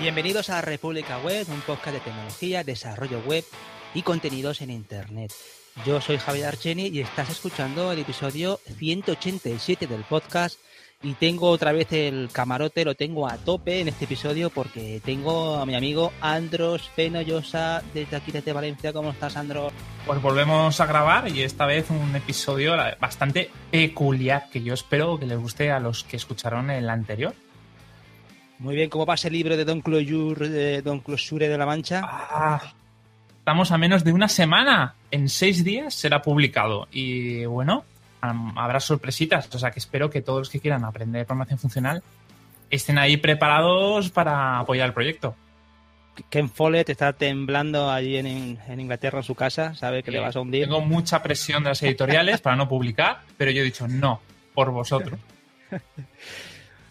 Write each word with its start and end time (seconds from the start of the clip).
Bienvenidos 0.00 0.48
a 0.48 0.60
República 0.60 1.18
Web, 1.18 1.48
un 1.50 1.60
podcast 1.62 1.96
de 1.96 2.00
tecnología, 2.00 2.62
desarrollo 2.62 3.18
web 3.26 3.44
y 3.94 4.02
contenidos 4.02 4.60
en 4.60 4.70
Internet. 4.70 5.32
Yo 5.84 6.00
soy 6.00 6.18
Javier 6.18 6.46
Archeni 6.46 6.86
y 6.86 7.00
estás 7.00 7.30
escuchando 7.30 7.90
el 7.90 7.98
episodio 7.98 8.60
187 8.78 9.88
del 9.88 10.02
podcast 10.02 10.60
y 11.02 11.14
tengo 11.14 11.50
otra 11.50 11.72
vez 11.72 11.90
el 11.90 12.28
camarote, 12.32 12.84
lo 12.84 12.94
tengo 12.94 13.28
a 13.28 13.38
tope 13.38 13.80
en 13.80 13.88
este 13.88 14.04
episodio 14.04 14.50
porque 14.50 15.00
tengo 15.04 15.56
a 15.56 15.66
mi 15.66 15.74
amigo 15.74 16.12
Andros 16.20 16.88
Fenollosa 16.94 17.82
desde 17.92 18.16
aquí 18.16 18.30
desde 18.30 18.52
Valencia. 18.52 18.92
¿Cómo 18.92 19.10
estás, 19.10 19.36
Andros? 19.36 19.72
Pues 20.06 20.22
volvemos 20.22 20.80
a 20.80 20.86
grabar 20.86 21.28
y 21.28 21.42
esta 21.42 21.66
vez 21.66 21.90
un 21.90 22.14
episodio 22.14 22.76
bastante 23.00 23.50
peculiar 23.72 24.48
que 24.48 24.62
yo 24.62 24.74
espero 24.74 25.18
que 25.18 25.26
les 25.26 25.38
guste 25.38 25.72
a 25.72 25.80
los 25.80 26.04
que 26.04 26.16
escucharon 26.16 26.70
el 26.70 26.88
anterior. 26.88 27.34
Muy 28.58 28.74
bien, 28.74 28.90
¿cómo 28.90 29.06
pasa 29.06 29.28
el 29.28 29.34
libro 29.34 29.56
de 29.56 29.64
Don 29.64 29.80
Closure 29.80 30.48
de, 30.48 30.82
Don 30.82 31.00
Closure 31.00 31.48
de 31.48 31.56
la 31.56 31.64
Mancha? 31.64 32.02
Ah, 32.04 32.72
estamos 33.38 33.70
a 33.70 33.78
menos 33.78 34.02
de 34.02 34.12
una 34.12 34.28
semana. 34.28 34.94
En 35.10 35.28
seis 35.28 35.62
días 35.62 35.94
será 35.94 36.22
publicado. 36.22 36.88
Y 36.90 37.44
bueno, 37.44 37.84
habrá 38.20 38.80
sorpresitas. 38.80 39.48
O 39.54 39.58
sea 39.58 39.70
que 39.70 39.78
espero 39.78 40.10
que 40.10 40.22
todos 40.22 40.40
los 40.40 40.50
que 40.50 40.58
quieran 40.58 40.84
aprender 40.84 41.24
programación 41.24 41.58
funcional 41.60 42.02
estén 42.68 42.98
ahí 42.98 43.16
preparados 43.16 44.10
para 44.10 44.58
apoyar 44.58 44.88
el 44.88 44.92
proyecto. 44.92 45.36
Ken 46.28 46.50
Follett 46.50 46.88
está 46.88 47.12
temblando 47.12 47.90
allí 47.90 48.16
en, 48.16 48.58
Inglaterra 48.76 49.18
en 49.18 49.24
su 49.24 49.36
casa, 49.36 49.74
sabe 49.76 50.02
que 50.02 50.10
le 50.10 50.18
vas 50.18 50.34
a 50.34 50.40
hundir. 50.40 50.64
Tengo 50.64 50.80
mucha 50.80 51.22
presión 51.22 51.62
de 51.62 51.68
las 51.68 51.82
editoriales 51.84 52.40
para 52.40 52.56
no 52.56 52.68
publicar, 52.68 53.20
pero 53.36 53.52
yo 53.52 53.62
he 53.62 53.64
dicho 53.64 53.86
no, 53.86 54.20
por 54.52 54.72
vosotros. 54.72 55.18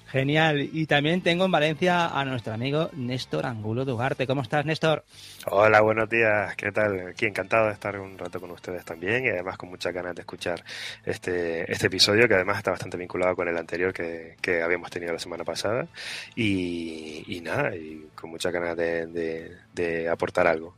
Genial. 0.08 0.70
Y 0.72 0.86
también 0.86 1.22
tengo 1.22 1.46
en 1.46 1.52
Valencia 1.52 2.08
a 2.08 2.24
nuestro 2.24 2.54
amigo 2.54 2.90
Néstor 2.94 3.46
Angulo 3.46 3.84
Dugarte. 3.84 4.26
¿Cómo 4.26 4.42
estás, 4.42 4.66
Néstor? 4.66 5.04
Hola, 5.48 5.82
buenos 5.82 6.10
días. 6.10 6.56
¿Qué 6.56 6.72
tal? 6.72 7.10
Aquí 7.10 7.26
encantado 7.26 7.68
de 7.68 7.74
estar 7.74 8.00
un 8.00 8.18
rato 8.18 8.40
con 8.40 8.52
ustedes 8.52 8.86
también 8.86 9.26
y 9.26 9.30
además 9.30 9.58
con 9.58 9.70
muchas 9.70 9.94
ganas 9.94 10.16
de 10.16 10.22
escuchar 10.22 10.64
este, 11.06 11.70
este 11.70 11.88
episodio 11.88 12.26
que 12.26 12.36
además 12.36 12.58
está 12.58 12.72
bastante 12.72 12.96
vinculado 12.96 13.36
con 13.36 13.50
el 13.50 13.58
anterior 13.58 13.94
que, 13.94 14.62
habíamos 14.64 14.90
tenido 14.90 15.12
la 15.12 15.20
semana 15.20 15.44
pasada. 15.44 15.88
Y, 16.36 17.42
nada, 17.44 17.76
y 17.76 18.08
con 18.16 18.30
muchas 18.30 18.54
ganas 18.54 18.78
de, 18.78 20.10
aportar 20.10 20.48
algo. 20.48 20.74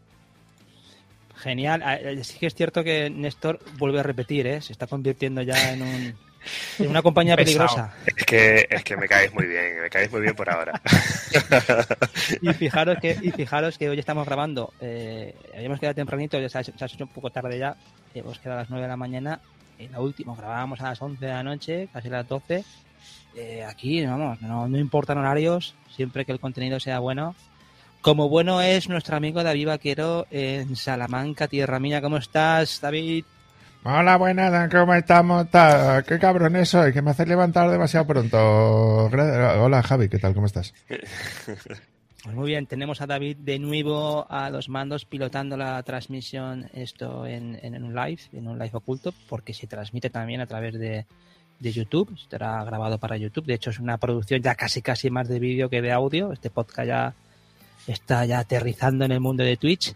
Genial. 1.36 1.82
Ah, 1.86 1.96
eh, 1.96 2.24
sí 2.24 2.40
que 2.40 2.48
es 2.48 2.56
cierto 2.56 2.84
que 2.84 3.10
Néstor 3.12 3.60
vuelve 3.78 4.00
a 4.00 4.04
repetir, 4.04 4.48
¿eh? 4.48 4.62
Se 4.62 4.74
está 4.74 4.88
convirtiendo 4.88 5.42
ya 5.42 5.72
en 5.72 5.82
un 5.84 6.29
en 6.78 6.90
una 6.90 7.02
compañía 7.02 7.36
peligrosa. 7.36 7.94
Es 8.06 8.26
que, 8.26 8.68
es 8.70 8.84
que 8.84 8.98
me 8.98 9.08
caéis 9.08 9.34
muy 9.34 9.46
bien, 9.46 9.82
me 9.82 9.90
caéis 9.90 10.12
muy 10.12 10.22
bien 10.22 10.36
por 10.36 10.50
ahora. 10.50 10.82
y 12.42 12.54
fijaros 12.54 12.98
que, 13.00 13.18
y 13.22 13.32
fijaros 13.32 13.78
que 13.78 13.90
hoy 13.90 14.00
estamos 14.00 14.26
grabando, 14.26 14.74
eh, 14.80 15.36
habíamos 15.56 15.80
quedado 15.80 15.96
tempranito, 15.96 16.40
ya 16.40 16.50
se 16.50 16.58
ha, 16.58 16.62
hecho 16.62 17.04
un 17.04 17.10
poco 17.10 17.30
tarde 17.30 17.58
ya, 17.58 17.76
hemos 18.14 18.40
quedado 18.40 18.60
a 18.60 18.62
las 18.62 18.70
9 18.70 18.84
de 18.84 18.90
la 18.90 18.98
mañana, 18.98 19.40
en 19.78 19.92
la 19.92 20.02
última 20.02 20.36
grabábamos 20.36 20.82
a 20.82 20.90
las 20.90 21.02
11 21.02 21.26
de 21.26 21.32
la 21.32 21.44
noche, 21.44 21.88
casi 21.92 22.08
a 22.08 22.12
las 22.12 22.28
12. 22.28 22.64
Eh, 23.36 23.64
aquí, 23.64 24.06
vamos, 24.06 24.42
no, 24.42 24.68
no 24.68 24.78
importan 24.78 25.18
horarios, 25.18 25.76
siempre 25.96 26.26
que 26.26 26.32
el 26.32 26.40
contenido 26.40 26.80
sea 26.80 27.00
bueno. 27.00 27.36
Como 28.02 28.30
bueno 28.30 28.62
es 28.62 28.88
nuestro 28.88 29.18
amigo 29.18 29.44
David 29.44 29.68
Vaquero 29.68 30.26
en 30.32 30.78
Salamanca, 30.78 31.50
Tierra 31.50 31.80
Mía. 31.80 32.02
¿Cómo 32.02 32.16
estás, 32.16 32.80
David? 32.80 33.26
Hola, 33.84 34.18
buenas, 34.18 34.70
¿cómo 34.70 34.94
estamos? 34.94 35.48
¿Qué 36.06 36.20
cabrón 36.20 36.58
es 36.58 36.74
hoy? 36.76 36.92
Que 36.92 37.02
me 37.02 37.12
hace 37.12 37.26
levantar 37.26 37.70
demasiado 37.72 38.06
pronto. 38.06 39.06
Hola, 39.06 39.82
Javi, 39.82 40.10
¿qué 40.10 40.20
tal? 40.20 40.34
¿Cómo 40.34 40.48
estás? 40.48 40.74
Pues 42.22 42.36
muy 42.36 42.48
bien, 42.48 42.68
tenemos 42.68 43.00
a 43.00 43.08
David 43.08 43.38
de 43.38 43.58
nuevo 43.60 44.30
a 44.30 44.50
los 44.50 44.68
mandos 44.68 45.06
pilotando 45.06 45.56
la 45.56 45.82
transmisión 45.84 46.70
esto 46.74 47.26
en, 47.26 47.58
un 47.82 47.96
live, 47.96 48.20
en 48.34 48.50
un 48.50 48.60
live 48.60 48.72
oculto, 48.74 49.14
porque 49.30 49.54
se 49.54 49.68
transmite 49.68 50.10
también 50.10 50.42
a 50.42 50.46
través 50.46 50.78
de, 50.78 51.06
de 51.60 51.72
YouTube, 51.72 52.14
estará 52.22 52.62
grabado 52.66 52.98
para 52.98 53.16
YouTube. 53.16 53.46
De 53.46 53.54
hecho, 53.54 53.70
es 53.70 53.80
una 53.80 53.98
producción 53.98 54.42
ya 54.42 54.56
casi 54.56 54.82
casi 54.82 55.10
más 55.10 55.30
de 55.30 55.40
vídeo 55.40 55.70
que 55.70 55.82
de 55.82 55.94
audio. 55.94 56.34
Este 56.34 56.50
podcast 56.50 56.88
ya 56.88 57.14
está 57.88 58.26
ya 58.26 58.40
aterrizando 58.40 59.06
en 59.06 59.14
el 59.14 59.22
mundo 59.22 59.46
de 59.46 59.56
Twitch. 59.56 59.96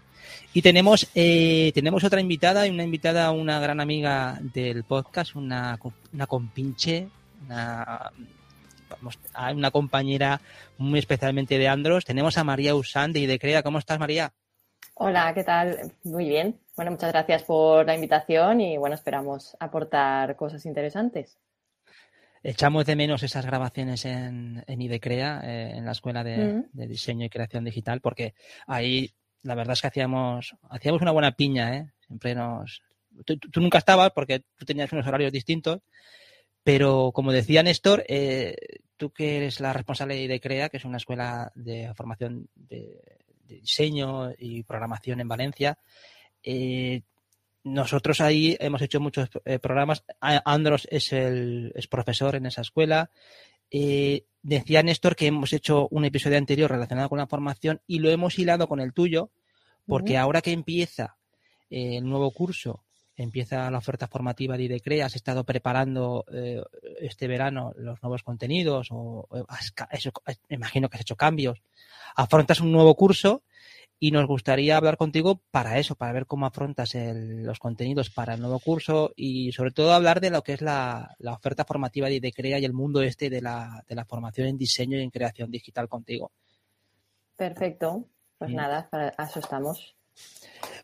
Y 0.53 0.61
tenemos, 0.61 1.09
eh, 1.15 1.71
tenemos 1.73 2.03
otra 2.03 2.21
invitada, 2.21 2.67
y 2.67 2.69
una 2.69 2.83
invitada, 2.83 3.31
una 3.31 3.59
gran 3.59 3.79
amiga 3.79 4.39
del 4.41 4.83
podcast, 4.83 5.35
una, 5.35 5.79
una 6.13 6.27
compinche, 6.27 7.09
una, 7.45 8.11
una 9.53 9.71
compañera 9.71 10.41
muy 10.77 10.99
especialmente 10.99 11.57
de 11.57 11.67
Andros. 11.67 12.05
Tenemos 12.05 12.37
a 12.37 12.43
María 12.43 12.75
Usán 12.75 13.13
de 13.13 13.19
Idecrea. 13.19 13.63
¿Cómo 13.63 13.79
estás, 13.79 13.99
María? 13.99 14.33
Hola, 14.95 15.33
¿qué 15.33 15.43
tal? 15.43 15.91
Muy 16.03 16.27
bien. 16.27 16.59
Bueno, 16.75 16.91
muchas 16.91 17.11
gracias 17.11 17.43
por 17.43 17.85
la 17.85 17.95
invitación 17.95 18.61
y 18.61 18.77
bueno, 18.77 18.95
esperamos 18.95 19.55
aportar 19.59 20.35
cosas 20.35 20.65
interesantes. 20.65 21.39
Echamos 22.43 22.85
de 22.85 22.95
menos 22.95 23.23
esas 23.23 23.45
grabaciones 23.45 24.05
en, 24.05 24.63
en 24.67 24.81
Idecrea, 24.81 25.41
eh, 25.43 25.71
en 25.77 25.85
la 25.85 25.93
Escuela 25.93 26.23
de, 26.23 26.37
mm. 26.37 26.65
de, 26.73 26.87
Diseño 26.87 27.25
y 27.25 27.29
Creación 27.29 27.63
Digital, 27.63 28.01
porque 28.01 28.33
ahí 28.67 29.13
la 29.43 29.55
verdad 29.55 29.73
es 29.73 29.81
que 29.81 29.87
hacíamos, 29.87 30.55
hacíamos 30.69 31.01
una 31.01 31.11
buena 31.11 31.33
piña, 31.33 31.77
¿eh? 31.77 31.91
Siempre 32.07 32.33
nos... 32.33 32.81
Tú, 33.25 33.37
nunca 33.57 33.77
estabas 33.77 34.11
porque 34.11 34.43
tú 34.55 34.65
tenías 34.65 34.91
unos 34.91 35.05
horarios 35.05 35.31
distintos, 35.31 35.81
pero 36.63 37.11
como 37.13 37.31
decía 37.31 37.61
Néstor, 37.61 38.03
eh, 38.07 38.55
tú 38.97 39.11
que 39.11 39.37
eres 39.37 39.59
la 39.59 39.73
responsable 39.73 40.27
de 40.27 40.39
CREA, 40.39 40.69
que 40.69 40.77
es 40.77 40.85
una 40.85 40.97
escuela 40.97 41.51
de 41.53 41.93
formación 41.93 42.49
de, 42.55 42.99
diseño 43.45 44.31
y 44.37 44.63
programación 44.63 45.19
en 45.19 45.27
Valencia, 45.27 45.77
eh, 46.41 47.01
nosotros 47.63 48.19
ahí 48.19 48.57
hemos 48.59 48.81
hecho 48.81 48.99
muchos 48.99 49.29
eh, 49.45 49.59
programas. 49.59 50.03
Andros 50.19 50.87
es 50.89 51.13
el 51.13 51.71
es 51.75 51.87
profesor 51.87 52.35
en 52.35 52.45
esa 52.45 52.61
escuela. 52.61 53.09
Decía 54.43 54.83
Néstor 54.83 55.15
que 55.15 55.27
hemos 55.27 55.53
hecho 55.53 55.87
un 55.89 56.05
episodio 56.05 56.37
anterior 56.37 56.69
relacionado 56.69 57.09
con 57.09 57.17
la 57.17 57.27
formación 57.27 57.81
y 57.87 57.99
lo 57.99 58.11
hemos 58.11 58.37
hilado 58.37 58.67
con 58.67 58.79
el 58.79 58.93
tuyo, 58.93 59.31
porque 59.87 60.17
ahora 60.17 60.41
que 60.41 60.51
empieza 60.51 61.17
eh, 61.69 61.97
el 61.97 62.03
nuevo 62.03 62.31
curso, 62.31 62.83
empieza 63.15 63.69
la 63.71 63.77
oferta 63.77 64.07
formativa 64.07 64.57
de 64.57 64.63
IDECRE, 64.63 65.03
has 65.03 65.15
estado 65.15 65.43
preparando 65.43 66.25
eh, 66.31 66.61
este 66.99 67.27
verano 67.27 67.73
los 67.77 68.01
nuevos 68.03 68.23
contenidos, 68.23 68.89
o, 68.91 69.27
imagino 70.49 70.89
que 70.89 70.97
has 70.97 71.01
hecho 71.01 71.15
cambios, 71.15 71.61
afrontas 72.15 72.59
un 72.59 72.71
nuevo 72.71 72.95
curso 72.95 73.43
y 74.03 74.11
nos 74.11 74.27
gustaría 74.27 74.75
hablar 74.75 74.97
contigo 74.97 75.39
para 75.49 75.79
eso, 75.79 75.95
para 75.95 76.11
ver 76.11 76.25
cómo 76.25 76.45
afrontas 76.45 76.93
los 76.93 77.57
contenidos 77.57 78.09
para 78.09 78.33
el 78.33 78.41
nuevo 78.41 78.59
curso 78.59 79.13
y 79.15 79.53
sobre 79.53 79.71
todo 79.71 79.93
hablar 79.93 80.19
de 80.19 80.29
lo 80.29 80.41
que 80.41 80.51
es 80.51 80.61
la, 80.61 81.15
oferta 81.25 81.63
formativa 81.63 82.09
de 82.09 82.15
IDECREA 82.15 82.59
y 82.59 82.65
el 82.65 82.73
mundo 82.73 83.01
este 83.01 83.29
de 83.29 83.39
la, 83.41 83.81
de 83.87 83.95
la 83.95 84.03
formación 84.03 84.47
en 84.47 84.57
diseño 84.57 84.97
y 84.97 85.03
en 85.03 85.09
creación 85.09 85.49
digital 85.49 85.87
contigo. 85.87 86.33
Perfecto, 87.37 88.09
pues 88.37 88.51
nada, 88.51 88.89
para 88.91 89.07
eso 89.07 89.39
estamos. 89.39 89.95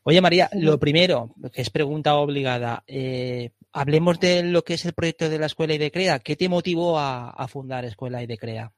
Oye 0.03 0.21
María, 0.21 0.49
lo 0.53 0.79
primero, 0.79 1.35
que 1.51 1.61
es 1.61 1.69
pregunta 1.69 2.15
obligada, 2.15 2.85
eh, 2.87 3.51
hablemos 3.73 4.21
de 4.21 4.43
lo 4.43 4.63
que 4.63 4.75
es 4.75 4.85
el 4.85 4.93
proyecto 4.93 5.27
de 5.27 5.39
la 5.39 5.47
Escuela 5.47 5.73
IDECREA. 5.73 6.19
¿Qué 6.19 6.37
te 6.37 6.47
motivó 6.47 6.97
a, 6.97 7.31
a 7.31 7.49
fundar 7.49 7.83
Escuela 7.83 8.23
IDECREA? 8.23 8.71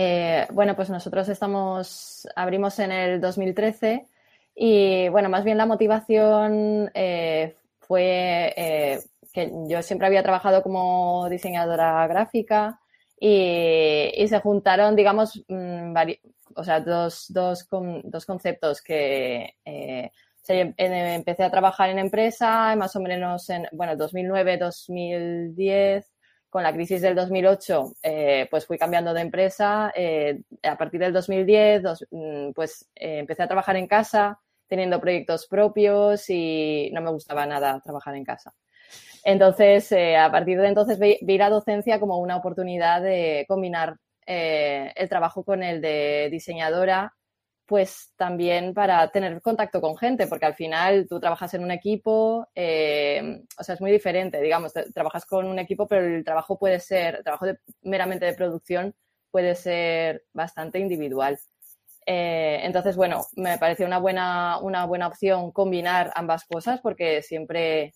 Eh, 0.00 0.46
bueno, 0.52 0.76
pues 0.76 0.90
nosotros 0.90 1.28
estamos, 1.28 2.28
abrimos 2.36 2.78
en 2.78 2.92
el 2.92 3.20
2013 3.20 4.06
y 4.54 5.08
bueno, 5.08 5.28
más 5.28 5.42
bien 5.42 5.58
la 5.58 5.66
motivación 5.66 6.88
eh, 6.94 7.56
fue 7.80 8.54
eh, 8.56 9.00
que 9.32 9.50
yo 9.66 9.82
siempre 9.82 10.06
había 10.06 10.22
trabajado 10.22 10.62
como 10.62 11.28
diseñadora 11.28 12.06
gráfica 12.06 12.78
y, 13.18 14.24
se 14.28 14.38
juntaron, 14.38 14.94
digamos, 14.94 15.42
mm, 15.48 15.92
o 16.54 16.62
sea, 16.62 16.78
dos, 16.78 17.26
dos, 17.30 17.66
dos 18.04 18.24
conceptos 18.24 18.80
que 18.80 19.56
empecé 20.46 21.42
a 21.42 21.50
trabajar 21.50 21.90
en 21.90 21.98
empresa 21.98 22.76
más 22.76 22.94
o 22.94 23.00
menos 23.00 23.50
en, 23.50 23.66
bueno, 23.72 23.96
2009, 23.96 24.58
2010 24.58 26.17
con 26.50 26.62
la 26.62 26.72
crisis 26.72 27.02
del 27.02 27.14
2008, 27.14 27.94
eh, 28.02 28.48
pues 28.50 28.66
fui 28.66 28.78
cambiando 28.78 29.12
de 29.12 29.20
empresa. 29.20 29.92
Eh, 29.94 30.40
a 30.62 30.76
partir 30.76 31.00
del 31.00 31.12
2010, 31.12 31.82
mm, 32.10 32.50
pues 32.52 32.88
eh, 32.94 33.18
empecé 33.18 33.42
a 33.42 33.48
trabajar 33.48 33.76
en 33.76 33.86
casa, 33.86 34.40
teniendo 34.66 35.00
proyectos 35.00 35.46
propios 35.46 36.28
y 36.30 36.90
no 36.92 37.00
me 37.00 37.10
gustaba 37.10 37.46
nada 37.46 37.80
trabajar 37.80 38.14
en 38.14 38.24
casa. 38.24 38.54
Entonces, 39.24 39.92
a 39.92 40.30
partir 40.30 40.60
de 40.60 40.68
entonces 40.68 40.98
vi, 40.98 41.18
vi, 41.22 41.38
la 41.38 41.50
docencia 41.50 42.00
como 42.00 42.18
una 42.18 42.36
oportunidad 42.36 43.02
de 43.02 43.44
combinar 43.48 43.96
el 44.26 45.08
trabajo 45.08 45.42
con 45.42 45.62
el 45.62 45.80
de 45.80 46.28
diseñadora 46.30 47.17
pues 47.68 48.14
también 48.16 48.72
para 48.72 49.10
tener 49.10 49.42
contacto 49.42 49.82
con 49.82 49.94
gente, 49.98 50.26
porque 50.26 50.46
al 50.46 50.54
final 50.54 51.06
tú 51.06 51.20
trabajas 51.20 51.52
en 51.52 51.62
un 51.62 51.70
equipo, 51.70 52.48
eh, 52.54 53.42
o 53.58 53.62
sea, 53.62 53.74
es 53.74 53.80
muy 53.82 53.92
diferente, 53.92 54.40
digamos, 54.40 54.72
trabajas 54.94 55.26
con 55.26 55.46
un 55.46 55.58
equipo, 55.58 55.86
pero 55.86 56.06
el 56.06 56.24
trabajo 56.24 56.58
puede 56.58 56.80
ser, 56.80 57.22
trabajo 57.22 57.44
meramente 57.82 58.24
de 58.24 58.32
producción 58.32 58.94
puede 59.30 59.54
ser 59.54 60.24
bastante 60.32 60.78
individual. 60.78 61.38
Eh, 62.06 62.60
entonces, 62.62 62.96
bueno, 62.96 63.26
me 63.36 63.58
pareció 63.58 63.84
una 63.86 63.98
buena, 63.98 64.58
una 64.62 64.86
buena 64.86 65.08
opción 65.08 65.52
combinar 65.52 66.10
ambas 66.14 66.46
cosas 66.46 66.80
porque 66.80 67.20
siempre, 67.20 67.92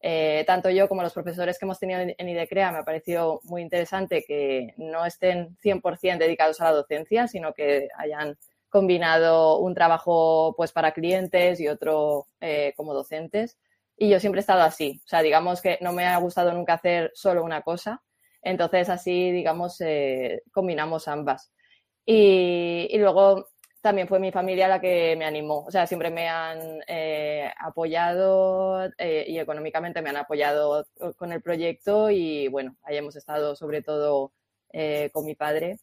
eh, 0.00 0.44
tanto 0.46 0.70
yo 0.70 0.88
como 0.88 1.02
los 1.02 1.12
profesores 1.12 1.58
que 1.58 1.66
hemos 1.66 1.78
tenido 1.78 2.00
en 2.00 2.28
IDECREA, 2.28 2.72
me 2.72 2.78
ha 2.78 2.84
parecido 2.84 3.40
muy 3.44 3.60
interesante 3.60 4.24
que 4.26 4.72
no 4.78 5.04
estén 5.04 5.58
100% 5.62 6.18
dedicados 6.18 6.58
a 6.62 6.64
la 6.64 6.72
docencia, 6.72 7.28
sino 7.28 7.52
que 7.52 7.88
hayan 7.98 8.38
combinado 8.70 9.58
un 9.58 9.74
trabajo 9.74 10.54
pues 10.56 10.72
para 10.72 10.92
clientes 10.92 11.60
y 11.60 11.68
otro 11.68 12.26
eh, 12.40 12.72
como 12.76 12.94
docentes. 12.94 13.58
Y 13.96 14.08
yo 14.08 14.20
siempre 14.20 14.40
he 14.40 14.42
estado 14.42 14.62
así. 14.62 15.00
O 15.04 15.08
sea, 15.08 15.22
digamos 15.22 15.60
que 15.60 15.78
no 15.82 15.92
me 15.92 16.06
ha 16.06 16.16
gustado 16.18 16.52
nunca 16.52 16.74
hacer 16.74 17.10
solo 17.14 17.44
una 17.44 17.62
cosa. 17.62 18.02
Entonces, 18.42 18.88
así, 18.88 19.30
digamos, 19.32 19.78
combinamos 20.52 21.08
ambas. 21.08 21.52
Y, 22.06 22.98
luego 22.98 23.46
también 23.80 24.08
fue 24.08 24.18
mi 24.18 24.32
familia 24.32 24.68
la 24.68 24.80
que 24.80 25.14
me 25.16 25.24
animó. 25.24 25.64
O 25.66 25.70
sea, 25.70 25.86
siempre 25.86 26.10
me 26.10 26.28
han 26.28 26.80
eh, 26.86 27.50
apoyado 27.58 28.84
eh, 28.98 29.24
y 29.28 29.38
económicamente 29.38 30.02
me 30.02 30.10
han 30.10 30.16
apoyado 30.16 30.86
con 31.16 31.32
el 31.32 31.40
proyecto 31.42 32.10
y 32.10 32.48
bueno, 32.48 32.76
ahí 32.82 32.96
hemos 32.96 33.16
estado 33.16 33.54
sobre 33.56 33.82
todo 33.82 34.32
eh, 34.72 35.10
con 35.12 35.24
mi 35.24 35.34
padre, 35.34 35.78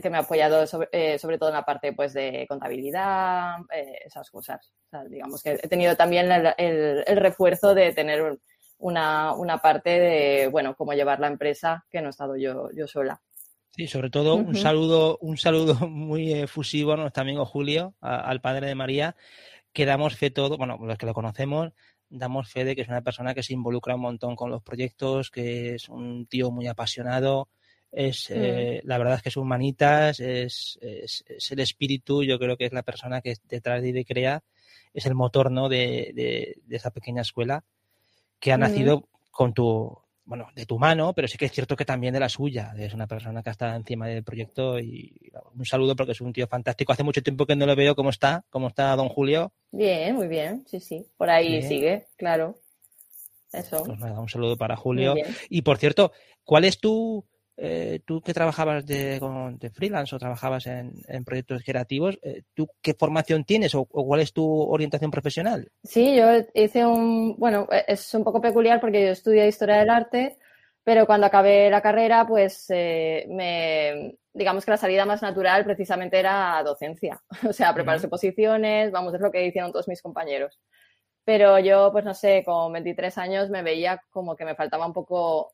que 0.00 0.10
me 0.10 0.16
ha 0.16 0.20
apoyado 0.20 0.66
sobre, 0.66 1.18
sobre, 1.18 1.38
todo 1.38 1.50
en 1.50 1.56
la 1.56 1.64
parte 1.64 1.92
pues 1.92 2.12
de 2.14 2.46
contabilidad, 2.48 3.56
esas 4.04 4.30
cosas. 4.30 4.72
O 4.86 4.88
sea, 4.90 5.04
digamos 5.04 5.42
que 5.42 5.52
he 5.62 5.68
tenido 5.68 5.96
también 5.96 6.30
el, 6.32 7.04
el, 7.06 7.16
refuerzo 7.16 7.74
de 7.74 7.92
tener 7.92 8.38
una, 8.78 9.34
una, 9.34 9.58
parte 9.58 9.90
de, 9.90 10.48
bueno, 10.48 10.74
cómo 10.76 10.92
llevar 10.94 11.20
la 11.20 11.26
empresa, 11.26 11.84
que 11.90 12.00
no 12.00 12.08
he 12.08 12.10
estado 12.10 12.36
yo, 12.36 12.70
yo 12.74 12.86
sola. 12.86 13.20
Sí, 13.76 13.86
sobre 13.86 14.08
todo 14.08 14.36
un 14.36 14.54
saludo, 14.54 15.18
un 15.20 15.36
saludo 15.36 15.74
muy 15.88 16.32
efusivo 16.32 16.92
a 16.94 16.96
nuestro 16.96 17.22
amigo 17.22 17.44
Julio, 17.44 17.94
al 18.00 18.40
padre 18.40 18.68
de 18.68 18.74
María, 18.74 19.16
que 19.74 19.84
damos 19.84 20.16
fe 20.16 20.30
todo, 20.30 20.56
bueno, 20.56 20.78
los 20.80 20.96
que 20.96 21.04
lo 21.04 21.12
conocemos, 21.12 21.72
damos 22.08 22.50
fe 22.50 22.64
de 22.64 22.74
que 22.74 22.80
es 22.80 22.88
una 22.88 23.02
persona 23.02 23.34
que 23.34 23.42
se 23.42 23.52
involucra 23.52 23.96
un 23.96 24.00
montón 24.00 24.36
con 24.36 24.50
los 24.50 24.62
proyectos, 24.62 25.30
que 25.30 25.74
es 25.74 25.90
un 25.90 26.26
tío 26.26 26.50
muy 26.50 26.66
apasionado, 26.66 27.48
es 27.96 28.28
mm. 28.28 28.34
eh, 28.36 28.80
la 28.84 28.98
verdad 28.98 29.14
es 29.14 29.22
que 29.22 29.30
es 29.30 29.36
humanitas, 29.38 30.20
es, 30.20 30.78
es, 30.82 31.24
el 31.50 31.60
espíritu, 31.60 32.22
yo 32.22 32.38
creo 32.38 32.56
que 32.56 32.66
es 32.66 32.72
la 32.72 32.82
persona 32.82 33.22
que 33.22 33.34
detrás 33.48 33.80
de 33.80 33.88
Idecrea, 33.88 34.42
es 34.92 35.06
el 35.06 35.14
motor 35.14 35.50
¿no? 35.50 35.70
de, 35.70 36.12
de, 36.14 36.76
esa 36.76 36.90
pequeña 36.90 37.22
escuela 37.22 37.64
que 38.38 38.52
ha 38.52 38.58
nacido 38.58 39.08
con 39.30 39.54
tu 39.54 39.98
bueno, 40.26 40.48
de 40.56 40.66
tu 40.66 40.78
mano, 40.78 41.14
pero 41.14 41.28
sí 41.28 41.38
que 41.38 41.44
es 41.46 41.52
cierto 41.52 41.76
que 41.76 41.84
también 41.84 42.12
de 42.12 42.18
la 42.20 42.28
suya. 42.28 42.74
Es 42.76 42.92
una 42.92 43.06
persona 43.06 43.44
que 43.44 43.50
está 43.50 43.76
encima 43.76 44.08
del 44.08 44.24
proyecto 44.24 44.78
y 44.80 45.30
un 45.54 45.64
saludo 45.64 45.94
porque 45.94 46.12
es 46.12 46.20
un 46.20 46.32
tío 46.32 46.48
fantástico. 46.48 46.92
Hace 46.92 47.04
mucho 47.04 47.22
tiempo 47.22 47.46
que 47.46 47.54
no 47.54 47.64
lo 47.64 47.76
veo. 47.76 47.94
¿Cómo 47.94 48.10
está? 48.10 48.44
¿Cómo 48.50 48.66
está 48.66 48.96
don 48.96 49.08
Julio? 49.08 49.52
Bien, 49.70 50.16
muy 50.16 50.26
bien. 50.26 50.64
Sí, 50.66 50.80
sí. 50.80 51.06
Por 51.16 51.30
ahí 51.30 51.62
sigue, 51.62 52.06
claro. 52.16 52.58
Eso. 53.52 53.84
Pues 53.84 54.00
nada, 54.00 54.20
un 54.20 54.28
saludo 54.28 54.56
para 54.56 54.74
Julio. 54.74 55.14
Y 55.48 55.62
por 55.62 55.78
cierto, 55.78 56.10
¿cuál 56.42 56.64
es 56.64 56.80
tu, 56.80 57.24
eh, 57.58 58.00
tú 58.04 58.20
que 58.20 58.34
trabajabas 58.34 58.84
de, 58.84 59.18
freelance 59.72 60.14
o 60.14 60.18
trabajabas 60.18 60.66
en, 60.66 60.92
proyectos 61.24 61.62
creativos, 61.64 62.18
eh, 62.22 62.42
¿tú 62.52 62.68
qué 62.82 62.92
formación 62.92 63.44
tienes 63.44 63.74
o, 63.74 63.86
cuál 63.86 64.20
es 64.20 64.34
tu 64.34 64.46
orientación 64.46 65.10
profesional? 65.10 65.70
Sí, 65.82 66.14
yo 66.14 66.26
hice 66.52 66.84
un, 66.84 67.36
bueno, 67.38 67.66
es 67.86 68.12
un 68.14 68.24
poco 68.24 68.42
peculiar 68.42 68.78
porque 68.78 69.02
yo 69.02 69.08
estudié 69.08 69.48
historia 69.48 69.78
del 69.78 69.88
arte, 69.88 70.36
pero 70.84 71.06
cuando 71.06 71.26
acabé 71.26 71.70
la 71.70 71.80
carrera, 71.80 72.26
pues 72.26 72.66
eh, 72.68 73.26
me, 73.30 74.18
digamos 74.34 74.66
que 74.66 74.72
la 74.72 74.76
salida 74.76 75.06
más 75.06 75.22
natural 75.22 75.64
precisamente 75.64 76.18
era 76.18 76.62
docencia, 76.62 77.22
o 77.48 77.54
sea, 77.54 77.72
preparar 77.72 78.00
exposiciones, 78.00 78.92
vamos, 78.92 79.14
es 79.14 79.20
lo 79.20 79.32
que 79.32 79.46
hicieron 79.46 79.72
todos 79.72 79.88
mis 79.88 80.02
compañeros. 80.02 80.60
Pero 81.24 81.58
yo, 81.58 81.90
pues 81.90 82.04
no 82.04 82.14
sé, 82.14 82.42
con 82.44 82.72
23 82.72 83.16
años 83.18 83.50
me 83.50 83.62
veía 83.62 84.00
como 84.10 84.36
que 84.36 84.44
me 84.44 84.54
faltaba 84.54 84.86
un 84.86 84.92
poco 84.92 85.52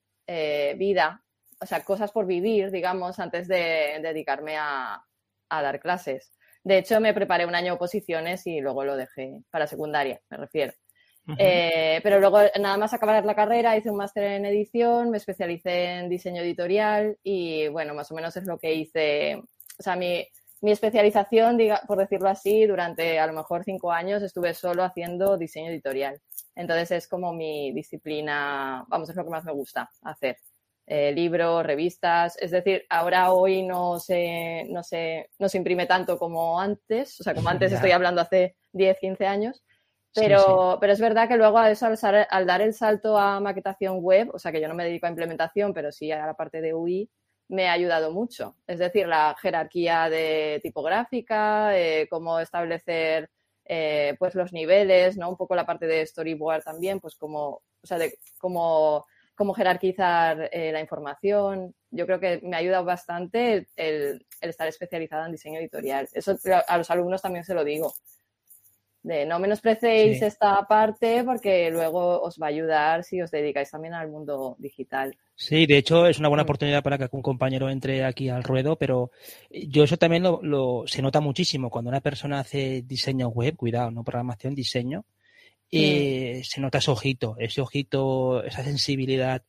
vida 0.76 1.22
o 1.62 1.66
sea, 1.66 1.84
cosas 1.84 2.10
por 2.10 2.26
vivir, 2.26 2.72
digamos, 2.72 3.20
antes 3.20 3.46
de 3.46 4.00
dedicarme 4.02 4.56
a, 4.58 5.02
dar 5.48 5.80
clases. 5.80 6.32
De 6.64 6.78
hecho, 6.78 6.98
me 6.98 7.12
preparé 7.12 7.44
un 7.44 7.54
año 7.54 7.74
oposiciones 7.74 8.46
y 8.46 8.60
luego 8.60 8.84
lo 8.84 8.96
dejé 8.96 9.42
para 9.50 9.66
secundaria, 9.66 10.20
me 10.30 10.38
refiero. 10.38 10.72
Eh, 11.38 12.00
pero 12.02 12.18
luego, 12.18 12.38
nada 12.58 12.78
más 12.78 12.94
acabar 12.94 13.24
la 13.24 13.34
carrera, 13.34 13.76
hice 13.76 13.90
un 13.90 13.98
máster 13.98 14.24
en 14.24 14.46
edición, 14.46 15.10
me 15.10 15.18
especialicé 15.18 15.98
en 15.98 16.08
diseño 16.08 16.42
editorial 16.42 17.18
y, 17.22 17.68
bueno, 17.68 17.94
más 17.94 18.10
o 18.10 18.14
menos 18.14 18.36
es 18.36 18.46
lo 18.46 18.58
que 18.58 18.72
hice. 18.72 19.42
O 19.78 19.82
sea, 19.82 19.94
mi, 19.94 20.26
mi 20.62 20.72
especialización, 20.72 21.58
por 21.86 21.98
decirlo 21.98 22.28
así, 22.28 22.66
durante 22.66 23.18
a 23.20 23.26
lo 23.26 23.34
mejor 23.34 23.62
cinco 23.64 23.92
años 23.92 24.22
estuve 24.22 24.54
solo 24.54 24.84
haciendo 24.84 25.36
diseño 25.36 25.70
editorial. 25.70 26.18
Entonces 26.56 26.90
es 26.92 27.08
como 27.08 27.32
mi 27.34 27.72
disciplina, 27.72 28.84
vamos, 28.88 29.10
es 29.10 29.16
lo 29.16 29.24
que 29.24 29.30
más 29.30 29.44
me 29.44 29.52
gusta 29.52 29.90
hacer. 30.02 30.38
Eh, 30.86 31.12
libros, 31.12 31.64
revistas. 31.64 32.36
Es 32.38 32.50
decir, 32.50 32.84
ahora 32.90 33.32
hoy 33.32 33.62
no 33.62 34.00
se, 34.00 34.66
no, 34.68 34.82
se, 34.82 35.30
no 35.38 35.48
se 35.48 35.58
imprime 35.58 35.86
tanto 35.86 36.18
como 36.18 36.60
antes, 36.60 37.20
o 37.20 37.24
sea, 37.24 37.34
como 37.34 37.48
antes 37.48 37.72
estoy 37.72 37.92
hablando 37.92 38.20
hace 38.20 38.56
10, 38.72 38.98
15 38.98 39.26
años. 39.26 39.62
Pero, 40.14 40.76
pero 40.78 40.92
es 40.92 41.00
verdad 41.00 41.26
que 41.26 41.38
luego 41.38 41.62
eso, 41.62 41.86
al, 41.86 42.46
dar 42.46 42.60
el 42.60 42.74
salto 42.74 43.16
a 43.16 43.40
maquetación 43.40 44.00
web, 44.00 44.30
o 44.34 44.38
sea 44.38 44.52
que 44.52 44.60
yo 44.60 44.68
no 44.68 44.74
me 44.74 44.84
dedico 44.84 45.06
a 45.06 45.10
implementación, 45.10 45.72
pero 45.72 45.90
sí 45.90 46.12
a 46.12 46.26
la 46.26 46.34
parte 46.34 46.60
de 46.60 46.74
UI, 46.74 47.08
me 47.48 47.68
ha 47.68 47.72
ayudado 47.72 48.10
mucho. 48.10 48.56
Es 48.66 48.78
decir, 48.78 49.06
la 49.06 49.34
jerarquía 49.40 50.10
de 50.10 50.60
tipográfica, 50.62 51.78
eh, 51.78 52.08
cómo 52.10 52.40
establecer 52.40 53.30
eh, 53.64 54.16
pues 54.18 54.34
los 54.34 54.52
niveles, 54.52 55.16
¿no? 55.16 55.30
Un 55.30 55.36
poco 55.36 55.54
la 55.54 55.64
parte 55.64 55.86
de 55.86 56.04
storyboard 56.04 56.64
también, 56.64 57.00
pues 57.00 57.16
como, 57.16 57.48
o 57.48 57.86
sea, 57.86 57.96
de 57.96 58.18
cómo 58.38 59.06
cómo 59.42 59.54
jerarquizar 59.54 60.50
eh, 60.52 60.70
la 60.70 60.80
información. 60.80 61.74
Yo 61.90 62.06
creo 62.06 62.20
que 62.20 62.40
me 62.44 62.54
ha 62.54 62.60
ayudado 62.60 62.84
bastante 62.84 63.66
el, 63.74 64.24
estar 64.40 64.68
especializada 64.68 65.26
en 65.26 65.32
diseño 65.32 65.58
editorial. 65.58 66.08
Eso 66.12 66.38
a 66.68 66.78
los 66.78 66.88
alumnos 66.92 67.22
también 67.22 67.44
se 67.44 67.52
lo 67.52 67.64
digo. 67.64 67.92
De 69.02 69.26
no 69.26 69.40
menosprecéis 69.40 70.22
esta 70.22 70.64
parte 70.68 71.24
porque 71.24 71.72
luego 71.72 72.22
os 72.22 72.38
va 72.40 72.46
a 72.46 72.50
ayudar 72.50 73.02
si 73.02 73.20
os 73.20 73.32
dedicáis 73.32 73.68
también 73.68 73.94
al 73.94 74.08
mundo 74.08 74.54
digital. 74.60 75.16
Sí, 75.34 75.66
de 75.66 75.78
hecho 75.78 76.06
es 76.06 76.20
una 76.20 76.28
buena 76.28 76.44
mm. 76.44 76.46
oportunidad 76.46 76.84
para 76.84 76.98
que 76.98 77.08
un 77.10 77.20
compañero 77.20 77.68
entre 77.68 78.04
aquí 78.04 78.28
al 78.28 78.44
ruedo, 78.44 78.76
pero 78.76 79.10
yo 79.50 79.82
eso 79.82 79.96
también 79.96 80.22
lo, 80.22 80.84
se 80.86 81.02
nota 81.02 81.20
muchísimo 81.20 81.68
cuando 81.68 81.88
una 81.88 82.00
persona 82.00 82.38
hace 82.38 82.82
diseño 82.82 83.26
web, 83.26 83.56
cuidado, 83.56 83.90
no 83.90 84.04
programación, 84.04 84.54
diseño, 84.54 85.04
eh, 85.72 86.42
se 86.44 86.60
nota 86.60 86.78
ese 86.78 86.90
ojito, 86.90 87.36
ese 87.38 87.62
ojito, 87.62 88.44
esa 88.44 88.62
sensibilidad 88.62 89.42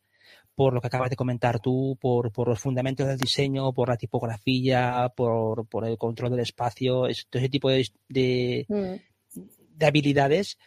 por 0.56 0.74
lo 0.74 0.82
que 0.82 0.88
acabas 0.88 1.10
de 1.10 1.16
comentar 1.16 1.60
tú, 1.60 1.98
por, 2.00 2.32
por 2.32 2.48
los 2.48 2.60
fundamentos 2.60 3.08
del 3.08 3.18
diseño, 3.18 3.74
por 3.74 3.90
la 3.90 3.98
tipografía, 3.98 5.12
por, 5.16 5.68
por 5.68 5.86
el 5.86 5.98
control 5.98 6.32
del 6.32 6.42
espacio, 6.42 7.08
todo 7.30 7.42
ese 7.42 7.50
tipo 7.50 7.70
de, 7.70 7.90
de, 8.08 8.66
mm. 8.70 9.40
de, 9.78 9.86
habilidades 9.86 10.58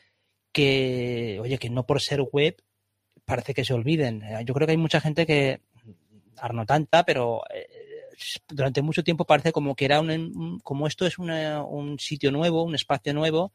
que, 0.53 1.39
oye, 1.41 1.59
que 1.59 1.71
no 1.71 1.87
por 1.87 2.03
ser 2.03 2.21
web 2.21 2.57
parece 3.25 3.55
que 3.55 3.65
se 3.65 3.75
olviden. 3.75 4.23
Yo 4.45 4.55
creo 4.55 4.67
que 4.67 4.73
hay 4.73 4.77
mucha 4.77 5.01
gente 5.01 5.25
que, 5.25 5.61
no 6.53 6.67
tanta, 6.67 7.05
pero 7.05 7.43
eh, 7.55 7.69
durante 8.49 8.83
mucho 8.83 9.05
tiempo 9.05 9.25
parece 9.25 9.53
como 9.53 9.75
que 9.75 9.85
era 9.85 10.01
un, 10.01 10.61
como 10.65 10.87
esto 10.87 11.07
es 11.07 11.19
un 11.19 11.97
sitio 11.99 12.33
nuevo, 12.33 12.65
un 12.65 12.75
espacio 12.75 13.15
nuevo, 13.15 13.53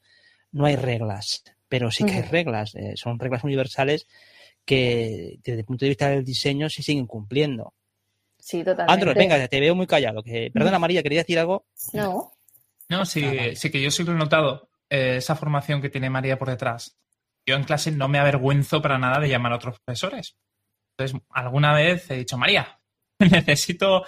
no 0.51 0.65
hay 0.65 0.77
reglas 0.77 1.43
pero 1.71 1.89
sí 1.89 2.03
que 2.03 2.15
hay 2.15 2.21
reglas, 2.23 2.75
eh, 2.75 2.97
son 2.97 3.17
reglas 3.17 3.45
universales 3.45 4.05
que 4.65 5.39
desde 5.41 5.61
el 5.61 5.65
punto 5.65 5.85
de 5.85 5.89
vista 5.89 6.09
del 6.09 6.25
diseño 6.25 6.69
se 6.69 6.83
siguen 6.83 7.07
cumpliendo. 7.07 7.73
Sí, 8.37 8.61
totalmente. 8.61 8.91
Andros, 8.91 9.15
venga, 9.15 9.47
te 9.47 9.59
veo 9.61 9.73
muy 9.73 9.87
callado. 9.87 10.21
Que, 10.21 10.51
perdona, 10.53 10.79
María, 10.79 11.01
¿quería 11.01 11.21
decir 11.21 11.39
algo? 11.39 11.65
No. 11.93 12.33
No, 12.89 13.05
sí, 13.05 13.23
ah, 13.23 13.55
sí 13.55 13.71
que 13.71 13.81
yo 13.81 13.89
sí 13.89 14.03
lo 14.03 14.11
he 14.11 14.15
notado, 14.15 14.69
eh, 14.89 15.15
esa 15.15 15.37
formación 15.37 15.81
que 15.81 15.89
tiene 15.89 16.09
María 16.09 16.37
por 16.37 16.49
detrás. 16.49 16.97
Yo 17.45 17.55
en 17.55 17.63
clase 17.63 17.89
no 17.91 18.09
me 18.09 18.19
avergüenzo 18.19 18.81
para 18.81 18.97
nada 18.97 19.21
de 19.21 19.29
llamar 19.29 19.53
a 19.53 19.55
otros 19.55 19.79
profesores. 19.79 20.35
Entonces, 20.97 21.25
alguna 21.29 21.73
vez 21.73 22.11
he 22.11 22.17
dicho, 22.17 22.37
María, 22.37 22.81
necesito 23.19 24.03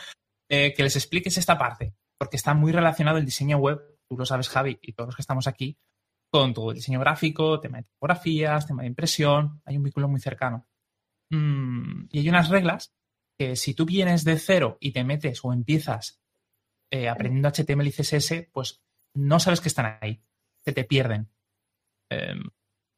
eh, 0.50 0.74
que 0.74 0.84
les 0.84 0.98
expliques 0.98 1.38
esta 1.38 1.58
parte, 1.58 1.94
porque 2.18 2.36
está 2.36 2.54
muy 2.54 2.74
relacionado 2.74 3.20
el 3.20 3.26
diseño 3.26 3.58
web, 3.58 3.80
tú 4.10 4.18
lo 4.18 4.26
sabes, 4.26 4.50
Javi, 4.50 4.80
y 4.82 4.92
todos 4.92 5.08
los 5.08 5.16
que 5.16 5.22
estamos 5.22 5.48
aquí, 5.48 5.78
con 6.34 6.52
todo 6.52 6.72
el 6.72 6.78
diseño 6.78 7.00
gráfico, 7.00 7.60
tema 7.60 7.78
de 7.78 7.84
tipografías, 7.84 8.66
tema 8.66 8.82
de 8.82 8.88
impresión, 8.88 9.62
hay 9.66 9.78
un 9.78 9.84
vínculo 9.84 10.08
muy 10.08 10.20
cercano. 10.20 10.66
Mm, 11.30 12.08
y 12.10 12.20
hay 12.20 12.28
unas 12.28 12.50
reglas 12.50 12.92
que 13.38 13.56
si 13.56 13.76
tú 13.76 13.86
vienes 13.86 14.24
de 14.24 14.40
cero 14.40 14.78
y 14.80 14.94
te 14.94 15.04
metes 15.04 15.46
o 15.46 15.54
empiezas 15.54 16.24
eh, 16.92 17.08
aprendiendo 17.08 17.50
HTML 17.50 17.86
y 17.86 17.92
CSS, 17.92 18.50
pues 18.52 18.82
no 19.14 19.40
sabes 19.40 19.62
que 19.62 19.68
están 19.68 20.00
ahí, 20.02 20.24
se 20.66 20.74
te 20.74 20.86
pierden. 20.86 21.30
Em, 22.10 22.42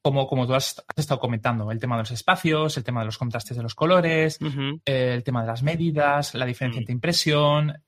como, 0.02 0.28
como 0.28 0.48
tú 0.48 0.56
has, 0.56 0.82
estado 0.96 1.20
comentando, 1.20 1.70
el 1.72 1.80
tema 1.80 1.98
de 1.98 2.04
los 2.04 2.12
espacios, 2.12 2.78
el 2.78 2.86
tema 2.86 3.02
de 3.02 3.08
los 3.08 3.18
contrastes 3.18 3.58
de 3.58 3.64
los 3.64 3.76
colores, 3.76 4.40
el 4.86 5.24
tema 5.26 5.42
de 5.42 5.48
las 5.48 5.62
medidas, 5.62 6.36
la 6.36 6.46
diferencia 6.46 6.80
mm. 6.80 6.84
entre 6.84 6.94
impresión. 6.94 7.84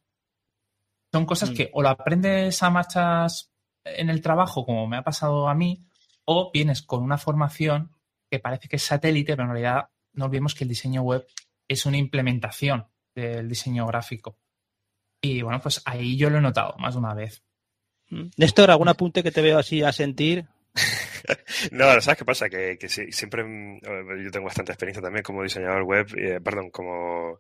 Son 1.13 1.25
cosas 1.25 1.51
mm. 1.51 1.53
que 1.53 1.69
o 1.71 1.81
lo 1.81 1.87
aprendes 1.87 2.61
a 2.61 2.69
marchas 2.69 3.53
en 3.95 4.09
el 4.09 4.21
trabajo, 4.21 4.65
como 4.65 4.87
me 4.87 4.97
ha 4.97 5.03
pasado 5.03 5.47
a 5.47 5.55
mí, 5.55 5.85
o 6.25 6.51
vienes 6.53 6.81
con 6.81 7.03
una 7.03 7.17
formación 7.17 7.91
que 8.29 8.39
parece 8.39 8.67
que 8.67 8.75
es 8.75 8.83
satélite, 8.83 9.33
pero 9.33 9.43
en 9.43 9.49
realidad 9.49 9.89
no 10.13 10.25
olvidemos 10.25 10.55
que 10.55 10.63
el 10.63 10.69
diseño 10.69 11.01
web 11.01 11.25
es 11.67 11.85
una 11.85 11.97
implementación 11.97 12.87
del 13.15 13.47
diseño 13.47 13.85
gráfico. 13.87 14.37
Y 15.21 15.41
bueno, 15.41 15.59
pues 15.61 15.81
ahí 15.85 16.17
yo 16.17 16.29
lo 16.29 16.37
he 16.37 16.41
notado 16.41 16.75
más 16.77 16.93
de 16.93 16.99
una 16.99 17.13
vez. 17.13 17.43
Mm. 18.09 18.27
Néstor, 18.37 18.71
¿algún 18.71 18.89
apunte 18.89 19.23
que 19.23 19.31
te 19.31 19.41
veo 19.41 19.57
así 19.57 19.81
a 19.83 19.91
sentir? 19.91 20.45
no, 21.71 22.01
¿sabes 22.01 22.17
qué 22.17 22.25
pasa? 22.25 22.49
Que, 22.49 22.77
siempre 23.11 23.43
mm, 23.43 23.79
yo 24.23 24.31
tengo 24.31 24.45
bastante 24.45 24.71
experiencia 24.71 25.01
también 25.01 25.23
como 25.23 25.43
diseñador 25.43 25.83
web, 25.83 26.07
eh, 26.17 26.39
perdón, 26.41 26.69
como 26.69 27.39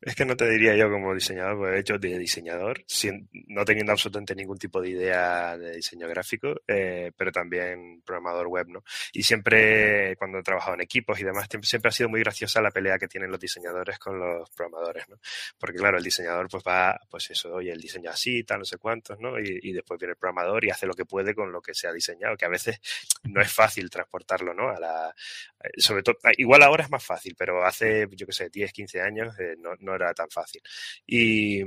es 0.00 0.14
que 0.14 0.24
no 0.24 0.36
te 0.36 0.48
diría 0.48 0.76
yo 0.76 0.90
como 0.90 1.14
diseñador, 1.14 1.56
porque 1.56 1.76
he 1.76 1.80
hecho 1.80 1.98
de 1.98 2.18
diseñador, 2.18 2.84
sin, 2.86 3.28
no 3.48 3.64
teniendo 3.64 3.92
absolutamente 3.92 4.34
ningún 4.34 4.58
tipo 4.58 4.80
de 4.80 4.90
idea 4.90 5.58
de 5.58 5.76
diseño 5.76 6.08
gráfico, 6.08 6.54
eh, 6.66 7.10
pero 7.16 7.32
también 7.32 8.02
programador 8.04 8.46
web, 8.46 8.68
¿no? 8.68 8.84
Y 9.12 9.22
siempre, 9.22 10.16
cuando 10.16 10.38
he 10.38 10.42
trabajado 10.42 10.74
en 10.74 10.82
equipos 10.82 11.18
y 11.20 11.24
demás, 11.24 11.48
siempre 11.62 11.88
ha 11.88 11.92
sido 11.92 12.08
muy 12.08 12.20
graciosa 12.20 12.62
la 12.62 12.70
pelea 12.70 12.98
que 12.98 13.08
tienen 13.08 13.30
los 13.30 13.40
diseñadores 13.40 13.98
con 13.98 14.18
los 14.18 14.48
programadores, 14.50 15.08
¿no? 15.08 15.18
Porque 15.58 15.78
claro, 15.78 15.98
el 15.98 16.04
diseñador 16.04 16.48
pues 16.48 16.62
va, 16.66 16.98
pues 17.10 17.30
eso, 17.30 17.54
oye, 17.54 17.72
el 17.72 17.80
diseño 17.80 18.10
así, 18.10 18.44
tal, 18.44 18.60
no 18.60 18.64
sé 18.64 18.78
cuántos, 18.78 19.18
¿no? 19.18 19.38
Y, 19.38 19.58
y 19.62 19.72
después 19.72 19.98
viene 19.98 20.12
el 20.12 20.18
programador 20.18 20.64
y 20.64 20.70
hace 20.70 20.86
lo 20.86 20.94
que 20.94 21.04
puede 21.04 21.34
con 21.34 21.50
lo 21.50 21.60
que 21.60 21.74
se 21.74 21.88
ha 21.88 21.92
diseñado, 21.92 22.36
que 22.36 22.44
a 22.44 22.48
veces 22.48 22.80
no 23.24 23.40
es 23.40 23.52
fácil 23.52 23.90
transportarlo, 23.90 24.54
¿no? 24.54 24.68
A 24.68 24.78
la, 24.78 25.14
eh, 25.62 25.80
sobre 25.80 26.02
todo, 26.02 26.16
igual 26.36 26.62
ahora 26.62 26.84
es 26.84 26.90
más 26.90 27.04
fácil, 27.04 27.34
pero 27.36 27.64
hace, 27.64 28.06
yo 28.12 28.26
qué 28.26 28.32
sé, 28.32 28.48
10, 28.48 28.72
15 28.72 29.00
años 29.00 29.38
eh, 29.40 29.56
no, 29.58 29.87
no 29.88 29.94
era 29.94 30.14
tan 30.14 30.28
fácil. 30.30 30.62
Y, 31.06 31.62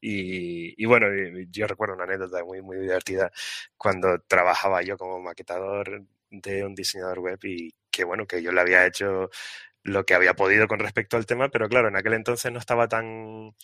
y, 0.00 0.84
bueno, 0.86 1.06
yo 1.50 1.66
recuerdo 1.66 1.94
una 1.94 2.04
anécdota 2.04 2.44
muy, 2.44 2.62
muy 2.62 2.78
divertida 2.78 3.30
cuando 3.76 4.20
trabajaba 4.20 4.82
yo 4.82 4.96
como 4.96 5.20
maquetador 5.20 6.04
de 6.30 6.64
un 6.64 6.74
diseñador 6.74 7.18
web 7.18 7.38
y 7.44 7.74
que 7.90 8.04
bueno, 8.04 8.26
que 8.26 8.42
yo 8.42 8.52
le 8.52 8.60
había 8.60 8.86
hecho 8.86 9.30
lo 9.84 10.04
que 10.04 10.14
había 10.14 10.34
podido 10.34 10.68
con 10.68 10.78
respecto 10.78 11.16
al 11.16 11.26
tema, 11.26 11.48
pero 11.48 11.68
claro, 11.68 11.88
en 11.88 11.96
aquel 11.96 12.14
entonces 12.14 12.52
no 12.52 12.58
estaba 12.58 12.88
tan 12.88 13.54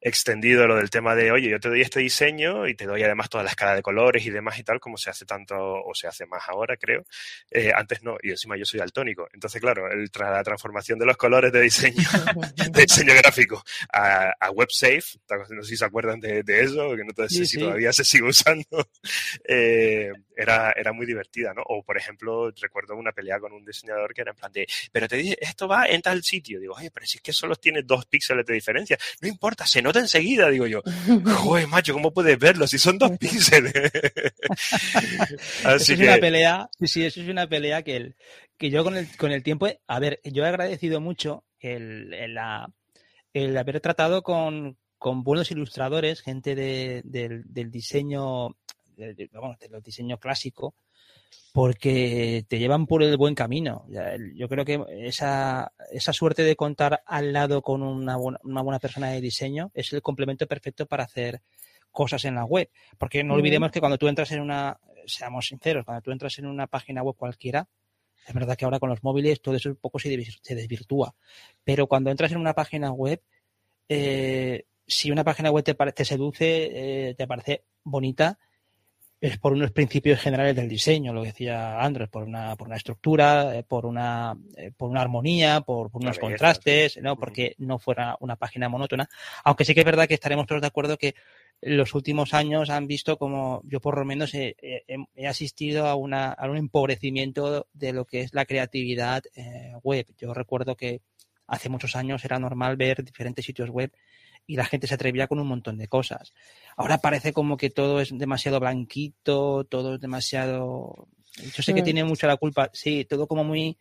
extendido 0.00 0.66
lo 0.66 0.76
del 0.76 0.90
tema 0.90 1.14
de, 1.14 1.32
oye, 1.32 1.50
yo 1.50 1.60
te 1.60 1.68
doy 1.68 1.80
este 1.80 2.00
diseño 2.00 2.68
y 2.68 2.74
te 2.74 2.86
doy 2.86 3.02
además 3.02 3.28
toda 3.28 3.44
la 3.44 3.50
escala 3.50 3.74
de 3.74 3.82
colores 3.82 4.24
y 4.24 4.30
demás 4.30 4.58
y 4.58 4.64
tal, 4.64 4.80
como 4.80 4.96
se 4.96 5.10
hace 5.10 5.24
tanto 5.24 5.56
o 5.56 5.94
se 5.94 6.06
hace 6.06 6.26
más 6.26 6.42
ahora, 6.48 6.76
creo. 6.76 7.04
Eh, 7.50 7.72
antes 7.74 8.02
no, 8.02 8.16
y 8.22 8.30
encima 8.30 8.56
yo 8.56 8.64
soy 8.64 8.80
daltónico. 8.80 9.28
Entonces, 9.32 9.60
claro, 9.60 9.90
el, 9.90 10.10
la 10.18 10.42
transformación 10.44 10.98
de 10.98 11.06
los 11.06 11.16
colores 11.16 11.52
de 11.52 11.60
diseño, 11.60 11.96
de 12.72 12.82
diseño 12.82 13.14
gráfico 13.14 13.62
a, 13.92 14.32
a 14.38 14.50
WebSafe, 14.50 15.18
no 15.50 15.62
sé 15.62 15.70
si 15.70 15.76
se 15.76 15.84
acuerdan 15.84 16.20
de, 16.20 16.42
eso, 16.46 16.94
que 16.96 17.04
no 17.04 17.28
sé 17.28 17.46
si 17.46 17.58
todavía 17.58 17.92
se 17.92 18.04
sigue 18.04 18.28
usando, 18.28 18.88
eh, 19.48 20.12
era, 20.36 20.72
era 20.72 20.92
muy 20.92 21.06
divertida, 21.06 21.52
¿no? 21.52 21.62
O, 21.66 21.82
por 21.82 21.96
ejemplo, 21.96 22.50
recuerdo 22.60 22.94
una 22.94 23.12
pelea 23.12 23.40
con 23.40 23.52
un 23.52 23.64
diseñador 23.64 24.14
que 24.14 24.22
era 24.22 24.30
en 24.30 24.36
plan 24.36 24.52
de, 24.52 24.66
pero 24.92 25.08
te 25.08 25.16
dije, 25.16 25.36
esto 25.40 25.66
va 25.66 25.86
en 25.86 26.00
tal 26.00 26.22
sitio. 26.22 26.60
Digo, 26.60 26.74
oye, 26.74 26.90
pero 26.92 27.06
si 27.06 27.18
es 27.18 27.22
que 27.22 27.32
solo 27.32 27.56
tiene 27.56 27.82
dos 27.82 28.06
píxeles 28.06 28.46
de 28.46 28.54
diferencia, 28.54 28.96
no 29.20 29.28
importa, 29.28 29.66
se 29.66 29.82
nota 29.88 30.00
enseguida, 30.00 30.48
digo 30.50 30.66
yo. 30.66 30.82
Joder, 31.24 31.66
macho, 31.66 31.92
¿cómo 31.92 32.12
puedes 32.12 32.38
verlo 32.38 32.66
si 32.66 32.78
son 32.78 32.98
dos 32.98 33.16
píxeles? 33.18 33.72
Así 35.64 35.94
es 35.94 36.00
una 36.00 36.18
pelea, 36.18 36.70
sí, 36.80 37.04
eso 37.04 37.20
es 37.20 37.28
una 37.28 37.48
pelea 37.48 37.82
que, 37.82 37.96
el, 37.96 38.16
que 38.56 38.70
yo 38.70 38.84
con 38.84 38.96
el, 38.96 39.08
con 39.16 39.32
el 39.32 39.42
tiempo, 39.42 39.68
a 39.86 39.98
ver, 39.98 40.20
yo 40.24 40.44
he 40.44 40.48
agradecido 40.48 41.00
mucho 41.00 41.44
el, 41.60 42.14
el, 42.14 43.56
haber 43.56 43.80
tratado 43.80 44.22
con, 44.22 44.76
con 44.98 45.22
buenos 45.24 45.50
ilustradores, 45.50 46.20
gente 46.20 46.54
de, 46.54 47.02
del, 47.04 47.42
del, 47.46 47.70
diseño, 47.70 48.56
de, 48.96 49.28
bueno, 49.32 49.56
del 49.60 49.82
diseño 49.82 50.18
clásico, 50.18 50.74
porque 51.52 52.44
te 52.48 52.58
llevan 52.58 52.86
por 52.86 53.02
el 53.02 53.16
buen 53.16 53.34
camino. 53.34 53.86
Yo 54.34 54.48
creo 54.48 54.64
que 54.64 54.80
esa, 55.00 55.72
esa 55.90 56.12
suerte 56.12 56.42
de 56.42 56.56
contar 56.56 57.02
al 57.06 57.32
lado 57.32 57.62
con 57.62 57.82
una 57.82 58.16
buena, 58.16 58.38
una 58.44 58.62
buena 58.62 58.78
persona 58.78 59.10
de 59.10 59.20
diseño 59.20 59.70
es 59.74 59.92
el 59.92 60.02
complemento 60.02 60.46
perfecto 60.46 60.86
para 60.86 61.04
hacer 61.04 61.42
cosas 61.90 62.24
en 62.24 62.36
la 62.36 62.44
web. 62.44 62.70
Porque 62.96 63.24
no 63.24 63.34
olvidemos 63.34 63.70
que 63.70 63.80
cuando 63.80 63.98
tú 63.98 64.08
entras 64.08 64.30
en 64.32 64.40
una, 64.40 64.78
seamos 65.06 65.46
sinceros, 65.46 65.84
cuando 65.84 66.02
tú 66.02 66.12
entras 66.12 66.38
en 66.38 66.46
una 66.46 66.66
página 66.66 67.02
web 67.02 67.16
cualquiera, 67.16 67.68
es 68.26 68.34
verdad 68.34 68.56
que 68.56 68.64
ahora 68.64 68.78
con 68.78 68.90
los 68.90 69.02
móviles 69.02 69.40
todo 69.40 69.56
eso 69.56 69.70
un 69.70 69.76
poco 69.76 69.98
se, 69.98 70.10
desvirtúa. 70.10 71.14
Pero 71.64 71.86
cuando 71.86 72.10
entras 72.10 72.30
en 72.32 72.38
una 72.38 72.54
página 72.54 72.92
web, 72.92 73.22
eh, 73.88 74.66
si 74.86 75.10
una 75.10 75.24
página 75.24 75.50
web 75.50 75.64
te, 75.64 75.74
te 75.74 76.04
seduce, 76.04 77.08
eh, 77.08 77.14
te 77.14 77.26
parece 77.26 77.64
bonita, 77.82 78.38
es 79.20 79.36
por 79.38 79.52
unos 79.52 79.72
principios 79.72 80.20
generales 80.20 80.54
del 80.54 80.68
diseño, 80.68 81.12
lo 81.12 81.22
que 81.22 81.28
decía 81.28 81.80
Andrés, 81.80 82.08
por 82.08 82.22
una, 82.22 82.54
por 82.54 82.68
una 82.68 82.76
estructura, 82.76 83.56
eh, 83.56 83.64
por 83.64 83.84
una, 83.84 84.36
eh, 84.56 84.70
por 84.76 84.88
una 84.88 85.00
armonía, 85.00 85.60
por, 85.62 85.90
unos 85.92 86.18
contrastes, 86.18 86.98
¿no? 87.02 87.16
Porque 87.16 87.54
no 87.58 87.78
fuera 87.78 88.16
una 88.20 88.36
página 88.36 88.68
monótona. 88.68 89.08
Aunque 89.42 89.64
sí 89.64 89.74
que 89.74 89.80
es 89.80 89.86
verdad 89.86 90.06
que 90.06 90.14
estaremos 90.14 90.46
todos 90.46 90.60
de 90.60 90.68
acuerdo 90.68 90.96
que 90.96 91.14
los 91.60 91.94
últimos 91.94 92.34
años 92.34 92.70
han 92.70 92.86
visto 92.86 93.18
como 93.18 93.62
yo 93.64 93.80
por 93.80 93.98
lo 93.98 94.04
menos 94.04 94.32
he, 94.34 94.54
asistido 95.26 95.86
a, 95.86 95.96
una, 95.96 96.30
a 96.30 96.48
un 96.48 96.56
empobrecimiento 96.56 97.66
de 97.72 97.92
lo 97.92 98.04
que 98.04 98.20
es 98.20 98.32
la 98.32 98.44
creatividad 98.44 99.24
eh, 99.34 99.72
web. 99.82 100.06
Yo 100.16 100.32
recuerdo 100.32 100.76
que 100.76 101.00
hace 101.48 101.68
muchos 101.68 101.96
años 101.96 102.24
era 102.24 102.38
normal 102.38 102.76
ver 102.76 103.02
diferentes 103.02 103.44
sitios 103.44 103.70
web 103.70 103.90
y 104.48 104.56
la 104.56 104.64
gente 104.64 104.86
se 104.86 104.94
atrevía 104.94 105.28
con 105.28 105.38
un 105.38 105.46
montón 105.46 105.76
de 105.76 105.88
cosas. 105.88 106.32
Ahora 106.74 106.98
parece 106.98 107.34
como 107.34 107.58
que 107.58 107.68
todo 107.68 108.00
es 108.00 108.16
demasiado 108.16 108.58
blanquito, 108.58 109.64
todo 109.64 109.94
es 109.94 110.00
demasiado... 110.00 111.06
Yo 111.54 111.62
sé 111.62 111.74
que 111.74 111.82
mm. 111.82 111.84
tiene 111.84 112.04
mucha 112.04 112.26
la 112.26 112.38
culpa, 112.38 112.70
sí, 112.72 113.04
todo 113.04 113.28
como 113.28 113.44
muy... 113.44 113.76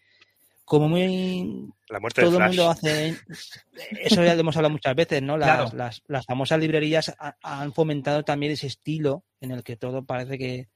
Como 0.65 0.89
muy... 0.89 1.69
La 1.88 2.01
muerte 2.01 2.21
todo 2.21 2.38
el 2.38 2.43
mundo 2.43 2.69
hace... 2.69 3.15
Eso 4.03 4.25
ya 4.25 4.36
lo 4.36 4.41
hemos 4.41 4.57
hablado 4.57 4.74
muchas 4.74 4.93
veces, 4.93 5.24
¿no? 5.24 5.38
Las, 5.38 5.74
las, 5.74 6.25
famosas 6.25 6.59
librerías 6.59 7.15
han 7.41 7.71
fomentado 7.71 8.24
también 8.24 8.51
ese 8.51 8.67
estilo 8.67 9.24
en 9.39 9.51
el 9.51 9.63
que 9.63 9.77
todo 9.77 10.05
parece 10.05 10.38
que... 10.38 10.67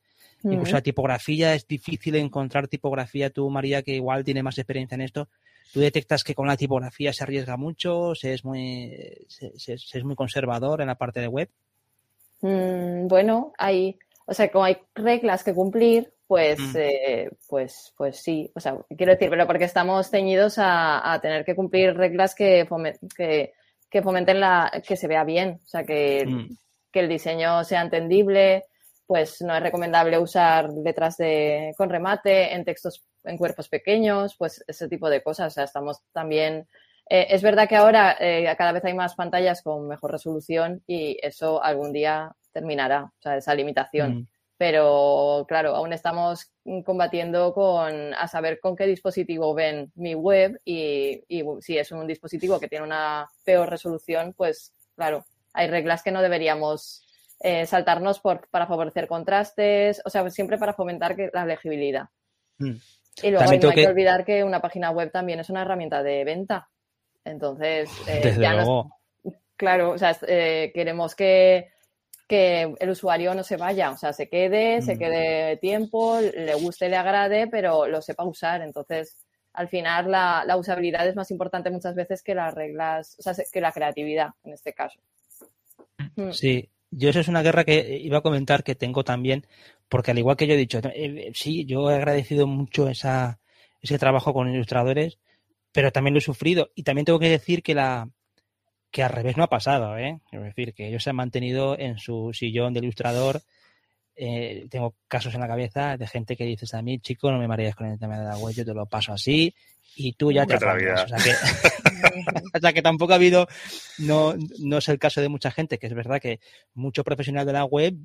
Incluso 0.43 0.71
la 0.71 0.81
tipografía, 0.81 1.53
es 1.53 1.67
difícil 1.67 2.15
encontrar 2.15 2.67
tipografía. 2.67 3.29
Tú, 3.29 3.47
María, 3.51 3.83
que 3.83 3.93
igual 3.93 4.23
tiene 4.23 4.41
más 4.41 4.57
experiencia 4.57 4.95
en 4.95 5.01
esto, 5.01 5.29
tú 5.73 5.79
detectas 5.79 6.23
que 6.23 6.35
con 6.35 6.47
la 6.47 6.57
tipografía 6.57 7.13
se 7.13 7.23
arriesga 7.23 7.57
mucho, 7.57 8.15
se 8.15 8.33
es 8.33 8.43
muy, 8.43 9.25
se, 9.27 9.53
es 9.73 10.03
muy 10.03 10.15
conservador 10.15 10.81
en 10.81 10.87
la 10.87 10.95
parte 10.95 11.19
de 11.19 11.27
web. 11.27 11.49
Mm, 12.41 13.07
bueno, 13.07 13.53
hay, 13.57 13.97
o 14.25 14.33
sea, 14.33 14.51
como 14.51 14.65
hay 14.65 14.77
reglas 14.95 15.43
que 15.43 15.53
cumplir, 15.53 16.13
pues, 16.27 16.59
mm. 16.59 16.77
eh, 16.77 17.29
pues, 17.47 17.93
pues 17.97 18.17
sí, 18.17 18.51
o 18.55 18.59
sea, 18.59 18.77
quiero 18.95 19.13
decir, 19.13 19.29
pero 19.29 19.45
porque 19.45 19.65
estamos 19.65 20.09
ceñidos 20.09 20.55
a, 20.57 21.19
tener 21.21 21.45
que 21.45 21.55
cumplir 21.55 21.93
reglas 21.95 22.35
que, 22.35 22.67
que, 23.89 24.01
fomenten 24.01 24.39
la, 24.39 24.71
que 24.87 24.95
se 24.95 25.07
vea 25.07 25.23
bien, 25.23 25.59
o 25.63 25.67
sea, 25.67 25.83
que, 25.83 26.25
mm. 26.25 26.55
que 26.91 26.99
el 27.01 27.09
diseño 27.09 27.63
sea 27.63 27.81
entendible, 27.81 28.63
pues 29.05 29.41
no 29.41 29.53
es 29.53 29.61
recomendable 29.61 30.17
usar 30.17 30.69
letras 30.69 31.17
de, 31.17 31.73
con 31.77 31.89
remate 31.89 32.53
en 32.53 32.63
textos 32.63 33.03
en 33.23 33.37
cuerpos 33.37 33.69
pequeños, 33.69 34.35
pues 34.37 34.63
ese 34.67 34.87
tipo 34.87 35.09
de 35.09 35.21
cosas. 35.21 35.53
O 35.53 35.55
sea, 35.55 35.63
estamos 35.63 36.01
también. 36.11 36.67
Eh, 37.09 37.27
es 37.29 37.41
verdad 37.41 37.67
que 37.67 37.75
ahora 37.75 38.15
eh, 38.19 38.53
cada 38.57 38.71
vez 38.71 38.85
hay 38.85 38.93
más 38.93 39.15
pantallas 39.15 39.61
con 39.61 39.87
mejor 39.87 40.11
resolución 40.11 40.81
y 40.87 41.17
eso 41.21 41.63
algún 41.63 41.91
día 41.91 42.31
terminará, 42.51 43.03
o 43.03 43.21
sea, 43.21 43.37
esa 43.37 43.55
limitación. 43.55 44.15
Mm. 44.15 44.27
Pero 44.57 45.45
claro, 45.47 45.75
aún 45.75 45.91
estamos 45.91 46.51
combatiendo 46.85 47.51
con 47.53 48.13
a 48.13 48.27
saber 48.27 48.59
con 48.59 48.75
qué 48.75 48.85
dispositivo 48.85 49.55
ven 49.55 49.91
mi 49.95 50.13
web 50.13 50.61
y, 50.63 51.23
y 51.27 51.43
si 51.61 51.79
es 51.79 51.91
un 51.91 52.05
dispositivo 52.05 52.59
que 52.59 52.67
tiene 52.67 52.85
una 52.85 53.27
peor 53.43 53.69
resolución, 53.71 54.33
pues 54.37 54.71
claro, 54.95 55.25
hay 55.53 55.67
reglas 55.67 56.03
que 56.03 56.11
no 56.11 56.21
deberíamos 56.21 57.03
eh, 57.43 57.65
saltarnos 57.65 58.19
por, 58.19 58.47
para 58.49 58.67
favorecer 58.67 59.07
contrastes, 59.07 59.99
o 60.05 60.11
sea, 60.11 60.29
siempre 60.29 60.59
para 60.59 60.73
fomentar 60.73 61.15
que, 61.15 61.31
la 61.33 61.43
legibilidad. 61.43 62.09
Mm. 62.59 62.75
Y 63.21 63.29
luego 63.29 63.45
no 63.45 63.51
hay 63.51 63.59
que... 63.59 63.87
olvidar 63.87 64.25
que 64.25 64.43
una 64.43 64.61
página 64.61 64.91
web 64.91 65.11
también 65.11 65.39
es 65.39 65.49
una 65.49 65.61
herramienta 65.61 66.01
de 66.03 66.23
venta. 66.23 66.69
Entonces, 67.23 67.89
eh, 68.07 68.35
ya 68.39 68.63
claro, 69.55 69.91
o 69.91 69.97
sea, 69.97 70.17
eh, 70.27 70.71
queremos 70.73 71.13
que, 71.13 71.69
que, 72.27 72.73
el 72.79 72.89
usuario 72.89 73.35
no 73.35 73.43
se 73.43 73.57
vaya, 73.57 73.91
o 73.91 73.97
sea, 73.97 74.11
se 74.11 74.27
quede, 74.27 74.81
se 74.81 74.95
mm. 74.95 74.97
quede 74.97 75.57
tiempo, 75.57 76.19
le 76.19 76.55
guste, 76.55 76.89
le 76.89 76.97
agrade, 76.97 77.47
pero 77.47 77.85
lo 77.85 78.01
sepa 78.01 78.23
usar. 78.23 78.61
Entonces, 78.61 79.17
al 79.53 79.67
final, 79.67 80.09
la, 80.09 80.43
la 80.47 80.57
usabilidad 80.57 81.07
es 81.07 81.15
más 81.15 81.29
importante 81.29 81.69
muchas 81.69 81.93
veces 81.93 82.23
que 82.23 82.33
las 82.33 82.55
reglas, 82.55 83.15
o 83.19 83.21
sea, 83.21 83.35
que 83.51 83.61
la 83.61 83.71
creatividad 83.71 84.29
en 84.43 84.53
este 84.53 84.73
caso. 84.73 84.99
Sí, 86.31 86.69
yo 86.89 87.09
eso 87.09 87.19
es 87.19 87.27
una 87.27 87.43
guerra 87.43 87.63
que 87.63 87.97
iba 87.99 88.17
a 88.17 88.21
comentar 88.21 88.63
que 88.63 88.75
tengo 88.75 89.03
también, 89.03 89.45
porque 89.91 90.11
al 90.11 90.19
igual 90.19 90.37
que 90.37 90.47
yo 90.47 90.53
he 90.53 90.57
dicho, 90.57 90.79
eh, 90.95 91.33
sí, 91.35 91.65
yo 91.65 91.91
he 91.91 91.95
agradecido 91.95 92.47
mucho 92.47 92.87
esa, 92.87 93.41
ese 93.81 93.99
trabajo 93.99 94.33
con 94.33 94.47
ilustradores, 94.47 95.19
pero 95.73 95.91
también 95.91 96.13
lo 96.13 96.19
he 96.19 96.21
sufrido. 96.21 96.71
Y 96.75 96.83
también 96.83 97.03
tengo 97.03 97.19
que 97.19 97.27
decir 97.27 97.61
que 97.61 97.75
la 97.75 98.07
que 98.89 99.03
al 99.03 99.09
revés 99.09 99.35
no 99.35 99.43
ha 99.43 99.49
pasado, 99.49 99.97
¿eh? 99.97 100.21
Es 100.31 100.41
decir, 100.41 100.73
que 100.73 100.87
ellos 100.87 101.03
se 101.03 101.09
han 101.09 101.17
mantenido 101.17 101.77
en 101.77 101.97
su 101.97 102.31
sillón 102.33 102.73
de 102.73 102.79
ilustrador. 102.79 103.41
Eh, 104.15 104.65
tengo 104.69 104.95
casos 105.09 105.35
en 105.35 105.41
la 105.41 105.47
cabeza 105.49 105.97
de 105.97 106.07
gente 106.07 106.37
que 106.37 106.45
dices 106.45 106.73
a 106.73 106.81
mí, 106.81 106.99
chico, 106.99 107.29
no 107.29 107.37
me 107.37 107.49
marees 107.49 107.75
con 107.75 107.87
el 107.87 107.99
tema 107.99 108.17
de 108.17 108.23
la 108.23 108.37
web, 108.37 108.55
yo 108.55 108.63
te 108.63 108.73
lo 108.73 108.85
paso 108.85 109.11
así 109.11 109.53
y 109.97 110.13
tú 110.13 110.31
ya 110.31 110.45
te. 110.45 110.55
O 110.55 110.59
sea, 110.59 110.77
que, 110.77 111.31
o 112.57 112.59
sea 112.61 112.71
que 112.71 112.81
tampoco 112.81 113.11
ha 113.11 113.17
habido, 113.17 113.45
no, 113.97 114.35
no 114.59 114.77
es 114.77 114.87
el 114.87 114.99
caso 114.99 115.19
de 115.19 115.27
mucha 115.27 115.51
gente, 115.51 115.77
que 115.77 115.87
es 115.87 115.93
verdad 115.93 116.21
que 116.21 116.39
mucho 116.73 117.03
profesional 117.03 117.45
de 117.45 117.53
la 117.53 117.65
web 117.65 117.95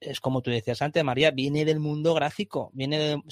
es 0.00 0.20
como 0.20 0.42
tú 0.42 0.50
decías 0.50 0.82
antes, 0.82 1.02
María, 1.02 1.30
viene 1.30 1.64
del 1.64 1.80
mundo 1.80 2.14
gráfico, 2.14 2.70
viene 2.74 2.98
de, 2.98 3.22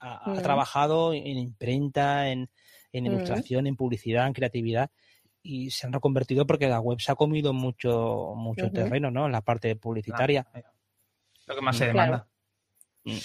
ha, 0.00 0.30
mm. 0.30 0.42
trabajado 0.42 1.12
en 1.12 1.38
imprenta, 1.38 2.30
en, 2.30 2.48
en 2.92 3.04
mm. 3.04 3.06
ilustración, 3.06 3.66
en 3.66 3.76
publicidad, 3.76 4.26
en 4.26 4.32
creatividad 4.32 4.90
y 5.42 5.70
se 5.70 5.86
han 5.86 5.92
reconvertido 5.92 6.46
porque 6.46 6.68
la 6.68 6.80
web 6.80 7.00
se 7.00 7.12
ha 7.12 7.14
comido 7.14 7.52
mucho, 7.52 8.34
mucho 8.36 8.70
terreno, 8.70 9.10
¿no? 9.10 9.26
En 9.26 9.32
la 9.32 9.40
parte 9.40 9.76
publicitaria. 9.76 10.46
Lo 11.46 11.54
que 11.54 11.60
más 11.62 11.76
se 11.76 11.86
demanda. 11.86 12.28
Mm. 13.04 13.16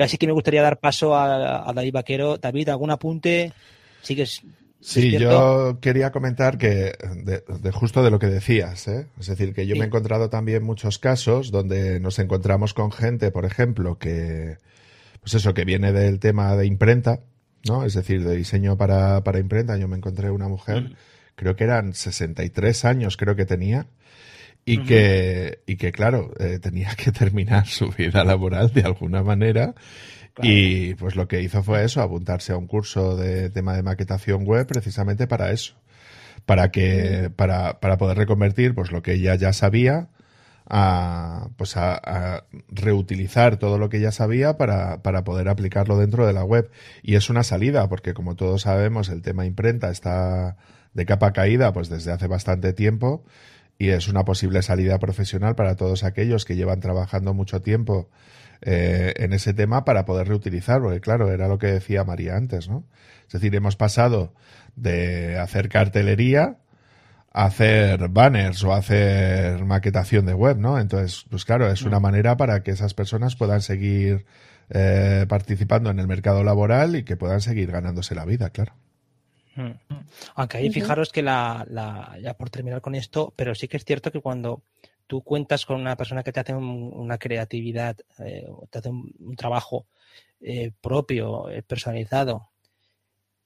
así 0.00 0.16
que 0.16 0.26
me 0.26 0.32
gustaría 0.32 0.62
dar 0.62 0.78
paso 0.78 1.16
a, 1.16 1.72
David 1.74 1.92
Vaquero. 1.92 2.38
David, 2.38 2.68
¿algún 2.68 2.90
apunte? 2.90 3.52
¿Sigues 4.02 4.42
Sí, 4.84 5.12
yo 5.18 5.78
quería 5.80 6.12
comentar 6.12 6.58
que 6.58 6.92
de, 7.16 7.70
justo 7.72 8.02
de 8.02 8.10
lo 8.10 8.18
que 8.18 8.26
decías, 8.26 8.86
¿eh? 8.86 9.06
es 9.18 9.28
decir, 9.28 9.54
que 9.54 9.66
yo 9.66 9.76
me 9.76 9.84
he 9.84 9.86
encontrado 9.86 10.28
también 10.28 10.62
muchos 10.62 10.98
casos 10.98 11.50
donde 11.50 12.00
nos 12.00 12.18
encontramos 12.18 12.74
con 12.74 12.92
gente, 12.92 13.30
por 13.30 13.46
ejemplo, 13.46 13.98
que, 13.98 14.58
pues 15.22 15.32
eso, 15.32 15.54
que 15.54 15.64
viene 15.64 15.90
del 15.92 16.20
tema 16.20 16.54
de 16.54 16.66
imprenta, 16.66 17.20
¿no? 17.66 17.86
Es 17.86 17.94
decir, 17.94 18.22
de 18.22 18.36
diseño 18.36 18.76
para, 18.76 19.24
para 19.24 19.38
imprenta. 19.38 19.78
Yo 19.78 19.88
me 19.88 19.96
encontré 19.96 20.30
una 20.30 20.48
mujer, 20.48 20.94
creo 21.34 21.56
que 21.56 21.64
eran 21.64 21.94
63 21.94 22.84
años, 22.84 23.16
creo 23.16 23.36
que 23.36 23.46
tenía, 23.46 23.86
y 24.66 24.84
que, 24.84 25.60
y 25.66 25.76
que 25.76 25.92
claro, 25.92 26.30
eh, 26.38 26.58
tenía 26.58 26.94
que 26.94 27.10
terminar 27.10 27.66
su 27.68 27.88
vida 27.88 28.22
laboral 28.22 28.70
de 28.74 28.82
alguna 28.82 29.22
manera 29.22 29.74
y 30.42 30.94
pues 30.94 31.16
lo 31.16 31.28
que 31.28 31.42
hizo 31.42 31.62
fue 31.62 31.84
eso, 31.84 32.02
apuntarse 32.02 32.52
a 32.52 32.56
un 32.56 32.66
curso 32.66 33.16
de 33.16 33.50
tema 33.50 33.74
de 33.76 33.82
maquetación 33.82 34.44
web 34.44 34.66
precisamente 34.66 35.26
para 35.26 35.50
eso. 35.52 35.74
Para 36.46 36.70
que, 36.70 37.30
para, 37.34 37.80
para 37.80 37.96
poder 37.96 38.18
reconvertir 38.18 38.74
pues 38.74 38.92
lo 38.92 39.02
que 39.02 39.14
ella 39.14 39.34
ya 39.36 39.52
sabía 39.52 40.08
a, 40.66 41.48
pues 41.56 41.76
a, 41.76 42.44
reutilizar 42.68 43.56
todo 43.56 43.78
lo 43.78 43.88
que 43.88 43.98
ella 43.98 44.12
sabía 44.12 44.56
para, 44.58 45.02
para 45.02 45.24
poder 45.24 45.48
aplicarlo 45.48 45.96
dentro 45.96 46.26
de 46.26 46.32
la 46.32 46.44
web. 46.44 46.70
Y 47.02 47.14
es 47.14 47.30
una 47.30 47.44
salida, 47.44 47.88
porque 47.88 48.12
como 48.12 48.34
todos 48.36 48.62
sabemos, 48.62 49.08
el 49.08 49.22
tema 49.22 49.46
imprenta 49.46 49.90
está 49.90 50.56
de 50.92 51.06
capa 51.06 51.32
caída 51.32 51.72
pues 51.72 51.88
desde 51.88 52.12
hace 52.12 52.26
bastante 52.26 52.72
tiempo 52.72 53.24
y 53.78 53.88
es 53.88 54.08
una 54.08 54.24
posible 54.24 54.62
salida 54.62 54.98
profesional 54.98 55.56
para 55.56 55.76
todos 55.76 56.04
aquellos 56.04 56.44
que 56.44 56.56
llevan 56.56 56.80
trabajando 56.80 57.34
mucho 57.34 57.60
tiempo 57.62 58.08
eh, 58.66 59.12
en 59.16 59.34
ese 59.34 59.52
tema 59.52 59.84
para 59.84 60.06
poder 60.06 60.28
reutilizar, 60.28 60.80
porque 60.80 61.00
claro, 61.00 61.30
era 61.30 61.48
lo 61.48 61.58
que 61.58 61.66
decía 61.66 62.02
María 62.04 62.36
antes, 62.36 62.68
¿no? 62.68 62.84
Es 63.26 63.32
decir, 63.34 63.54
hemos 63.54 63.76
pasado 63.76 64.32
de 64.74 65.38
hacer 65.38 65.68
cartelería 65.68 66.56
a 67.32 67.44
hacer 67.46 68.08
banners 68.08 68.64
o 68.64 68.72
hacer 68.72 69.64
maquetación 69.64 70.24
de 70.24 70.34
web, 70.34 70.56
¿no? 70.56 70.78
Entonces, 70.78 71.26
pues 71.28 71.44
claro, 71.44 71.70
es 71.70 71.82
una 71.82 71.98
mm. 71.98 72.02
manera 72.02 72.36
para 72.36 72.62
que 72.62 72.70
esas 72.70 72.94
personas 72.94 73.36
puedan 73.36 73.60
seguir 73.60 74.24
eh, 74.70 75.26
participando 75.28 75.90
en 75.90 75.98
el 75.98 76.06
mercado 76.06 76.42
laboral 76.42 76.96
y 76.96 77.02
que 77.02 77.16
puedan 77.16 77.42
seguir 77.42 77.70
ganándose 77.70 78.14
la 78.14 78.24
vida, 78.24 78.50
claro. 78.50 78.72
Mm. 79.56 79.72
Aunque 80.36 80.56
ahí 80.56 80.70
fijaros 80.70 81.12
que 81.12 81.22
la, 81.22 81.66
la, 81.68 82.16
ya 82.22 82.34
por 82.34 82.50
terminar 82.50 82.80
con 82.80 82.94
esto, 82.94 83.32
pero 83.36 83.54
sí 83.54 83.68
que 83.68 83.76
es 83.76 83.84
cierto 83.84 84.10
que 84.10 84.20
cuando 84.20 84.62
tú 85.14 85.22
cuentas 85.22 85.64
con 85.64 85.80
una 85.80 85.96
persona 85.96 86.24
que 86.24 86.32
te 86.32 86.40
hace 86.40 86.54
una 86.56 87.18
creatividad, 87.18 87.96
eh, 88.18 88.48
te 88.68 88.78
hace 88.80 88.88
un, 88.88 89.36
trabajo 89.36 89.86
eh, 90.40 90.72
propio, 90.80 91.48
eh, 91.50 91.62
personalizado. 91.62 92.50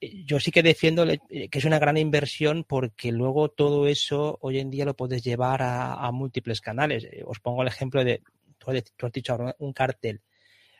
Yo 0.01 0.39
sí 0.39 0.49
que 0.49 0.63
defiendo 0.63 1.05
que 1.05 1.49
es 1.51 1.65
una 1.65 1.77
gran 1.77 1.97
inversión 1.97 2.63
porque 2.67 3.11
luego 3.11 3.49
todo 3.49 3.85
eso 3.85 4.39
hoy 4.41 4.57
en 4.57 4.71
día 4.71 4.83
lo 4.83 4.95
puedes 4.95 5.23
llevar 5.23 5.61
a, 5.61 6.09
múltiples 6.11 6.59
canales. 6.59 7.07
Os 7.23 7.39
pongo 7.39 7.61
el 7.61 7.67
ejemplo 7.67 8.03
de, 8.03 8.23
tú 8.57 8.71
has 9.05 9.11
dicho 9.11 9.33
ahora, 9.33 9.55
un 9.59 9.71
cartel. 9.71 10.23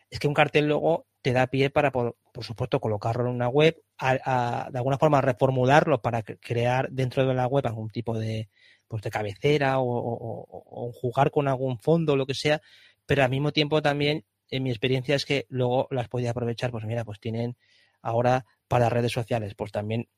Es 0.09 0.17
que 0.17 0.27
un 0.27 0.33
cartel 0.33 0.65
luego 0.65 1.05
te 1.21 1.33
da 1.33 1.45
pie 1.45 1.69
para, 1.69 1.91
por, 1.91 2.15
supuesto, 2.39 2.79
colocarlo 2.79 3.25
en 3.25 3.35
una 3.35 3.47
web, 3.47 3.79
de 4.01 4.77
alguna 4.79 4.97
forma 4.97 5.21
reformularlo 5.21 6.01
para 6.01 6.23
crear 6.23 6.89
dentro 6.89 7.27
de 7.27 7.35
la 7.35 7.45
web 7.45 7.67
algún 7.67 7.91
tipo 7.91 8.17
de, 8.17 8.49
pues 8.89 9.03
de 9.03 9.11
cabecera 9.11 9.75
o, 9.79 10.91
jugar 10.93 11.31
con 11.31 11.47
algún 11.47 11.79
fondo, 11.79 12.17
lo 12.17 12.25
que 12.25 12.33
sea, 12.33 12.61
pero 13.05 13.23
al 13.23 13.29
mismo 13.29 13.53
tiempo 13.53 13.81
también, 13.81 14.25
en 14.49 14.63
mi 14.63 14.71
experiencia 14.71 15.15
es 15.15 15.25
que 15.25 15.45
luego 15.47 15.87
las 15.91 16.09
podía 16.09 16.31
aprovechar, 16.31 16.71
pues 16.71 16.83
mira, 16.85 17.05
pues 17.05 17.19
tienen 17.19 17.55
ahora 18.01 18.45
para 18.67 18.89
redes 18.89 19.11
sociales, 19.11 19.53
pues 19.55 19.71
también 19.71 20.09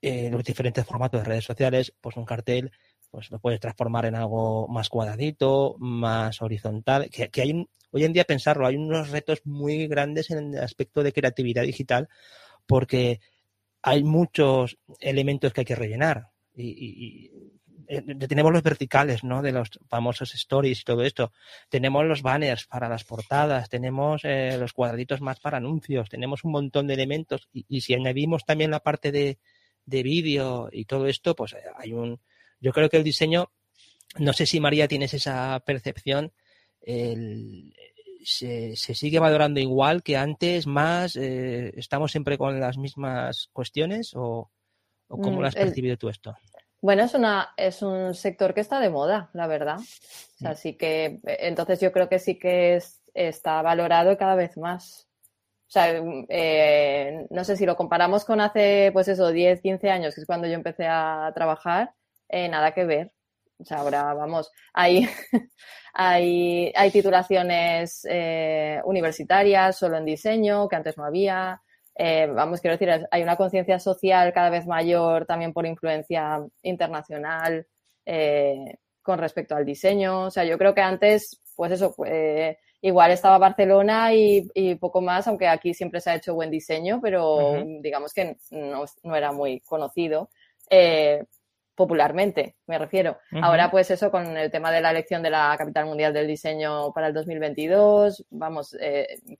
eh, 0.00 0.30
los 0.30 0.42
diferentes 0.42 0.84
formatos 0.84 1.20
de 1.20 1.28
redes 1.28 1.44
sociales, 1.44 1.92
pues 2.00 2.16
un 2.16 2.24
cartel, 2.24 2.72
pues 3.10 3.30
lo 3.30 3.38
puedes 3.38 3.60
transformar 3.60 4.06
en 4.06 4.14
algo 4.14 4.66
más 4.66 4.88
cuadradito, 4.88 5.76
más 5.78 6.40
horizontal, 6.40 7.10
que, 7.10 7.28
que 7.28 7.42
hay 7.42 7.68
hoy 7.90 8.04
en 8.04 8.14
día 8.14 8.24
pensarlo, 8.24 8.66
hay 8.66 8.76
unos 8.76 9.10
retos 9.10 9.42
muy 9.44 9.86
grandes 9.88 10.30
en 10.30 10.54
el 10.54 10.62
aspecto 10.62 11.02
de 11.02 11.12
creatividad 11.12 11.64
digital, 11.64 12.08
porque 12.66 13.20
hay 13.82 14.02
muchos 14.04 14.78
elementos 15.00 15.52
que 15.52 15.60
hay 15.60 15.64
que 15.66 15.76
rellenar. 15.76 16.30
y, 16.54 17.26
eh, 17.26 17.55
tenemos 18.28 18.52
los 18.52 18.62
verticales, 18.62 19.24
¿no? 19.24 19.42
De 19.42 19.52
los 19.52 19.70
famosos 19.88 20.34
stories 20.34 20.80
y 20.80 20.84
todo 20.84 21.02
esto. 21.02 21.32
Tenemos 21.68 22.04
los 22.04 22.22
banners 22.22 22.66
para 22.66 22.88
las 22.88 23.04
portadas, 23.04 23.68
tenemos 23.68 24.22
eh, 24.24 24.56
los 24.58 24.72
cuadraditos 24.72 25.20
más 25.20 25.40
para 25.40 25.58
anuncios, 25.58 26.08
tenemos 26.08 26.44
un 26.44 26.52
montón 26.52 26.86
de 26.86 26.94
elementos 26.94 27.48
y, 27.52 27.80
si 27.80 27.94
añadimos 27.94 28.44
también 28.44 28.70
la 28.70 28.80
parte 28.80 29.12
de, 29.12 29.38
de 29.84 30.02
vídeo 30.02 30.68
y 30.72 30.84
todo 30.84 31.06
esto, 31.06 31.34
pues 31.34 31.52
eh, 31.52 31.62
hay 31.76 31.92
un... 31.92 32.20
Yo 32.60 32.72
creo 32.72 32.88
que 32.88 32.96
el 32.96 33.04
diseño, 33.04 33.52
no 34.18 34.32
sé 34.32 34.46
si 34.46 34.60
María 34.60 34.88
tienes 34.88 35.14
esa 35.14 35.60
percepción, 35.66 36.32
se, 38.24 38.76
sigue 38.76 39.18
valorando 39.18 39.60
igual 39.60 40.02
que 40.02 40.16
antes, 40.16 40.66
más, 40.66 41.16
estamos 41.16 42.12
siempre 42.12 42.38
con 42.38 42.58
las 42.58 42.78
mismas 42.78 43.50
cuestiones 43.52 44.12
o, 44.14 44.50
o 45.08 45.18
cómo 45.18 45.38
mm, 45.38 45.40
lo 45.40 45.46
has 45.46 45.54
percibido 45.54 45.96
tú 45.96 46.08
esto? 46.08 46.36
Bueno, 46.80 47.04
es, 47.04 47.14
una, 47.14 47.52
es 47.56 47.82
un 47.82 48.14
sector 48.14 48.54
que 48.54 48.60
está 48.60 48.80
de 48.80 48.90
moda, 48.90 49.30
la 49.32 49.46
verdad. 49.46 49.78
Así 50.44 50.72
mm. 50.72 50.76
que 50.76 51.20
entonces 51.24 51.80
yo 51.80 51.92
creo 51.92 52.08
que 52.08 52.18
sí 52.18 52.38
que 52.38 52.80
está 53.14 53.62
valorado 53.62 54.16
cada 54.16 54.34
vez 54.34 54.56
más. 54.56 55.08
O 55.68 55.70
sea, 55.70 56.00
eh, 56.28 57.26
no 57.30 57.44
sé 57.44 57.56
si 57.56 57.66
lo 57.66 57.76
comparamos 57.76 58.24
con 58.24 58.40
hace, 58.40 58.90
pues 58.92 59.08
eso, 59.08 59.32
10, 59.32 59.60
15 59.60 59.90
años, 59.90 60.14
que 60.14 60.20
es 60.20 60.26
cuando 60.26 60.46
yo 60.46 60.54
empecé 60.54 60.86
a 60.86 61.32
trabajar, 61.34 61.92
eh, 62.28 62.48
nada 62.48 62.72
que 62.72 62.84
ver. 62.84 63.12
O 63.58 63.64
sea, 63.64 63.78
ahora 63.78 64.14
vamos, 64.14 64.52
hay, 64.72 65.08
hay, 65.94 66.72
hay 66.76 66.90
titulaciones 66.92 68.06
eh, 68.08 68.80
universitarias 68.84 69.76
solo 69.76 69.96
en 69.96 70.04
diseño, 70.04 70.68
que 70.68 70.76
antes 70.76 70.96
no 70.96 71.04
había. 71.04 71.60
Eh, 71.98 72.26
vamos, 72.26 72.60
quiero 72.60 72.76
decir, 72.76 73.06
hay 73.10 73.22
una 73.22 73.36
conciencia 73.36 73.78
social 73.78 74.32
cada 74.34 74.50
vez 74.50 74.66
mayor 74.66 75.24
también 75.24 75.54
por 75.54 75.64
influencia 75.64 76.44
internacional 76.62 77.66
eh, 78.04 78.76
con 79.02 79.18
respecto 79.18 79.56
al 79.56 79.64
diseño. 79.64 80.24
O 80.24 80.30
sea, 80.30 80.44
yo 80.44 80.58
creo 80.58 80.74
que 80.74 80.82
antes, 80.82 81.40
pues 81.56 81.72
eso, 81.72 81.94
eh, 82.04 82.58
igual 82.82 83.12
estaba 83.12 83.38
Barcelona 83.38 84.12
y, 84.12 84.74
poco 84.78 85.00
más, 85.00 85.26
aunque 85.26 85.48
aquí 85.48 85.72
siempre 85.72 86.00
se 86.00 86.10
ha 86.10 86.16
hecho 86.16 86.34
buen 86.34 86.50
diseño, 86.50 87.00
pero 87.00 87.64
digamos 87.80 88.12
que 88.12 88.36
no, 88.50 88.84
era 89.16 89.32
muy 89.32 89.60
conocido. 89.60 90.28
popularmente, 91.74 92.56
me 92.66 92.78
refiero. 92.78 93.18
Ahora, 93.42 93.70
pues 93.70 93.90
eso, 93.90 94.10
con 94.10 94.36
el 94.36 94.50
tema 94.50 94.70
de 94.70 94.80
la 94.82 94.90
elección 94.90 95.22
de 95.22 95.30
la 95.30 95.54
capital 95.58 95.86
mundial 95.86 96.12
del 96.12 96.26
diseño 96.26 96.92
para 96.92 97.08
el 97.08 97.14
2022, 97.14 98.26
vamos, 98.30 98.76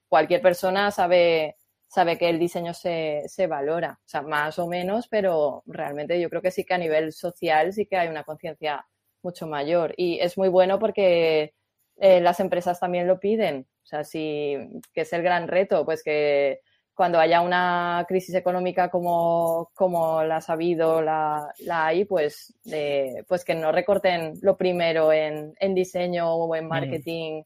cualquier 0.09 0.41
persona 0.41 0.91
sabe 0.91 1.57
sabe 1.89 2.19
que 2.19 2.29
el 2.29 2.39
diseño 2.39 2.75
se, 2.75 3.23
se, 3.27 3.47
valora, 3.47 3.99
o 4.01 4.09
sea, 4.09 4.23
más 4.23 4.59
o 4.59 4.67
menos, 4.67 5.09
pero 5.09 5.63
realmente 5.67 6.21
yo 6.21 6.29
creo 6.29 6.43
que 6.43 6.51
sí 6.51 6.65
que 6.65 6.75
a 6.75 6.79
nivel 6.79 7.13
social 7.13 7.73
sí 7.73 7.87
que 7.87 7.97
hay 7.97 8.09
una 8.09 8.25
conciencia 8.25 8.87
mucho 9.23 9.47
mayor. 9.47 9.95
Y 9.97 10.19
es 10.21 10.37
muy 10.39 10.49
bueno 10.49 10.79
porque 10.79 11.55
eh, 11.97 12.21
las 12.21 12.41
empresas 12.41 12.81
también 12.81 13.07
lo 13.07 13.19
piden, 13.21 13.67
o 13.83 13.87
sea, 13.87 14.05
sí, 14.05 14.57
que 14.93 15.03
es 15.03 15.13
el 15.13 15.23
gran 15.23 15.49
reto, 15.49 15.85
pues 15.85 16.03
que 16.03 16.61
cuando 16.95 17.21
haya 17.21 17.43
una 17.43 18.05
crisis 18.09 18.35
económica 18.35 18.91
como, 18.91 19.71
como 19.75 20.23
la 20.25 20.37
ha 20.39 20.53
habido, 20.53 21.03
la, 21.03 21.53
la 21.59 21.87
hay, 21.87 22.07
pues, 22.07 22.55
eh, 22.73 23.23
pues 23.29 23.45
que 23.45 23.55
no 23.55 23.71
recorten 23.71 24.35
lo 24.41 24.57
primero 24.57 25.13
en, 25.13 25.55
en 25.61 25.75
diseño 25.75 26.35
o 26.35 26.57
en 26.57 26.65
mm. 26.65 26.69
marketing, 26.69 27.43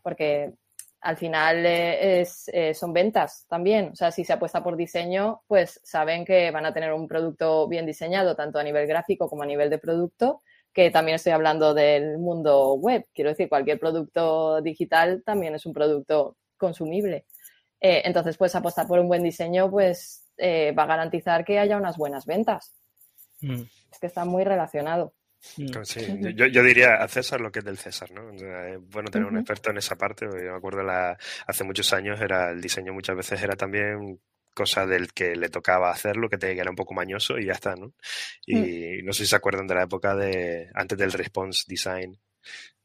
porque 0.00 0.52
al 1.04 1.18
final 1.18 1.66
eh, 1.66 2.22
es, 2.22 2.48
eh, 2.48 2.72
son 2.72 2.94
ventas 2.94 3.44
también. 3.46 3.90
O 3.92 3.94
sea, 3.94 4.10
si 4.10 4.24
se 4.24 4.32
apuesta 4.32 4.64
por 4.64 4.74
diseño, 4.74 5.42
pues 5.46 5.78
saben 5.84 6.24
que 6.24 6.50
van 6.50 6.64
a 6.64 6.72
tener 6.72 6.94
un 6.94 7.06
producto 7.06 7.68
bien 7.68 7.84
diseñado, 7.84 8.34
tanto 8.34 8.58
a 8.58 8.64
nivel 8.64 8.86
gráfico 8.86 9.28
como 9.28 9.42
a 9.42 9.46
nivel 9.46 9.68
de 9.68 9.76
producto, 9.78 10.40
que 10.72 10.90
también 10.90 11.16
estoy 11.16 11.32
hablando 11.32 11.74
del 11.74 12.16
mundo 12.16 12.74
web. 12.76 13.04
Quiero 13.12 13.28
decir, 13.28 13.50
cualquier 13.50 13.78
producto 13.78 14.62
digital 14.62 15.22
también 15.26 15.54
es 15.54 15.66
un 15.66 15.74
producto 15.74 16.38
consumible. 16.56 17.26
Eh, 17.82 18.00
entonces, 18.06 18.38
pues 18.38 18.54
apostar 18.54 18.86
por 18.86 18.98
un 18.98 19.08
buen 19.08 19.22
diseño, 19.22 19.70
pues 19.70 20.22
va 20.40 20.82
a 20.82 20.86
garantizar 20.86 21.44
que 21.44 21.58
haya 21.58 21.76
unas 21.76 21.98
buenas 21.98 22.24
ventas. 22.24 22.74
Mm. 23.42 23.62
Es 23.92 23.98
que 24.00 24.06
está 24.06 24.24
muy 24.24 24.42
relacionado. 24.42 25.12
Mm. 25.56 25.66
yo, 26.36 26.46
yo, 26.46 26.62
diría 26.62 26.94
a 26.96 27.08
César 27.08 27.40
lo 27.40 27.50
que 27.50 27.60
es 27.60 27.64
del 27.64 27.78
César, 27.78 28.10
¿no? 28.10 28.30
es 28.32 28.80
bueno 28.90 29.10
tener 29.10 29.28
un 29.28 29.38
experto 29.38 29.70
en 29.70 29.78
esa 29.78 29.96
parte. 29.96 30.26
Yo 30.26 30.52
me 30.52 30.56
acuerdo 30.56 30.82
la, 30.82 31.16
hace 31.46 31.64
muchos 31.64 31.92
años 31.92 32.20
era 32.20 32.50
el 32.50 32.60
diseño 32.60 32.92
muchas 32.92 33.16
veces 33.16 33.42
era 33.42 33.56
también 33.56 34.20
cosa 34.54 34.86
del 34.86 35.12
que 35.12 35.34
le 35.34 35.48
tocaba 35.48 35.90
hacerlo, 35.90 36.28
que, 36.30 36.38
te, 36.38 36.52
era 36.58 36.70
un 36.70 36.76
poco 36.76 36.94
mañoso 36.94 37.38
y 37.38 37.46
ya 37.46 37.52
está, 37.52 37.74
¿no? 37.74 37.94
Y 38.46 39.02
mm. 39.02 39.04
no 39.04 39.12
sé 39.12 39.24
si 39.24 39.30
se 39.30 39.36
acuerdan 39.36 39.66
de 39.66 39.74
la 39.74 39.82
época 39.82 40.14
de 40.14 40.70
antes 40.74 40.96
del 40.96 41.12
response 41.12 41.64
design 41.66 42.18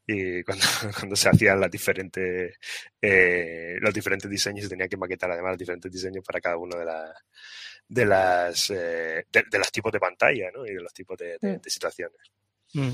y 0.08 0.44
cuando, 0.44 0.66
cuando 1.00 1.16
se 1.16 1.30
hacían 1.30 1.60
las 1.60 1.70
diferentes 1.70 2.58
eh, 3.02 3.78
los 3.80 3.94
diferentes 3.94 4.30
diseños 4.30 4.66
y 4.66 4.70
tenía 4.70 4.88
que 4.88 4.98
maquetar 4.98 5.32
además 5.32 5.52
los 5.52 5.60
diferentes 5.60 5.92
diseños 5.92 6.24
para 6.26 6.42
cada 6.42 6.58
uno 6.58 6.78
de 6.78 6.86
las 6.86 7.16
de 7.88 8.06
las 8.06 8.70
eh, 8.72 9.26
de, 9.32 9.58
los 9.58 9.72
tipos 9.72 9.92
de 9.92 10.00
pantalla 10.00 10.50
¿no? 10.52 10.66
y 10.66 10.74
de 10.74 10.82
los 10.82 10.94
tipos 10.94 11.18
de, 11.18 11.38
de 11.40 11.70
situaciones. 11.70 12.20
Mm. 12.74 12.90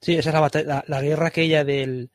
Sí, 0.00 0.14
esa 0.14 0.30
es 0.46 0.66
la, 0.66 0.84
la, 0.86 1.00
guerra 1.00 1.28
aquella 1.28 1.64
del, 1.64 2.10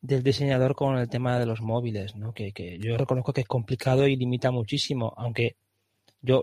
del, 0.00 0.22
diseñador 0.22 0.74
con 0.74 0.96
el 0.98 1.08
tema 1.08 1.38
de 1.38 1.46
los 1.46 1.60
móviles, 1.60 2.14
¿no? 2.14 2.32
Que, 2.32 2.52
que, 2.52 2.78
yo 2.78 2.96
reconozco 2.96 3.32
que 3.32 3.40
es 3.40 3.48
complicado 3.48 4.06
y 4.06 4.16
limita 4.16 4.50
muchísimo, 4.52 5.12
aunque 5.16 5.56
yo, 6.22 6.42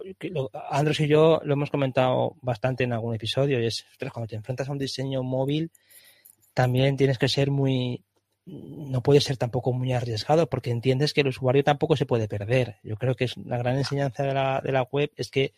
Andros 0.70 1.00
y 1.00 1.08
yo 1.08 1.42
lo 1.44 1.54
hemos 1.54 1.72
comentado 1.72 2.36
bastante 2.42 2.84
en 2.84 2.94
algún 2.94 3.16
episodio, 3.16 3.60
y 3.60 3.66
es, 3.66 3.86
cuando 4.14 4.28
te 4.28 4.36
enfrentas 4.36 4.70
a 4.70 4.72
un 4.74 4.78
diseño 4.78 5.24
móvil, 5.24 5.72
también 6.54 6.98
tienes 6.98 7.18
que 7.18 7.28
ser 7.28 7.50
muy, 7.50 8.04
no 8.46 9.02
puede 9.02 9.22
ser 9.22 9.38
tampoco 9.38 9.74
muy 9.74 9.94
arriesgado 9.94 10.48
porque 10.48 10.70
entiendes 10.70 11.14
que 11.14 11.22
el 11.22 11.28
usuario 11.30 11.64
tampoco 11.64 11.96
se 11.96 12.06
puede 12.06 12.28
perder. 12.28 12.78
Yo 12.84 12.96
creo 12.98 13.16
que 13.16 13.26
es 13.26 13.38
la 13.38 13.58
gran 13.58 13.78
enseñanza 13.78 14.24
de 14.24 14.34
la, 14.34 14.62
de 14.62 14.72
la 14.72 14.84
web 14.84 15.12
es 15.16 15.32
que 15.32 15.54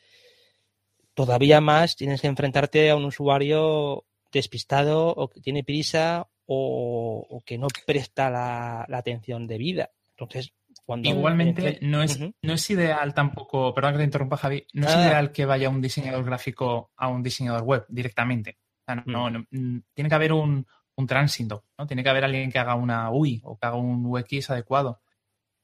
todavía 1.14 1.60
más 1.60 1.96
tienes 1.96 2.22
que 2.22 2.28
enfrentarte 2.28 2.90
a 2.90 2.96
un 2.96 3.06
usuario 3.06 4.06
despistado 4.40 5.08
o 5.10 5.30
que 5.30 5.42
tiene 5.42 5.64
prisa 5.64 6.28
o, 6.46 7.42
que 7.46 7.58
no 7.58 7.68
presta 7.86 8.30
la, 8.30 8.86
atención 8.92 9.48
debida. 9.48 9.92
Entonces, 10.18 10.54
cuando 10.86 11.10
Igualmente, 11.10 11.80
no, 11.82 12.04
es, 12.04 12.20
no 12.20 12.54
es 12.54 12.70
ideal 12.70 13.14
tampoco, 13.14 13.74
perdón 13.74 13.94
que 13.94 14.00
te 14.00 14.04
interrumpa 14.04 14.38
Javi, 14.38 14.68
no 14.74 14.88
es 14.88 14.96
ideal 14.96 15.32
que 15.32 15.46
vaya 15.46 15.70
un 15.70 15.82
diseñador 15.82 16.26
gráfico 16.26 16.92
a 16.98 17.08
un 17.08 17.24
diseñador 17.24 17.64
web 17.64 17.86
directamente. 17.88 18.58
no, 19.06 19.30
mm. 19.30 19.48
Mm, 19.52 19.84
tiene 19.94 20.10
que 20.10 20.16
haber 20.16 20.34
un, 20.34 20.66
un 20.96 21.08
tránsito, 21.08 21.66
¿no? 21.78 21.88
Tiene 21.88 22.04
que 22.04 22.10
haber 22.10 22.26
alguien 22.26 22.52
que 22.52 22.60
haga 22.60 22.76
una 22.76 23.10
UI 23.12 23.42
o 23.44 23.58
que 23.58 23.66
haga 23.66 23.78
un 23.78 24.06
UX 24.06 24.50
adecuado. 24.50 25.02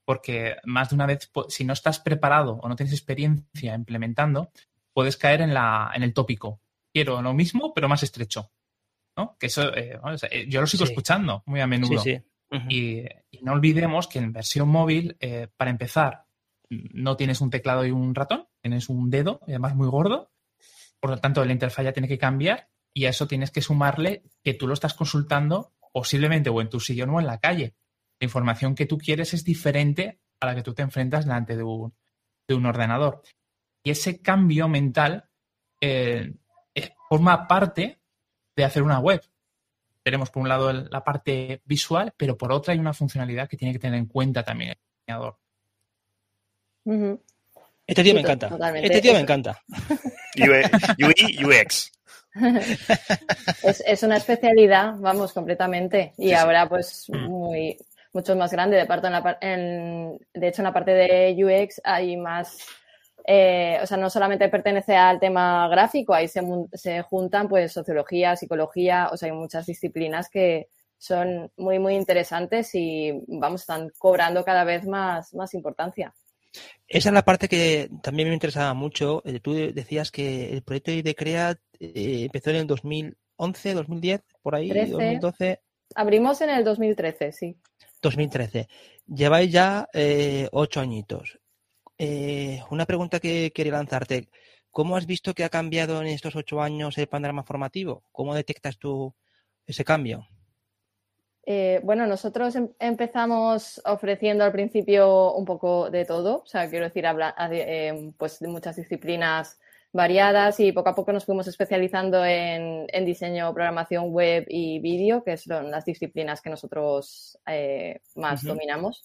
Porque 0.05 0.55
más 0.63 0.89
de 0.89 0.95
una 0.95 1.05
vez, 1.05 1.29
si 1.49 1.65
no 1.65 1.73
estás 1.73 1.99
preparado 1.99 2.53
o 2.61 2.67
no 2.67 2.75
tienes 2.75 2.93
experiencia 2.93 3.75
implementando, 3.75 4.51
puedes 4.93 5.17
caer 5.17 5.41
en, 5.41 5.53
la, 5.53 5.91
en 5.93 6.03
el 6.03 6.13
tópico. 6.13 6.61
Quiero 6.91 7.21
lo 7.21 7.33
mismo, 7.33 7.73
pero 7.73 7.87
más 7.87 8.01
estrecho. 8.01 8.51
Que 9.39 9.47
eso, 9.47 9.75
eh, 9.75 9.99
eh, 10.31 10.45
yo 10.47 10.61
lo 10.61 10.67
sigo 10.67 10.83
escuchando 10.83 11.43
muy 11.45 11.61
a 11.61 11.67
menudo. 11.67 12.01
y, 12.69 13.05
no 13.41 13.53
olvidemos 13.53 14.07
que 14.07 14.19
en 14.19 14.33
versión 14.33 14.67
móvil, 14.69 15.15
eh, 15.19 15.47
para 15.55 15.71
empezar, 15.71 16.25
no 16.69 17.15
tienes 17.15 17.41
un 17.41 17.49
teclado 17.49 17.85
y 17.85 17.91
un 17.91 18.13
ratón, 18.13 18.47
tienes 18.61 18.89
un 18.89 19.09
dedo, 19.09 19.39
y 19.47 19.51
además 19.51 19.75
muy 19.75 19.87
gordo. 19.87 20.31
Por 20.99 21.11
lo 21.11 21.17
tanto, 21.17 21.43
la 21.45 21.53
interfaz 21.53 21.85
ya 21.85 21.93
tiene 21.93 22.07
que 22.07 22.17
cambiar 22.17 22.69
y 22.93 23.05
a 23.05 23.09
eso 23.09 23.27
tienes 23.27 23.51
que 23.51 23.61
sumarle 23.61 24.23
que 24.43 24.53
tú 24.53 24.67
lo 24.67 24.73
estás 24.73 24.93
consultando 24.93 25.73
posiblemente 25.93 26.49
o 26.49 26.61
en 26.61 26.69
tu 26.69 26.79
sillón 26.79 27.11
o 27.11 27.19
en 27.19 27.27
la 27.27 27.39
calle. 27.39 27.75
La 28.19 28.25
información 28.25 28.75
que 28.75 28.85
tú 28.85 28.97
quieres 28.97 29.33
es 29.33 29.45
diferente 29.45 30.19
a 30.39 30.47
la 30.47 30.55
que 30.55 30.63
tú 30.63 30.73
te 30.73 30.81
enfrentas 30.81 31.25
delante 31.25 31.55
de 31.55 31.63
un, 31.63 31.93
de 32.47 32.55
un 32.55 32.65
ordenador. 32.65 33.21
Y 33.83 33.91
ese 33.91 34.21
cambio 34.21 34.67
mental 34.67 35.29
forma 37.09 37.47
parte 37.47 37.98
de 38.59 38.65
hacer 38.65 38.83
una 38.83 38.99
web. 38.99 39.21
Tenemos 40.03 40.29
por 40.29 40.41
un 40.41 40.49
lado 40.49 40.71
la 40.71 41.03
parte 41.03 41.61
visual, 41.65 42.13
pero 42.15 42.37
por 42.37 42.51
otra 42.51 42.73
hay 42.73 42.79
una 42.79 42.93
funcionalidad 42.93 43.47
que 43.47 43.57
tiene 43.57 43.73
que 43.73 43.79
tener 43.79 43.97
en 43.97 44.05
cuenta 44.05 44.43
también 44.43 44.71
el 44.71 44.77
diseñador. 44.99 45.37
Este 47.85 48.03
tío 48.03 48.13
me 48.13 48.21
encanta. 48.21 48.49
Este 48.75 49.01
tío 49.01 49.13
me 49.13 49.19
encanta. 49.19 49.61
UI, 50.37 51.45
UX. 51.45 51.91
Es, 53.63 54.03
una 54.03 54.17
especialidad, 54.17 54.93
vamos, 54.97 55.33
completamente. 55.33 56.13
Y 56.17 56.31
ahora, 56.33 56.69
pues, 56.69 57.05
mm. 57.09 57.27
muy, 57.27 57.77
mucho 58.13 58.35
más 58.35 58.51
grande. 58.51 58.77
De, 58.77 59.37
en 59.41 60.19
de 60.33 60.47
hecho, 60.47 60.61
en 60.61 60.65
la 60.65 60.73
parte 60.73 60.91
de 60.91 61.35
UX 61.43 61.81
hay 61.83 62.15
más 62.17 62.59
eh, 63.31 63.77
o 63.79 63.85
sea, 63.85 63.95
no 63.95 64.09
solamente 64.09 64.49
pertenece 64.49 64.95
al 64.95 65.19
tema 65.19 65.67
gráfico, 65.67 66.15
ahí 66.15 66.27
se, 66.27 66.41
se, 66.73 67.03
juntan 67.03 67.47
pues 67.47 67.71
sociología, 67.71 68.35
psicología, 68.35 69.09
o 69.11 69.17
sea, 69.17 69.27
hay 69.29 69.37
muchas 69.37 69.67
disciplinas 69.67 70.31
que 70.31 70.69
son 70.97 71.51
muy, 71.55 71.77
muy 71.77 71.93
interesantes 71.93 72.73
y 72.73 73.21
vamos, 73.27 73.61
están 73.61 73.91
cobrando 73.99 74.43
cada 74.43 74.63
vez 74.63 74.83
más, 74.87 75.31
más 75.35 75.53
importancia. 75.53 76.11
Esa 76.87 77.09
es 77.09 77.13
la 77.13 77.23
parte 77.23 77.47
que 77.47 77.91
también 78.01 78.29
me 78.29 78.33
interesaba 78.33 78.73
mucho. 78.73 79.21
Eh, 79.23 79.39
tú 79.39 79.53
decías 79.53 80.09
que 80.09 80.51
el 80.51 80.63
proyecto 80.63 80.89
de 80.89 81.13
CREA 81.13 81.51
eh, 81.79 82.23
empezó 82.23 82.49
en 82.49 82.55
el 82.55 82.65
2011, 82.65 83.73
2010, 83.75 84.21
por 84.41 84.55
ahí, 84.55 84.69
2012. 84.69 85.61
Abrimos 85.93 86.41
en 86.41 86.49
el 86.49 86.63
2013, 86.63 87.31
sí. 87.31 87.55
2013. 88.01 88.67
Lleváis 89.05 89.51
ya 89.51 89.87
ocho 90.51 90.79
añitos. 90.79 91.37
Eh, 92.01 92.63
una 92.71 92.85
pregunta 92.85 93.19
que 93.19 93.51
quería 93.51 93.73
lanzarte. 93.73 94.29
¿Cómo 94.71 94.95
has 94.95 95.05
visto 95.05 95.33
que 95.33 95.43
ha 95.43 95.49
cambiado 95.49 95.99
en 95.99 96.07
estos 96.07 96.35
ocho 96.37 96.61
años 96.61 96.97
el 96.97 97.07
panorama 97.07 97.43
formativo? 97.43 98.03
¿Cómo 98.13 98.33
detectas 98.33 98.77
tú 98.79 99.13
ese 99.67 99.83
cambio? 99.83 100.25
Eh, 101.45 101.81
bueno, 101.83 102.07
nosotros 102.07 102.55
em, 102.55 102.69
empezamos 102.79 103.81
ofreciendo 103.83 104.45
al 104.45 104.53
principio 104.53 105.33
un 105.33 105.43
poco 105.43 105.89
de 105.89 106.05
todo, 106.05 106.43
o 106.43 106.45
sea, 106.45 106.69
quiero 106.69 106.85
decir, 106.85 107.05
habla, 107.05 107.35
eh, 107.51 108.13
pues 108.17 108.39
de 108.39 108.47
muchas 108.47 108.77
disciplinas 108.77 109.59
variadas 109.91 110.59
y 110.61 110.71
poco 110.71 110.89
a 110.89 110.95
poco 110.95 111.11
nos 111.11 111.25
fuimos 111.25 111.47
especializando 111.47 112.23
en, 112.23 112.87
diseño, 113.03 113.53
programación 113.53 114.11
web 114.11 114.45
y 114.47 114.79
vídeo, 114.79 115.23
que 115.23 115.35
son 115.35 115.69
las 115.71 115.83
disciplinas 115.83 116.41
que 116.41 116.51
nosotros 116.51 117.39
más 118.15 118.43
dominamos. 118.43 119.03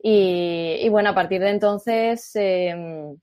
Y, 0.00 0.88
bueno, 0.90 1.10
a 1.10 1.14
partir 1.14 1.40
de 1.40 1.50
entonces 1.50 2.30
em, 2.34 3.16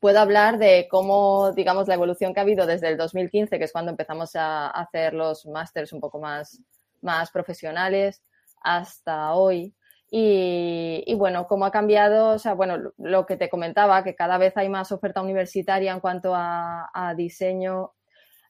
puedo 0.00 0.20
hablar 0.20 0.58
de 0.58 0.86
cómo, 0.90 1.52
digamos, 1.52 1.88
la 1.88 1.94
evolución 1.94 2.34
que 2.34 2.40
ha 2.40 2.42
habido 2.42 2.66
desde 2.66 2.88
el 2.88 2.96
2015, 2.96 3.58
que 3.58 3.64
es 3.64 3.72
cuando 3.72 3.90
empezamos 3.90 4.36
a 4.36 4.68
hacer 4.68 5.14
los 5.14 5.46
másters 5.46 5.92
un 5.92 6.00
poco 6.00 6.20
más, 6.20 6.60
más 7.00 7.30
profesionales, 7.30 8.22
hasta 8.62 9.34
hoy. 9.34 9.74
Y, 10.10 11.12
bueno, 11.16 11.46
cómo 11.48 11.64
ha 11.64 11.72
cambiado, 11.72 12.30
o 12.30 12.38
sea, 12.38 12.54
bueno, 12.54 12.92
lo 12.98 13.26
que 13.26 13.36
te 13.36 13.48
comentaba, 13.48 14.04
que 14.04 14.14
cada 14.14 14.38
vez 14.38 14.56
hay 14.56 14.68
más 14.68 14.92
oferta 14.92 15.22
universitaria 15.22 15.92
en 15.92 16.00
cuanto 16.00 16.32
a 16.34 17.14
diseño 17.16 17.92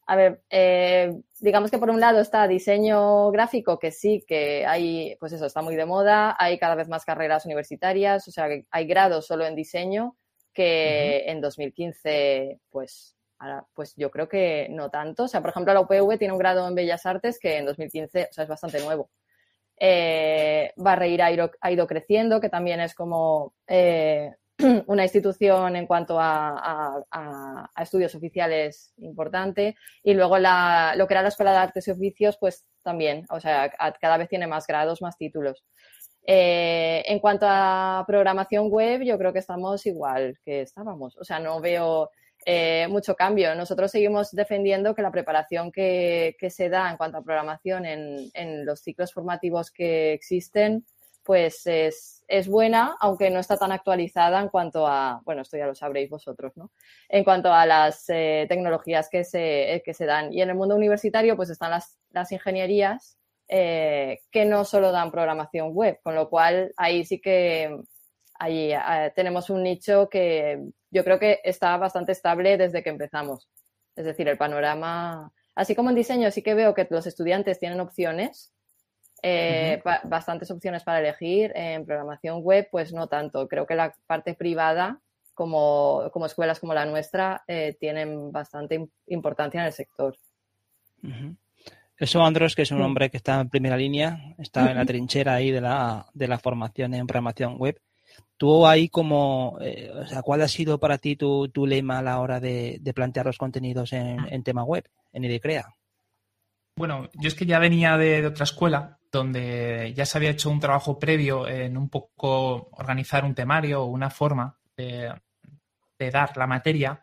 a 0.06 0.16
ver, 0.16 0.42
eh, 0.50 1.20
digamos 1.40 1.70
que 1.70 1.78
por 1.78 1.90
un 1.90 2.00
lado 2.00 2.20
está 2.20 2.46
diseño 2.46 3.30
gráfico, 3.30 3.78
que 3.78 3.90
sí, 3.90 4.24
que 4.26 4.66
hay, 4.66 5.16
pues 5.18 5.32
eso, 5.32 5.46
está 5.46 5.62
muy 5.62 5.76
de 5.76 5.86
moda, 5.86 6.36
hay 6.38 6.58
cada 6.58 6.74
vez 6.74 6.88
más 6.88 7.04
carreras 7.04 7.46
universitarias, 7.46 8.28
o 8.28 8.30
sea, 8.30 8.48
que 8.48 8.66
hay 8.70 8.86
grados 8.86 9.26
solo 9.26 9.46
en 9.46 9.54
diseño, 9.54 10.16
que 10.52 11.24
en 11.26 11.40
2015, 11.40 12.60
pues, 12.70 13.16
ahora, 13.38 13.66
pues 13.74 13.94
yo 13.96 14.10
creo 14.10 14.28
que 14.28 14.68
no 14.70 14.90
tanto. 14.90 15.24
O 15.24 15.28
sea, 15.28 15.40
por 15.40 15.50
ejemplo, 15.50 15.72
la 15.74 15.80
UPV 15.80 16.18
tiene 16.18 16.32
un 16.32 16.38
grado 16.38 16.68
en 16.68 16.74
Bellas 16.74 17.06
Artes 17.06 17.38
que 17.38 17.58
en 17.58 17.66
2015, 17.66 18.28
o 18.30 18.32
sea, 18.32 18.44
es 18.44 18.50
bastante 18.50 18.80
nuevo. 18.80 19.10
Eh, 19.76 20.72
Barreira 20.76 21.26
ha 21.26 21.32
ido, 21.32 21.50
ha 21.60 21.72
ido, 21.72 21.86
creciendo, 21.86 22.40
que 22.40 22.48
también 22.48 22.80
es 22.80 22.94
como 22.94 23.54
eh, 23.66 24.32
una 24.86 25.02
institución 25.02 25.76
en 25.76 25.86
cuanto 25.86 26.16
a, 26.20 27.04
estudios 27.80 28.14
oficiales 28.14 28.92
importante 28.98 29.76
y 30.02 30.14
luego 30.14 30.38
lo 30.38 31.06
que 31.06 31.14
era 31.14 31.22
la 31.22 31.28
Escuela 31.28 31.52
de 31.52 31.58
Artes 31.58 31.88
y 31.88 31.90
Oficios, 31.90 32.36
pues 32.38 32.64
también, 32.82 33.24
o 33.30 33.40
sea, 33.40 33.70
cada 34.00 34.16
vez 34.16 34.28
tiene 34.28 34.46
más 34.46 34.66
grados, 34.66 35.02
más 35.02 35.16
títulos. 35.16 35.64
Eh, 36.26 37.02
en 37.06 37.18
cuanto 37.18 37.46
a 37.48 38.04
programación 38.06 38.70
web, 38.70 39.02
yo 39.02 39.18
creo 39.18 39.32
que 39.32 39.40
estamos 39.40 39.84
igual 39.86 40.38
que 40.44 40.62
estábamos, 40.62 41.16
o 41.18 41.24
sea, 41.24 41.38
no 41.38 41.60
veo 41.60 42.10
eh, 42.46 42.86
mucho 42.88 43.14
cambio. 43.14 43.54
Nosotros 43.54 43.90
seguimos 43.90 44.30
defendiendo 44.30 44.94
que 44.94 45.02
la 45.02 45.10
preparación 45.10 45.72
que, 45.72 46.36
se 46.48 46.68
da 46.68 46.90
en 46.90 46.96
cuanto 46.96 47.18
a 47.18 47.24
programación 47.24 47.86
en 47.86 48.66
los 48.66 48.80
ciclos 48.80 49.12
formativos 49.12 49.70
que 49.70 50.12
existen 50.12 50.84
pues 51.24 51.66
es, 51.66 52.22
es, 52.28 52.48
buena, 52.48 52.96
aunque 53.00 53.30
no 53.30 53.40
está 53.40 53.56
tan 53.56 53.72
actualizada 53.72 54.40
en 54.40 54.48
cuanto 54.48 54.86
a, 54.86 55.20
bueno, 55.24 55.42
esto 55.42 55.56
ya 55.56 55.66
lo 55.66 55.74
sabréis 55.74 56.10
vosotros, 56.10 56.52
¿no? 56.56 56.70
En 57.08 57.24
cuanto 57.24 57.52
a 57.52 57.66
las 57.66 58.04
eh, 58.08 58.46
tecnologías 58.48 59.08
que 59.10 59.24
se, 59.24 59.82
que 59.84 59.94
se 59.94 60.06
dan. 60.06 60.32
Y 60.32 60.42
en 60.42 60.50
el 60.50 60.56
mundo 60.56 60.76
universitario, 60.76 61.36
pues 61.36 61.50
están 61.50 61.70
las, 61.70 61.98
las 62.10 62.30
ingenierías 62.32 63.18
eh, 63.48 64.20
que 64.30 64.46
no 64.46 64.64
solo 64.64 64.90
dan 64.90 65.10
programación 65.10 65.72
web, 65.74 66.00
con 66.02 66.14
lo 66.14 66.30
cual 66.30 66.72
ahí 66.76 67.04
sí 67.04 67.20
que 67.20 67.76
ahí, 68.38 68.72
eh, 68.72 69.12
tenemos 69.14 69.50
un 69.50 69.62
nicho 69.62 70.08
que 70.08 70.62
yo 70.90 71.04
creo 71.04 71.18
que 71.18 71.40
está 71.44 71.76
bastante 71.76 72.12
estable 72.12 72.56
desde 72.56 72.82
que 72.82 72.90
empezamos. 72.90 73.48
Es 73.96 74.06
decir, 74.06 74.28
el 74.28 74.38
panorama, 74.38 75.30
así 75.54 75.74
como 75.74 75.90
en 75.90 75.96
diseño 75.96 76.30
sí 76.30 76.42
que 76.42 76.54
veo 76.54 76.74
que 76.74 76.86
los 76.90 77.06
estudiantes 77.06 77.58
tienen 77.58 77.80
opciones, 77.80 78.53
eh, 79.26 79.82
bastantes 80.04 80.50
opciones 80.50 80.84
para 80.84 81.00
elegir. 81.00 81.50
En 81.54 81.86
programación 81.86 82.42
web, 82.42 82.68
pues 82.70 82.92
no 82.92 83.06
tanto. 83.06 83.48
Creo 83.48 83.66
que 83.66 83.74
la 83.74 83.94
parte 84.06 84.34
privada, 84.34 85.00
como, 85.32 86.10
como 86.12 86.26
escuelas 86.26 86.60
como 86.60 86.74
la 86.74 86.84
nuestra, 86.84 87.42
eh, 87.48 87.74
tienen 87.80 88.30
bastante 88.30 88.86
importancia 89.06 89.60
en 89.60 89.66
el 89.66 89.72
sector. 89.72 90.14
Eso, 91.96 92.22
Andros, 92.22 92.54
que 92.54 92.62
es 92.62 92.70
un 92.70 92.82
hombre 92.82 93.08
que 93.08 93.16
está 93.16 93.40
en 93.40 93.48
primera 93.48 93.78
línea, 93.78 94.34
está 94.36 94.70
en 94.70 94.76
la 94.76 94.84
trinchera 94.84 95.36
ahí 95.36 95.50
de 95.50 95.62
la, 95.62 96.06
de 96.12 96.28
la 96.28 96.38
formación 96.38 96.92
en 96.92 97.06
programación 97.06 97.56
web. 97.56 97.80
Tú 98.36 98.66
ahí 98.66 98.90
como, 98.90 99.56
eh, 99.62 99.90
o 99.90 100.06
sea, 100.06 100.20
¿cuál 100.20 100.42
ha 100.42 100.48
sido 100.48 100.78
para 100.78 100.98
ti 100.98 101.16
tu, 101.16 101.48
tu 101.48 101.66
lema 101.66 102.00
a 102.00 102.02
la 102.02 102.20
hora 102.20 102.40
de, 102.40 102.78
plantear 102.94 103.24
los 103.24 103.38
contenidos 103.38 103.94
en, 103.94 104.18
en, 104.28 104.42
tema 104.42 104.64
web, 104.64 104.84
en 105.14 105.24
IDECREA? 105.24 105.74
Bueno, 106.76 107.08
yo 107.14 107.28
es 107.28 107.34
que 107.34 107.46
ya 107.46 107.58
venía 107.58 107.96
de, 107.96 108.26
otra 108.26 108.44
escuela 108.44 108.98
donde 109.12 109.92
ya 109.94 110.04
se 110.04 110.18
había 110.18 110.30
hecho 110.30 110.50
un 110.50 110.58
trabajo 110.58 110.98
previo 110.98 111.46
en 111.46 111.76
un 111.76 111.88
poco 111.88 112.68
organizar 112.72 113.24
un 113.24 113.34
temario 113.34 113.82
o 113.82 113.86
una 113.86 114.10
forma 114.10 114.58
de, 114.76 115.12
dar 115.98 116.36
la 116.36 116.46
materia. 116.46 117.00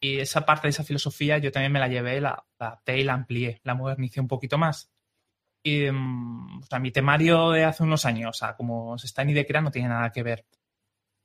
Y 0.00 0.18
esa 0.18 0.44
parte 0.44 0.66
de 0.66 0.70
esa 0.70 0.84
filosofía 0.84 1.38
yo 1.38 1.50
también 1.50 1.72
me 1.72 1.80
la 1.80 1.88
llevé, 1.88 2.20
la, 2.20 2.44
adapté 2.58 2.98
y 2.98 3.04
la 3.04 3.14
amplié, 3.14 3.60
la 3.64 3.74
modernicé 3.74 4.20
un 4.20 4.28
poquito 4.28 4.58
más. 4.58 4.92
Y, 5.64 5.90
mm, 5.90 6.58
o 6.58 6.66
sea, 6.66 6.78
mi 6.78 6.90
temario 6.92 7.50
de 7.50 7.64
hace 7.64 7.82
unos 7.82 8.04
años, 8.04 8.36
o 8.36 8.38
sea, 8.38 8.54
como 8.54 8.98
se 8.98 9.06
está 9.06 9.22
en 9.22 9.30
IDECREA, 9.30 9.62
no 9.62 9.70
tiene 9.70 9.88
nada 9.88 10.12
que 10.12 10.22
ver. 10.22 10.44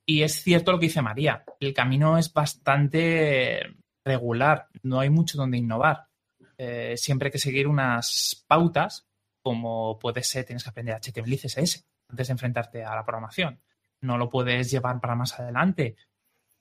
Y 0.06 0.22
es 0.22 0.42
cierto 0.42 0.72
lo 0.72 0.80
que 0.80 0.86
dice 0.86 1.02
María, 1.02 1.44
el 1.60 1.74
camino 1.74 2.16
es 2.16 2.32
bastante 2.32 3.76
regular, 4.04 4.68
no 4.82 5.00
hay 5.00 5.10
mucho 5.10 5.36
donde 5.36 5.58
innovar. 5.58 6.09
Eh, 6.62 6.98
siempre 6.98 7.28
hay 7.28 7.32
que 7.32 7.38
seguir 7.38 7.66
unas 7.66 8.44
pautas, 8.46 9.08
como 9.42 9.98
puede 9.98 10.22
ser, 10.22 10.44
tienes 10.44 10.62
que 10.62 10.68
aprender 10.68 10.94
HTML 10.94 11.32
y 11.32 11.38
CSS 11.38 11.86
antes 12.10 12.28
de 12.28 12.32
enfrentarte 12.32 12.84
a 12.84 12.94
la 12.94 13.02
programación. 13.02 13.62
No 14.02 14.18
lo 14.18 14.28
puedes 14.28 14.70
llevar 14.70 15.00
para 15.00 15.14
más 15.14 15.40
adelante. 15.40 15.96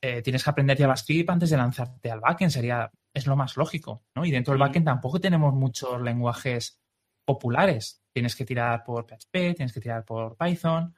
Eh, 0.01 0.21
tienes 0.21 0.41
que 0.41 0.49
aprender 0.49 0.77
JavaScript 0.77 1.29
antes 1.29 1.49
de 1.49 1.57
lanzarte 1.57 2.09
al 2.09 2.21
backend, 2.21 2.49
sería, 2.49 2.89
es 3.13 3.27
lo 3.27 3.35
más 3.35 3.57
lógico, 3.57 4.05
¿no? 4.15 4.23
Y 4.23 4.31
dentro 4.31 4.53
del 4.53 4.61
backend 4.61 4.85
tampoco 4.85 5.19
tenemos 5.19 5.53
muchos 5.53 6.01
lenguajes 6.01 6.79
populares. 7.25 8.01
Tienes 8.13 8.37
que 8.37 8.45
tirar 8.45 8.85
por 8.85 9.05
PHP, 9.05 9.53
tienes 9.57 9.73
que 9.73 9.81
tirar 9.81 10.05
por 10.05 10.37
Python. 10.37 10.95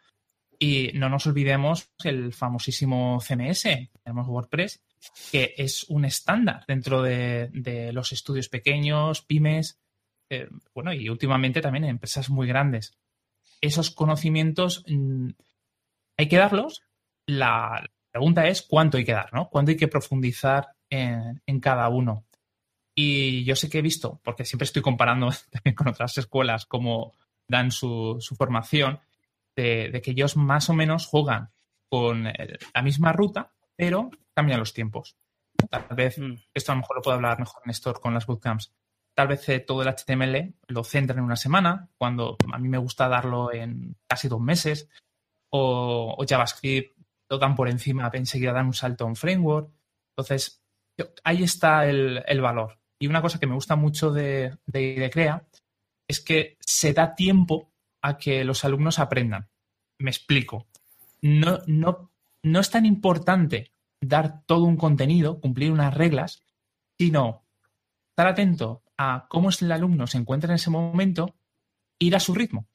Y 0.59 0.91
no 0.93 1.09
nos 1.09 1.25
olvidemos 1.25 1.91
el 2.03 2.33
famosísimo 2.33 3.19
CMS, 3.19 3.63
tenemos 4.03 4.27
WordPress, 4.27 4.83
que 5.31 5.53
es 5.57 5.85
un 5.89 6.05
estándar 6.05 6.63
dentro 6.67 7.01
de, 7.01 7.91
los 7.93 8.11
estudios 8.11 8.49
pequeños, 8.49 9.21
pymes, 9.21 9.79
eh, 10.29 10.47
bueno, 10.73 10.93
y 10.93 11.09
últimamente 11.09 11.61
también 11.61 11.85
en 11.85 11.91
empresas 11.91 12.29
muy 12.29 12.47
grandes. 12.47 12.97
Esos 13.59 13.91
conocimientos 13.91 14.83
mm, 14.87 15.29
hay 16.17 16.27
que 16.27 16.37
darlos. 16.37 16.83
La 17.25 17.89
pregunta 18.11 18.47
es 18.47 18.61
cuánto 18.61 18.97
hay 18.97 19.05
que 19.05 19.13
dar, 19.13 19.33
¿no? 19.33 19.49
¿Cuánto 19.49 19.71
hay 19.71 19.77
que 19.77 19.87
profundizar 19.87 20.69
en, 20.89 21.59
cada 21.59 21.89
uno? 21.89 22.25
Y 22.95 23.43
yo 23.45 23.55
sé 23.55 23.69
que 23.69 23.79
he 23.79 23.83
visto, 23.83 24.19
porque 24.23 24.45
siempre 24.45 24.65
estoy 24.65 24.81
comparando 24.81 25.29
también 25.51 25.75
con 25.75 25.87
otras 25.87 26.17
escuelas 26.17 26.65
cómo 26.65 27.13
dan 27.47 27.71
su, 27.71 28.19
formación, 28.37 28.99
de, 29.55 30.01
que 30.03 30.11
ellos 30.11 30.37
más 30.37 30.69
o 30.69 30.73
menos 30.73 31.05
juegan 31.05 31.51
con 31.89 32.23
la 32.23 32.81
misma 32.81 33.11
ruta, 33.11 33.51
pero 33.81 34.11
cambian 34.35 34.59
los 34.59 34.75
tiempos. 34.75 35.17
Tal 35.71 35.87
vez, 35.95 36.19
mm. 36.19 36.35
esto 36.53 36.71
a 36.71 36.75
lo 36.75 36.81
mejor 36.81 36.97
lo 36.97 37.01
puedo 37.01 37.15
hablar 37.15 37.39
mejor 37.39 37.65
Néstor 37.65 37.99
con 37.99 38.13
las 38.13 38.27
bootcamps. 38.27 38.71
Tal 39.15 39.27
vez 39.27 39.49
eh, 39.49 39.59
todo 39.59 39.81
el 39.81 39.87
HTML 39.87 40.53
lo 40.67 40.83
centran 40.83 41.17
en 41.17 41.25
una 41.25 41.35
semana, 41.35 41.89
cuando 41.97 42.37
a 42.53 42.59
mí 42.59 42.69
me 42.69 42.77
gusta 42.77 43.09
darlo 43.09 43.51
en 43.51 43.97
casi 44.07 44.27
dos 44.27 44.39
meses, 44.39 44.87
o, 45.49 46.15
JavaScript 46.29 46.95
lo 47.27 47.39
dan 47.39 47.55
por 47.55 47.69
encima, 47.69 48.11
enseguida 48.13 48.53
dan 48.53 48.67
un 48.67 48.75
salto 48.75 49.05
a 49.05 49.07
un 49.07 49.15
framework. 49.15 49.71
Entonces, 50.11 50.63
ahí 51.23 51.41
está 51.41 51.87
el, 51.87 52.39
valor. 52.39 52.77
Y 52.99 53.07
una 53.07 53.23
cosa 53.23 53.39
que 53.39 53.47
me 53.47 53.55
gusta 53.55 53.75
mucho 53.75 54.11
de, 54.11 54.59
de 54.67 55.09
Crea 55.11 55.47
es 56.07 56.19
que 56.19 56.55
se 56.59 56.93
da 56.93 57.15
tiempo 57.15 57.73
a 58.03 58.19
que 58.19 58.43
los 58.43 58.63
alumnos 58.63 58.99
aprendan. 58.99 59.49
Me 59.97 60.11
explico. 60.11 60.67
No, 61.23 61.59
no, 61.65 62.10
no 62.43 62.59
es 62.59 62.69
tan 62.69 62.85
importante 62.85 63.73
dar 64.01 64.43
todo 64.45 64.65
un 64.65 64.77
contenido, 64.77 65.39
cumplir 65.39 65.71
unas 65.71 65.93
reglas, 65.93 66.43
sino 66.97 67.45
estar 68.09 68.27
atento 68.27 68.83
a 68.97 69.27
cómo 69.29 69.49
el 69.49 69.71
alumno 69.71 70.07
se 70.07 70.17
encuentra 70.17 70.49
en 70.49 70.55
ese 70.55 70.69
momento, 70.69 71.35
ir 71.99 72.15
a 72.15 72.19
su 72.19 72.33
ritmo. 72.33 72.67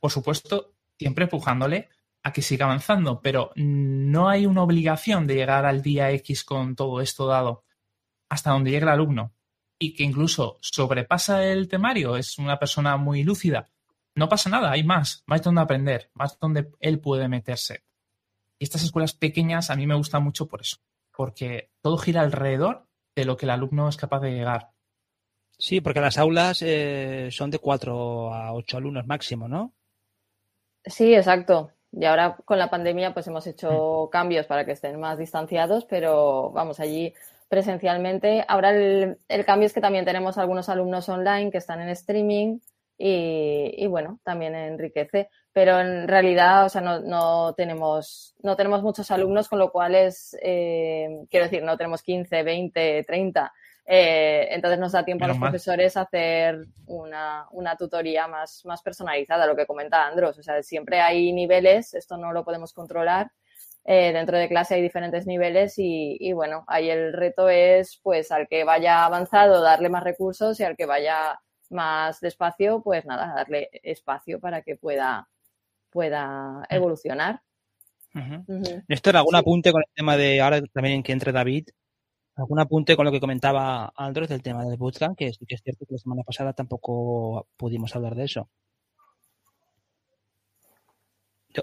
Por 0.00 0.10
supuesto, 0.10 0.74
siempre 0.98 1.24
empujándole 1.24 1.88
a 2.22 2.32
que 2.32 2.42
siga 2.42 2.66
avanzando, 2.66 3.20
pero 3.20 3.52
no 3.56 4.28
hay 4.28 4.46
una 4.46 4.62
obligación 4.62 5.26
de 5.26 5.36
llegar 5.36 5.64
al 5.64 5.82
día 5.82 6.10
X 6.12 6.44
con 6.44 6.76
todo 6.76 7.00
esto 7.00 7.26
dado 7.26 7.64
hasta 8.28 8.50
donde 8.50 8.70
llegue 8.70 8.84
el 8.84 8.90
alumno 8.90 9.34
y 9.78 9.94
que 9.94 10.04
incluso 10.04 10.58
sobrepasa 10.60 11.44
el 11.44 11.68
temario, 11.68 12.16
es 12.16 12.38
una 12.38 12.58
persona 12.58 12.96
muy 12.98 13.22
lúcida, 13.22 13.70
no 14.14 14.28
pasa 14.28 14.50
nada, 14.50 14.70
hay 14.70 14.84
más, 14.84 15.24
más 15.26 15.42
donde 15.42 15.62
aprender, 15.62 16.10
más 16.14 16.38
donde 16.38 16.70
él 16.80 17.00
puede 17.00 17.28
meterse. 17.28 17.84
Y 18.60 18.64
estas 18.64 18.82
escuelas 18.82 19.14
pequeñas 19.14 19.70
a 19.70 19.76
mí 19.76 19.86
me 19.86 19.94
gustan 19.94 20.22
mucho 20.22 20.46
por 20.46 20.60
eso, 20.60 20.76
porque 21.16 21.70
todo 21.80 21.96
gira 21.96 22.20
alrededor 22.20 22.86
de 23.16 23.24
lo 23.24 23.36
que 23.36 23.46
el 23.46 23.50
alumno 23.50 23.88
es 23.88 23.96
capaz 23.96 24.20
de 24.20 24.32
llegar. 24.32 24.68
Sí, 25.58 25.80
porque 25.80 26.00
las 26.00 26.18
aulas 26.18 26.60
eh, 26.62 27.28
son 27.30 27.50
de 27.50 27.58
cuatro 27.58 28.32
a 28.34 28.52
ocho 28.52 28.76
alumnos 28.76 29.06
máximo, 29.06 29.48
¿no? 29.48 29.74
Sí, 30.84 31.14
exacto. 31.14 31.72
Y 31.90 32.04
ahora 32.04 32.36
con 32.44 32.58
la 32.58 32.70
pandemia 32.70 33.14
pues 33.14 33.26
hemos 33.26 33.46
hecho 33.46 34.06
mm. 34.06 34.10
cambios 34.10 34.46
para 34.46 34.66
que 34.66 34.72
estén 34.72 35.00
más 35.00 35.18
distanciados, 35.18 35.86
pero 35.86 36.50
vamos 36.50 36.80
allí 36.80 37.14
presencialmente. 37.48 38.44
Ahora 38.46 38.70
el, 38.70 39.18
el, 39.26 39.44
cambio 39.46 39.66
es 39.66 39.72
que 39.72 39.80
también 39.80 40.04
tenemos 40.04 40.38
algunos 40.38 40.68
alumnos 40.68 41.08
online 41.08 41.50
que 41.50 41.58
están 41.58 41.80
en 41.80 41.88
streaming 41.88 42.58
y, 43.02 43.86
bueno, 43.86 44.20
también 44.22 44.54
enriquece. 44.54 45.30
Pero 45.52 45.80
en 45.80 46.06
realidad, 46.06 46.66
o 46.66 46.68
sea, 46.68 46.80
no, 46.80 47.00
no, 47.00 47.54
tenemos, 47.54 48.34
no 48.42 48.56
tenemos 48.56 48.82
muchos 48.82 49.10
alumnos, 49.10 49.48
con 49.48 49.58
lo 49.58 49.72
cual 49.72 49.94
es, 49.96 50.36
eh, 50.42 51.08
quiero 51.28 51.46
decir, 51.46 51.62
no 51.62 51.76
tenemos 51.76 52.02
15, 52.02 52.42
20, 52.42 53.04
30. 53.04 53.52
entonces 53.84 54.78
nos 54.78 54.92
da 54.92 55.04
tiempo 55.04 55.24
a 55.24 55.28
los 55.28 55.38
profesores 55.38 55.96
a 55.96 56.02
hacer 56.02 56.66
una, 56.86 57.48
una, 57.50 57.76
tutoría 57.76 58.28
más, 58.28 58.64
más 58.64 58.80
personalizada, 58.82 59.46
lo 59.46 59.56
que 59.56 59.66
comenta 59.66 60.06
Andros. 60.06 60.38
O 60.38 60.42
sea, 60.42 60.62
siempre 60.62 61.00
hay 61.00 61.32
niveles, 61.32 61.94
esto 61.94 62.16
no 62.16 62.32
lo 62.32 62.44
podemos 62.44 62.72
controlar. 62.72 63.30
Eh, 63.84 64.12
dentro 64.12 64.38
de 64.38 64.48
clase 64.48 64.74
hay 64.74 64.82
diferentes 64.82 65.26
niveles 65.26 65.78
y, 65.78 66.16
y, 66.20 66.32
bueno, 66.32 66.64
ahí 66.68 66.90
el 66.90 67.12
reto 67.12 67.48
es 67.48 67.98
pues 68.02 68.30
al 68.30 68.46
que 68.46 68.62
vaya 68.62 69.04
avanzado 69.04 69.62
darle 69.62 69.88
más 69.88 70.04
recursos 70.04 70.60
y 70.60 70.64
al 70.64 70.76
que 70.76 70.86
vaya 70.86 71.40
más 71.70 72.20
despacio, 72.20 72.82
pues 72.82 73.06
nada, 73.06 73.32
darle 73.34 73.70
espacio 73.82 74.40
para 74.40 74.62
que 74.62 74.76
pueda, 74.76 75.28
pueda 75.90 76.64
evolucionar. 76.68 77.42
Esto 78.88 79.10
era 79.10 79.20
algún 79.20 79.36
apunte 79.36 79.70
con 79.72 79.82
el 79.82 79.94
tema 79.94 80.16
de 80.16 80.40
ahora 80.40 80.60
también 80.72 81.02
que 81.02 81.12
entre 81.12 81.32
David, 81.32 81.68
algún 82.36 82.58
apunte 82.58 82.96
con 82.96 83.04
lo 83.04 83.12
que 83.12 83.20
comentaba 83.20 83.92
Andros 83.96 84.28
del 84.28 84.42
tema 84.42 84.64
del 84.64 84.76
bootcamp, 84.76 85.16
que 85.16 85.32
sí 85.32 85.46
que 85.46 85.54
es 85.54 85.62
cierto 85.62 85.86
que 85.86 85.94
la 85.94 85.98
semana 85.98 86.22
pasada 86.22 86.52
tampoco 86.52 87.46
pudimos 87.56 87.94
hablar 87.94 88.14
de 88.14 88.24
eso. 88.24 88.48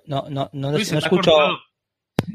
no, 0.06 0.30
no, 0.30 0.50
no, 0.54 0.72
no 0.72 0.78
escucho. 0.78 1.32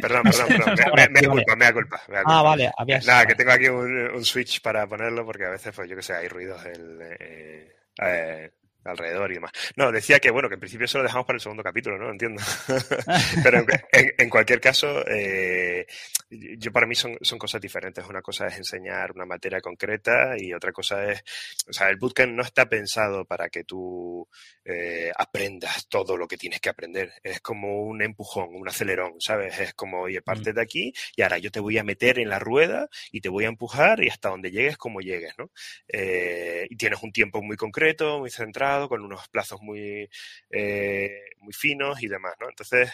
Perdón, 0.01 0.23
perdón, 0.23 0.49
perdón. 0.49 0.93
Me, 0.95 1.09
me, 1.09 1.29
culpa, 1.29 1.57
me 1.57 1.65
da 1.65 1.73
culpa, 1.73 2.01
Ah, 2.25 2.43
vale. 2.43 2.71
Nada, 3.05 3.27
que 3.27 3.35
tengo 3.35 3.51
aquí 3.51 3.69
un, 3.69 4.11
un, 4.15 4.25
switch 4.25 4.63
para 4.63 4.87
ponerlo 4.87 5.25
porque 5.25 5.45
a 5.45 5.51
veces, 5.51 5.75
pues 5.75 5.89
yo 5.89 5.97
que 5.97 6.03
sé, 6.03 6.15
hay 6.15 6.29
ruidos 6.29 6.63
del, 6.65 7.03
eh, 7.03 7.75
eh, 8.01 8.53
alrededor 8.85 9.31
y 9.31 9.35
demás. 9.35 9.53
No, 9.77 9.93
decía 9.93 10.19
que 10.19 10.31
bueno, 10.31 10.49
que 10.49 10.55
en 10.55 10.61
principio 10.61 10.85
eso 10.85 10.99
lo 10.99 11.05
dejamos 11.05 11.27
para 11.27 11.37
el 11.37 11.41
segundo 11.41 11.63
capítulo, 11.63 11.99
¿no? 11.99 12.11
Entiendo. 12.11 12.43
Pero 13.43 13.65
en, 13.93 14.31
cualquier 14.31 14.61
caso, 14.61 15.05
eh, 15.07 15.87
yo 16.31 16.73
para 16.73 16.87
mí 16.87 16.95
son, 16.95 17.17
son 17.21 17.39
cosas 17.39 17.61
diferentes. 17.61 18.05
Una 18.07 18.23
cosa 18.23 18.47
es 18.47 18.57
enseñar 18.57 19.13
una 19.13 19.27
materia 19.27 19.61
concreta 19.61 20.35
y 20.37 20.53
otra 20.53 20.73
cosa 20.73 21.11
es, 21.11 21.23
o 21.69 21.73
sea, 21.73 21.89
el 21.89 21.97
bootcamp 21.97 22.33
no 22.33 22.43
está 22.43 22.69
pensado 22.69 23.25
para 23.25 23.49
que 23.49 23.65
tú 23.65 24.29
eh, 24.65 25.11
aprendas 25.17 25.89
todo 25.89 26.17
lo 26.17 26.27
que 26.27 26.37
tienes 26.37 26.61
que 26.61 26.69
aprender. 26.69 27.13
Es 27.23 27.41
como 27.41 27.83
un 27.83 28.03
empujón, 28.03 28.55
un 28.55 28.69
acelerón, 28.69 29.21
¿sabes? 29.21 29.59
Es 29.59 29.75
como, 29.75 30.03
oye, 30.03 30.21
mm. 30.21 30.25
parte 30.25 30.53
de 30.53 30.63
aquí 30.63 30.93
y 31.17 31.23
ahora 31.23 31.39
yo 31.39 31.51
te 31.51 31.61
voy 31.61 31.79
a 31.79 31.85
meter 31.85 32.19
en 32.19 32.29
la 32.29 32.39
rueda 32.39 32.89
y 33.11 33.21
te 33.21 33.29
voy 33.29 33.45
a 33.45 33.49
empujar 33.49 34.03
y 34.03 34.09
hasta 34.09 34.31
donde 34.31 34.51
llegues, 34.51 34.77
como 34.77 35.01
llegues, 35.01 35.35
¿no? 35.39 35.51
Eh, 35.89 36.67
y 36.71 36.77
tienes 36.77 37.03
un 37.03 37.13
tiempo 37.13 37.43
muy 37.43 37.57
concreto, 37.57 38.21
muy 38.21 38.31
centrado, 38.31 38.72
con 38.89 39.03
unos 39.03 39.29
plazos 39.29 39.61
muy, 39.63 40.09
eh, 40.51 41.21
muy 41.39 41.53
finos 41.53 42.03
y 42.03 42.09
demás, 42.09 42.35
¿no? 42.41 42.49
Entonces, 42.49 42.91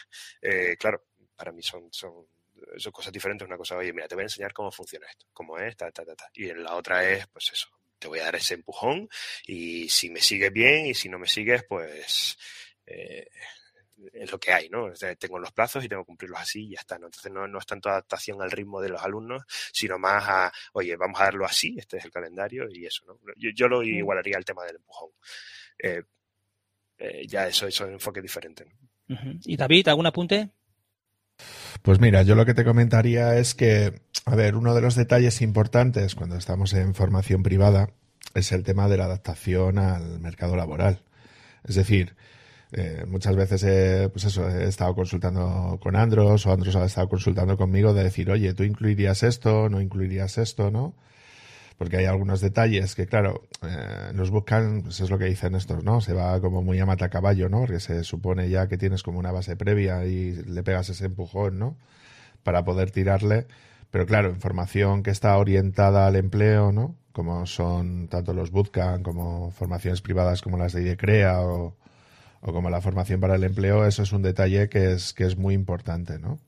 claro, 0.78 1.04
para 1.36 1.52
mí 1.52 1.62
son, 1.62 1.88
son 1.92 2.26
son 2.76 2.92
cosas 2.92 3.12
diferentes. 3.12 3.46
Una 3.46 3.56
cosa, 3.56 3.76
oye, 3.76 3.92
mira, 3.92 4.08
te 4.08 4.14
voy 4.14 4.22
a 4.22 4.26
enseñar 4.26 4.52
cómo 4.52 4.70
funciona 4.70 5.06
esto, 5.08 5.26
cómo 5.32 5.58
es, 5.58 5.76
ta, 5.76 5.90
ta, 5.90 6.04
ta, 6.04 6.14
ta. 6.14 6.28
Y 6.34 6.48
en 6.48 6.62
la 6.62 6.74
otra 6.74 7.08
es, 7.08 7.26
pues 7.28 7.50
eso, 7.52 7.68
te 7.98 8.08
voy 8.08 8.20
a 8.20 8.24
dar 8.24 8.36
ese 8.36 8.54
empujón 8.54 9.08
y 9.46 9.88
si 9.88 10.10
me 10.10 10.20
sigues 10.20 10.52
bien 10.52 10.86
y 10.86 10.94
si 10.94 11.08
no 11.08 11.18
me 11.18 11.26
sigues, 11.26 11.64
pues 11.68 12.38
eh, 12.86 13.28
es 14.12 14.30
lo 14.30 14.38
que 14.38 14.52
hay, 14.52 14.68
¿no? 14.68 14.92
tengo 15.18 15.38
los 15.38 15.52
plazos 15.52 15.84
y 15.84 15.88
tengo 15.88 16.02
que 16.02 16.06
cumplirlos 16.06 16.40
así 16.40 16.66
y 16.66 16.70
ya 16.74 16.80
está, 16.80 16.98
¿no? 16.98 17.06
Entonces 17.06 17.32
no, 17.32 17.48
no 17.48 17.58
es 17.58 17.66
tanto 17.66 17.88
adaptación 17.88 18.40
al 18.40 18.50
ritmo 18.50 18.80
de 18.80 18.90
los 18.90 19.02
alumnos, 19.02 19.42
sino 19.72 19.98
más 19.98 20.24
a, 20.28 20.52
oye, 20.72 20.96
vamos 20.96 21.20
a 21.20 21.24
darlo 21.24 21.44
así, 21.44 21.76
este 21.78 21.96
es 21.96 22.04
el 22.04 22.12
calendario 22.12 22.68
y 22.70 22.86
eso, 22.86 23.04
¿no? 23.06 23.18
Yo, 23.36 23.68
lo 23.68 23.80
mm. 23.80 23.84
igualaría 23.84 24.36
al 24.36 24.44
tema 24.44 24.64
del 24.64 24.76
empujón. 24.76 25.10
Eh, 25.82 26.02
eh, 26.98 27.26
ya 27.26 27.46
eso, 27.46 27.66
eso 27.66 27.84
es 27.84 27.88
un 27.88 27.94
enfoque 27.94 28.20
diferente. 28.20 28.66
¿Y 29.44 29.56
David, 29.56 29.88
algún 29.88 30.06
apunte? 30.06 30.50
Pues 31.82 32.00
mira, 32.00 32.22
yo 32.22 32.34
lo 32.34 32.44
que 32.44 32.54
te 32.54 32.64
comentaría 32.64 33.36
es 33.36 33.54
que, 33.54 34.02
a 34.24 34.34
ver, 34.34 34.56
uno 34.56 34.74
de 34.74 34.80
los 34.80 34.96
detalles 34.96 35.40
importantes 35.40 36.14
cuando 36.14 36.36
estamos 36.36 36.72
en 36.72 36.94
formación 36.94 37.42
privada 37.42 37.90
es 38.34 38.52
el 38.52 38.64
tema 38.64 38.88
de 38.88 38.96
la 38.96 39.04
adaptación 39.04 39.78
al 39.78 40.20
mercado 40.20 40.56
laboral. 40.56 41.02
Es 41.64 41.76
decir, 41.76 42.16
eh, 42.72 43.04
muchas 43.06 43.36
veces 43.36 43.62
he, 43.62 44.08
pues 44.10 44.24
eso, 44.24 44.48
he 44.48 44.64
estado 44.64 44.94
consultando 44.94 45.78
con 45.82 45.96
Andros 45.96 46.46
o 46.46 46.52
Andros 46.52 46.76
ha 46.76 46.84
estado 46.84 47.08
consultando 47.08 47.56
conmigo 47.56 47.94
de 47.94 48.04
decir, 48.04 48.30
oye, 48.30 48.52
tú 48.54 48.64
incluirías 48.64 49.22
esto, 49.22 49.68
no 49.68 49.80
incluirías 49.80 50.36
esto, 50.38 50.70
¿no? 50.70 50.94
Porque 51.78 51.96
hay 51.96 52.06
algunos 52.06 52.40
detalles 52.40 52.96
que, 52.96 53.06
claro, 53.06 53.44
eh, 53.62 54.10
nos 54.12 54.30
buscan, 54.30 54.82
pues 54.82 55.00
es 55.00 55.10
lo 55.10 55.18
que 55.18 55.26
dicen 55.26 55.54
estos, 55.54 55.84
¿no? 55.84 56.00
Se 56.00 56.12
va 56.12 56.40
como 56.40 56.60
muy 56.60 56.80
a 56.80 56.86
mata 56.86 57.08
caballo, 57.08 57.48
¿no? 57.48 57.60
Porque 57.60 57.78
se 57.78 58.02
supone 58.02 58.50
ya 58.50 58.66
que 58.66 58.76
tienes 58.76 59.04
como 59.04 59.20
una 59.20 59.30
base 59.30 59.54
previa 59.56 60.04
y 60.04 60.34
le 60.34 60.64
pegas 60.64 60.88
ese 60.88 61.06
empujón, 61.06 61.58
¿no? 61.60 61.76
Para 62.42 62.64
poder 62.64 62.90
tirarle. 62.90 63.46
Pero 63.92 64.06
claro, 64.06 64.30
información 64.30 65.04
que 65.04 65.10
está 65.10 65.36
orientada 65.38 66.08
al 66.08 66.16
empleo, 66.16 66.72
¿no? 66.72 66.96
Como 67.12 67.46
son 67.46 68.08
tanto 68.08 68.34
los 68.34 68.50
bootcamp 68.50 69.04
como 69.04 69.52
formaciones 69.52 70.02
privadas 70.02 70.42
como 70.42 70.58
las 70.58 70.72
de 70.72 70.82
IDECREA 70.82 71.40
o, 71.42 71.76
o 72.40 72.52
como 72.52 72.70
la 72.70 72.80
formación 72.80 73.20
para 73.20 73.36
el 73.36 73.44
empleo, 73.44 73.86
eso 73.86 74.02
es 74.02 74.12
un 74.12 74.22
detalle 74.22 74.68
que 74.68 74.92
es, 74.92 75.14
que 75.14 75.24
es 75.24 75.36
muy 75.36 75.54
importante, 75.54 76.18
¿no? 76.18 76.40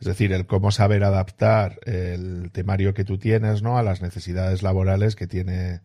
Es 0.00 0.06
decir, 0.06 0.32
el 0.32 0.46
cómo 0.46 0.70
saber 0.70 1.04
adaptar 1.04 1.78
el 1.84 2.50
temario 2.52 2.92
que 2.92 3.04
tú 3.04 3.18
tienes, 3.18 3.62
¿no? 3.62 3.78
A 3.78 3.82
las 3.82 4.02
necesidades 4.02 4.62
laborales 4.62 5.16
que 5.16 5.26
tiene 5.26 5.80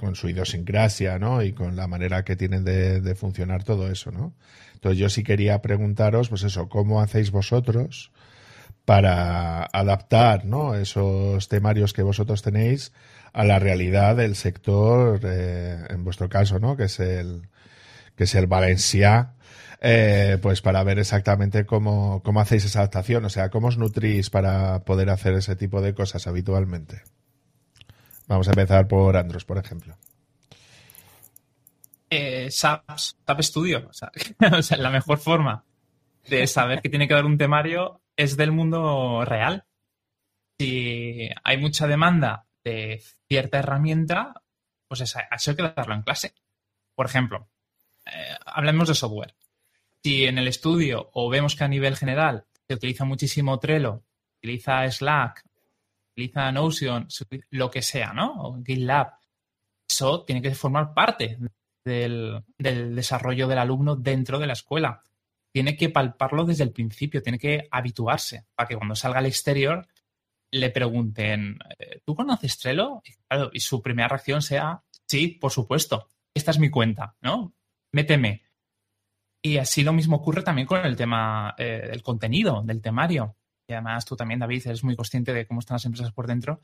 con 0.00 0.14
su 0.14 0.28
idiosincrasia, 0.28 1.18
¿no? 1.18 1.42
Y 1.42 1.52
con 1.52 1.76
la 1.76 1.86
manera 1.86 2.24
que 2.24 2.36
tienen 2.36 2.64
de, 2.64 3.14
funcionar 3.14 3.64
todo 3.64 3.90
eso, 3.90 4.10
¿no? 4.10 4.34
Entonces 4.74 4.98
yo 4.98 5.08
sí 5.08 5.22
quería 5.22 5.60
preguntaros, 5.60 6.28
pues 6.28 6.42
eso, 6.42 6.68
¿cómo 6.68 7.00
hacéis 7.00 7.30
vosotros 7.30 8.12
para 8.84 9.64
adaptar, 9.64 10.44
¿no? 10.44 10.74
Esos 10.74 11.48
temarios 11.48 11.92
que 11.92 12.02
vosotros 12.02 12.42
tenéis 12.42 12.92
a 13.32 13.44
la 13.44 13.58
realidad 13.58 14.16
del 14.16 14.34
sector, 14.36 15.20
eh, 15.22 15.84
en 15.90 16.04
vuestro 16.04 16.28
caso, 16.28 16.58
¿no? 16.58 16.76
Que 16.76 16.84
es 16.84 16.98
el, 16.98 17.42
que 18.16 18.24
es 18.24 18.34
el 18.34 18.46
Valencia, 18.46 19.32
eh, 19.80 20.38
pues 20.42 20.60
para 20.60 20.82
ver 20.82 20.98
exactamente 20.98 21.64
cómo, 21.64 22.20
cómo 22.24 22.40
hacéis 22.40 22.64
esa 22.64 22.80
adaptación, 22.80 23.24
o 23.24 23.30
sea, 23.30 23.50
cómo 23.50 23.68
os 23.68 23.78
nutrís 23.78 24.28
para 24.28 24.84
poder 24.84 25.10
hacer 25.10 25.34
ese 25.34 25.54
tipo 25.54 25.80
de 25.80 25.94
cosas 25.94 26.26
habitualmente. 26.26 27.02
Vamos 28.26 28.48
a 28.48 28.50
empezar 28.50 28.88
por 28.88 29.16
Andros, 29.16 29.44
por 29.44 29.58
ejemplo. 29.58 29.96
Eh, 32.10 32.50
SAP, 32.50 32.90
Studio, 33.40 33.88
o 34.52 34.62
sea, 34.62 34.78
la 34.78 34.90
mejor 34.90 35.18
forma 35.18 35.64
de 36.28 36.46
saber 36.46 36.82
que 36.82 36.88
tiene 36.88 37.06
que 37.06 37.14
dar 37.14 37.24
un 37.24 37.38
temario 37.38 38.02
es 38.16 38.36
del 38.36 38.50
mundo 38.50 39.24
real. 39.24 39.64
Si 40.58 41.30
hay 41.44 41.56
mucha 41.58 41.86
demanda 41.86 42.46
de 42.64 43.00
cierta 43.28 43.60
herramienta, 43.60 44.42
pues 44.88 45.02
eso 45.02 45.20
hay 45.20 45.56
que 45.56 45.62
darlo 45.62 45.94
en 45.94 46.02
clase. 46.02 46.34
Por 46.96 47.06
ejemplo, 47.06 47.48
eh, 48.06 48.36
hablemos 48.44 48.88
de 48.88 48.94
software 48.94 49.34
si 50.08 50.24
en 50.24 50.38
el 50.38 50.48
estudio 50.48 51.10
o 51.12 51.28
vemos 51.28 51.54
que 51.54 51.64
a 51.64 51.68
nivel 51.68 51.94
general 51.94 52.46
se 52.66 52.74
utiliza 52.74 53.04
muchísimo 53.04 53.58
Trello, 53.58 54.04
utiliza 54.38 54.90
Slack, 54.90 55.44
utiliza 56.12 56.50
Notion, 56.50 57.06
lo 57.50 57.70
que 57.70 57.82
sea, 57.82 58.14
¿no? 58.14 58.32
O 58.42 58.64
GitLab, 58.64 59.18
eso 59.86 60.24
tiene 60.24 60.40
que 60.40 60.54
formar 60.54 60.94
parte 60.94 61.36
del, 61.84 62.42
desarrollo 62.56 63.48
del 63.48 63.58
alumno 63.58 63.96
dentro 63.96 64.38
de 64.38 64.46
la 64.46 64.54
escuela. 64.54 65.02
Tiene 65.52 65.76
que 65.76 65.90
palparlo 65.90 66.46
desde 66.46 66.64
el 66.64 66.72
principio, 66.72 67.22
tiene 67.22 67.38
que 67.38 67.68
habituarse 67.70 68.46
para 68.54 68.66
que 68.66 68.76
cuando 68.76 68.96
salga 68.96 69.18
al 69.18 69.26
exterior 69.26 69.86
le 70.50 70.70
pregunten, 70.70 71.58
eh, 71.78 72.00
¿tú 72.06 72.14
conoces 72.14 72.58
Trello? 72.58 73.02
Y, 73.04 73.58
y 73.58 73.60
su 73.60 73.82
primera 73.82 74.08
reacción 74.08 74.40
sea, 74.40 74.82
sí, 75.06 75.28
por 75.28 75.52
supuesto, 75.52 76.08
esta 76.32 76.52
es 76.52 76.58
mi 76.58 76.70
cuenta, 76.70 77.14
¿no? 77.20 77.52
Méteme. 77.92 78.47
Y 79.42 79.58
así 79.58 79.84
lo 79.84 79.92
mismo 79.92 80.16
ocurre 80.16 80.42
también 80.42 80.66
con 80.66 80.84
el 80.84 80.96
tema 80.96 81.54
eh, 81.58 81.88
del 81.90 82.02
contenido, 82.02 82.62
del 82.64 82.82
temario. 82.82 83.36
Y 83.68 83.72
además 83.72 84.04
tú 84.04 84.16
también, 84.16 84.40
David, 84.40 84.66
eres 84.66 84.82
muy 84.82 84.96
consciente 84.96 85.32
de 85.32 85.46
cómo 85.46 85.60
están 85.60 85.76
las 85.76 85.84
empresas 85.84 86.12
por 86.12 86.26
dentro. 86.26 86.60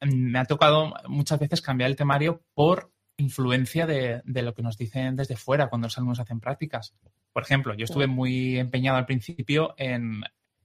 Mm, 0.00 0.30
me 0.32 0.38
ha 0.38 0.44
tocado 0.44 0.92
muchas 1.08 1.38
veces 1.38 1.62
cambiar 1.62 1.90
el 1.90 1.96
temario 1.96 2.42
por 2.54 2.92
influencia 3.18 3.86
de, 3.86 4.22
lo 4.26 4.54
que 4.54 4.62
nos 4.62 4.76
dicen 4.76 5.16
desde 5.16 5.36
fuera 5.36 5.68
cuando 5.68 5.86
los 5.86 5.96
alumnos 5.96 6.20
hacen 6.20 6.40
prácticas. 6.40 6.94
Por 7.32 7.42
ejemplo, 7.42 7.74
yo 7.74 7.84
estuve 7.84 8.06
muy 8.06 8.58
empeñado 8.58 8.98
al 8.98 9.06
principio 9.06 9.74
en, 9.78 10.22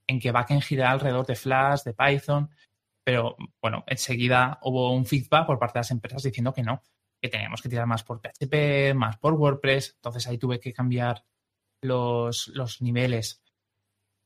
en 0.08 0.20
que 0.20 0.32
backend 0.32 0.62
girara 0.62 0.92
alrededor 0.92 1.26
de 1.26 1.36
Flash, 1.36 1.84
de 1.84 1.94
Python, 1.94 2.50
pero 3.04 3.38
bueno, 3.62 3.84
enseguida 3.88 4.60
hubo 4.64 4.94
un 4.94 5.06
feedback 5.06 5.46
por 5.46 5.60
parte 5.60 5.80
de 5.80 5.82
las 5.82 5.92
empresas 5.92 6.24
diciendo 6.24 6.54
que 6.54 6.64
no, 6.64 6.82
que 7.22 7.30
teníamos 7.30 7.62
que 7.62 7.70
tirar 7.70 7.86
más 7.86 8.04
por 8.04 8.20
PHP, 8.20 8.96
más 8.96 9.18
por 9.18 9.34
WordPress. 9.34 9.94
Entonces 9.96 10.28
ahí 10.28 10.38
tuve 10.38 10.60
que 10.60 10.74
cambiar 10.74 11.24
los, 11.82 12.48
los 12.50 12.82
niveles. 12.82 13.44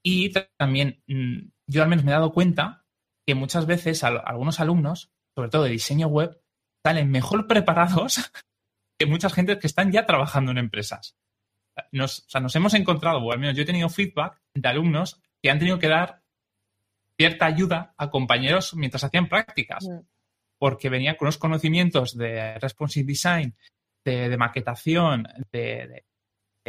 Y 0.03 0.31
también 0.57 1.03
mm, 1.07 1.49
yo 1.67 1.83
al 1.83 1.89
menos 1.89 2.05
me 2.05 2.11
he 2.11 2.13
dado 2.13 2.31
cuenta 2.31 2.85
que 3.27 3.35
muchas 3.35 3.65
veces 3.65 4.03
algunos 4.03 4.59
alumnos, 4.59 5.11
sobre 5.35 5.49
todo 5.49 5.63
de 5.63 5.71
diseño 5.71 6.07
web, 6.07 6.39
salen 6.83 7.09
mejor 7.11 7.47
preparados 7.47 8.31
que 8.99 9.05
muchas 9.05 9.33
gente 9.33 9.59
que 9.59 9.67
están 9.67 9.91
ya 9.91 10.05
trabajando 10.05 10.51
en 10.51 10.59
empresas. 10.59 11.17
Nos, 11.91 12.19
o 12.19 12.29
sea, 12.29 12.39
nos 12.39 12.55
hemos 12.55 12.73
encontrado, 12.75 13.19
o 13.19 13.33
al 13.33 13.39
menos 13.39 13.55
yo 13.57 13.63
he 13.63 13.65
tenido 13.65 13.89
feedback 13.89 14.41
de 14.53 14.69
alumnos 14.69 15.21
que 15.41 15.51
han 15.51 15.59
tenido 15.59 15.79
que 15.79 15.89
dar 15.89 16.23
cierta 17.17 17.47
ayuda 17.47 17.93
a 17.97 18.09
compañeros 18.09 18.73
mientras 18.75 19.03
hacían 19.03 19.27
prácticas. 19.27 19.85
Mm 19.85 20.14
porque 20.57 20.89
venía 20.89 21.17
con 21.17 21.27
unos 21.27 21.37
conocimientos 21.37 22.17
de 22.17 22.57
responsive 22.59 23.05
design, 23.05 23.55
de, 24.03 24.37
maquetación, 24.37 25.27
de, 25.51 26.03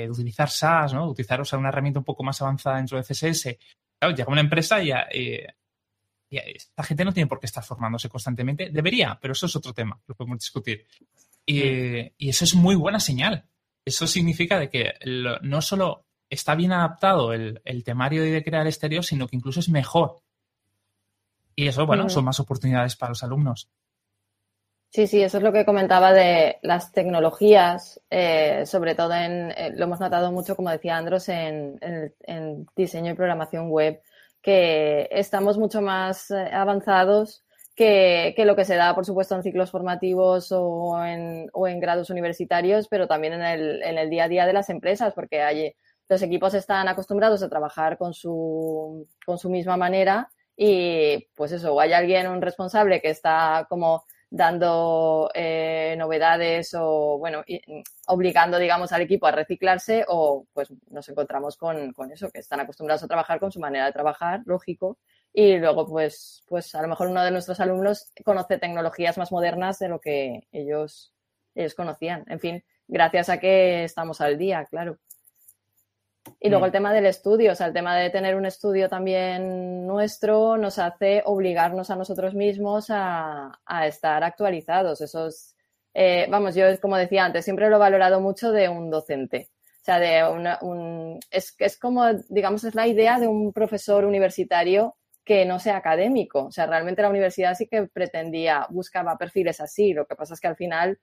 utilizar 0.09 0.51
SaaS, 0.51 0.95
¿no? 0.95 1.09
utilizar 1.09 1.43
una 1.57 1.69
herramienta 1.69 2.01
un 2.01 2.05
poco 2.05 2.23
más 2.25 2.41
avanzada 2.43 2.77
dentro 2.77 2.99
de 2.99 3.05
CSS. 3.05 3.59
Claro, 3.99 4.15
llega 4.15 4.33
una 4.33 4.41
empresa 4.41 4.83
y, 4.83 4.91
y, 4.91 5.47
esta 6.31 6.83
gente 6.83 7.05
no 7.05 7.13
tiene 7.13 7.29
por 7.29 7.39
qué 7.39 7.47
estar 7.47 7.65
formándose 7.65 8.09
constantemente. 8.09 8.71
Debería, 8.71 9.19
pero 9.21 9.33
eso 9.33 9.47
es 9.47 9.57
otro 9.57 9.73
tema, 9.73 10.01
lo 10.07 10.15
podemos 10.15 10.39
discutir. 10.39 10.87
Y, 11.47 12.29
eso 12.29 12.45
es 12.45 12.55
muy 12.55 12.75
buena 12.75 13.01
señal. 13.01 13.49
Eso 13.85 14.07
significa 14.07 14.59
de 14.59 14.69
que 14.69 14.95
no 15.43 15.63
solo 15.63 16.07
está 16.29 16.57
bien 16.57 16.73
adaptado 16.73 17.33
el, 17.33 17.85
temario 17.85 18.23
de 18.23 18.43
crear 18.43 18.67
exterior, 18.67 19.05
sino 19.05 19.29
que 19.29 19.37
incluso 19.37 19.61
es 19.61 19.69
mejor 19.69 20.21
y 21.59 21.69
eso, 21.69 21.87
bueno, 21.87 22.09
son 22.11 22.27
más 22.27 22.39
oportunidades 22.39 22.97
para 22.97 23.11
los 23.11 23.23
alumnos. 23.23 23.71
Sí, 24.91 25.07
sí, 25.07 25.23
eso 25.23 25.37
es 25.37 25.43
lo 25.43 25.53
que 25.53 25.67
comentaba 25.67 26.13
de 26.13 26.59
las 26.63 26.91
tecnologías, 26.93 28.01
eh, 28.09 28.65
sobre 28.65 28.95
todo 28.95 29.13
en, 29.13 29.51
eh, 29.51 29.73
lo 29.75 29.85
hemos 29.85 30.01
notado 30.01 30.33
mucho, 30.33 30.57
como 30.57 30.71
decía 30.71 30.97
Andros, 30.97 31.29
en, 31.29 31.79
diseño 32.75 33.13
y 33.13 33.15
programación 33.15 33.69
web, 33.71 34.01
que 34.41 35.09
estamos 35.11 35.59
mucho 35.59 35.83
más 35.83 36.31
eh, 36.31 36.49
avanzados 36.53 37.45
que, 37.75 38.35
lo 38.39 38.57
que 38.57 38.65
se 38.65 38.77
da, 38.77 38.95
por 38.95 39.05
supuesto, 39.05 39.35
en 39.35 39.43
ciclos 39.43 39.71
formativos 39.71 40.51
o 40.53 41.05
en, 41.05 41.51
o 41.53 41.69
en 41.69 41.79
grados 41.79 42.09
universitarios, 42.09 42.89
pero 42.89 43.07
también 43.07 43.35
en 43.35 43.43
el, 43.43 43.83
en 43.83 43.99
el, 43.99 44.09
día 44.09 44.25
a 44.25 44.29
día 44.29 44.47
de 44.47 44.55
las 44.55 44.71
empresas, 44.71 45.13
porque 45.13 45.43
hay, 45.43 45.75
los 46.09 46.23
equipos 46.23 46.55
están 46.55 46.89
acostumbrados 46.89 47.43
a 47.43 47.51
trabajar 47.51 47.99
con 47.99 48.15
su, 48.15 49.07
con 49.27 49.37
su 49.37 49.51
misma 49.51 49.77
manera 49.77 50.31
y, 50.57 51.29
pues 51.35 51.53
eso, 51.53 51.75
o 51.75 51.81
hay 51.81 51.93
alguien, 51.93 52.29
un 52.29 52.41
responsable 52.41 53.03
que 53.03 53.11
está 53.11 53.67
como 53.69 54.05
dando 54.31 55.31
eh, 55.35 55.95
novedades 55.99 56.75
o, 56.79 57.19
bueno, 57.19 57.45
obligando, 58.09 58.59
digamos, 58.59 58.93
al 58.93 59.03
equipo 59.03 59.27
a 59.27 59.33
reciclarse 59.33 60.05
o, 60.09 60.47
pues, 60.53 60.73
nos 60.91 61.09
encontramos 61.09 61.57
con, 61.57 61.93
con 61.93 62.11
eso, 62.13 62.31
que 62.31 62.41
están 62.41 62.61
acostumbrados 62.61 63.03
a 63.05 63.09
trabajar 63.09 63.41
con 63.41 63.53
su 63.53 63.61
manera 63.61 63.87
de 63.87 63.93
trabajar, 63.93 64.43
lógico, 64.47 64.99
y 65.33 65.59
luego 65.59 65.87
pues, 65.87 66.43
pues 66.49 66.75
a 66.75 66.81
lo 66.83 66.89
mejor 66.89 67.09
uno 67.09 67.23
de 67.23 67.31
nuestros 67.31 67.61
alumnos 67.61 68.11
conoce 68.25 68.59
tecnologías 68.59 69.19
más 69.19 69.31
modernas 69.33 69.79
de 69.79 69.89
lo 69.89 70.01
que 70.01 70.49
ellos, 70.51 71.13
ellos 71.55 71.75
conocían. 71.75 72.25
En 72.29 72.41
fin, 72.41 72.65
gracias 72.89 73.29
a 73.29 73.39
que 73.39 73.85
estamos 73.85 74.21
al 74.23 74.39
día, 74.39 74.65
claro. 74.65 74.99
Y 76.41 76.49
luego 76.49 76.65
mm. 76.65 76.67
el 76.67 76.73
tema 76.73 76.93
del 76.93 77.07
estudio, 77.07 77.53
o 77.53 77.55
sea, 77.55 77.69
el 77.69 77.73
tema 77.73 77.97
de 77.97 78.11
tener 78.11 78.37
un 78.37 78.47
estudio 78.47 78.89
también 78.89 79.87
nuestro 79.87 80.57
nos 80.57 80.79
hace 80.79 81.23
obligarnos 81.25 81.91
a 81.91 81.97
nosotros 81.97 82.35
mismos 82.35 82.87
a, 82.91 83.59
a 83.65 83.87
estar 83.87 84.25
actualizados. 84.25 85.01
Eso 85.01 85.29
es, 85.29 85.57
eh, 85.95 86.27
vamos, 86.31 86.55
yo 86.55 86.67
como 86.81 86.97
decía 86.97 87.25
antes, 87.25 87.45
siempre 87.45 87.69
lo 87.71 87.77
he 87.77 87.79
valorado 87.81 88.21
mucho 88.21 88.53
de 88.53 88.69
un 88.69 88.91
docente. 88.91 89.51
O 89.81 89.85
sea, 89.87 90.01
de 90.01 90.29
una, 90.29 90.59
un, 90.63 91.21
es, 91.31 91.55
es 91.59 91.79
como, 91.79 92.13
digamos, 92.29 92.65
es 92.65 92.75
la 92.75 92.89
idea 92.89 93.21
de 93.21 93.29
un 93.29 93.53
profesor 93.53 94.05
universitario 94.05 94.97
que 95.25 95.45
no 95.45 95.59
sea 95.59 95.77
académico. 95.77 96.47
O 96.47 96.51
sea, 96.51 96.67
realmente 96.67 97.03
la 97.03 97.09
universidad 97.09 97.55
sí 97.55 97.67
que 97.67 97.87
pretendía, 97.87 98.67
buscaba 98.71 99.17
perfiles 99.17 99.61
así. 99.61 99.93
Lo 99.93 100.07
que 100.07 100.17
pasa 100.17 100.35
es 100.35 100.41
que 100.41 100.49
al 100.49 100.57
final 100.57 100.99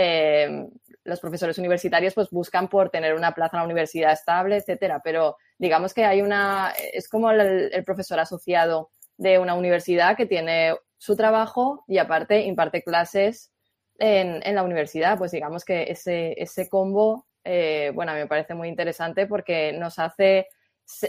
eh, 0.00 0.68
los 1.02 1.18
profesores 1.18 1.58
universitarios 1.58 2.14
pues 2.14 2.30
buscan 2.30 2.68
por 2.68 2.90
tener 2.90 3.14
una 3.14 3.32
plaza 3.32 3.56
en 3.56 3.62
la 3.62 3.64
universidad 3.64 4.12
estable, 4.12 4.56
etcétera. 4.56 5.00
Pero 5.02 5.36
digamos 5.58 5.92
que 5.92 6.04
hay 6.04 6.22
una, 6.22 6.72
es 6.92 7.08
como 7.08 7.32
el, 7.32 7.82
profesor 7.84 8.20
asociado 8.20 8.90
de 9.16 9.40
una 9.40 9.54
universidad 9.54 10.16
que 10.16 10.26
tiene 10.26 10.76
su 10.98 11.16
trabajo 11.16 11.84
y 11.88 11.98
aparte 11.98 12.42
imparte 12.42 12.84
clases 12.84 13.50
en, 13.98 14.40
en 14.44 14.54
la 14.54 14.62
universidad. 14.62 15.18
Pues 15.18 15.32
digamos 15.32 15.64
que 15.64 15.90
ese, 15.90 16.40
ese 16.40 16.68
combo, 16.68 17.26
eh, 17.42 17.90
bueno, 17.92 18.12
me 18.12 18.28
parece 18.28 18.54
muy 18.54 18.68
interesante 18.68 19.26
porque 19.26 19.72
nos 19.72 19.98
hace 19.98 20.46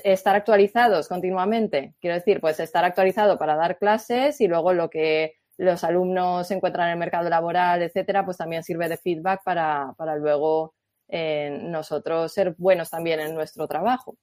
estar 0.04 0.36
actualizados 0.36 1.08
continuamente. 1.08 1.94
Quiero 2.02 2.16
decir, 2.16 2.42
pues 2.42 2.60
estar 2.60 2.84
actualizado 2.84 3.38
para 3.38 3.56
dar 3.56 3.78
clases 3.78 4.42
y 4.42 4.48
luego 4.48 4.74
lo 4.74 4.90
que 4.90 5.36
los 5.60 5.84
alumnos 5.84 6.50
encuentran 6.52 6.88
en 6.88 6.94
el 6.94 7.00
mercado 7.00 7.30
laboral, 7.30 7.82
etcétera, 7.82 8.24
pues 8.24 8.38
también 8.38 8.64
sirve 8.64 8.88
de 8.88 8.96
feedback 8.96 9.44
para, 9.44 9.94
para 9.98 10.16
luego 10.16 10.74
eh, 11.10 11.60
nosotros 11.64 12.32
ser 12.32 12.56
buenos 12.58 12.90
también 12.90 13.20
en 13.20 13.36
nuestro 13.36 13.68
trabajo. 13.68 14.18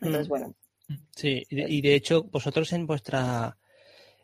Entonces, 0.00 0.28
mm. 0.28 0.30
bueno. 0.30 0.54
Sí, 1.16 1.44
y 1.50 1.80
de, 1.80 1.94
hecho, 1.96 2.22
vosotros 2.22 2.72
en 2.72 2.86
vuestra 2.86 3.58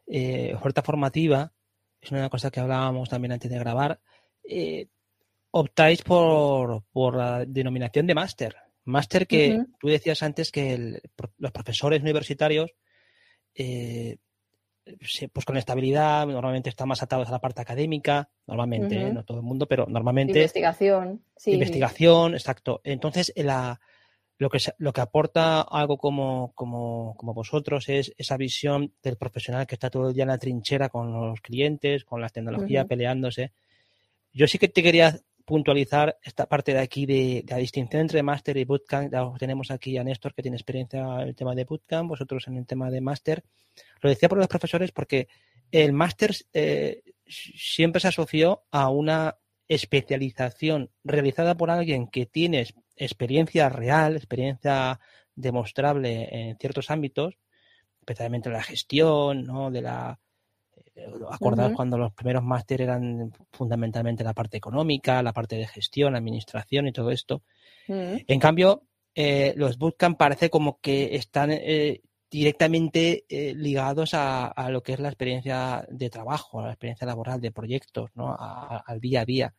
eh, 0.07 0.55
oferta 0.55 0.81
formativa, 0.81 1.53
es 2.01 2.13
una 2.13 2.31
cosa 2.31 2.53
que 2.53 2.61
hablábamos 2.61 3.09
también 3.09 3.33
antes 3.33 3.51
de 3.51 3.59
grabar, 3.59 4.01
eh, 4.49 4.87
optáis 5.51 6.03
por, 6.03 6.85
por 6.93 7.17
la 7.17 7.45
denominación 7.45 8.07
de 8.07 8.15
máster. 8.15 8.55
Máster 8.85 9.27
que 9.27 9.65
tú 9.81 9.89
decías 9.89 10.23
antes 10.23 10.53
que 10.53 11.01
los 11.39 11.51
profesores 11.51 12.01
universitarios, 12.01 12.71
eh, 13.57 14.19
pues 15.33 15.45
con 15.45 15.57
estabilidad, 15.57 16.27
normalmente 16.27 16.69
están 16.69 16.89
más 16.89 17.03
atados 17.03 17.29
a 17.29 17.33
la 17.33 17.41
parte 17.41 17.61
académica, 17.61 18.29
normalmente, 18.47 19.01
¿eh? 19.01 19.13
no 19.13 19.25
todo 19.25 19.39
el 19.39 19.45
mundo, 19.45 19.67
pero 19.67 19.87
normalmente. 19.87 20.39
Investigación, 20.39 21.23
sí. 21.37 21.53
Investigación, 21.53 22.35
exacto. 22.35 22.81
Entonces, 22.83 23.33
la, 23.37 23.81
lo, 24.39 24.51
que, 24.51 24.59
lo 24.79 24.93
que 24.93 25.01
aporta 25.01 25.61
algo 25.61 25.99
como, 25.99 26.53
como, 26.55 27.15
como 27.17 27.33
vosotros 27.33 27.89
es 27.89 28.13
esa 28.19 28.37
visión 28.37 28.93
del 29.03 29.17
profesional 29.17 29.67
que 29.67 29.77
está 29.77 29.89
todo 29.89 30.09
el 30.09 30.15
día 30.15 30.25
en 30.25 30.31
la 30.31 30.39
trinchera 30.39 30.89
con 30.89 31.13
los 31.13 31.41
clientes, 31.41 32.05
con 32.05 32.21
las 32.21 32.33
tecnologías, 32.33 32.87
peleándose. 32.87 33.53
Yo 34.33 34.49
sí 34.49 34.59
que 34.59 34.69
te 34.69 34.83
quería 34.83 35.21
puntualizar 35.53 36.19
esta 36.23 36.47
parte 36.47 36.73
de 36.73 36.79
aquí 36.79 37.05
de, 37.05 37.45
la 37.47 37.59
distinción 37.59 38.01
entre 38.01 38.23
máster 38.23 38.57
y 38.57 38.65
bootcamp. 38.65 39.13
tenemos 39.39 39.71
aquí 39.71 39.99
a 39.99 40.03
Néstor 40.03 40.33
que 40.33 40.41
tiene 40.41 40.57
experiencia 40.57 41.01
en 41.21 41.29
el 41.29 41.35
tema 41.35 41.55
de 41.55 41.65
bootcamp, 41.65 42.09
vosotros 42.09 42.49
en 42.49 42.57
el 42.57 42.67
tema 42.67 42.91
de 42.91 43.03
máster. 43.03 43.45
Lo 44.01 44.09
decía 44.09 44.31
por 44.31 44.39
los 44.39 44.49
profesores 44.49 44.93
porque 44.93 45.29
el 45.71 45.93
máster 45.93 46.35
eh, 46.55 47.03
siempre 47.27 48.01
se 48.01 48.09
asoció 48.09 48.63
a 48.71 48.89
una 48.89 49.37
especialización 49.69 50.91
realizada 51.05 51.55
por 51.55 51.71
alguien 51.71 52.09
que 52.09 52.25
tiene 52.25 52.67
experiencia 52.97 53.69
real, 53.69 54.17
experiencia 54.17 55.01
demostrable 55.35 56.31
en 56.33 56.57
ciertos 56.57 56.91
ámbitos, 56.91 57.37
especialmente 58.01 58.49
en 58.49 58.55
la 58.55 58.63
gestión, 58.63 59.45
¿no? 59.45 59.71
de 59.71 59.83
la 59.83 60.19
Acordaos 61.31 61.73
cuando 61.75 61.97
los 61.97 62.13
primeros 62.13 62.43
máster 62.43 62.83
eran 62.83 63.33
fundamentalmente 63.51 64.25
la 64.25 64.35
parte 64.35 64.59
económica, 64.59 65.23
la 65.23 65.33
parte 65.33 65.57
de 65.57 65.67
gestión, 65.67 66.15
administración 66.15 66.87
y 66.87 66.93
todo 66.93 67.11
esto. 67.11 67.43
En 67.89 68.39
cambio, 68.39 68.83
eh, 69.15 69.55
los 69.57 69.79
bootcamp 69.79 70.19
parece 70.19 70.51
como 70.51 70.81
que 70.81 71.17
están 71.17 71.51
eh, 71.51 72.01
directamente 72.31 73.25
eh, 73.29 73.55
ligados 73.55 74.13
a, 74.15 74.69
lo 74.71 74.83
que 74.83 74.95
es 74.95 75.01
la 75.01 75.09
experiencia 75.09 75.87
de 75.91 76.11
trabajo, 76.11 76.61
a 76.61 76.67
la 76.67 76.73
experiencia 76.73 77.07
laboral, 77.07 77.41
de 77.41 77.51
proyectos, 77.51 78.11
¿no? 78.15 78.37
al 78.39 79.01
día 79.01 79.23
a 79.23 79.25
día. 79.25 79.55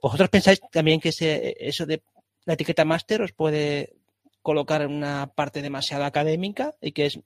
¿Vosotros 0.00 0.28
pensáis 0.28 0.60
también 0.70 1.00
que 1.00 1.08
ese, 1.10 1.56
eso 1.58 1.86
de 1.86 2.02
la 2.44 2.54
etiqueta 2.54 2.84
máster 2.84 3.22
os 3.22 3.32
puede 3.32 3.96
colocar 4.42 4.82
en 4.82 4.92
una 4.92 5.32
parte 5.34 5.62
demasiado 5.62 6.04
académica 6.04 6.74
y 6.80 6.92
que 6.92 7.06
es 7.06 7.18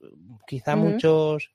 eh, 0.00 0.06
quizá 0.46 0.76
muchos 0.76 1.50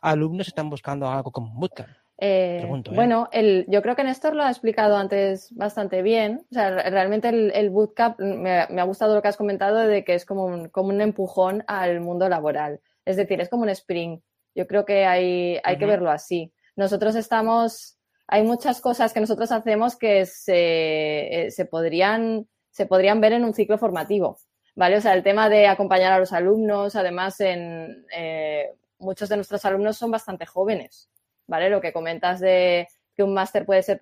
alumnos 0.00 0.48
están 0.48 0.70
buscando 0.70 1.08
algo 1.08 1.30
como 1.30 1.52
bootcamp. 1.54 1.88
Eh, 2.24 2.62
¿eh? 2.62 2.82
Bueno, 2.94 3.28
el, 3.32 3.66
yo 3.68 3.82
creo 3.82 3.96
que 3.96 4.04
Néstor 4.04 4.36
lo 4.36 4.44
ha 4.44 4.50
explicado 4.50 4.96
antes 4.96 5.52
bastante 5.56 6.02
bien. 6.02 6.46
O 6.52 6.54
sea, 6.54 6.70
realmente 6.70 7.28
el, 7.28 7.70
bootcamp, 7.70 8.20
me, 8.20 8.60
ha 8.60 8.84
gustado 8.84 9.14
lo 9.14 9.22
que 9.22 9.28
has 9.28 9.36
comentado 9.36 9.78
de 9.78 10.04
que 10.04 10.14
es 10.14 10.24
como 10.24 10.44
un, 10.44 10.68
como 10.68 10.90
un 10.90 11.00
empujón 11.00 11.64
al 11.66 12.00
mundo 12.00 12.28
laboral. 12.28 12.80
Es 13.04 13.16
decir, 13.16 13.40
es 13.40 13.48
como 13.48 13.64
un 13.64 13.70
spring. 13.70 14.20
Yo 14.54 14.66
creo 14.68 14.84
que 14.84 15.04
hay, 15.04 15.58
hay 15.64 15.78
que 15.78 15.86
verlo 15.86 16.10
así. 16.10 16.52
Nosotros 16.76 17.16
estamos, 17.16 17.98
hay 18.28 18.44
muchas 18.44 18.80
cosas 18.80 19.12
que 19.12 19.20
nosotros 19.20 19.50
hacemos 19.50 19.96
que 19.96 20.24
se, 20.26 21.48
se, 21.50 21.64
podrían, 21.64 22.46
se 22.70 22.86
podrían 22.86 23.20
ver 23.20 23.32
en 23.32 23.44
un 23.44 23.54
ciclo 23.54 23.78
formativo. 23.78 24.38
¿Vale? 24.74 24.96
O 24.96 25.00
sea, 25.00 25.14
el 25.14 25.22
tema 25.22 25.48
de 25.48 25.66
acompañar 25.66 26.12
a 26.12 26.18
los 26.18 26.32
alumnos, 26.32 26.96
además, 26.96 27.40
en 27.40 28.06
eh, 28.14 28.74
muchos 28.98 29.28
de 29.28 29.36
nuestros 29.36 29.64
alumnos 29.64 29.96
son 29.96 30.10
bastante 30.10 30.46
jóvenes, 30.46 31.10
¿vale? 31.46 31.70
Lo 31.70 31.80
que 31.80 31.92
comentas 31.92 32.40
de 32.40 32.88
que 33.14 33.22
un 33.22 33.34
máster 33.34 33.66
puede 33.66 33.82
ser 33.82 34.00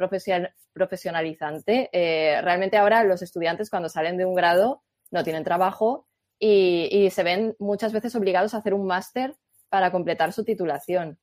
profesionalizante. 0.72 1.90
Eh, 1.92 2.40
realmente 2.42 2.76
ahora 2.76 3.02
los 3.02 3.22
estudiantes 3.22 3.70
cuando 3.70 3.88
salen 3.88 4.16
de 4.16 4.24
un 4.24 4.34
grado 4.34 4.82
no 5.10 5.24
tienen 5.24 5.42
trabajo 5.42 6.06
y, 6.38 7.10
se 7.10 7.22
ven 7.22 7.56
muchas 7.58 7.92
veces 7.92 8.14
obligados 8.14 8.54
a 8.54 8.58
hacer 8.58 8.72
un 8.72 8.86
máster 8.86 9.34
para 9.68 9.90
completar 9.90 10.32
su 10.32 10.44
titulación. 10.44 11.18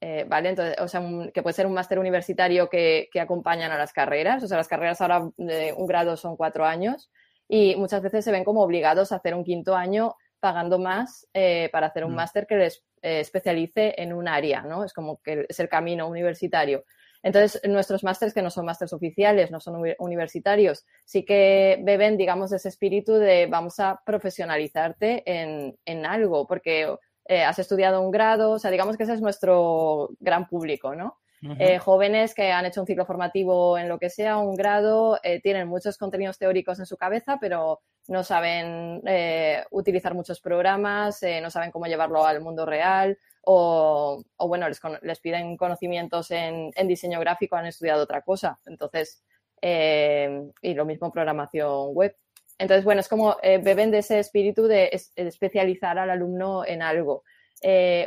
Eh, 0.00 0.24
¿Vale? 0.28 0.50
Entonces, 0.50 0.76
o 0.80 0.86
sea, 0.86 1.02
que 1.32 1.42
puede 1.42 1.54
ser 1.54 1.66
un 1.66 1.72
máster 1.72 1.98
universitario 1.98 2.68
que, 2.68 3.08
que, 3.10 3.20
acompañan 3.20 3.72
a 3.72 3.78
las 3.78 3.92
carreras. 3.92 4.42
O 4.42 4.48
sea, 4.48 4.58
las 4.58 4.68
carreras 4.68 5.00
ahora 5.00 5.30
de 5.36 5.72
un 5.72 5.86
grado 5.86 6.16
son 6.16 6.36
cuatro 6.36 6.66
años 6.66 7.10
y 7.48 7.76
muchas 7.76 8.02
veces 8.02 8.24
se 8.24 8.32
ven 8.32 8.44
como 8.44 8.62
obligados 8.62 9.12
a 9.12 9.16
hacer 9.16 9.34
un 9.34 9.44
quinto 9.44 9.74
año 9.74 10.16
pagando 10.40 10.78
más 10.78 11.26
eh, 11.32 11.68
para 11.72 11.86
hacer 11.86 12.04
un 12.04 12.12
mm. 12.12 12.16
máster 12.16 12.46
que 12.46 12.56
les 12.56 12.84
eh, 13.02 13.20
especialice 13.20 13.94
en 13.96 14.12
un 14.12 14.28
área, 14.28 14.62
¿no? 14.62 14.84
Es 14.84 14.92
como 14.92 15.20
que 15.22 15.46
es 15.48 15.60
el 15.60 15.68
camino 15.68 16.08
universitario. 16.08 16.84
Entonces, 17.22 17.62
nuestros 17.64 18.04
másteres, 18.04 18.34
que 18.34 18.42
no 18.42 18.50
son 18.50 18.66
másteres 18.66 18.92
oficiales, 18.92 19.50
no 19.50 19.58
son 19.58 19.82
universitarios, 19.98 20.84
sí 21.06 21.24
que 21.24 21.78
beben, 21.82 22.18
digamos, 22.18 22.52
ese 22.52 22.68
espíritu 22.68 23.14
de 23.14 23.46
vamos 23.46 23.80
a 23.80 24.02
profesionalizarte 24.04 25.22
en, 25.24 25.78
en 25.86 26.04
algo, 26.04 26.46
porque 26.46 26.94
eh, 27.26 27.42
has 27.42 27.58
estudiado 27.58 28.02
un 28.02 28.10
grado, 28.10 28.50
o 28.50 28.58
sea, 28.58 28.70
digamos 28.70 28.98
que 28.98 29.04
ese 29.04 29.14
es 29.14 29.22
nuestro 29.22 30.10
gran 30.20 30.46
público, 30.46 30.94
¿no? 30.94 31.18
Eh, 31.58 31.78
jóvenes 31.78 32.34
que 32.34 32.52
han 32.52 32.64
hecho 32.64 32.80
un 32.80 32.86
ciclo 32.86 33.04
formativo 33.04 33.76
en 33.76 33.88
lo 33.88 33.98
que 33.98 34.08
sea, 34.08 34.38
un 34.38 34.56
grado, 34.56 35.18
eh, 35.22 35.40
tienen 35.40 35.68
muchos 35.68 35.98
contenidos 35.98 36.38
teóricos 36.38 36.78
en 36.78 36.86
su 36.86 36.96
cabeza, 36.96 37.36
pero 37.38 37.80
no 38.08 38.22
saben 38.24 39.02
eh, 39.06 39.62
utilizar 39.70 40.14
muchos 40.14 40.40
programas, 40.40 41.20
no 41.42 41.50
saben 41.50 41.70
cómo 41.70 41.86
llevarlo 41.86 42.24
al 42.24 42.40
mundo 42.40 42.64
real 42.64 43.18
o, 43.42 44.24
bueno, 44.38 44.66
les, 45.02 45.20
piden 45.20 45.56
conocimientos 45.58 46.30
en, 46.30 46.70
diseño 46.86 47.20
gráfico, 47.20 47.56
han 47.56 47.66
estudiado 47.66 48.04
otra 48.04 48.22
cosa. 48.22 48.58
Entonces, 48.64 49.22
y 49.60 50.74
lo 50.74 50.84
mismo 50.86 51.12
programación 51.12 51.94
web. 51.94 52.16
Entonces, 52.58 52.84
bueno, 52.84 53.00
es 53.00 53.08
como 53.08 53.36
beben 53.42 53.90
de 53.90 53.98
ese 53.98 54.18
espíritu 54.18 54.66
de 54.66 54.90
especializar 55.16 55.98
al 55.98 56.10
alumno 56.10 56.64
en 56.64 56.80
algo. 56.80 57.22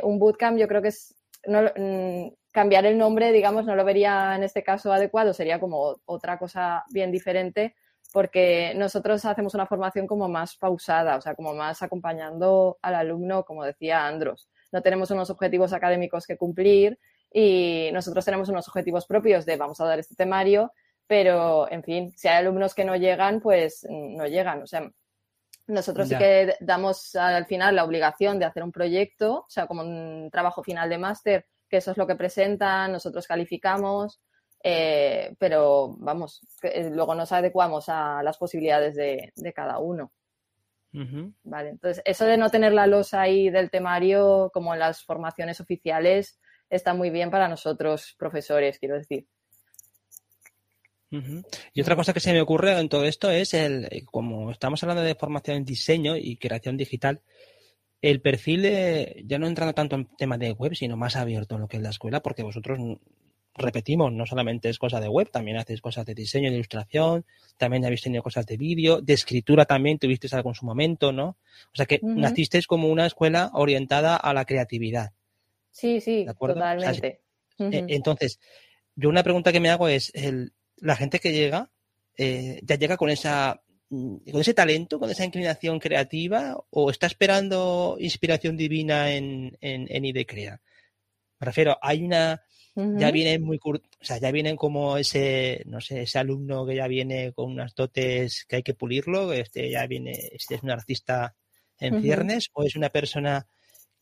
un 0.02 0.18
bootcamp 0.18 0.58
yo 0.58 0.66
creo 0.66 0.82
que 0.82 0.88
es 0.88 1.17
no, 1.46 1.62
mm, 1.76 2.32
cambiar 2.52 2.86
el 2.86 2.98
nombre, 2.98 3.32
digamos, 3.32 3.66
no 3.66 3.76
lo 3.76 3.84
vería 3.84 4.34
en 4.34 4.42
este 4.42 4.62
caso 4.62 4.92
adecuado, 4.92 5.32
sería 5.32 5.60
como 5.60 5.96
otra 6.06 6.38
cosa 6.38 6.84
bien 6.90 7.12
diferente, 7.12 7.76
porque 8.12 8.72
nosotros 8.74 9.24
hacemos 9.24 9.54
una 9.54 9.66
formación 9.66 10.06
como 10.06 10.28
más 10.28 10.56
pausada, 10.56 11.16
o 11.16 11.20
sea, 11.20 11.34
como 11.34 11.54
más 11.54 11.82
acompañando 11.82 12.78
al 12.82 12.94
alumno, 12.94 13.44
como 13.44 13.64
decía 13.64 14.06
Andros. 14.06 14.48
No 14.72 14.82
tenemos 14.82 15.10
unos 15.10 15.30
objetivos 15.30 15.72
académicos 15.72 16.26
que 16.26 16.36
cumplir 16.36 16.98
y 17.32 17.90
nosotros 17.92 18.24
tenemos 18.24 18.48
unos 18.48 18.66
objetivos 18.68 19.06
propios 19.06 19.44
de 19.44 19.56
vamos 19.56 19.80
a 19.80 19.84
dar 19.84 19.98
este 19.98 20.14
temario, 20.14 20.72
pero 21.06 21.70
en 21.70 21.82
fin, 21.82 22.12
si 22.16 22.28
hay 22.28 22.36
alumnos 22.36 22.74
que 22.74 22.84
no 22.84 22.96
llegan, 22.96 23.40
pues 23.40 23.86
no 23.88 24.26
llegan. 24.26 24.62
O 24.62 24.66
sea, 24.66 24.90
nosotros 25.68 26.08
sí 26.08 26.16
que 26.16 26.56
damos 26.60 27.14
al 27.14 27.46
final 27.46 27.76
la 27.76 27.84
obligación 27.84 28.38
de 28.38 28.46
hacer 28.46 28.62
un 28.62 28.72
proyecto, 28.72 29.40
o 29.40 29.50
sea, 29.50 29.66
como 29.66 29.82
un 29.82 30.30
trabajo 30.30 30.62
final 30.62 30.88
de 30.88 30.98
máster, 30.98 31.46
que 31.68 31.76
eso 31.76 31.90
es 31.90 31.98
lo 31.98 32.06
que 32.06 32.16
presentan, 32.16 32.90
nosotros 32.90 33.26
calificamos, 33.26 34.20
eh, 34.62 35.34
pero 35.38 35.94
vamos, 35.98 36.40
eh, 36.62 36.90
luego 36.90 37.14
nos 37.14 37.30
adecuamos 37.32 37.88
a 37.88 38.22
las 38.22 38.38
posibilidades 38.38 38.96
de, 38.96 39.32
cada 39.54 39.78
uno. 39.78 40.12
Vale, 41.44 41.68
entonces 41.68 42.02
eso 42.04 42.24
de 42.24 42.38
no 42.38 42.50
tener 42.50 42.72
la 42.72 42.86
losa 42.86 43.20
ahí 43.20 43.50
del 43.50 43.70
temario 43.70 44.50
como 44.52 44.72
en 44.72 44.80
las 44.80 45.04
formaciones 45.04 45.60
oficiales 45.60 46.40
está 46.70 46.94
muy 46.94 47.10
bien 47.10 47.30
para 47.30 47.46
nosotros 47.46 48.16
profesores, 48.18 48.78
quiero 48.78 48.96
decir. 48.96 49.26
Y 51.10 51.80
otra 51.80 51.96
cosa 51.96 52.12
que 52.12 52.20
se 52.20 52.32
me 52.32 52.40
ocurre 52.40 52.78
en 52.78 52.88
todo 52.88 53.04
esto 53.04 53.30
es 53.30 53.54
el, 53.54 53.86
eh, 53.90 54.04
como 54.04 54.50
estamos 54.50 54.82
hablando 54.82 55.02
de 55.02 55.14
formación 55.14 55.56
en 55.58 55.64
diseño 55.64 56.16
y 56.16 56.36
creación 56.36 56.76
digital, 56.76 57.22
el 58.02 58.20
perfil 58.20 58.62
ya 59.24 59.38
no 59.38 59.46
entrando 59.46 59.74
tanto 59.74 59.96
en 59.96 60.06
temas 60.16 60.38
de 60.38 60.52
web, 60.52 60.74
sino 60.74 60.96
más 60.96 61.16
abierto 61.16 61.54
en 61.54 61.62
lo 61.62 61.68
que 61.68 61.78
es 61.78 61.82
la 61.82 61.90
escuela, 61.90 62.20
porque 62.20 62.42
vosotros 62.42 62.78
repetimos, 63.58 64.12
no 64.12 64.24
solamente 64.24 64.68
es 64.68 64.78
cosa 64.78 65.00
de 65.00 65.08
web, 65.08 65.30
también 65.30 65.56
hacéis 65.56 65.80
cosas 65.80 66.06
de 66.06 66.14
diseño, 66.14 66.50
de 66.50 66.56
ilustración, 66.56 67.24
también 67.56 67.84
habéis 67.84 68.02
tenido 68.02 68.22
cosas 68.22 68.46
de 68.46 68.56
vídeo, 68.56 69.00
de 69.00 69.12
escritura 69.12 69.64
también 69.64 69.98
tuvisteis 69.98 70.32
algo 70.34 70.50
en 70.50 70.54
su 70.54 70.64
momento, 70.64 71.12
¿no? 71.12 71.36
O 71.72 71.74
sea 71.74 71.86
que 71.86 72.00
nacisteis 72.02 72.66
como 72.66 72.88
una 72.88 73.06
escuela 73.06 73.50
orientada 73.54 74.16
a 74.16 74.32
la 74.32 74.44
creatividad. 74.44 75.12
Sí, 75.70 76.00
sí, 76.00 76.26
totalmente. 76.38 77.20
E, 77.58 77.84
entonces, 77.88 78.40
yo 78.94 79.08
una 79.08 79.22
pregunta 79.22 79.52
que 79.52 79.60
me 79.60 79.70
hago 79.70 79.88
es, 79.88 80.12
el, 80.14 80.52
la 80.80 80.96
gente 80.96 81.18
que 81.18 81.32
llega, 81.32 81.70
eh, 82.16 82.60
ya 82.62 82.76
llega 82.76 82.96
con 82.96 83.10
esa 83.10 83.60
con 83.90 84.40
ese 84.40 84.52
talento, 84.52 84.98
con 84.98 85.10
esa 85.10 85.24
inclinación 85.24 85.78
creativa, 85.78 86.56
o 86.70 86.90
está 86.90 87.06
esperando 87.06 87.96
inspiración 87.98 88.56
divina 88.56 89.12
en, 89.12 89.56
en, 89.62 89.86
en 89.88 90.04
IDECREA? 90.04 90.60
Me 91.40 91.44
refiero, 91.44 91.78
hay 91.80 92.04
una, 92.04 92.42
ya 92.74 93.10
vienen 93.10 93.42
muy 93.42 93.58
o 93.64 93.80
sea, 94.00 94.18
ya 94.18 94.30
vienen 94.30 94.56
como 94.56 94.96
ese, 94.98 95.62
no 95.66 95.80
sé, 95.80 96.02
ese 96.02 96.18
alumno 96.18 96.66
que 96.66 96.76
ya 96.76 96.86
viene 96.86 97.32
con 97.32 97.50
unas 97.50 97.74
dotes 97.74 98.44
que 98.46 98.56
hay 98.56 98.62
que 98.62 98.74
pulirlo, 98.74 99.32
este 99.32 99.70
ya 99.70 99.86
viene, 99.86 100.12
este 100.32 100.56
es 100.56 100.62
un 100.62 100.70
artista 100.70 101.34
en 101.78 102.02
ciernes, 102.02 102.50
o 102.52 102.64
es 102.64 102.76
una 102.76 102.90
persona 102.90 103.46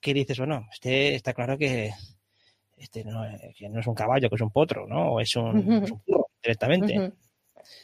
que 0.01 0.15
dices, 0.15 0.39
bueno, 0.39 0.67
este 0.73 1.15
está 1.15 1.33
claro 1.33 1.57
que 1.57 1.93
este 2.77 3.05
no, 3.05 3.23
que 3.57 3.69
no 3.69 3.81
es 3.81 3.87
un 3.87 3.95
caballo, 3.95 4.29
que 4.29 4.35
es 4.35 4.43
un 4.43 4.51
potro, 4.51 4.87
¿no? 4.87 5.13
O 5.13 5.21
es 5.21 5.35
un, 5.37 5.85
directamente. 6.43 7.13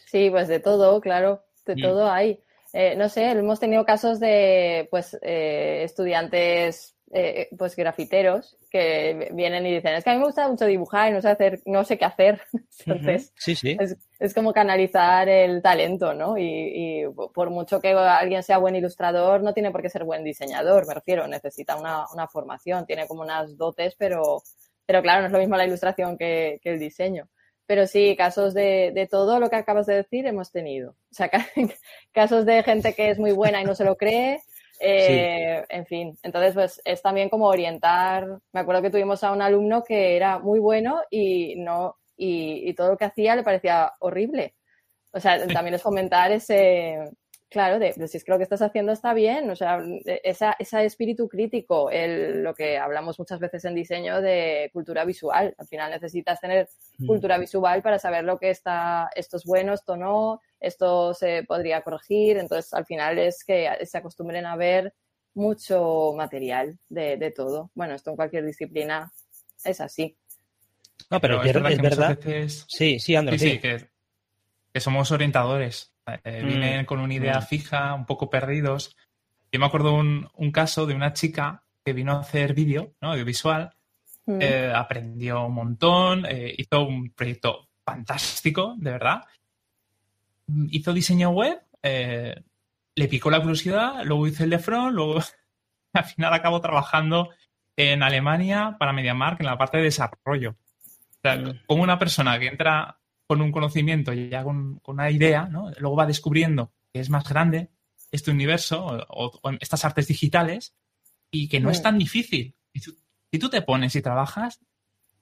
Sí, 0.07 0.31
pues 0.31 0.49
de 0.49 0.61
todo, 0.61 1.01
claro, 1.01 1.45
de 1.67 1.77
mm. 1.77 1.83
todo 1.83 2.11
hay. 2.11 2.41
Eh, 2.73 2.97
no 2.97 3.09
sé, 3.09 3.31
hemos 3.31 3.61
tenido 3.61 3.85
casos 3.85 4.19
de 4.19 4.89
pues 4.91 5.19
eh, 5.23 5.83
estudiantes 5.85 6.97
eh, 7.15 7.51
pues 7.59 7.77
grafiteros 7.77 8.57
que 8.71 9.29
vienen 9.35 9.67
y 9.67 9.75
dicen, 9.75 9.93
es 9.93 10.03
que 10.03 10.09
a 10.09 10.15
mí 10.15 10.19
me 10.19 10.25
gusta 10.25 10.49
mucho 10.49 10.65
dibujar 10.65 11.11
y 11.11 11.13
no 11.13 11.21
sé 11.21 11.29
hacer, 11.29 11.61
no 11.67 11.85
sé 11.85 11.99
qué 11.99 12.07
hacer. 12.07 12.41
Entonces, 12.87 13.35
sí, 13.37 13.55
sí. 13.55 13.77
Es, 14.19 14.33
como 14.33 14.55
canalizar 14.55 15.29
el 15.29 15.61
talento, 15.61 16.15
¿no? 16.15 16.39
Y, 16.39 17.05
por 17.35 17.51
mucho 17.51 17.83
que 17.83 17.91
alguien 17.91 18.43
sea 18.43 18.57
buen 18.57 18.77
ilustrador, 18.77 19.43
no 19.43 19.53
tiene 19.53 19.71
por 19.71 19.83
qué 19.83 19.91
ser 19.91 20.05
buen 20.05 20.25
diseñador, 20.25 20.87
me 20.87 20.95
refiero, 20.95 21.29
necesita 21.29 21.77
una, 21.77 22.07
formación, 22.29 22.87
tiene 22.87 23.07
como 23.07 23.21
unas 23.21 23.59
dotes, 23.59 23.95
pero, 23.99 24.43
pero 24.87 25.03
claro, 25.03 25.21
no 25.21 25.27
es 25.27 25.33
lo 25.33 25.39
mismo 25.39 25.57
la 25.57 25.67
ilustración 25.67 26.17
que, 26.17 26.61
el 26.65 26.79
diseño. 26.79 27.29
Pero 27.73 27.87
sí, 27.87 28.15
casos 28.19 28.53
de, 28.53 28.93
de, 28.95 29.07
todo 29.07 29.41
lo 29.41 29.49
que 29.49 29.57
acabas 29.57 29.87
de 29.87 29.95
decir 29.95 30.27
hemos 30.27 30.53
tenido. 30.53 30.91
O 30.91 31.15
sea, 31.15 31.31
casos 32.13 32.45
de 32.45 32.63
gente 32.63 32.93
que 32.93 33.09
es 33.09 33.19
muy 33.19 33.33
buena 33.33 33.63
y 33.63 33.65
no 33.65 33.75
se 33.75 33.87
lo 33.87 33.97
cree, 33.97 34.43
eh, 34.79 35.65
en 35.71 35.87
fin, 35.87 36.19
entonces 36.23 36.53
pues 36.53 36.83
es 36.85 37.01
también 37.01 37.31
como 37.31 37.47
orientar. 37.47 38.27
Me 38.53 38.61
acuerdo 38.61 38.83
que 38.83 38.91
tuvimos 38.91 39.25
a 39.25 39.33
un 39.33 39.41
alumno 39.41 39.83
que 39.83 40.17
era 40.17 40.39
muy 40.39 40.59
bueno 40.59 41.01
y 41.09 41.55
no 41.57 41.97
y, 42.15 42.75
todo 42.75 42.91
lo 42.91 42.97
que 42.99 43.07
hacía 43.07 43.37
le 43.37 43.43
parecía 43.43 43.91
horrible. 44.01 44.55
O 45.11 45.19
sea, 45.19 45.47
también 45.47 45.73
es 45.73 45.83
fomentar 45.83 46.31
ese, 46.31 46.99
claro, 47.53 47.79
de, 47.79 47.93
si 47.93 48.17
es 48.17 48.25
que 48.25 48.33
lo 48.33 48.39
que 48.39 48.45
estás 48.45 48.63
haciendo 48.63 48.93
está 48.93 49.13
bien, 49.15 49.51
o 49.51 49.55
sea, 49.55 49.81
esa, 50.05 50.57
ese 50.59 50.85
espíritu 50.85 51.29
crítico, 51.29 51.91
el, 51.91 52.43
lo 52.43 52.55
que 52.55 52.79
hablamos 52.79 53.19
muchas 53.19 53.39
veces 53.39 53.65
en 53.65 53.75
diseño 53.75 54.21
de 54.21 54.71
cultura 54.73 55.05
visual. 55.05 55.55
Al 55.59 55.67
final 55.67 55.91
necesitas 55.91 56.41
tener 56.41 56.69
mm. 56.99 57.07
cultura 57.07 57.39
visual 57.39 57.83
para 57.83 57.99
saber 57.99 58.25
lo 58.25 58.39
que 58.39 58.51
está, 58.51 59.11
esto 59.15 59.37
es 59.37 59.45
bueno, 59.45 59.75
esto 59.75 59.97
no, 59.97 60.41
esto 60.59 61.15
se 61.15 61.45
podría 61.45 61.83
corregir. 61.83 62.39
Entonces, 62.39 62.73
al 62.73 62.87
final 62.87 63.19
es 63.19 63.45
que 63.45 63.69
se 63.85 63.99
acostumbren 63.99 64.47
a 64.47 64.57
ver 64.57 64.95
mucho 65.35 66.15
material 66.17 66.79
de, 66.89 67.33
todo. 67.37 67.71
Bueno, 67.75 67.95
esto 67.95 68.11
en 68.11 68.17
cualquier 68.17 68.45
disciplina 68.45 69.13
es 69.65 69.81
así. 69.81 70.17
No, 71.11 71.21
pero, 71.21 71.43
es, 71.43 71.53
verdad. 71.53 72.19
Sí, 72.67 72.99
sí, 72.99 73.15
Andrés. 73.15 73.41
Sí, 73.41 73.59
que, 73.59 74.81
somos 74.81 75.11
orientadores. 75.11 75.92
Eh, 76.07 76.43
mm. 76.43 76.47
vienen 76.47 76.85
con 76.85 77.01
una 77.01 77.15
idea 77.15 77.41
mm. 77.41 77.43
fija, 77.43 77.95
un 77.95 78.07
poco 78.07 78.31
perdidos. 78.31 78.97
Yo 79.51 79.61
me 79.61 79.67
acuerdo 79.67 79.95
un, 79.95 80.29
un 80.35 80.51
caso 80.51 80.87
de 80.87 80.95
una 80.95 81.13
chica 81.13 81.63
que 81.85 81.93
vino 81.93 82.13
a 82.13 82.21
hacer 82.21 82.55
vídeo, 82.55 82.95
¿no? 83.01 83.13
audiovisual, 83.13 83.75
mm. 84.27 84.39
eh, 84.41 84.73
aprendió 84.75 85.47
un 85.47 85.55
montón, 85.55 86.27
eh, 86.27 86.55
hizo 86.57 86.83
un 86.83 87.11
proyecto 87.11 87.69
fantástico, 87.85 88.75
de 88.79 88.91
verdad, 88.93 89.23
hizo 90.71 90.93
diseño 90.93 91.31
web, 91.31 91.61
eh, 91.83 92.43
le 92.95 93.09
picó 93.09 93.31
la 93.31 93.41
curiosidad, 93.41 94.05
luego 94.05 94.27
hizo 94.27 94.45
el 94.45 94.51
de 94.51 94.59
front, 94.59 94.95
luego 94.95 95.21
al 95.93 96.05
final 96.05 96.33
acabó 96.33 96.61
trabajando 96.61 97.31
en 97.77 98.03
Alemania 98.03 98.77
para 98.79 98.93
MediaMark 98.93 99.41
en 99.41 99.47
la 99.47 99.59
parte 99.59 99.79
de 99.79 99.85
desarrollo. 99.85 100.51
O 100.51 101.21
sea, 101.23 101.37
mm. 101.37 101.63
como 101.67 101.83
una 101.83 101.99
persona 101.99 102.39
que 102.39 102.49
entra 102.49 102.99
con 103.27 103.41
un 103.41 103.53
conocimiento 103.53 104.13
y 104.13 104.29
ya 104.29 104.45
con, 104.45 104.81
una 104.87 105.11
idea, 105.11 105.47
¿no? 105.47 105.71
luego 105.79 105.97
va 105.97 106.07
descubriendo 106.07 106.73
que 106.93 107.01
es 107.01 107.11
más 107.11 107.29
grande 107.29 107.71
este 108.11 108.31
universo 108.31 108.85
o, 109.09 109.41
estas 109.61 109.85
artes 109.85 110.07
digitales 110.09 110.75
y 111.31 111.49
que 111.49 111.61
no 111.61 111.71
es 111.71 111.81
mm. 111.81 111.83
tan 111.83 111.99
difícil. 111.99 112.55
Si 112.75 113.39
tú, 113.39 113.49
te 113.49 113.63
pones 113.63 113.97
y 113.97 114.03
trabajas, 114.03 114.61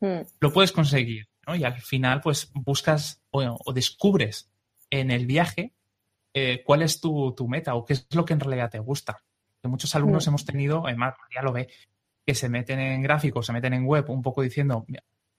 mm. 0.01 0.20
lo 0.40 0.53
puedes 0.53 0.72
conseguir. 0.72 1.28
¿no? 1.46 1.55
Y 1.55 1.62
al 1.62 1.80
final, 1.80 2.20
pues 2.20 2.51
buscas 2.53 3.22
o 3.30 3.72
descubres 3.72 4.51
en 4.90 5.12
el 5.12 5.26
viaje 5.26 5.72
eh, 6.32 6.62
cuál 6.64 6.82
es 6.82 7.01
tu, 7.01 7.34
meta 7.48 7.74
o 7.74 7.84
qué 7.84 7.94
es 7.94 8.07
lo 8.14 8.24
que 8.24 8.34
en 8.34 8.40
realidad 8.40 8.70
te 8.70 8.78
gusta. 8.78 9.22
Que 9.62 9.68
muchos 9.68 9.94
alumnos 9.94 10.26
mm. 10.26 10.30
hemos 10.30 10.44
tenido, 10.44 10.86
además, 10.86 11.14
ya 11.34 11.42
lo 11.42 11.53
ve, 11.53 11.68
que 12.26 12.34
se 12.34 12.48
meten 12.48 12.78
en 12.78 13.03
gráficos, 13.03 13.46
se 13.46 13.53
meten 13.53 13.74
en 13.74 13.86
web 13.86 14.09
un 14.11 14.22
poco 14.22 14.42
diciendo, 14.42 14.86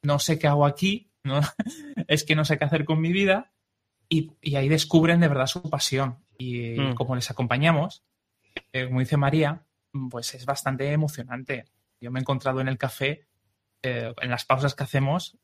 no 0.03 0.19
sé 0.19 0.37
qué 0.37 0.47
hago 0.47 0.65
aquí, 0.65 1.10
no, 1.23 1.41
es 2.07 2.23
que 2.23 2.35
no 2.35 2.45
sé 2.45 2.57
qué 2.57 2.65
hacer 2.65 2.85
con 2.85 3.01
mi 3.01 3.11
vida, 3.11 3.51
y, 4.11 4.55
ahí 4.55 4.67
descubren 4.67 5.21
de 5.21 5.29
verdad 5.29 5.47
su 5.47 5.61
pasión. 5.69 6.17
Y 6.37 6.79
mm. 6.79 6.95
como 6.95 7.15
les 7.15 7.31
acompañamos, 7.31 8.03
eh, 8.73 8.87
como 8.87 8.99
dice 8.99 9.15
María, 9.15 9.63
pues 10.09 10.33
es 10.33 10.45
bastante 10.45 10.91
emocionante. 10.91 11.65
Yo 12.01 12.11
me 12.11 12.19
he 12.19 12.21
encontrado 12.21 12.59
en 12.59 12.67
el 12.67 12.77
café, 12.77 13.27
eh, 13.83 14.13
en 14.21 14.29
las 14.29 14.43
pausas 14.43 14.75
que 14.75 14.83
hacemos, 14.83 15.37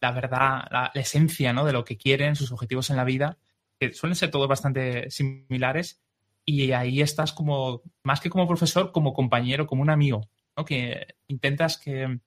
la 0.00 0.12
verdad, 0.12 0.66
la, 0.70 0.90
esencia 0.94 1.52
¿no? 1.52 1.64
de 1.64 1.72
lo 1.72 1.84
que 1.84 1.96
quieren, 1.96 2.36
sus 2.36 2.52
objetivos 2.52 2.90
en 2.90 2.96
la 2.96 3.04
vida, 3.04 3.38
que 3.80 3.92
suelen 3.94 4.16
ser 4.16 4.30
todos 4.30 4.48
bastante 4.48 5.10
similares. 5.10 6.02
Y 6.44 6.72
ahí 6.72 7.00
estás 7.00 7.32
como, 7.32 7.82
más 8.02 8.20
que 8.20 8.30
como 8.30 8.46
profesor, 8.46 8.92
como 8.92 9.14
compañero, 9.14 9.66
como 9.66 9.82
un 9.82 9.90
amigo, 9.90 10.28
¿no? 10.56 10.64
que 10.64 11.16
intentas 11.28 11.78
que, 11.78 12.20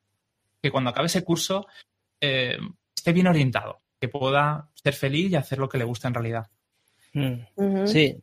cuando 0.71 0.89
acabe 0.89 1.05
ese 1.05 1.23
curso 1.23 1.67
eh, 2.22 2.57
esté 2.95 3.13
bien 3.13 3.28
orientado, 3.28 3.82
que 3.99 4.09
pueda 4.09 4.70
ser 4.74 4.93
feliz 4.93 5.32
y 5.32 5.36
hacer 5.36 5.59
lo 5.59 5.70
que 5.70 5.78
le 5.78 5.86
gusta 5.86 6.07
en 6.07 6.13
realidad. 6.13 6.47
Mm. 7.13 7.86
Sí, 7.86 8.22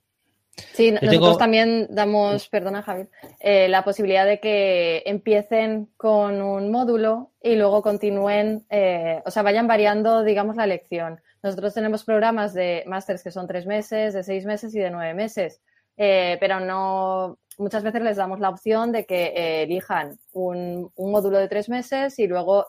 Sí, 0.73 0.91
nosotros 0.91 1.37
también 1.37 1.87
damos, 1.91 2.49
perdona 2.49 2.83
Javier, 2.83 3.11
eh, 3.41 3.69
la 3.69 3.85
posibilidad 3.85 4.25
de 4.25 4.41
que 4.41 5.03
empiecen 5.05 5.91
con 5.99 6.41
un 6.41 6.71
módulo 6.71 7.33
y 7.43 7.57
luego 7.57 7.83
continúen, 7.83 8.65
eh, 8.71 9.23
o 9.27 9.31
sea, 9.31 9.43
vayan 9.43 9.67
variando, 9.67 10.23
digamos, 10.23 10.57
la 10.57 10.67
lección. 10.67 11.21
Nosotros 11.43 11.75
tenemos 11.75 12.05
programas 12.05 12.55
de 12.55 12.85
másters 12.87 13.23
que 13.23 13.31
son 13.31 13.47
tres 13.47 13.67
meses, 13.67 14.15
de 14.15 14.23
seis 14.23 14.47
meses 14.47 14.75
y 14.75 14.79
de 14.79 14.91
nueve 14.91 15.13
meses. 15.13 15.61
pero 15.95 16.61
no, 16.61 17.39
muchas 17.59 17.83
veces 17.83 18.03
les 18.03 18.17
damos 18.17 18.41
la 18.41 18.49
opción 18.49 18.93
de 18.93 19.05
que 19.05 19.63
elijan 19.63 20.19
un, 20.33 20.91
un, 20.95 21.11
módulo 21.11 21.39
de 21.39 21.49
tres 21.49 21.69
meses 21.69 22.19
y 22.19 22.27
luego 22.27 22.67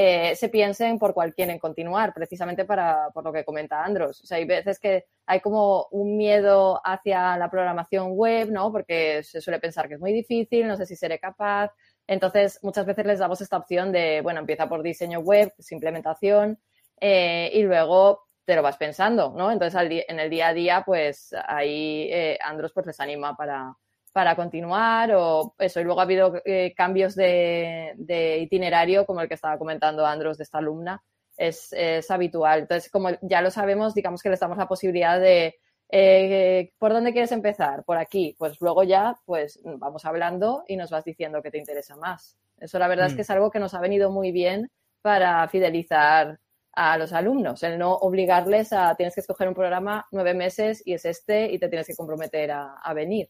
eh, 0.00 0.36
se 0.36 0.48
piensen 0.48 0.96
por 0.96 1.12
cuál 1.12 1.34
quieren 1.34 1.58
continuar, 1.58 2.14
precisamente 2.14 2.64
para, 2.64 3.10
por 3.10 3.24
lo 3.24 3.32
que 3.32 3.44
comenta 3.44 3.84
Andros. 3.84 4.20
O 4.22 4.26
sea, 4.28 4.36
hay 4.36 4.44
veces 4.44 4.78
que 4.78 5.06
hay 5.26 5.40
como 5.40 5.88
un 5.90 6.16
miedo 6.16 6.80
hacia 6.84 7.36
la 7.36 7.50
programación 7.50 8.12
web, 8.12 8.48
¿no? 8.48 8.70
Porque 8.70 9.24
se 9.24 9.40
suele 9.40 9.58
pensar 9.58 9.88
que 9.88 9.94
es 9.94 10.00
muy 10.00 10.12
difícil, 10.12 10.68
no 10.68 10.76
sé 10.76 10.86
si 10.86 10.94
seré 10.94 11.18
capaz. 11.18 11.72
Entonces, 12.06 12.60
muchas 12.62 12.86
veces 12.86 13.06
les 13.06 13.18
damos 13.18 13.40
esta 13.40 13.56
opción 13.56 13.90
de, 13.90 14.20
bueno, 14.20 14.38
empieza 14.38 14.68
por 14.68 14.84
diseño 14.84 15.18
web, 15.18 15.52
implementación, 15.68 16.60
eh, 17.00 17.50
y 17.52 17.62
luego 17.64 18.28
te 18.44 18.54
lo 18.54 18.62
vas 18.62 18.76
pensando, 18.76 19.34
¿no? 19.36 19.50
Entonces, 19.50 20.04
en 20.06 20.20
el 20.20 20.30
día 20.30 20.46
a 20.46 20.54
día, 20.54 20.82
pues 20.86 21.34
ahí 21.48 22.08
eh, 22.12 22.38
Andros 22.40 22.70
pues 22.72 22.86
les 22.86 23.00
anima 23.00 23.36
para, 23.36 23.74
para 24.12 24.36
continuar 24.36 25.12
o 25.14 25.54
eso. 25.58 25.80
Y 25.80 25.84
luego 25.84 26.00
ha 26.00 26.04
habido 26.04 26.40
eh, 26.44 26.74
cambios 26.76 27.14
de, 27.14 27.94
itinerario, 28.40 29.06
como 29.06 29.20
el 29.20 29.28
que 29.28 29.34
estaba 29.34 29.58
comentando 29.58 30.06
Andros 30.06 30.38
de 30.38 30.44
esta 30.44 30.58
alumna, 30.58 31.02
es, 31.36 31.72
habitual. 32.10 32.60
Entonces, 32.60 32.90
como 32.90 33.10
ya 33.22 33.42
lo 33.42 33.50
sabemos, 33.50 33.94
digamos 33.94 34.22
que 34.22 34.30
les 34.30 34.40
damos 34.40 34.58
la 34.58 34.68
posibilidad 34.68 35.20
de, 35.20 35.56
eh, 35.90 36.72
¿por 36.78 36.92
dónde 36.92 37.12
quieres 37.12 37.32
empezar? 37.32 37.84
Por 37.84 37.98
aquí. 37.98 38.34
Pues 38.38 38.60
luego 38.60 38.82
ya, 38.82 39.18
pues 39.24 39.60
vamos 39.64 40.04
hablando 40.04 40.64
y 40.66 40.76
nos 40.76 40.90
vas 40.90 41.04
diciendo 41.04 41.42
qué 41.42 41.50
te 41.50 41.58
interesa 41.58 41.96
más. 41.96 42.36
Eso 42.58 42.78
la 42.78 42.88
verdad 42.88 43.06
es 43.06 43.12
que 43.12 43.20
mm. 43.20 43.22
es 43.22 43.30
algo 43.30 43.50
que 43.50 43.60
nos 43.60 43.74
ha 43.74 43.80
venido 43.80 44.10
muy 44.10 44.32
bien 44.32 44.70
para 45.00 45.46
fidelizar 45.48 46.40
a 46.72 46.98
los 46.98 47.12
alumnos, 47.12 47.62
el 47.64 47.76
no 47.76 47.94
obligarles 47.94 48.72
a 48.72 48.94
tienes 48.94 49.14
que 49.14 49.20
escoger 49.20 49.48
un 49.48 49.54
programa 49.54 50.06
nueve 50.12 50.32
meses 50.34 50.80
y 50.84 50.92
es 50.92 51.04
este 51.06 51.50
y 51.50 51.58
te 51.58 51.68
tienes 51.68 51.88
que 51.88 51.96
comprometer 51.96 52.52
a 52.52 52.94
venir 52.94 53.28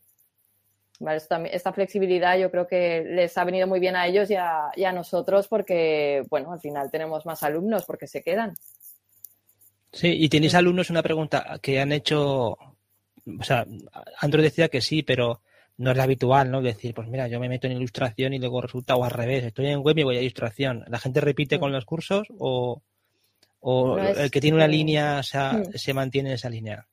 esta, 1.06 1.72
flexibilidad 1.72 2.38
yo 2.38 2.50
creo 2.50 2.66
que 2.66 3.04
les 3.04 3.36
ha 3.38 3.44
venido 3.44 3.66
muy 3.66 3.80
bien 3.80 3.96
a 3.96 4.06
ellos 4.06 4.30
y 4.30 4.34
a, 4.34 4.92
nosotros 4.92 5.46
porque, 5.48 6.24
bueno, 6.28 6.52
al 6.52 6.60
final 6.60 6.90
tenemos 6.90 7.24
más 7.24 7.42
alumnos 7.42 7.84
porque 7.84 8.06
se 8.06 8.22
quedan. 8.22 8.54
Sí, 9.92 10.08
y 10.08 10.28
tenéis 10.28 10.54
alumnos, 10.54 10.90
una 10.90 11.02
pregunta 11.02 11.58
que 11.62 11.80
han 11.80 11.92
hecho, 11.92 12.50
o 12.50 13.42
sea, 13.42 13.66
Andro 14.20 14.42
decía 14.42 14.68
que 14.68 14.80
sí, 14.80 15.02
pero 15.02 15.40
no 15.78 15.92
es 15.92 15.96
la 15.96 16.02
habitual, 16.02 16.50
¿no? 16.50 16.60
Decir, 16.60 16.92
pues 16.94 17.08
mira, 17.08 17.28
yo 17.28 17.38
me 17.38 17.48
meto 17.48 17.66
en 17.68 17.74
ilustración 17.74 18.34
y 18.34 18.38
luego 18.38 18.60
resulta 18.60 18.96
o 18.96 19.04
al 19.04 19.10
revés, 19.10 19.44
estoy 19.44 19.66
en 19.66 19.80
web 19.80 19.96
y 19.98 20.02
voy 20.02 20.16
a 20.16 20.20
ilustración. 20.20 20.84
¿La 20.88 20.98
gente 20.98 21.20
repite 21.20 21.58
con 21.58 21.72
los 21.72 21.84
cursos 21.84 22.26
o, 22.38 22.82
el 23.98 24.30
que 24.30 24.40
tiene 24.40 24.56
una 24.56 24.68
línea 24.68 25.18
o 25.20 25.22
sea, 25.22 25.52
mm. 25.52 25.72
se 25.74 25.94
mantiene 25.94 26.30
en 26.30 26.34
esa 26.34 26.50
línea? 26.50 26.86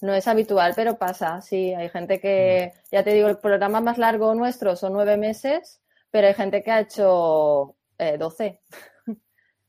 No 0.00 0.14
es 0.14 0.28
habitual, 0.28 0.72
pero 0.76 0.98
pasa, 0.98 1.40
sí. 1.40 1.72
Hay 1.74 1.88
gente 1.88 2.20
que, 2.20 2.72
mm. 2.74 2.78
ya 2.92 3.04
te 3.04 3.14
digo, 3.14 3.28
el 3.28 3.38
programa 3.38 3.80
más 3.80 3.98
largo 3.98 4.34
nuestro 4.34 4.76
son 4.76 4.92
nueve 4.92 5.16
meses, 5.16 5.80
pero 6.10 6.26
hay 6.26 6.34
gente 6.34 6.62
que 6.62 6.70
ha 6.70 6.80
hecho 6.80 7.76
eh, 7.98 8.18
doce. 8.18 8.60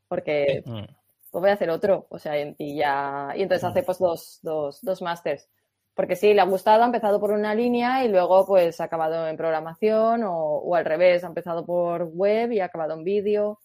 Porque 0.07 0.63
pues 0.65 1.41
voy 1.41 1.49
a 1.49 1.53
hacer 1.53 1.69
otro. 1.69 2.07
O 2.09 2.19
sea, 2.19 2.33
y 2.39 2.75
ya. 2.75 3.33
Y 3.35 3.43
entonces 3.43 3.63
mm. 3.63 3.71
hace 3.71 3.83
pues 3.83 3.99
dos, 3.99 4.39
dos, 4.41 4.79
dos 4.81 5.01
másters. 5.01 5.49
Porque 5.93 6.15
sí, 6.15 6.33
le 6.33 6.41
ha 6.41 6.45
gustado, 6.45 6.83
ha 6.83 6.85
empezado 6.85 7.19
por 7.19 7.31
una 7.31 7.55
línea 7.55 8.03
y 8.03 8.09
luego 8.09 8.45
pues 8.45 8.81
ha 8.81 8.85
acabado 8.85 9.27
en 9.27 9.37
programación 9.37 10.23
o, 10.23 10.57
o 10.57 10.75
al 10.75 10.85
revés, 10.85 11.23
ha 11.23 11.27
empezado 11.27 11.65
por 11.65 12.03
web 12.03 12.51
y 12.51 12.59
ha 12.59 12.65
acabado 12.65 12.93
en 12.95 13.03
vídeo. 13.03 13.59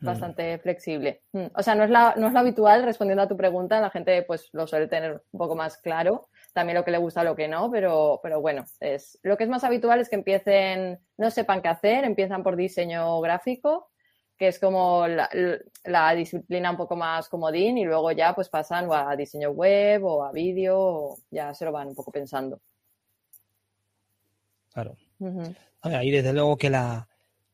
Mm. 0.00 0.06
bastante 0.06 0.58
flexible. 0.58 1.22
Mm. 1.32 1.46
O 1.54 1.62
sea, 1.62 1.74
no 1.74 1.82
es, 1.82 1.90
la, 1.90 2.14
no 2.16 2.28
es 2.28 2.32
lo 2.32 2.38
habitual, 2.38 2.84
respondiendo 2.84 3.22
a 3.22 3.28
tu 3.28 3.36
pregunta, 3.36 3.80
la 3.80 3.90
gente 3.90 4.22
pues 4.22 4.48
lo 4.52 4.66
suele 4.66 4.86
tener 4.86 5.22
un 5.32 5.38
poco 5.38 5.56
más 5.56 5.78
claro, 5.78 6.28
también 6.52 6.76
lo 6.76 6.84
que 6.84 6.92
le 6.92 6.98
gusta, 6.98 7.24
lo 7.24 7.34
que 7.34 7.48
no, 7.48 7.70
pero, 7.70 8.20
pero 8.22 8.40
bueno, 8.40 8.64
es, 8.78 9.18
lo 9.22 9.36
que 9.36 9.44
es 9.44 9.50
más 9.50 9.64
habitual 9.64 10.00
es 10.00 10.08
que 10.08 10.16
empiecen, 10.16 11.00
no 11.16 11.30
sepan 11.30 11.62
qué 11.62 11.68
hacer, 11.68 12.04
empiezan 12.04 12.44
por 12.44 12.54
diseño 12.54 13.20
gráfico, 13.20 13.90
que 14.36 14.48
es 14.48 14.60
como 14.60 15.04
la, 15.08 16.14
disciplina 16.14 16.70
un 16.70 16.76
poco 16.76 16.94
más 16.94 17.28
comodín 17.28 17.76
y 17.76 17.84
luego 17.84 18.12
ya 18.12 18.34
pues 18.36 18.48
pasan 18.48 18.88
a 18.92 19.16
diseño 19.16 19.50
web 19.50 20.04
o 20.04 20.22
a 20.22 20.30
vídeo, 20.30 21.16
ya 21.28 21.52
se 21.54 21.64
lo 21.64 21.72
van 21.72 21.88
un 21.88 21.96
poco 21.96 22.12
pensando. 22.12 22.60
Claro. 24.72 24.94
Ahí 25.82 26.12
desde 26.12 26.32
luego 26.32 26.56
que 26.56 26.70
la, 26.70 27.08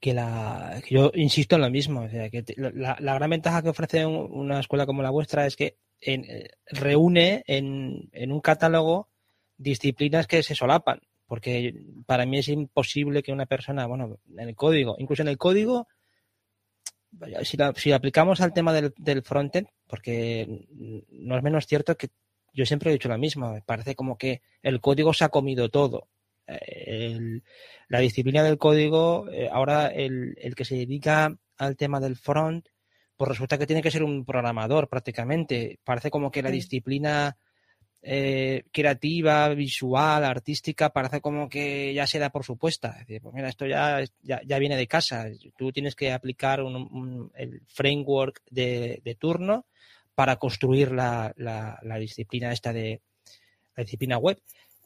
que 0.05 0.13
la 0.13 0.83
yo 0.91 1.11
insisto 1.15 1.57
en 1.57 1.63
lo 1.63 1.71
mismo, 1.71 2.07
que 2.11 2.45
la, 2.59 2.95
gran 3.01 3.31
ventaja 3.31 3.63
que 3.63 3.71
ofrece 3.71 4.05
una 4.05 4.61
escuela 4.61 4.85
como 4.85 5.01
la 5.01 5.09
vuestra 5.09 5.47
es 5.47 5.57
que 5.57 5.79
eh, 6.03 6.51
reúne 6.67 7.43
en, 7.47 8.11
un 8.31 8.41
catálogo 8.43 9.09
disciplinas 9.57 10.27
que 10.27 10.43
se 10.43 10.55
solapan, 10.55 11.01
porque 11.27 11.75
para 12.05 12.27
mí 12.27 12.37
es 12.37 12.49
imposible 12.49 13.23
que 13.23 13.33
una 13.33 13.47
persona, 13.47 13.87
bueno, 13.87 14.19
en 14.37 14.47
el 14.47 14.55
código, 14.55 14.95
incluso 14.99 15.23
en 15.23 15.29
el 15.29 15.39
código, 15.39 15.89
si, 17.43 17.57
si 17.77 17.93
aplicamos 17.93 18.43
al 18.43 18.53
tema 18.53 18.75
del, 18.75 18.93
del 18.99 19.23
frontend, 19.23 19.69
porque 19.87 20.67
no 21.13 21.39
es 21.39 21.43
menos 21.43 21.67
cierto 21.67 21.97
que 21.97 22.11
yo 22.53 22.67
siempre 22.67 22.91
he 22.91 22.93
dicho 22.93 23.09
lo 23.09 23.17
mismo, 23.17 23.59
parece 23.65 23.95
como 23.95 24.19
que 24.19 24.43
el 24.63 24.83
código 24.83 25.15
se 25.15 25.25
ha 25.25 25.31
comido 25.31 25.71
todo 25.71 26.09
la 26.47 27.99
disciplina 28.01 28.43
del 28.43 28.59
código, 28.59 29.31
eh, 29.31 29.49
ahora 29.51 29.89
el, 29.89 30.37
que 30.57 30.65
se 30.65 30.77
dedica 30.77 31.37
al 31.57 31.77
tema 31.77 32.01
del 32.01 32.17
front, 32.17 32.69
pues 33.17 33.29
resulta 33.29 33.59
que 33.59 33.67
tiene 33.67 33.83
que 33.83 33.91
ser 33.91 34.03
un 34.03 34.25
programador 34.25 34.89
prácticamente. 34.89 35.79
Parece 35.85 36.11
como 36.11 36.31
que 36.31 36.43
la 36.43 36.51
disciplina 36.51 37.37
eh, 38.03 38.65
creativa, 38.73 39.49
visual, 39.51 40.25
artística, 40.25 40.91
parece 40.91 41.21
como 41.21 41.49
que 41.49 41.95
ya 41.95 42.07
se 42.07 42.19
da 42.19 42.31
por 42.31 42.45
supuesta. 42.45 42.91
Es 43.01 43.07
decir, 43.07 43.23
pues 43.23 43.35
mira, 43.35 43.49
esto 43.49 43.67
ya, 43.67 44.05
ya, 44.23 44.59
viene 44.59 44.77
de 44.77 44.89
casa. 44.89 45.27
Tú 45.57 45.73
tienes 45.73 45.95
que 45.95 46.13
aplicar 46.13 46.61
el 46.61 47.63
framework 47.69 48.43
de, 48.51 49.17
turno 49.19 49.67
para 50.15 50.37
construir 50.37 50.93
la, 50.93 51.33
la 51.37 51.99
disciplina 51.99 52.53
esta 52.53 52.73
de 52.73 53.01
la 53.77 53.85
disciplina 53.85 54.19
web 54.19 54.41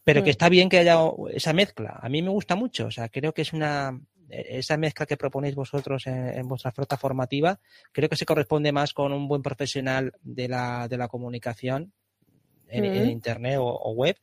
pero 0.05 0.23
que 0.23 0.31
mm. 0.31 0.37
está 0.37 0.49
bien 0.49 0.69
que 0.69 0.79
haya 0.79 0.99
esa 1.31 1.53
mezcla. 1.53 1.99
A 2.01 2.09
mí 2.09 2.23
me 2.23 2.31
gusta 2.31 2.57
mucho, 2.57 2.87
o 2.87 2.91
sea, 2.91 3.09
creo 3.09 3.33
que 3.33 3.43
es 3.43 3.53
una 3.53 3.99
esa 4.31 4.77
mezcla 4.77 5.07
que 5.07 5.17
proponéis 5.17 5.55
vosotros 5.55 6.07
en, 6.07 6.47
vuestra 6.47 6.73
flota 6.73 6.97
formativa, 6.97 7.59
creo 7.93 8.09
que 8.09 8.17
se 8.17 8.27
corresponde 8.27 8.73
más 8.73 8.93
con 8.93 9.13
un 9.13 9.27
buen 9.27 9.43
profesional 9.43 10.13
de 10.21 10.49
la, 10.49 10.87
de 10.87 10.99
la 10.99 11.09
comunicación 11.09 11.93
en, 12.69 13.07
mm. 13.07 13.11
internet 13.11 13.57
o, 13.59 13.93
web, 13.93 14.17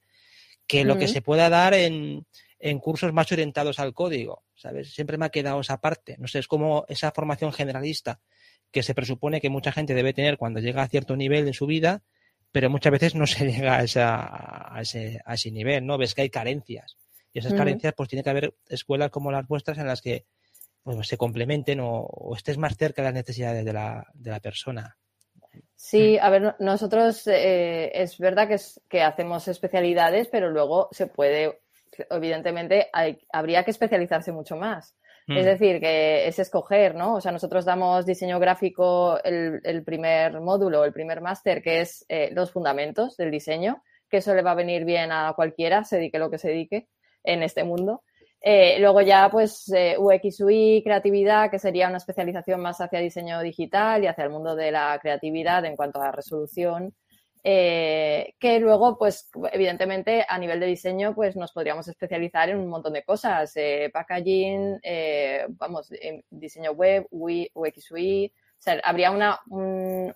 que 0.68 0.84
lo 0.84 0.98
que 0.98 1.06
mm. 1.06 1.10
se 1.10 1.22
pueda 1.22 1.50
dar 1.50 1.74
en, 1.74 2.26
en 2.60 2.80
cursos 2.80 3.14
más 3.14 3.32
orientados 3.32 3.80
al 3.80 3.94
código, 3.94 4.44
¿sabes? 4.56 4.94
Siempre 4.94 5.18
me 5.18 5.26
ha 5.26 5.30
quedado 5.30 5.60
esa 5.60 5.82
parte. 5.82 6.16
No 6.20 6.28
sé, 6.28 6.40
es 6.40 6.48
como 6.48 6.86
esa 6.88 7.12
formación 7.12 7.52
generalista 7.52 8.20
que 8.72 8.84
se 8.84 8.94
presupone 8.94 9.42
que 9.42 9.50
mucha 9.50 9.72
gente 9.72 9.94
debe 9.94 10.14
tener 10.14 10.38
cuando 10.38 10.60
llega 10.60 10.84
a 10.84 10.88
cierto 10.88 11.16
nivel 11.16 11.48
en 11.48 11.54
su 11.54 11.66
vida, 11.66 12.04
pero 12.56 12.70
muchas 12.70 12.94
veces 12.94 13.16
no 13.16 13.28
se 13.28 13.46
llega 13.52 13.76
a, 13.76 14.78
a, 14.78 14.82
ese, 14.82 15.20
a 15.26 15.34
ese 15.34 15.52
nivel, 15.52 15.86
¿no? 15.86 15.98
Ves 15.98 16.16
que 16.16 16.22
hay 16.22 16.30
carencias. 16.30 16.96
Y 17.34 17.40
esas 17.40 17.54
carencias, 17.54 17.94
pues 17.94 18.08
tiene 18.08 18.24
que 18.24 18.30
haber 18.30 18.54
escuelas 18.70 19.12
como 19.12 19.30
las 19.30 19.46
vuestras 19.46 19.78
en 19.78 19.88
las 19.88 20.02
que 20.02 20.26
pues, 20.82 21.06
se 21.06 21.18
complementen 21.18 21.82
o, 21.82 22.08
estés 22.34 22.58
más 22.58 22.78
cerca 22.78 23.02
de 23.02 23.10
las 23.10 23.14
necesidades 23.14 23.66
de 23.66 23.74
la, 23.74 24.08
de 24.14 24.32
la 24.32 24.40
persona. 24.40 24.96
Sí, 25.76 26.18
a 26.18 26.30
ver, 26.30 26.56
nosotros 26.60 27.28
eh, 27.28 27.92
es 27.94 28.18
verdad 28.20 28.48
que, 28.48 28.56
que 28.88 29.02
hacemos 29.02 29.50
especialidades, 29.50 30.30
pero 30.30 30.50
luego 30.50 30.88
se 30.94 31.08
puede, 31.08 31.60
evidentemente, 32.10 32.88
hay, 32.94 33.18
habría 33.34 33.66
que 33.66 33.72
especializarse 33.72 34.32
mucho 34.32 34.56
más. 34.56 34.96
Es 35.28 35.44
mm. 35.44 35.48
decir, 35.48 35.80
que 35.80 36.28
es 36.28 36.38
escoger, 36.38 36.94
¿no? 36.94 37.16
O 37.16 37.22
sea, 37.22 37.32
nosotros 37.32 37.66
damos 37.66 38.06
diseño 38.06 38.40
gráfico 38.40 39.20
el, 39.24 39.84
primer 39.84 40.40
módulo, 40.40 40.86
el 40.86 40.94
primer 40.94 41.20
máster, 41.20 41.64
que 41.64 41.82
es 41.82 42.06
eh, 42.10 42.30
los 42.32 42.52
fundamentos 42.52 43.18
del 43.18 43.32
diseño, 43.32 43.82
que 44.08 44.18
eso 44.18 44.36
le 44.36 44.44
va 44.44 44.52
a 44.52 44.56
venir 44.56 44.86
bien 44.86 45.12
a 45.12 45.34
cualquiera, 45.36 45.84
se 45.84 45.98
dedique 45.98 46.20
lo 46.20 46.30
que 46.30 46.38
se 46.38 46.50
dedique 46.50 46.90
en 47.24 47.42
este 47.42 47.64
mundo. 47.64 48.04
Eh, 48.40 48.78
luego 48.80 49.02
ya, 49.02 49.28
pues, 49.32 49.68
eh, 49.76 49.96
UX, 49.98 50.42
UI, 50.42 50.84
creatividad, 50.84 51.50
que 51.50 51.58
sería 51.58 51.88
una 51.88 51.98
especialización 51.98 52.62
más 52.62 52.80
hacia 52.80 53.00
diseño 53.00 53.42
digital 53.42 54.04
y 54.04 54.08
hacia 54.08 54.26
el 54.26 54.30
mundo 54.30 54.56
de 54.56 54.72
la 54.72 55.00
creatividad 55.02 55.66
en 55.66 55.76
cuanto 55.76 56.00
a 56.00 56.12
resolución 56.12 56.94
eh, 57.48 58.34
que 58.40 58.60
luego, 58.60 58.98
pues, 58.98 59.30
evidentemente, 59.52 60.26
a 60.28 60.40
nivel 60.40 60.60
de 60.60 60.66
diseño, 60.66 61.14
pues 61.14 61.36
nos 61.36 61.52
podríamos 61.52 61.88
especializar 61.88 62.50
en 62.50 62.58
un 62.58 62.68
montón 62.68 62.94
de 62.94 63.04
cosas, 63.04 63.56
eh, 63.56 63.92
packaging, 63.94 64.80
eh, 64.82 65.46
vamos, 65.50 65.94
diseño 66.32 66.72
web, 66.72 67.06
UI, 67.12 67.52
UX, 67.54 67.92
UI, 67.92 68.34
o 68.36 68.58
sea, 68.58 68.82
habría 68.84 69.12
una, 69.12 69.40
un, 69.48 70.12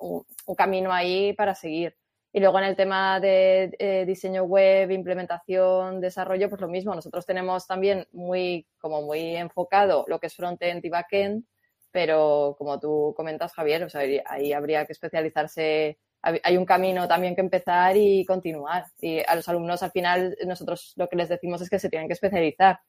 camino 0.58 0.92
ahí 0.92 1.34
para 1.34 1.54
seguir. 1.54 1.96
Y 2.34 2.40
luego 2.40 2.58
en 2.58 2.66
el 2.66 2.76
tema 2.76 3.20
de 3.20 4.06
diseño 4.08 4.46
web, 4.46 4.90
implementación, 4.90 6.02
desarrollo, 6.02 6.50
pues 6.50 6.62
lo 6.62 6.68
mismo. 6.68 6.96
Nosotros 6.96 7.28
tenemos 7.28 7.68
también 7.68 8.08
muy, 8.12 8.66
como 8.80 9.04
muy 9.04 9.36
enfocado 9.36 10.04
lo 10.08 10.20
que 10.20 10.28
es 10.28 10.36
frontend 10.36 10.84
y 10.84 10.90
backend, 10.90 11.46
pero 11.92 12.56
como 12.58 12.80
tú 12.80 13.14
comentas, 13.16 13.54
Javier, 13.54 13.84
o 13.84 13.88
ahí 14.26 14.52
habría 14.52 14.86
que 14.88 14.94
especializarse 14.94 16.00
hay 16.22 16.58
un 16.58 16.66
camino 16.66 17.08
también 17.08 17.36
que 17.36 17.42
empezar 17.42 17.96
y 17.96 18.26
continuar. 18.26 18.86
Y 19.00 19.20
a 19.20 19.36
los 19.36 19.48
alumnos 19.48 19.82
al 19.84 19.92
final 19.92 20.38
nosotros 20.46 20.94
lo 20.96 21.08
que 21.08 21.16
les 21.16 21.30
decimos 21.30 21.62
es 21.62 21.70
que 21.70 21.80
se 21.80 21.90
tienen 21.90 22.08
que 22.08 22.14
especializar. 22.14 22.80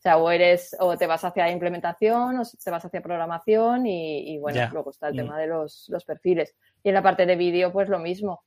O 0.00 0.02
sea, 0.02 0.16
o 0.16 0.30
eres, 0.30 0.74
o 0.80 0.96
te 0.96 1.06
vas 1.06 1.22
hacia 1.24 1.50
implementación, 1.50 2.38
o 2.38 2.42
te 2.42 2.70
vas 2.70 2.82
hacia 2.82 3.02
programación 3.02 3.86
y, 3.86 4.38
bueno, 4.38 4.66
luego 4.72 4.90
está 4.90 5.08
el 5.08 5.14
mm. 5.14 5.16
tema 5.18 5.38
de 5.38 5.46
los, 5.46 5.86
los, 5.90 6.06
perfiles. 6.06 6.56
Y 6.82 6.88
en 6.88 6.94
la 6.94 7.02
parte 7.02 7.26
de 7.26 7.36
vídeo, 7.36 7.70
pues 7.70 7.90
lo 7.90 7.98
mismo. 7.98 8.42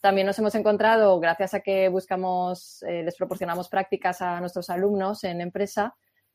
también 0.00 0.26
nos 0.26 0.38
hemos 0.40 0.56
encontrado, 0.56 1.20
gracias 1.20 1.54
a 1.54 1.60
que 1.60 1.88
buscamos, 1.88 2.82
eh, 2.82 3.04
les 3.04 3.14
proporcionamos 3.14 3.68
prácticas 3.68 4.22
a 4.22 4.40
nuestros 4.40 4.70
alumnos 4.70 5.22
en 5.22 5.40
empresa, 5.40 5.94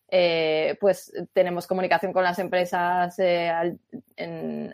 eh, 0.10 0.78
pues 0.80 1.12
tenemos 1.34 1.68
comunicación 1.68 2.14
con 2.14 2.24
las 2.24 2.39
empresas 2.39 3.20
eh, 3.20 3.51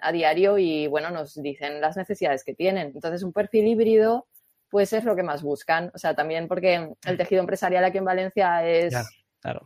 a 0.01 0.11
diario 0.11 0.59
y 0.59 0.87
bueno, 0.87 1.09
nos 1.09 1.41
dicen 1.41 1.81
las 1.81 1.97
necesidades 1.97 2.43
que 2.43 2.53
tienen. 2.53 2.91
Entonces, 2.93 3.23
un 3.23 3.33
perfil 3.33 3.67
híbrido, 3.67 4.27
pues 4.69 4.93
es 4.93 5.03
lo 5.03 5.15
que 5.15 5.23
más 5.23 5.41
buscan. 5.41 5.91
O 5.95 5.97
sea, 5.97 6.13
también 6.13 6.47
porque 6.47 6.93
el 7.05 7.17
tejido 7.17 7.41
empresarial 7.41 7.83
aquí 7.83 7.97
en 7.97 8.05
Valencia 8.05 8.67
es, 8.67 8.93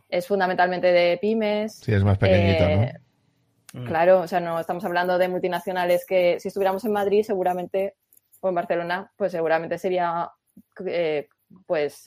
es 0.08 0.26
fundamentalmente 0.26 0.90
de 0.90 1.18
pymes. 1.18 1.76
Sí, 1.80 1.92
es 1.92 2.02
más 2.02 2.16
pequeñito, 2.16 2.64
¿no? 2.64 2.82
Eh, 2.82 2.94
mm. 3.74 3.86
Claro, 3.86 4.20
o 4.20 4.26
sea, 4.26 4.40
no 4.40 4.58
estamos 4.58 4.84
hablando 4.86 5.18
de 5.18 5.28
multinacionales 5.28 6.06
que 6.06 6.40
si 6.40 6.48
estuviéramos 6.48 6.84
en 6.86 6.92
Madrid, 6.92 7.24
seguramente, 7.24 7.94
o 8.40 8.48
en 8.48 8.54
Barcelona, 8.54 9.12
pues 9.16 9.32
seguramente 9.32 9.76
sería 9.76 10.30
pues 11.66 12.04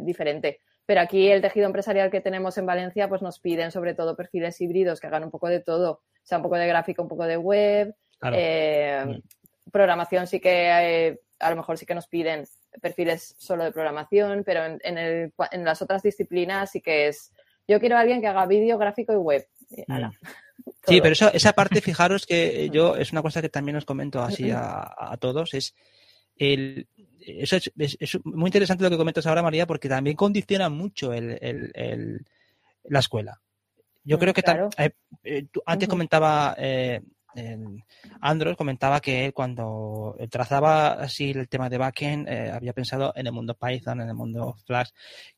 diferente. 0.00 0.60
Pero 0.90 1.02
aquí 1.02 1.30
el 1.30 1.40
tejido 1.40 1.66
empresarial 1.66 2.10
que 2.10 2.20
tenemos 2.20 2.58
en 2.58 2.66
Valencia, 2.66 3.08
pues 3.08 3.22
nos 3.22 3.38
piden 3.38 3.70
sobre 3.70 3.94
todo 3.94 4.16
perfiles 4.16 4.60
híbridos 4.60 4.98
que 4.98 5.06
hagan 5.06 5.22
un 5.22 5.30
poco 5.30 5.46
de 5.46 5.60
todo, 5.60 5.92
o 5.92 6.00
sea, 6.24 6.38
un 6.38 6.42
poco 6.42 6.56
de 6.56 6.66
gráfico, 6.66 7.00
un 7.00 7.08
poco 7.08 7.26
de 7.26 7.36
web, 7.36 7.94
eh, 8.32 9.04
mm. 9.06 9.70
programación 9.70 10.26
sí 10.26 10.40
que 10.40 10.50
eh, 10.50 11.20
a 11.38 11.50
lo 11.50 11.54
mejor 11.54 11.78
sí 11.78 11.86
que 11.86 11.94
nos 11.94 12.08
piden 12.08 12.44
perfiles 12.82 13.36
solo 13.38 13.62
de 13.62 13.70
programación, 13.70 14.42
pero 14.44 14.62
en, 14.82 15.64
las 15.64 15.80
otras 15.80 16.02
disciplinas 16.02 16.72
sí 16.72 16.80
que 16.80 17.06
es, 17.06 17.30
yo 17.68 17.78
quiero 17.78 17.96
a 17.96 18.00
alguien 18.00 18.20
que 18.20 18.26
haga 18.26 18.44
vídeo, 18.46 18.76
gráfico 18.76 19.12
y 19.12 19.16
web. 19.16 19.46
Mm. 19.86 20.10
sí, 20.88 21.00
pero 21.00 21.12
esa 21.12 21.52
parte, 21.52 21.80
fijaros 21.80 22.26
que 22.26 22.68
yo, 22.72 22.96
es 22.96 23.12
una 23.12 23.22
cosa 23.22 23.40
que 23.40 23.48
también 23.48 23.76
os 23.76 23.84
comento 23.84 24.20
así 24.20 24.50
a 24.50 25.16
todos, 25.20 25.54
es 25.54 25.72
el, 26.36 26.88
eso 27.38 27.56
es, 27.56 27.70
muy 28.24 28.48
interesante 28.48 28.84
lo 28.84 28.90
que 28.90 28.96
comentas 28.96 29.26
ahora, 29.26 29.42
María, 29.42 29.66
porque 29.66 29.88
también 29.88 30.16
condiciona 30.16 30.68
mucho 30.68 31.12
el, 31.12 32.26
la 32.84 32.98
escuela. 32.98 33.40
Yo 34.02 34.18
creo 34.18 34.32
que 34.32 34.42
eh, 34.78 34.90
eh, 35.24 35.46
antes 35.66 35.88
comentaba 35.88 36.54
eh, 36.58 37.00
Andros 38.20 38.56
comentaba 38.56 39.00
que 39.00 39.26
él 39.26 39.32
cuando 39.32 40.16
trazaba 40.30 40.94
así 40.94 41.30
el 41.30 41.48
tema 41.48 41.68
de 41.68 41.78
backend 41.78 42.28
había 42.28 42.72
pensado 42.72 43.12
en 43.14 43.26
el 43.26 43.32
mundo 43.32 43.54
Python, 43.54 44.00
en 44.00 44.08
el 44.08 44.14
mundo 44.14 44.56
Flash, 44.66 44.90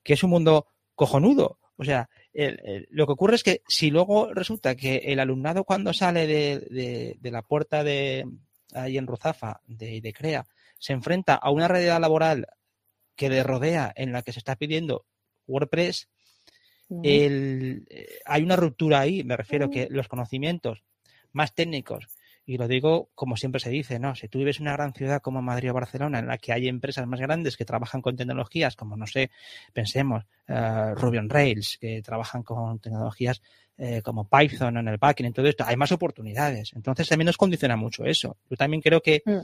que 0.02 0.14
es 0.14 0.22
un 0.22 0.30
mundo 0.30 0.68
cojonudo. 0.94 1.58
O 1.76 1.84
sea, 1.84 2.08
lo 2.32 3.06
que 3.06 3.12
ocurre 3.12 3.34
es 3.34 3.42
que 3.42 3.62
si 3.68 3.90
luego 3.90 4.32
resulta 4.32 4.74
que 4.74 4.96
el 5.04 5.20
alumnado 5.20 5.64
cuando 5.64 5.92
sale 5.92 6.26
de, 6.26 7.18
la 7.22 7.42
puerta 7.42 7.84
de 7.84 8.24
ahí 8.72 8.96
en 8.96 9.06
Ruzafa 9.06 9.60
de, 9.66 10.00
de 10.00 10.12
CREA 10.14 10.46
se 10.82 10.92
enfrenta 10.92 11.36
a 11.36 11.52
una 11.52 11.68
realidad 11.68 12.00
laboral 12.00 12.48
que 13.14 13.30
le 13.30 13.44
rodea 13.44 13.92
en 13.94 14.10
la 14.10 14.22
que 14.22 14.32
se 14.32 14.40
está 14.40 14.56
pidiendo 14.56 15.06
WordPress, 15.46 16.08
eh, 17.04 18.18
hay 18.26 18.42
una 18.42 18.56
ruptura 18.56 18.98
ahí, 18.98 19.22
me 19.22 19.36
refiero 19.36 19.70
que 19.70 19.86
los 19.90 20.08
conocimientos 20.08 20.82
más 21.30 21.54
técnicos, 21.54 22.08
y 22.44 22.58
lo 22.58 22.66
digo 22.66 23.10
como 23.14 23.36
siempre 23.36 23.60
se 23.60 23.70
dice, 23.70 24.00
¿no? 24.00 24.16
Si 24.16 24.26
tú 24.26 24.38
vives 24.38 24.56
en 24.56 24.64
una 24.64 24.72
gran 24.72 24.92
ciudad 24.92 25.22
como 25.22 25.40
Madrid 25.40 25.70
o 25.70 25.74
Barcelona, 25.74 26.18
en 26.18 26.26
la 26.26 26.36
que 26.38 26.52
hay 26.52 26.66
empresas 26.66 27.06
más 27.06 27.20
grandes 27.20 27.56
que 27.56 27.64
trabajan 27.64 28.02
con 28.02 28.16
tecnologías, 28.16 28.74
como 28.74 28.96
no 28.96 29.06
sé, 29.06 29.30
pensemos, 29.72 30.24
uh, 30.48 30.96
Ruby 30.96 31.18
on 31.18 31.30
Rails, 31.30 31.78
que 31.80 32.02
trabajan 32.02 32.42
con 32.42 32.80
tecnologías 32.80 33.40
eh, 33.78 34.02
como 34.02 34.28
Python 34.28 34.78
en 34.78 34.88
el 34.88 34.98
backend, 34.98 35.28
en 35.28 35.32
todo 35.32 35.46
esto, 35.46 35.64
hay 35.64 35.76
más 35.76 35.92
oportunidades. 35.92 36.72
Entonces 36.74 37.08
también 37.08 37.26
nos 37.26 37.36
condiciona 37.36 37.76
mucho 37.76 38.04
eso. 38.04 38.36
Yo 38.50 38.56
también 38.56 38.82
creo 38.82 39.00
que 39.00 39.22
mm 39.24 39.40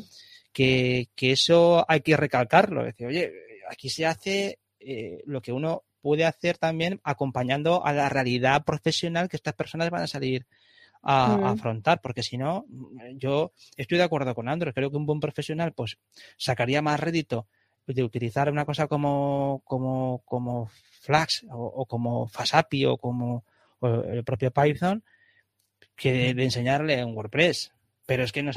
que, 0.52 1.08
eso 1.20 1.84
hay 1.88 2.00
que 2.00 2.16
recalcarlo. 2.16 2.80
Es 2.82 2.94
decir, 2.94 3.06
oye, 3.06 3.32
aquí 3.70 3.88
se 3.88 4.06
hace 4.06 4.58
eh, 4.80 5.22
lo 5.26 5.40
que 5.40 5.52
uno 5.52 5.84
puede 6.00 6.24
hacer 6.24 6.58
también 6.58 7.00
acompañando 7.04 7.84
a 7.84 7.92
la 7.92 8.08
realidad 8.08 8.64
profesional 8.64 9.28
que 9.28 9.36
estas 9.36 9.54
personas 9.54 9.90
van 9.90 10.02
a 10.02 10.06
salir 10.06 10.46
a, 11.02 11.36
mm. 11.36 11.44
afrontar, 11.44 12.00
porque 12.00 12.22
si 12.22 12.38
no, 12.38 12.66
yo 13.14 13.52
estoy 13.76 13.98
de 13.98 14.04
acuerdo 14.04 14.34
con 14.34 14.48
Andros, 14.48 14.74
creo 14.74 14.90
que 14.90 14.96
un 14.96 15.06
buen 15.06 15.20
profesional 15.20 15.72
pues 15.72 15.98
sacaría 16.36 16.82
más 16.82 17.00
rédito 17.00 17.46
de 17.86 18.02
utilizar 18.02 18.50
una 18.50 18.64
cosa 18.64 18.86
como, 18.86 19.62
como, 19.64 20.22
como 20.24 20.70
Flash 21.00 21.44
o, 21.50 21.86
como 21.86 22.26
Fasapi 22.28 22.84
o 22.84 22.96
como 22.98 23.44
el 23.82 24.24
propio 24.24 24.50
Python 24.50 25.02
que 25.96 26.34
de 26.34 26.44
enseñarle 26.44 26.98
en 26.98 27.16
WordPress 27.16 27.72
pero 28.08 28.24
es 28.24 28.32
que 28.32 28.42
nos 28.42 28.56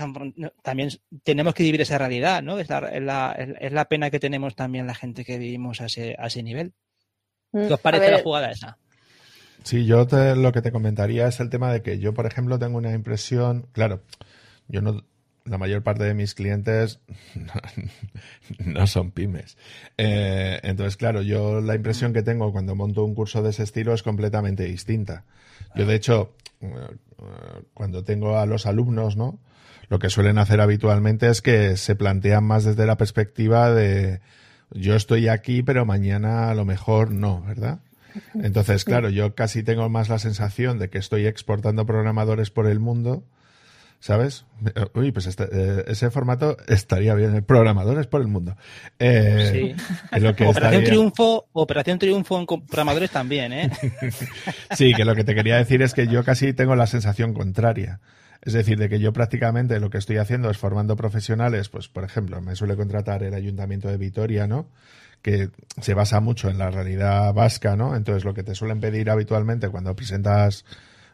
también 0.62 0.90
tenemos 1.24 1.54
que 1.54 1.64
vivir 1.64 1.82
esa 1.82 1.98
realidad, 1.98 2.42
¿no? 2.42 2.58
Es 2.58 2.70
la, 2.70 3.34
es, 3.34 3.74
la, 3.74 3.86
pena 3.90 4.10
que 4.10 4.18
tenemos 4.18 4.56
también 4.56 4.88
la 4.88 4.96
gente 4.96 5.26
que 5.26 5.38
vivimos 5.38 5.82
a 5.82 5.88
ese, 5.88 6.16
a 6.18 6.28
ese 6.28 6.42
nivel. 6.42 6.72
Mm, 7.52 7.68
¿Qué 7.68 7.74
os 7.74 7.80
parece 7.82 8.12
la 8.12 8.22
jugada 8.22 8.50
esa? 8.50 8.78
Sí, 9.66 9.86
yo 9.86 10.08
lo 10.38 10.54
que 10.54 10.62
te 10.62 10.72
comentaría 10.72 11.28
es 11.28 11.42
el 11.42 11.50
tema 11.50 11.74
de 11.74 11.82
que 11.82 12.00
yo, 12.00 12.14
por 12.14 12.28
ejemplo, 12.28 12.60
tengo 12.60 12.78
una 12.78 12.94
impresión, 12.94 13.68
claro, 13.74 14.04
yo 14.70 14.82
no, 14.82 15.04
la 15.46 15.58
mayor 15.58 15.84
parte 15.84 16.04
de 16.04 16.14
mis 16.14 16.36
clientes 16.36 17.00
no, 18.66 18.88
son 18.88 19.12
pymes. 19.12 19.58
Eh, 19.98 20.60
entonces, 20.64 20.98
claro, 20.98 21.22
yo 21.22 21.62
la 21.62 21.76
impresión 21.76 22.14
que 22.14 22.24
tengo 22.24 22.52
cuando 22.52 22.76
monto 22.76 23.04
un 23.04 23.16
curso 23.16 23.42
de 23.42 23.50
ese 23.50 23.64
estilo 23.64 23.94
es 23.94 24.04
completamente 24.04 24.64
distinta. 24.64 25.26
Yo, 25.76 25.86
de 25.86 25.96
hecho, 25.96 26.36
cuando 27.74 28.04
tengo 28.04 28.38
a 28.38 28.46
los 28.46 28.66
alumnos, 28.66 29.16
¿no? 29.16 29.40
Lo 29.90 30.00
que 30.00 30.10
suelen 30.10 30.38
hacer 30.38 30.62
habitualmente 30.62 31.28
es 31.30 31.42
que 31.42 31.76
se 31.76 31.96
plantean 31.96 32.44
más 32.44 32.64
desde 32.64 32.86
la 32.86 32.98
perspectiva 32.98 33.72
de 33.72 34.22
yo 34.72 34.96
estoy 34.96 35.28
aquí, 35.28 35.64
pero 35.64 35.86
mañana 35.86 36.50
a 36.50 36.56
lo 36.56 36.64
mejor 36.64 37.12
no, 37.12 37.42
¿verdad? 37.42 37.80
Entonces, 38.34 38.86
claro, 38.86 39.10
yo 39.10 39.36
casi 39.36 39.64
tengo 39.64 39.88
más 39.90 40.10
la 40.10 40.20
sensación 40.20 40.80
de 40.80 40.90
que 40.90 40.98
estoy 40.98 41.26
exportando 41.26 41.86
programadores 41.86 42.52
por 42.52 42.68
el 42.68 42.80
mundo, 42.80 43.24
¿sabes? 44.02 44.46
Uy, 44.96 45.12
pues 45.12 45.28
este, 45.28 45.48
eh, 45.52 45.86
ese 45.88 46.10
formato 46.10 46.58
estaría 46.68 47.14
bien. 47.14 47.44
Programadores 47.46 48.08
por 48.08 48.22
el 48.22 48.28
mundo. 48.28 48.58
Eh, 49.00 49.76
sí. 49.80 50.20
Lo 50.20 50.36
que 50.36 50.46
Operación 50.46 50.84
Triunfo, 50.84 51.48
Operación 51.54 52.00
Triunfo 52.00 52.40
en 52.40 52.46
programadores 52.46 53.12
también, 53.12 53.54
¿eh? 53.54 53.72
sí, 54.72 54.94
que 54.94 55.06
lo 55.06 55.16
que 55.16 55.24
te 55.24 55.36
quería 55.36 55.56
decir 55.56 55.82
es 55.84 55.94
que 55.94 56.08
yo 56.08 56.26
casi 56.26 56.52
tengo 56.52 56.76
la 56.76 56.88
sensación 56.88 57.34
contraria. 57.34 58.02
Es 58.42 58.54
decir, 58.54 58.80
de 58.80 58.90
que 58.90 59.00
yo 59.00 59.14
prácticamente 59.14 59.80
lo 59.80 59.92
que 59.92 60.00
estoy 60.00 60.18
haciendo 60.18 60.50
es 60.50 60.58
formando 60.58 60.96
profesionales, 60.96 61.70
pues 61.70 61.88
por 61.88 62.04
ejemplo, 62.04 62.42
me 62.42 62.56
suele 62.56 62.76
contratar 62.76 63.22
el 63.22 63.36
Ayuntamiento 63.36 63.88
de 63.88 63.98
Vitoria, 63.98 64.48
¿no? 64.48 64.68
que 65.22 65.52
se 65.80 65.94
basa 65.94 66.20
mucho 66.20 66.50
en 66.50 66.58
la 66.58 66.72
realidad 66.72 67.32
vasca, 67.36 67.76
¿no? 67.76 67.96
Entonces 67.96 68.26
lo 68.26 68.34
que 68.34 68.42
te 68.42 68.56
suelen 68.56 68.80
pedir 68.80 69.08
habitualmente 69.12 69.70
cuando 69.70 69.96
presentas 69.96 70.66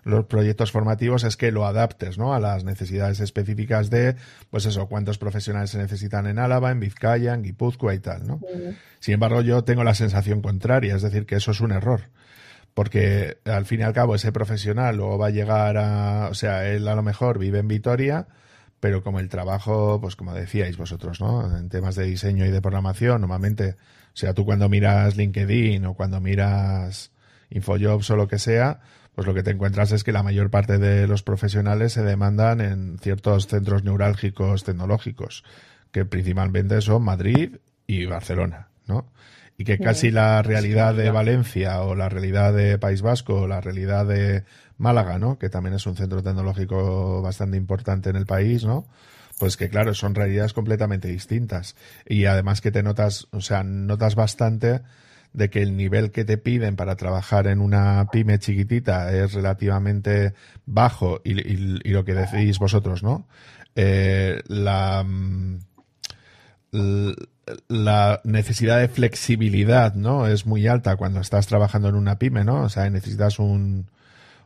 los 0.07 0.25
proyectos 0.25 0.71
formativos 0.71 1.23
es 1.23 1.37
que 1.37 1.51
lo 1.51 1.65
adaptes 1.65 2.17
¿no? 2.17 2.33
a 2.33 2.39
las 2.39 2.63
necesidades 2.63 3.19
específicas 3.19 3.89
de, 3.89 4.15
pues 4.49 4.65
eso, 4.65 4.87
cuántos 4.87 5.17
profesionales 5.17 5.71
se 5.71 5.77
necesitan 5.77 6.27
en 6.27 6.39
Álava, 6.39 6.71
en 6.71 6.79
Vizcaya, 6.79 7.33
en 7.33 7.43
Guipúzcoa 7.43 7.93
y 7.93 7.99
tal. 7.99 8.25
¿no? 8.25 8.39
Sin 8.99 9.15
embargo, 9.15 9.41
yo 9.41 9.63
tengo 9.63 9.83
la 9.83 9.93
sensación 9.93 10.41
contraria, 10.41 10.95
es 10.95 11.01
decir, 11.01 11.25
que 11.25 11.35
eso 11.35 11.51
es 11.51 11.59
un 11.59 11.71
error. 11.71 12.09
Porque 12.73 13.37
al 13.45 13.65
fin 13.65 13.81
y 13.81 13.83
al 13.83 13.93
cabo 13.93 14.15
ese 14.15 14.31
profesional 14.31 14.97
luego 14.97 15.17
va 15.17 15.27
a 15.27 15.31
llegar 15.31 15.77
a, 15.77 16.29
o 16.29 16.33
sea, 16.33 16.67
él 16.67 16.87
a 16.87 16.95
lo 16.95 17.03
mejor 17.03 17.39
vive 17.39 17.59
en 17.59 17.67
Vitoria, 17.67 18.27
pero 18.79 19.03
como 19.03 19.19
el 19.19 19.29
trabajo, 19.29 19.99
pues 19.99 20.15
como 20.15 20.33
decíais 20.33 20.77
vosotros, 20.77 21.19
¿no? 21.19 21.57
En 21.57 21.69
temas 21.69 21.95
de 21.95 22.05
diseño 22.05 22.45
y 22.45 22.51
de 22.51 22.61
programación, 22.61 23.21
normalmente, 23.21 23.71
o 23.71 24.15
sea, 24.15 24.33
tú 24.33 24.45
cuando 24.45 24.69
miras 24.69 25.17
LinkedIn 25.17 25.85
o 25.85 25.95
cuando 25.95 26.21
miras 26.21 27.11
Infojobs 27.49 28.09
o 28.11 28.15
lo 28.15 28.27
que 28.27 28.37
sea, 28.37 28.79
pues 29.17 29.25
lo 29.25 29.33
que 29.33 29.41
te 29.41 29.49
encuentras 29.49 29.91
es 29.93 30.03
que 30.03 30.11
la 30.11 30.21
mayor 30.21 30.51
parte 30.51 30.77
de 30.77 31.07
los 31.07 31.23
profesionales 31.23 31.93
se 31.93 32.03
demandan 32.03 32.61
en 32.61 32.99
ciertos 32.99 33.47
centros 33.47 33.83
neurálgicos 33.83 34.63
tecnológicos, 34.63 35.43
que 35.91 36.05
principalmente 36.05 36.79
son 36.81 37.01
Madrid 37.01 37.55
y 37.87 38.05
Barcelona, 38.05 38.67
¿no? 38.85 39.11
Y 39.57 39.63
que 39.63 39.79
casi 39.79 40.11
la 40.11 40.43
realidad 40.43 40.93
de 40.93 41.09
Valencia 41.09 41.81
o 41.81 41.95
la 41.95 42.09
realidad 42.09 42.53
de 42.53 42.77
País 42.77 43.01
Vasco 43.01 43.41
o 43.41 43.47
la 43.47 43.59
realidad 43.59 44.05
de 44.05 44.43
Málaga, 44.77 45.17
¿no? 45.17 45.39
Que 45.39 45.49
también 45.49 45.73
es 45.73 45.87
un 45.87 45.95
centro 45.95 46.21
tecnológico 46.21 47.23
bastante 47.23 47.57
importante 47.57 48.11
en 48.11 48.17
el 48.17 48.27
país, 48.27 48.65
¿no? 48.65 48.85
Pues 49.39 49.57
que 49.57 49.67
claro, 49.67 49.95
son 49.95 50.13
realidades 50.13 50.53
completamente 50.53 51.07
distintas. 51.07 51.75
Y 52.05 52.25
además 52.25 52.61
que 52.61 52.69
te 52.69 52.83
notas, 52.83 53.27
o 53.31 53.41
sea, 53.41 53.63
notas 53.63 54.13
bastante 54.13 54.81
de 55.37 55.51
que 55.51 55.61
el 55.61 55.77
nivel 55.77 56.09
que 56.09 56.25
te 56.25 56.39
piden 56.39 56.75
para 56.75 56.95
trabajar 56.95 57.45
en 57.45 57.61
una 57.61 58.07
pyme 58.11 58.39
chiquitita 58.39 59.13
es 59.15 59.33
relativamente 59.33 60.33
bajo 60.65 61.21
y, 61.23 61.35
lo 61.91 62.03
que 62.03 62.15
decís 62.15 62.57
vosotros, 62.57 63.03
¿no? 63.03 63.27
Eh, 63.75 64.41
la, 64.47 65.03
mm, 65.03 65.59
la 67.67 68.19
necesidad 68.23 68.79
de 68.79 68.87
flexibilidad, 68.87 69.93
¿no? 69.93 70.25
Es 70.25 70.47
muy 70.47 70.65
alta 70.65 70.95
cuando 70.95 71.21
estás 71.21 71.45
trabajando 71.45 71.87
en 71.89 71.95
una 71.95 72.17
pyme, 72.17 72.43
¿no? 72.43 72.63
O 72.63 72.69
sea, 72.69 72.89
necesitas 72.89 73.37
un, 73.37 73.91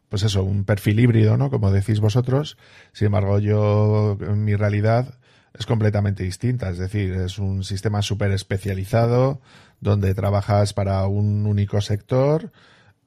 pues 0.10 0.24
eso, 0.24 0.44
un 0.44 0.66
perfil 0.66 1.00
híbrido, 1.00 1.38
¿no? 1.38 1.50
Como 1.50 1.72
decís 1.72 2.02
vosotros. 2.02 2.58
Sin 2.92 3.06
embargo, 3.06 3.40
yo, 3.40 4.18
en 4.20 4.44
mi 4.44 4.56
realidad, 4.56 5.16
es 5.58 5.66
completamente 5.66 6.24
distinta. 6.24 6.70
Es 6.70 6.78
decir, 6.78 7.14
es 7.14 7.40
un 7.40 7.64
sistema 7.64 8.02
súper 8.02 8.32
especializado 8.32 9.40
donde 9.82 10.14
trabajas 10.14 10.74
para 10.74 11.06
un 11.08 11.46
único 11.46 11.82
sector, 11.82 12.52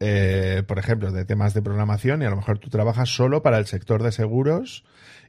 eh, 0.00 0.62
por 0.66 0.78
ejemplo, 0.78 1.12
de 1.12 1.24
temas 1.24 1.54
de 1.54 1.62
programación 1.62 2.20
y 2.20 2.26
a 2.26 2.30
lo 2.30 2.36
mejor 2.36 2.58
tú 2.58 2.68
trabajas 2.68 3.08
solo 3.08 3.42
para 3.42 3.58
el 3.58 3.66
sector 3.66 4.02
de 4.02 4.12
seguros 4.12 4.84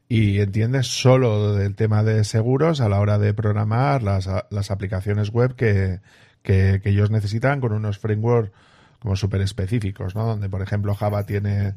y 0.09 0.39
entiendes 0.39 0.87
solo 0.87 1.53
del 1.53 1.75
tema 1.75 2.03
de 2.03 2.23
seguros 2.23 2.81
a 2.81 2.89
la 2.89 2.99
hora 2.99 3.17
de 3.17 3.33
programar 3.33 4.03
las, 4.03 4.27
las 4.49 4.71
aplicaciones 4.71 5.29
web 5.31 5.55
que, 5.55 6.01
que, 6.41 6.81
ellos 6.83 7.11
necesitan 7.11 7.61
con 7.61 7.73
unos 7.73 7.99
frameworks 7.99 8.51
como 8.99 9.15
súper 9.15 9.41
específicos, 9.41 10.15
¿no? 10.15 10.25
Donde, 10.25 10.49
por 10.49 10.61
ejemplo, 10.61 10.95
Java 10.95 11.25
tiene, 11.25 11.75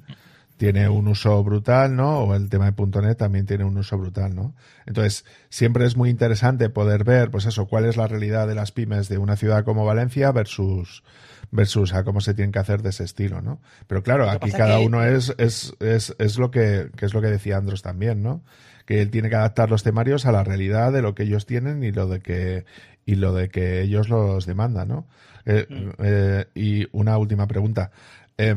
tiene 0.59 0.89
un 0.89 1.07
uso 1.07 1.43
brutal, 1.45 1.95
¿no? 1.95 2.19
O 2.19 2.35
el 2.35 2.51
tema 2.51 2.71
de 2.71 3.01
.NET 3.01 3.17
también 3.17 3.47
tiene 3.47 3.65
un 3.65 3.79
uso 3.79 3.97
brutal, 3.97 4.35
¿no? 4.35 4.55
Entonces, 4.87 5.25
siempre 5.49 5.87
es 5.87 5.97
muy 5.97 6.11
interesante 6.11 6.69
poder 6.69 7.05
ver, 7.05 7.31
pues 7.31 7.47
eso, 7.47 7.67
cuál 7.67 7.85
es 7.85 7.97
la 7.97 8.09
realidad 8.09 8.49
de 8.49 8.57
las 8.57 8.73
pymes 8.73 9.09
de 9.09 9.19
una 9.19 9.37
ciudad 9.37 9.65
como 9.65 9.87
Valencia 9.87 10.33
versus 10.33 11.03
versus 11.51 11.95
a 11.95 12.05
cómo 12.05 12.21
se 12.21 12.35
tienen 12.35 12.53
que 12.53 12.59
hacer 12.59 12.83
de 12.83 12.91
ese 12.91 13.05
estilo, 13.05 13.41
¿no? 13.41 13.61
Pero 13.87 14.03
claro, 14.03 14.29
aquí 14.29 14.51
cada 14.51 14.81
uno 14.81 15.03
es, 15.05 15.33
es, 15.39 15.75
es, 15.81 16.15
es, 16.19 16.39
lo 16.39 16.51
que, 16.51 16.91
que 16.95 17.07
es 17.07 17.15
lo 17.15 17.23
que 17.23 17.29
decía 17.29 17.57
Andros 17.57 17.81
también, 17.81 18.23
¿no? 18.23 18.43
Que 18.85 19.01
él 19.01 19.11
tiene 19.11 19.31
que 19.31 19.37
adaptar 19.37 19.71
los 19.71 19.83
temarios 19.83 20.27
a 20.27 20.33
la 20.33 20.45
realidad 20.45 20.93
de 20.93 21.01
lo 21.01 21.15
que 21.15 21.23
ellos 21.23 21.47
tienen 21.47 21.85
y 21.85 21.93
lo 21.93 22.07
de 22.07 22.21
que, 22.21 22.67
y 23.07 23.15
lo 23.15 23.33
de 23.33 23.49
que 23.49 23.81
ellos 23.81 24.11
los 24.11 24.45
demandan, 24.45 24.89
¿no? 24.89 25.07
Eh, 25.47 25.67
mm. 25.71 25.91
eh, 26.01 26.47
y 26.55 26.87
una 26.93 27.17
última 27.17 27.47
pregunta. 27.47 27.93
Eh, 28.37 28.55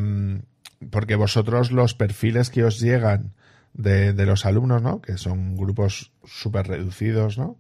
porque 0.90 1.16
vosotros 1.16 1.72
los 1.72 1.94
perfiles 1.94 2.50
que 2.50 2.64
os 2.64 2.80
llegan 2.80 3.34
de, 3.74 4.14
de 4.14 4.26
los 4.26 4.46
alumnos, 4.46 4.82
¿no? 4.82 5.02
Que 5.02 5.18
son 5.18 5.56
grupos 5.56 6.12
súper 6.26 6.68
reducidos, 6.68 7.38
¿no? 7.38 7.58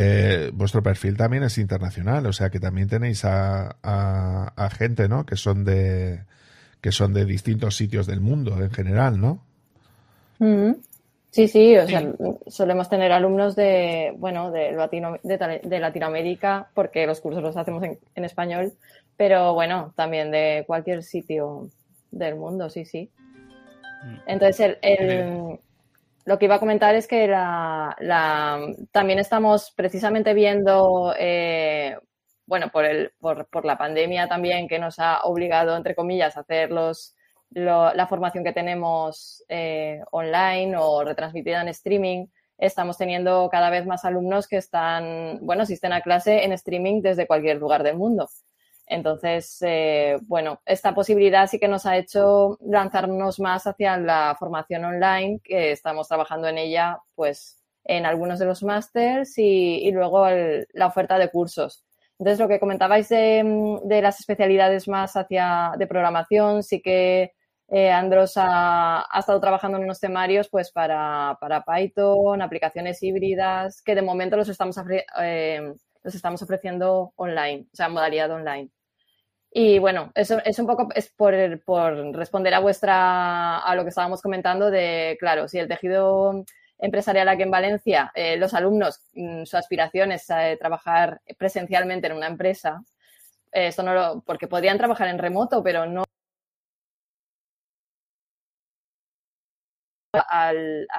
Eh, 0.00 0.50
vuestro 0.54 0.80
perfil 0.80 1.16
también 1.16 1.42
es 1.42 1.58
internacional, 1.58 2.24
o 2.26 2.32
sea 2.32 2.50
que 2.50 2.60
también 2.60 2.88
tenéis 2.88 3.24
a, 3.24 3.76
a, 3.82 4.70
gente, 4.70 5.08
¿no? 5.08 5.26
Que 5.26 5.34
son 5.34 5.64
de 5.64 6.20
que 6.80 6.92
son 6.92 7.12
de 7.12 7.24
distintos 7.24 7.74
sitios 7.76 8.06
del 8.06 8.20
mundo 8.20 8.62
en 8.62 8.70
general, 8.70 9.20
¿no? 9.20 9.42
Mm. 10.38 10.74
Sí, 11.30 11.48
sí, 11.48 11.76
o 11.76 11.86
sea, 11.86 12.10
solemos 12.46 12.88
tener 12.88 13.12
alumnos 13.12 13.54
de, 13.54 14.14
bueno, 14.16 14.50
de, 14.50 14.72
Latino, 14.72 15.16
de, 15.22 15.78
Latinoamérica, 15.78 16.68
porque 16.74 17.06
los 17.06 17.20
cursos 17.20 17.42
los 17.42 17.56
hacemos 17.56 17.82
en, 17.82 17.98
en, 18.14 18.24
español, 18.24 18.72
pero 19.16 19.52
bueno, 19.52 19.92
también 19.94 20.30
de 20.30 20.64
cualquier 20.66 21.02
sitio 21.02 21.68
del 22.10 22.36
mundo, 22.36 22.70
sí, 22.70 22.84
sí. 22.84 23.10
Mm. 24.04 24.16
Entonces, 24.26 24.78
el, 24.82 25.58
lo 26.24 26.38
que 26.38 26.44
iba 26.44 26.56
a 26.56 26.60
comentar 26.60 26.94
es 26.94 27.08
que 27.08 27.26
la, 27.26 27.96
también 28.92 29.18
estamos 29.18 29.72
precisamente 29.74 30.34
viendo, 30.34 31.14
eh, 31.18 31.96
bueno, 32.46 32.68
por, 32.70 32.84
el, 32.84 33.12
por, 33.18 33.46
por, 33.48 33.64
la 33.64 33.78
pandemia 33.78 34.28
también 34.28 34.68
que 34.68 34.78
nos 34.78 34.98
ha 34.98 35.22
obligado, 35.22 35.74
entre 35.76 35.94
comillas, 35.94 36.36
a 36.36 36.40
hacer 36.40 36.70
los, 36.70 37.14
la 37.50 38.06
formación 38.08 38.44
que 38.44 38.52
tenemos 38.52 39.42
eh, 39.48 40.02
online 40.10 40.76
o 40.76 41.02
retransmitida 41.02 41.62
en 41.62 41.68
streaming. 41.68 42.26
Estamos 42.58 42.98
teniendo 42.98 43.48
cada 43.50 43.70
vez 43.70 43.86
más 43.86 44.04
alumnos 44.04 44.48
que 44.48 44.56
están, 44.56 45.38
bueno, 45.40 45.62
asisten 45.62 45.92
a 45.92 46.02
clase 46.02 46.44
en 46.44 46.52
streaming 46.52 47.00
desde 47.00 47.26
cualquier 47.26 47.56
lugar 47.56 47.82
del 47.82 47.96
mundo. 47.96 48.28
Entonces, 48.90 49.58
eh, 49.60 50.18
bueno, 50.22 50.62
esta 50.64 50.94
posibilidad 50.94 51.46
sí 51.46 51.58
que 51.58 51.68
nos 51.68 51.84
ha 51.84 51.98
hecho 51.98 52.58
lanzarnos 52.62 53.38
más 53.38 53.66
hacia 53.66 53.98
la 53.98 54.34
formación 54.38 54.84
online, 54.84 55.40
que 55.44 55.72
estamos 55.72 56.08
trabajando 56.08 56.48
en 56.48 56.56
ella, 56.58 56.98
pues, 57.14 57.62
en 57.84 58.06
algunos 58.06 58.38
de 58.38 58.46
los 58.46 58.62
másters 58.62 59.36
y, 59.36 59.90
luego 59.92 60.26
la 60.72 60.86
oferta 60.86 61.18
de 61.18 61.30
cursos. 61.30 61.84
Entonces, 62.18 62.40
lo 62.40 62.48
que 62.48 62.60
comentabais 62.60 63.08
de, 63.10 64.00
las 64.02 64.20
especialidades 64.20 64.88
más 64.88 65.16
hacia 65.16 65.72
de 65.78 65.86
programación, 65.86 66.62
sí 66.62 66.80
que 66.80 67.32
eh, 67.68 67.90
Andros 67.90 68.32
ha, 68.36 69.06
estado 69.18 69.40
trabajando 69.40 69.76
en 69.78 69.84
unos 69.84 70.00
temarios 70.00 70.48
pues 70.48 70.72
para, 70.72 71.36
para, 71.40 71.62
Python, 71.64 72.40
aplicaciones 72.40 73.02
híbridas, 73.02 73.82
que 73.82 73.94
de 73.94 74.02
momento 74.02 74.36
los 74.36 74.48
estamos, 74.48 74.76
eh, 75.20 75.74
los 76.02 76.14
estamos 76.14 76.42
ofreciendo 76.42 77.12
online, 77.16 77.66
o 77.72 77.76
sea, 77.76 77.88
modalidad 77.90 78.30
online. 78.30 78.70
Y 79.50 79.78
bueno, 79.78 80.12
eso 80.14 80.38
es 80.44 80.58
un 80.58 80.66
poco 80.66 80.88
es 80.94 81.10
por, 81.10 81.32
responder 82.14 82.54
a 82.54 82.60
vuestra, 82.60 83.58
a 83.58 83.74
lo 83.74 83.82
que 83.82 83.88
estábamos 83.88 84.20
comentando 84.20 84.70
de, 84.70 85.16
claro, 85.18 85.48
si 85.48 85.58
el 85.58 85.68
tejido 85.68 86.44
empresarial 86.78 87.28
aquí 87.28 87.42
en 87.42 87.50
Valencia, 87.50 88.12
eh, 88.14 88.36
los 88.36 88.54
alumnos, 88.54 89.00
mm, 89.14 89.44
su 89.44 89.56
aspiración 89.56 90.12
es 90.12 90.28
eh, 90.30 90.56
trabajar 90.60 91.20
presencialmente 91.38 92.06
en 92.06 92.12
una 92.14 92.26
empresa, 92.26 92.82
eh, 93.52 93.72
no 93.82 93.94
lo, 93.94 94.20
porque 94.20 94.48
podrían 94.48 94.78
trabajar 94.78 95.08
en 95.08 95.18
remoto, 95.18 95.62
pero 95.62 95.86
no 95.86 96.04
a 100.12 100.52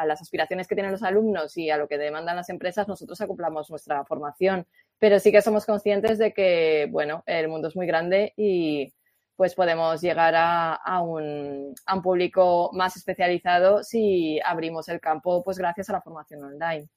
las 0.05 0.22
aspiraciones 0.22 0.68
que 0.68 0.76
tienen 0.76 0.91
los 0.91 1.03
alumnos 1.03 1.57
y 1.57 1.70
a 1.70 1.78
lo 1.78 1.88
que 1.88 1.97
demandan 1.97 2.36
las 2.36 2.49
empresas, 2.49 2.88
nosotros 2.88 3.20
acoplamos 3.22 3.70
nuestra 3.70 4.05
formación. 4.05 4.68
Pero 4.99 5.20
sí 5.20 5.32
que 5.32 5.41
somos 5.41 5.66
conscientes 5.66 6.18
de 6.18 6.34
que, 6.34 6.88
bueno, 6.91 7.24
el 7.26 7.47
mundo 7.47 7.70
es 7.70 7.76
muy 7.76 7.88
grande 7.88 8.34
y 8.38 8.93
pues 9.36 9.55
podemos 9.55 10.01
llegar 10.01 10.34
a, 10.36 11.01
un, 11.01 11.74
a 11.86 11.95
un 11.95 12.01
público 12.01 12.72
más 12.74 12.97
especializado 12.97 13.84
si 13.84 14.38
abrimos 14.41 14.89
el 14.89 14.99
campo, 14.99 15.41
pues 15.43 15.57
gracias 15.57 15.89
a 15.89 15.93
la 15.93 16.01
formación 16.01 16.43
online. 16.43 16.89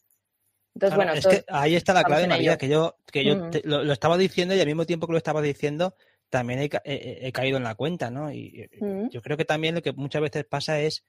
Entonces, 0.75 0.97
bueno, 0.97 1.13
ahí 1.51 1.77
está 1.77 1.93
la 1.93 2.03
clave, 2.03 2.27
María, 2.27 2.57
que 2.57 2.67
yo, 2.67 2.97
que 3.13 3.25
yo 3.25 3.49
lo, 3.63 3.93
estaba 3.93 4.17
diciendo 4.17 4.55
y 4.55 4.61
al 4.61 4.67
mismo 4.67 4.87
tiempo 4.87 5.07
que 5.07 5.13
lo 5.13 5.19
estaba 5.19 5.41
diciendo, 5.41 5.95
también 6.31 6.69
he, 6.85 7.33
caído 7.33 7.59
en 7.59 7.65
la 7.65 7.75
cuenta, 7.75 8.11
¿no? 8.11 8.33
Y 8.33 8.69
yo 9.11 9.23
creo 9.23 9.37
que 9.37 9.45
también 9.45 9.77
lo 9.77 9.83
que 9.83 9.93
muchas 9.93 10.23
veces 10.23 10.45
pasa 10.45 10.81
es 10.81 11.05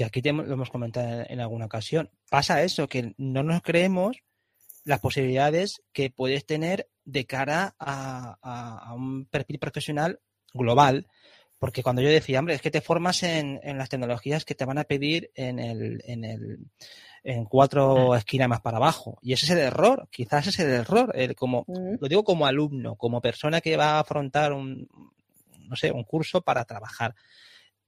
que 0.00 0.20
aquí 0.20 0.22
lo 0.22 0.50
hemos 0.50 0.70
comentado 0.70 1.24
en 1.28 1.40
alguna 1.40 1.66
ocasión, 1.66 2.10
pasa 2.30 2.62
eso, 2.62 2.88
que 2.88 3.14
no 3.18 3.42
nos 3.42 3.60
creemos 3.60 4.22
las 4.84 5.00
posibilidades 5.00 5.82
que 5.92 6.08
puedes 6.08 6.46
tener 6.46 6.88
de 7.04 7.26
cara 7.26 7.74
a, 7.78 8.94
un 8.96 9.26
perfil 9.26 9.58
profesional 9.58 10.20
global. 10.54 11.06
Porque 11.58 11.82
cuando 11.82 12.00
yo 12.00 12.08
decía, 12.08 12.38
hombre, 12.38 12.54
es 12.54 12.62
que 12.62 12.70
te 12.70 12.80
formas 12.80 13.22
en, 13.22 13.60
las 13.62 13.90
tecnologías 13.90 14.46
que 14.46 14.54
te 14.54 14.64
van 14.64 14.78
a 14.78 14.84
pedir 14.84 15.30
en 15.34 15.58
el, 15.58 16.02
en 16.06 16.24
el 16.24 16.58
en 17.22 17.44
cuatro 17.44 18.14
esquinas 18.14 18.48
más 18.48 18.62
para 18.62 18.78
abajo. 18.78 19.18
Y 19.20 19.34
ese 19.34 19.44
es 19.44 19.50
el 19.50 19.58
error, 19.58 20.08
quizás 20.10 20.46
ese 20.46 20.62
es 20.62 20.68
el 20.68 20.74
error. 20.76 21.12
El, 21.14 21.34
como, 21.36 21.66
Lo 21.68 22.08
digo 22.08 22.24
como 22.24 22.46
alumno, 22.46 22.96
como 22.96 23.20
persona 23.20 23.60
que 23.60 23.76
va 23.76 23.96
a 23.96 24.00
afrontar 24.00 24.54
un, 24.54 24.88
no 25.58 25.76
sé, 25.76 25.92
un 25.92 26.04
curso 26.04 26.40
para 26.40 26.64
trabajar. 26.64 27.14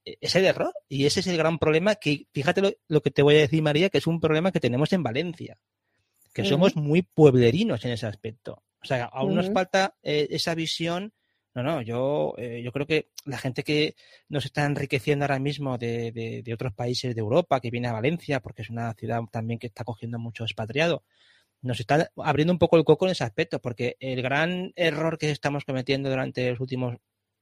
E-, 0.04 0.18
es 0.20 0.36
el 0.36 0.44
error. 0.44 0.72
Y 0.88 1.06
ese 1.06 1.20
es 1.20 1.26
el 1.26 1.36
gran 1.36 1.58
problema 1.58 1.94
que, 1.96 2.26
fíjate 2.32 2.78
lo, 2.88 3.00
que 3.02 3.10
te 3.10 3.22
voy 3.22 3.36
a 3.36 3.40
decir, 3.40 3.62
María, 3.62 3.90
que 3.90 3.98
es 3.98 4.06
un 4.06 4.20
problema 4.20 4.52
que 4.52 4.60
tenemos 4.60 4.92
en 4.92 5.02
Valencia, 5.02 5.58
que 6.32 6.44
somos 6.44 6.76
muy 6.76 7.02
pueblerinos 7.02 7.84
en 7.84 7.92
ese 7.92 8.06
aspecto. 8.06 8.62
O 8.82 8.86
sea, 8.86 9.04
aún 9.04 9.34
nos 9.34 9.50
falta 9.52 9.96
eh, 10.02 10.28
esa 10.30 10.54
visión. 10.54 11.12
No, 11.54 11.62
no, 11.62 11.82
yo, 11.82 12.34
eh, 12.38 12.62
yo 12.64 12.72
creo 12.72 12.86
que 12.86 13.10
la 13.26 13.36
gente 13.36 13.62
que 13.62 13.94
nos 14.30 14.46
está 14.46 14.64
enriqueciendo 14.64 15.26
ahora 15.26 15.38
mismo 15.38 15.76
de, 15.76 16.10
de, 16.42 16.54
otros 16.54 16.72
países 16.72 17.14
de 17.14 17.20
Europa, 17.20 17.60
que 17.60 17.70
viene 17.70 17.88
a 17.88 17.92
Valencia, 17.92 18.40
porque 18.40 18.62
es 18.62 18.70
una 18.70 18.94
ciudad 18.94 19.20
también 19.30 19.58
que 19.58 19.66
está 19.66 19.84
cogiendo 19.84 20.18
mucho 20.18 20.44
expatriado, 20.44 21.04
nos 21.60 21.78
está 21.78 22.10
abriendo 22.16 22.54
un 22.54 22.58
poco 22.58 22.78
el 22.78 22.84
coco 22.84 23.04
en 23.04 23.12
ese 23.12 23.24
aspecto, 23.24 23.60
porque 23.60 23.96
el 24.00 24.22
gran 24.22 24.72
error 24.76 25.18
que 25.18 25.30
estamos 25.30 25.66
cometiendo 25.66 26.08
durante 26.08 26.50
los 26.50 26.60
últimos 26.60 26.96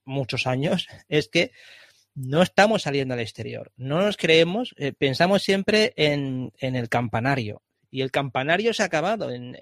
muchos 0.04 0.46
años 0.46 0.88
es 1.08 1.28
que 1.28 1.52
no 2.14 2.42
estamos 2.42 2.82
saliendo 2.82 3.14
al 3.14 3.20
exterior. 3.20 3.72
No 3.76 4.00
nos 4.00 4.16
creemos, 4.16 4.74
eh, 4.76 4.92
pensamos 4.92 5.42
siempre 5.42 5.92
en, 5.96 6.52
el 6.58 6.88
campanario. 6.88 7.62
Y 7.90 8.02
el 8.02 8.10
campanario 8.10 8.72
se 8.72 8.82
ha 8.82 8.86
acabado 8.86 9.30
en, 9.30 9.56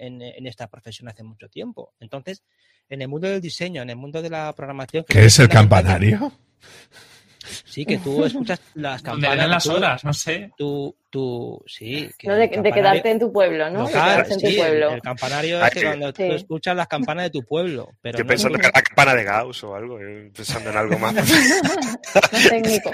esta 0.45 0.67
profesión 0.67 1.09
hace 1.09 1.23
mucho 1.23 1.49
tiempo. 1.49 1.93
Entonces, 1.99 2.43
en 2.89 3.01
el 3.01 3.07
mundo 3.07 3.27
del 3.27 3.41
diseño, 3.41 3.81
en 3.81 3.89
el 3.89 3.95
mundo 3.95 4.21
de 4.21 4.29
la 4.29 4.53
programación. 4.53 5.05
¿Qué 5.07 5.25
es 5.25 5.39
el 5.39 5.49
campanario? 5.49 6.31
Sí, 7.45 7.85
que 7.85 7.97
tú 7.97 8.23
escuchas 8.25 8.59
las 8.75 9.01
campanas. 9.01 9.47
las 9.49 9.67
horas, 9.67 10.03
no 10.03 10.13
sé. 10.13 10.51
Tú, 10.57 10.95
tú, 11.09 11.63
sí. 11.65 12.09
no, 12.23 12.35
de, 12.35 12.49
quedarte 12.49 13.11
en 13.11 13.19
tu 13.19 13.31
pueblo, 13.31 13.69
¿no? 13.69 13.87
en 13.89 14.39
tu 14.39 14.55
pueblo. 14.57 14.91
El 14.91 15.01
campanario 15.01 15.63
es 15.63 15.71
que 15.71 15.83
cuando 15.83 16.13
tú 16.13 16.23
escuchas 16.23 16.75
las 16.75 16.87
campanas 16.87 17.25
de 17.25 17.29
tu 17.29 17.43
pueblo. 17.43 17.93
Pero 18.01 18.17
Yo 18.17 18.25
pienso 18.25 18.47
en 18.47 18.53
la 18.53 18.71
campana 18.71 19.15
de 19.15 19.23
Gauss 19.23 19.63
o 19.63 19.75
algo, 19.75 19.97
pensando 20.33 20.69
en 20.69 20.77
algo 20.77 20.99
más. 20.99 21.15
técnico. 22.49 22.91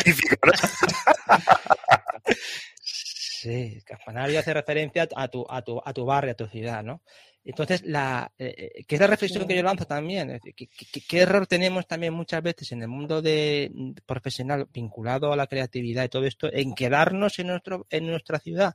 Sí, 3.45 3.79
campanario 3.85 4.39
hace 4.39 4.55
referencia 4.55 5.07
a 5.15 5.27
tu, 5.27 5.45
a 5.47 5.61
tu, 5.61 5.79
a 5.85 5.93
tu 5.93 6.03
barrio, 6.03 6.31
a 6.31 6.35
tu 6.35 6.47
ciudad, 6.47 6.83
¿no? 6.83 7.03
Entonces, 7.43 7.83
la, 7.85 8.33
eh, 8.39 8.83
que 8.87 8.95
es 8.95 9.01
la 9.01 9.05
reflexión 9.05 9.47
que 9.47 9.55
yo 9.55 9.61
lanzo 9.61 9.85
también, 9.85 10.39
¿qué, 10.55 11.19
error 11.19 11.45
tenemos 11.45 11.85
también 11.85 12.11
muchas 12.11 12.41
veces 12.41 12.71
en 12.71 12.81
el 12.81 12.87
mundo 12.87 13.21
de, 13.21 13.71
profesional 14.07 14.67
vinculado 14.73 15.31
a 15.31 15.35
la 15.35 15.45
creatividad 15.45 16.05
y 16.05 16.09
todo 16.09 16.25
esto, 16.25 16.51
en 16.51 16.73
quedarnos 16.73 17.37
en, 17.37 17.45
nuestro, 17.45 17.85
en 17.91 18.07
nuestra 18.07 18.39
ciudad? 18.39 18.73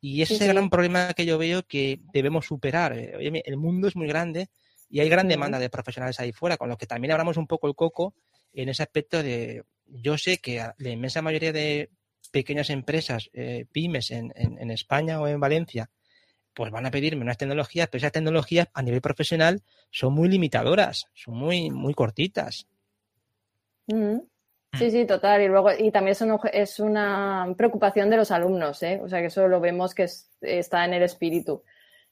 Y 0.00 0.20
ese 0.20 0.34
es 0.34 0.40
el 0.40 0.48
gran 0.48 0.68
problema 0.68 1.14
que 1.14 1.24
yo 1.24 1.38
veo 1.38 1.62
que 1.62 2.00
debemos 2.12 2.44
superar. 2.44 2.98
Eh, 2.98 3.14
oye, 3.16 3.40
el 3.46 3.56
mundo 3.56 3.86
es 3.86 3.94
muy 3.94 4.08
grande 4.08 4.48
y 4.90 4.98
hay 4.98 5.08
gran 5.08 5.28
demanda 5.28 5.60
de 5.60 5.70
profesionales 5.70 6.18
ahí 6.18 6.32
fuera, 6.32 6.56
con 6.56 6.68
lo 6.68 6.76
que 6.76 6.88
también 6.88 7.12
abramos 7.12 7.36
un 7.36 7.46
poco 7.46 7.68
el 7.68 7.76
coco 7.76 8.16
en 8.52 8.68
ese 8.68 8.82
aspecto 8.82 9.22
de, 9.22 9.62
yo 9.86 10.18
sé 10.18 10.38
que 10.38 10.66
la 10.76 10.90
inmensa 10.90 11.22
mayoría 11.22 11.52
de 11.52 11.88
pequeñas 12.32 12.70
empresas, 12.70 13.30
eh, 13.32 13.66
pymes 13.70 14.10
en, 14.10 14.32
en, 14.34 14.70
España 14.70 15.20
o 15.20 15.28
en 15.28 15.38
Valencia, 15.38 15.90
pues 16.54 16.72
van 16.72 16.86
a 16.86 16.90
pedirme 16.90 17.22
unas 17.22 17.38
tecnologías, 17.38 17.88
pero 17.88 17.98
esas 17.98 18.12
tecnologías 18.12 18.68
a 18.74 18.82
nivel 18.82 19.00
profesional 19.00 19.62
son 19.90 20.14
muy 20.14 20.28
limitadoras, 20.28 21.06
son 21.14 21.34
muy, 21.36 21.70
muy 21.70 21.94
cortitas. 21.94 22.66
Sí, 24.74 24.90
sí, 24.90 25.06
total. 25.06 25.42
Y 25.42 25.48
luego, 25.48 25.70
y 25.78 25.90
también 25.90 26.12
es, 26.12 26.24
es 26.52 26.80
una 26.80 27.46
preocupación 27.56 28.08
de 28.08 28.16
los 28.16 28.30
alumnos, 28.30 28.82
¿eh? 28.82 29.00
O 29.04 29.08
sea 29.08 29.20
que 29.20 29.26
eso 29.26 29.46
lo 29.46 29.60
vemos 29.60 29.94
que 29.94 30.08
está 30.40 30.84
en 30.84 30.94
el 30.94 31.02
espíritu. 31.02 31.62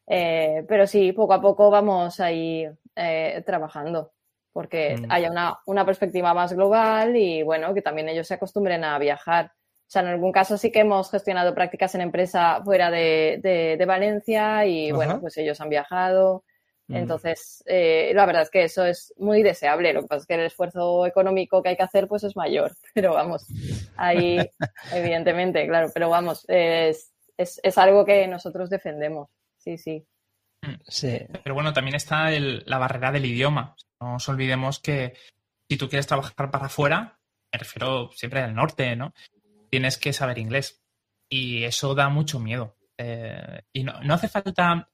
Eh, 0.06 0.64
pero 0.68 0.86
sí, 0.86 1.12
poco 1.12 1.32
a 1.34 1.40
poco 1.40 1.70
vamos 1.70 2.20
ahí 2.20 2.68
eh, 2.96 3.42
trabajando, 3.46 4.12
porque 4.52 4.96
mm. 4.96 5.10
haya 5.10 5.30
una, 5.30 5.58
una, 5.66 5.86
perspectiva 5.86 6.34
más 6.34 6.52
global 6.52 7.16
y 7.16 7.42
bueno, 7.42 7.72
que 7.72 7.80
también 7.80 8.08
ellos 8.08 8.26
se 8.26 8.34
acostumbren 8.34 8.84
a 8.84 8.98
viajar. 8.98 9.52
O 9.90 9.92
sea, 9.92 10.02
en 10.02 10.08
algún 10.08 10.30
caso 10.30 10.56
sí 10.56 10.70
que 10.70 10.78
hemos 10.78 11.10
gestionado 11.10 11.52
prácticas 11.52 11.96
en 11.96 12.02
empresa 12.02 12.62
fuera 12.62 12.92
de, 12.92 13.40
de, 13.42 13.84
Valencia 13.86 14.64
y 14.64 14.92
bueno, 14.92 15.20
pues 15.20 15.36
ellos 15.36 15.60
han 15.60 15.68
viajado. 15.68 16.44
Mm. 16.86 16.94
Entonces, 16.94 17.64
eh, 17.66 18.12
la 18.14 18.24
verdad 18.24 18.42
es 18.42 18.50
que 18.50 18.62
eso 18.62 18.86
es 18.86 19.12
muy 19.18 19.42
deseable. 19.42 19.92
Lo 19.92 20.02
que 20.02 20.06
pasa 20.06 20.20
es 20.20 20.26
que 20.28 20.34
el 20.34 20.42
esfuerzo 20.42 21.06
económico 21.06 21.60
que 21.60 21.70
hay 21.70 21.76
que 21.76 21.82
hacer 21.82 22.06
pues 22.06 22.22
es 22.22 22.36
mayor. 22.36 22.70
Pero 22.94 23.14
vamos, 23.14 23.48
ahí 23.96 24.38
evidentemente, 24.94 25.66
claro. 25.66 25.90
Pero 25.92 26.08
vamos, 26.08 26.44
es, 26.46 27.12
es, 27.36 27.58
es 27.60 27.76
algo 27.76 28.04
que 28.04 28.28
nosotros 28.28 28.70
defendemos. 28.70 29.28
Sí, 29.58 29.76
sí. 29.76 30.06
Mm. 30.62 30.74
Sí. 30.86 31.18
Pero 31.42 31.52
bueno, 31.52 31.72
también 31.72 31.96
está 31.96 32.30
la 32.30 32.78
barrera 32.78 33.10
del 33.10 33.24
idioma. 33.26 33.74
No 34.00 34.12
nos 34.12 34.28
olvidemos 34.28 34.78
que 34.78 35.14
si 35.68 35.76
tú 35.76 35.88
quieres 35.88 36.06
trabajar 36.06 36.48
para 36.48 36.66
afuera, 36.66 37.18
me 37.52 37.58
refiero 37.58 38.12
siempre 38.12 38.40
al 38.40 38.54
norte, 38.54 38.94
¿no? 38.94 39.12
Tienes 39.70 39.96
que 39.96 40.12
saber 40.12 40.38
inglés. 40.38 40.82
Y 41.28 41.64
eso 41.64 41.94
da 41.94 42.08
mucho 42.08 42.40
miedo. 42.40 42.76
Eh, 42.98 43.62
y 43.72 43.84
no, 43.84 43.94
hace 44.12 44.28
falta 44.28 44.90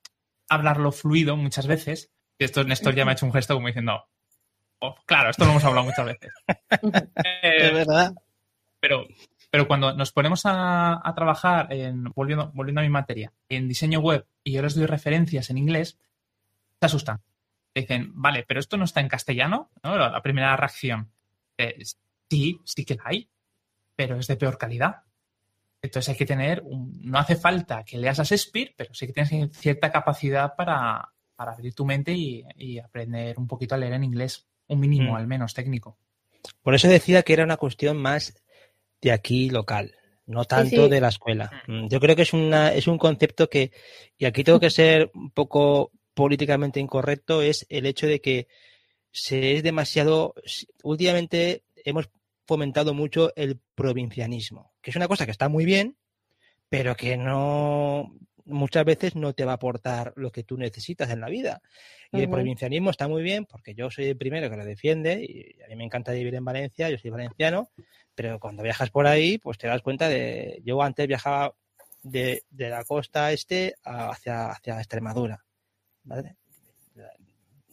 hablarlo 0.48 0.92
fluido 0.92 1.36
muchas 1.36 1.66
veces. 1.66 2.12
Y 2.38 2.44
esto 2.44 2.62
Néstor 2.62 2.94
ya 2.94 3.04
me 3.04 3.10
ha 3.10 3.14
hecho 3.14 3.26
un 3.26 3.32
gesto 3.32 3.54
como 3.54 3.66
diciendo, 3.66 4.04
oh, 4.80 4.94
claro, 5.06 5.30
esto 5.30 5.44
lo 5.44 5.52
hemos 5.52 5.64
hablado 5.64 5.86
muchas 5.86 6.06
veces. 6.06 6.30
es 7.42 7.72
verdad. 7.72 8.12
Pero, 8.78 9.06
pero 9.50 9.66
cuando 9.66 9.94
nos 9.94 10.12
ponemos 10.12 10.42
a, 10.44 11.12
trabajar, 11.16 11.72
en, 11.72 12.04
volviendo, 12.14 12.52
volviendo 12.54 12.82
a 12.82 12.84
mi 12.84 12.90
materia, 12.90 13.32
en 13.48 13.66
diseño 13.66 14.00
web 14.00 14.26
y 14.44 14.52
yo 14.52 14.62
les 14.62 14.74
doy 14.74 14.84
referencias 14.84 15.48
en 15.48 15.58
inglés, 15.58 15.98
se 16.78 16.86
asustan. 16.86 17.22
Dicen, 17.74 18.12
vale, 18.14 18.44
pero 18.46 18.60
esto 18.60 18.76
no 18.76 18.84
está 18.84 19.00
en 19.00 19.08
castellano, 19.08 19.70
¿no? 19.82 19.96
La, 19.96 20.22
primera 20.22 20.56
reacción. 20.56 21.10
Eh, 21.58 21.82
sí, 22.28 22.60
sí 22.64 22.84
que 22.84 22.94
la 22.94 23.02
hay 23.06 23.30
pero 23.97 24.18
es 24.18 24.26
de 24.26 24.36
peor 24.36 24.59
calidad. 24.59 25.03
Entonces 25.82 26.11
hay 26.11 26.16
que 26.16 26.26
tener, 26.26 26.62
no 26.64 27.18
hace 27.18 27.36
falta 27.36 27.84
que 27.84 27.99
leas 27.99 28.20
a 28.20 28.24
Shakespeare, 28.24 28.74
pero 28.76 28.94
sí 28.94 29.07
que 29.07 29.12
tienes 29.12 29.57
cierta 29.57 29.90
capacidad 29.90 30.55
para, 30.55 31.12
abrir 31.36 31.74
tu 31.74 31.84
mente 31.84 32.12
y, 32.12 32.78
aprender 32.78 33.38
un 33.38 33.47
poquito 33.47 33.74
a 33.74 33.78
leer 33.78 33.94
en 33.94 34.05
inglés, 34.05 34.47
un 34.68 34.80
mínimo 34.80 35.12
mm. 35.12 35.16
al 35.16 35.26
menos 35.26 35.55
técnico. 35.55 35.99
Por 36.62 36.74
eso 36.74 36.88
decía 36.88 37.22
que 37.22 37.32
era 37.32 37.44
una 37.44 37.57
cuestión 37.57 37.97
más 37.97 38.34
de 39.01 39.12
aquí 39.12 39.51
local, 39.51 39.94
no 40.26 40.44
tanto 40.44 40.88
de 40.88 41.01
la 41.01 41.09
escuela. 41.09 41.51
Mm. 41.66 41.84
Mm, 41.84 41.88
yo 41.88 42.01
creo 42.01 42.16
que 42.16 42.22
es, 42.22 42.32
una, 42.32 42.72
es 42.72 42.86
un 42.86 42.99
concepto 42.99 43.49
que, 43.49 43.72
y 44.18 44.24
aquí 44.24 44.44
tengo 44.44 44.61
que 44.61 44.70
ser 44.70 45.11
un 45.14 45.30
poco 45.30 45.92
políticamente 46.14 46.80
incorrecto, 46.80 47.42
es 47.42 47.66
el 47.68 47.86
hecho 47.86 48.07
de 48.07 48.20
que 48.20 48.49
se 49.12 49.57
es 49.57 49.62
demasiado, 49.62 50.34
últimamente 50.82 51.64
hemos 51.84 52.09
fomentado 52.47 52.94
mucho 52.94 53.32
el 53.36 53.61
provincianismo, 53.74 54.72
que 54.80 54.90
es 54.90 54.97
una 54.97 55.09
cosa 55.09 55.24
que 55.24 55.32
está 55.32 55.49
muy 55.49 55.64
bien, 55.64 55.97
pero 56.68 56.97
que 56.97 57.16
no 57.16 58.12
muchas 58.47 58.84
veces 58.84 59.16
no 59.16 59.34
te 59.34 59.44
va 59.44 59.53
a 59.53 59.55
aportar 59.57 60.12
lo 60.16 60.30
que 60.30 60.44
tú 60.44 60.57
necesitas 60.57 61.11
en 61.11 61.20
la 61.20 61.28
vida. 61.28 61.61
Y 62.12 62.20
el 62.20 62.30
provincianismo 62.30 62.90
está 62.90 63.09
muy 63.09 63.22
bien 63.22 63.44
porque 63.44 63.74
yo 63.74 63.90
soy 63.90 64.07
el 64.07 64.16
primero 64.16 64.49
que 64.49 64.57
lo 64.57 64.64
defiende 64.64 65.22
y 65.22 65.61
a 65.62 65.68
mí 65.68 65.76
me 65.76 65.84
encanta 65.84 66.12
vivir 66.12 66.34
en 66.34 66.44
Valencia, 66.44 66.88
yo 66.88 66.97
soy 66.97 67.11
valenciano, 67.11 67.70
pero 68.14 68.38
cuando 68.38 68.62
viajas 68.62 68.90
por 68.90 69.07
ahí, 69.07 69.38
pues 69.38 69.59
te 69.59 69.66
das 69.66 69.82
cuenta 69.82 70.09
de, 70.09 70.62
yo 70.64 70.80
antes 70.80 71.07
viajaba 71.09 71.55
de, 72.03 72.44
la 72.53 72.84
costa 72.84 73.32
este 73.32 73.74
hacia, 73.84 74.51
hacia 74.51 74.78
Extremadura, 74.78 75.44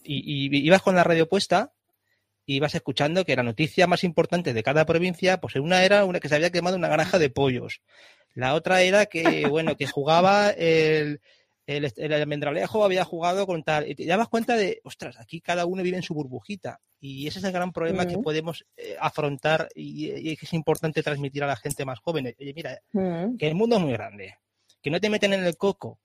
Y, 0.02 0.56
y, 0.56 0.66
ibas 0.66 0.82
con 0.82 0.96
la 0.96 1.04
radio 1.04 1.28
puesta 1.28 1.72
y 2.46 2.60
vas 2.60 2.74
escuchando 2.74 3.24
que 3.24 3.36
la 3.36 3.42
noticia 3.42 3.86
más 3.86 4.04
importante 4.04 4.52
de 4.52 4.62
cada 4.62 4.84
provincia, 4.84 5.40
pues 5.40 5.56
una 5.56 5.84
era 5.84 6.04
una 6.04 6.20
que 6.20 6.28
se 6.28 6.34
había 6.34 6.50
quemado 6.50 6.76
una 6.76 6.88
granja 6.88 7.18
de 7.18 7.30
pollos. 7.30 7.80
La 8.34 8.54
otra 8.54 8.82
era 8.82 9.06
que, 9.06 9.46
bueno, 9.48 9.76
que 9.76 9.86
jugaba 9.86 10.50
el, 10.50 11.20
el, 11.66 11.92
el 11.96 12.12
almendralejo 12.12 12.84
había 12.84 13.04
jugado 13.04 13.46
con 13.46 13.62
tal. 13.62 13.88
Y 13.88 13.94
te 13.94 14.06
das 14.06 14.28
cuenta 14.28 14.56
de, 14.56 14.80
ostras, 14.84 15.18
aquí 15.18 15.40
cada 15.40 15.66
uno 15.66 15.82
vive 15.82 15.96
en 15.96 16.02
su 16.02 16.14
burbujita. 16.14 16.80
Y 17.00 17.26
ese 17.26 17.38
es 17.38 17.44
el 17.44 17.52
gran 17.52 17.72
problema 17.72 18.06
que 18.06 18.16
podemos 18.16 18.64
eh, 18.76 18.96
afrontar 18.98 19.68
y, 19.74 20.10
y, 20.10 20.36
que 20.36 20.46
es 20.46 20.52
importante 20.54 21.02
transmitir 21.02 21.44
a 21.44 21.46
la 21.46 21.56
gente 21.56 21.84
más 21.84 21.98
joven. 21.98 22.34
Oye, 22.38 22.54
mira, 22.54 22.80
que 23.38 23.46
el 23.46 23.54
mundo 23.54 23.76
es 23.76 23.82
muy 23.82 23.92
grande, 23.92 24.38
que 24.80 24.90
no 24.90 24.98
te 25.00 25.10
meten 25.10 25.34
en 25.34 25.44
el 25.44 25.58
coco, 25.58 25.98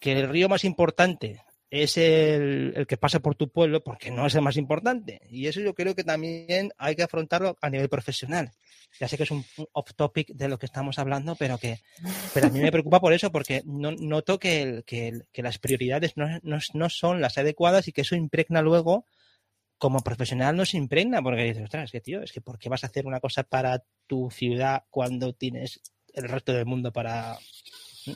que 0.00 0.12
el 0.12 0.28
río 0.28 0.48
más 0.48 0.64
importante 0.64 1.40
es 1.70 1.96
el, 1.96 2.86
que 2.88 2.96
pasa 2.96 3.20
por 3.20 3.36
tu 3.36 3.48
pueblo 3.48 3.82
porque 3.82 4.10
no 4.10 4.26
es 4.26 4.34
el 4.34 4.42
más 4.42 4.56
importante. 4.56 5.20
Y 5.30 5.46
eso 5.46 5.60
yo 5.60 5.74
creo 5.74 5.94
que 5.94 6.04
también 6.04 6.72
hay 6.76 6.96
que 6.96 7.04
afrontarlo 7.04 7.56
a 7.60 7.70
nivel 7.70 7.88
profesional. 7.88 8.50
Ya 8.98 9.06
sé 9.06 9.16
que 9.16 9.22
es 9.22 9.30
un, 9.30 9.44
off 9.72 9.94
topic 9.94 10.28
de 10.34 10.48
lo 10.48 10.58
que 10.58 10.66
estamos 10.66 10.98
hablando, 10.98 11.36
pero 11.36 11.58
que 11.58 11.78
pero 12.34 12.48
a 12.48 12.50
mí 12.50 12.60
me 12.60 12.72
preocupa 12.72 13.00
por 13.00 13.12
eso, 13.12 13.30
porque 13.30 13.62
no, 13.64 13.92
noto 13.92 14.40
que, 14.40 14.82
que, 14.84 15.42
las 15.42 15.58
prioridades 15.58 16.16
no, 16.16 16.26
no, 16.42 16.90
son 16.90 17.20
las 17.20 17.38
adecuadas 17.38 17.86
y 17.86 17.92
que 17.92 18.00
eso 18.00 18.16
impregna 18.16 18.62
luego, 18.62 19.06
como 19.78 20.00
profesional 20.00 20.56
no 20.56 20.64
se 20.64 20.76
impregna, 20.76 21.22
porque 21.22 21.44
dices, 21.44 21.62
ostras, 21.62 21.84
es 21.84 21.92
que 21.92 22.00
tío, 22.00 22.20
es 22.20 22.32
que 22.32 22.40
¿por 22.40 22.58
qué 22.58 22.68
vas 22.68 22.82
a 22.82 22.88
hacer 22.88 23.06
una 23.06 23.20
cosa 23.20 23.44
para 23.44 23.84
tu 24.08 24.28
ciudad 24.30 24.84
cuando 24.90 25.32
tienes 25.34 25.80
el 26.12 26.28
resto 26.28 26.52
del 26.52 26.66
mundo 26.66 26.92
para... 26.92 27.38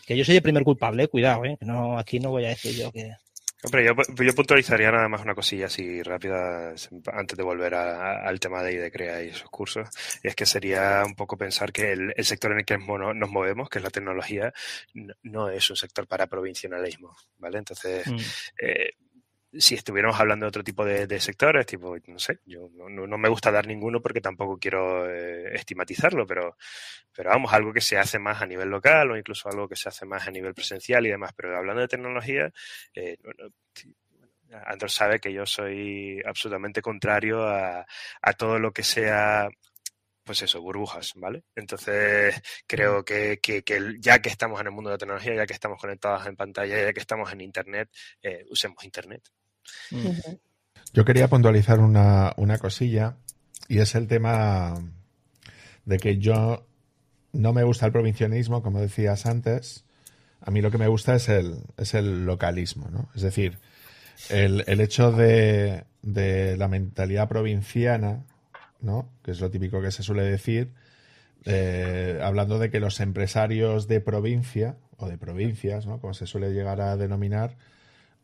Que 0.06 0.16
yo 0.16 0.24
soy 0.24 0.36
el 0.36 0.42
primer 0.42 0.64
culpable, 0.64 1.06
cuidado, 1.06 1.44
¿eh? 1.44 1.56
no, 1.60 1.98
aquí 1.98 2.18
no 2.18 2.30
voy 2.30 2.46
a 2.46 2.48
decir 2.48 2.74
yo 2.74 2.90
que... 2.90 3.12
Hombre, 3.64 3.84
yo, 3.84 4.34
puntualizaría 4.34 4.90
nada 4.90 5.08
más 5.08 5.22
una 5.22 5.34
cosilla 5.34 5.66
así 5.66 6.02
rápida 6.02 6.74
antes 7.12 7.36
de 7.36 7.42
volver 7.42 7.74
al 7.74 8.38
tema 8.38 8.62
de 8.62 8.74
IDECREA 8.74 9.24
y 9.24 9.28
esos 9.28 9.48
cursos. 9.48 9.88
Y 10.22 10.28
es 10.28 10.34
que 10.34 10.44
sería 10.44 11.02
un 11.06 11.14
poco 11.14 11.38
pensar 11.38 11.72
que 11.72 11.92
el, 11.92 12.12
sector 12.24 12.52
en 12.52 12.58
el 12.58 12.64
que 12.64 12.76
nos 12.76 13.30
movemos, 13.30 13.68
que 13.68 13.78
es 13.78 13.84
la 13.84 13.90
tecnología, 13.90 14.52
no, 15.22 15.48
es 15.48 15.70
un 15.70 15.76
sector 15.76 16.06
para 16.06 16.26
provincialismo, 16.26 17.16
¿vale? 17.38 17.58
Entonces, 17.58 18.06
mm. 18.06 18.16
eh, 18.58 18.90
si 19.58 19.74
estuviéramos 19.74 20.18
hablando 20.18 20.44
de 20.44 20.48
otro 20.48 20.64
tipo 20.64 20.84
de, 20.84 21.20
sectores, 21.20 21.66
tipo, 21.66 21.96
no 22.06 22.18
sé, 22.18 22.40
yo 22.44 22.70
no, 22.74 23.18
me 23.18 23.28
gusta 23.28 23.50
dar 23.50 23.66
ninguno 23.66 24.00
porque 24.00 24.20
tampoco 24.20 24.58
quiero 24.58 25.08
eh, 25.10 25.54
estigmatizarlo, 25.54 26.26
pero, 26.26 26.56
pero 27.14 27.30
vamos, 27.30 27.52
algo 27.52 27.72
que 27.72 27.80
se 27.80 27.98
hace 27.98 28.18
más 28.18 28.42
a 28.42 28.46
nivel 28.46 28.68
local 28.68 29.10
o 29.10 29.16
incluso 29.16 29.48
algo 29.48 29.68
que 29.68 29.76
se 29.76 29.88
hace 29.88 30.06
más 30.06 30.26
a 30.26 30.30
nivel 30.30 30.54
presencial 30.54 31.06
y 31.06 31.10
demás. 31.10 31.32
Pero 31.36 31.56
hablando 31.56 31.80
de 31.82 31.88
tecnología, 31.88 32.52
eh, 32.94 33.16
sabe 34.88 35.20
que 35.20 35.32
yo 35.32 35.46
soy 35.46 36.20
absolutamente 36.24 36.82
contrario 36.82 37.46
a, 37.46 37.86
todo 38.36 38.58
lo 38.58 38.72
que 38.72 38.82
sea 38.82 39.48
pues 40.24 40.40
eso, 40.42 40.62
burbujas, 40.62 41.12
¿vale? 41.16 41.44
Entonces, 41.54 42.40
creo 42.66 43.04
que, 43.04 43.38
ya 44.00 44.20
que 44.20 44.30
estamos 44.30 44.58
en 44.60 44.68
el 44.68 44.72
mundo 44.72 44.88
de 44.90 44.94
la 44.94 44.98
tecnología, 44.98 45.34
ya 45.34 45.46
que 45.46 45.52
estamos 45.52 45.78
conectados 45.78 46.26
en 46.26 46.34
pantalla, 46.36 46.80
ya 46.80 46.92
que 46.94 47.00
estamos 47.00 47.30
en 47.32 47.42
Internet, 47.42 47.90
eh, 48.22 48.44
usemos 48.48 48.82
Internet. 48.84 49.22
Yo 50.92 51.04
quería 51.04 51.28
puntualizar 51.28 51.80
una, 51.80 52.32
una 52.36 52.58
cosilla 52.58 53.16
y 53.68 53.78
es 53.78 53.94
el 53.94 54.06
tema 54.06 54.74
de 55.84 55.98
que 55.98 56.18
yo 56.18 56.66
no 57.32 57.52
me 57.52 57.64
gusta 57.64 57.86
el 57.86 57.92
provincianismo, 57.92 58.62
como 58.62 58.80
decías 58.80 59.26
antes. 59.26 59.84
A 60.40 60.50
mí 60.50 60.60
lo 60.60 60.70
que 60.70 60.78
me 60.78 60.88
gusta 60.88 61.14
es 61.14 61.28
el, 61.28 61.58
es 61.76 61.94
el 61.94 62.26
localismo, 62.26 62.88
¿no? 62.90 63.08
Es 63.14 63.22
decir, 63.22 63.58
el, 64.30 64.62
el 64.66 64.80
hecho 64.80 65.10
de, 65.10 65.84
de, 66.02 66.56
la 66.56 66.68
mentalidad 66.68 67.28
provinciana, 67.28 68.24
¿no? 68.80 69.08
Que 69.22 69.32
es 69.32 69.40
lo 69.40 69.50
típico 69.50 69.80
que 69.80 69.90
se 69.90 70.02
suele 70.02 70.22
decir, 70.22 70.72
eh, 71.46 72.20
hablando 72.22 72.58
de 72.58 72.70
que 72.70 72.80
los 72.80 73.00
empresarios 73.00 73.86
de 73.86 74.00
provincia 74.00 74.76
o 74.96 75.08
de 75.08 75.18
provincias, 75.18 75.86
¿no? 75.86 76.00
como 76.00 76.14
se 76.14 76.26
suele 76.26 76.52
llegar 76.52 76.80
a 76.80 76.96
denominar, 76.96 77.56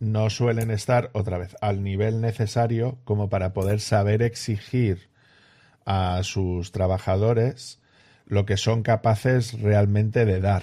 no 0.00 0.30
suelen 0.30 0.70
estar 0.70 1.10
otra 1.12 1.38
vez 1.38 1.56
al 1.60 1.84
nivel 1.84 2.20
necesario 2.20 2.98
como 3.04 3.28
para 3.28 3.52
poder 3.52 3.80
saber 3.80 4.22
exigir 4.22 5.10
a 5.84 6.22
sus 6.24 6.72
trabajadores 6.72 7.80
lo 8.26 8.46
que 8.46 8.56
son 8.56 8.82
capaces 8.82 9.60
realmente 9.60 10.24
de 10.24 10.40
dar, 10.40 10.62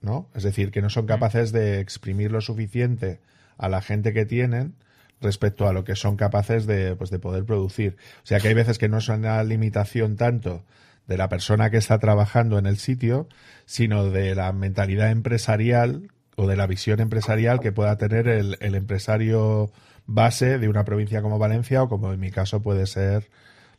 ¿no? 0.00 0.28
Es 0.34 0.42
decir, 0.42 0.70
que 0.70 0.82
no 0.82 0.90
son 0.90 1.06
capaces 1.06 1.52
de 1.52 1.80
exprimir 1.80 2.32
lo 2.32 2.40
suficiente 2.40 3.20
a 3.56 3.68
la 3.68 3.82
gente 3.82 4.12
que 4.12 4.26
tienen 4.26 4.74
respecto 5.20 5.68
a 5.68 5.72
lo 5.72 5.84
que 5.84 5.94
son 5.94 6.16
capaces 6.16 6.66
de, 6.66 6.96
pues, 6.96 7.10
de 7.10 7.18
poder 7.18 7.44
producir. 7.44 7.96
O 8.22 8.26
sea 8.26 8.40
que 8.40 8.48
hay 8.48 8.54
veces 8.54 8.78
que 8.78 8.88
no 8.88 8.98
es 8.98 9.08
una 9.08 9.42
limitación 9.44 10.16
tanto 10.16 10.64
de 11.06 11.16
la 11.18 11.28
persona 11.28 11.70
que 11.70 11.76
está 11.76 11.98
trabajando 11.98 12.58
en 12.58 12.66
el 12.66 12.78
sitio, 12.78 13.28
sino 13.66 14.10
de 14.10 14.34
la 14.34 14.52
mentalidad 14.52 15.10
empresarial 15.10 16.10
o 16.40 16.46
de 16.46 16.56
la 16.56 16.66
visión 16.66 17.00
empresarial 17.00 17.60
que 17.60 17.70
pueda 17.70 17.96
tener 17.98 18.26
el, 18.26 18.56
el 18.60 18.74
empresario 18.74 19.70
base 20.06 20.58
de 20.58 20.68
una 20.68 20.84
provincia 20.84 21.20
como 21.20 21.38
Valencia 21.38 21.82
o 21.82 21.88
como 21.88 22.12
en 22.14 22.20
mi 22.20 22.30
caso 22.30 22.62
puede 22.62 22.86
ser 22.86 23.28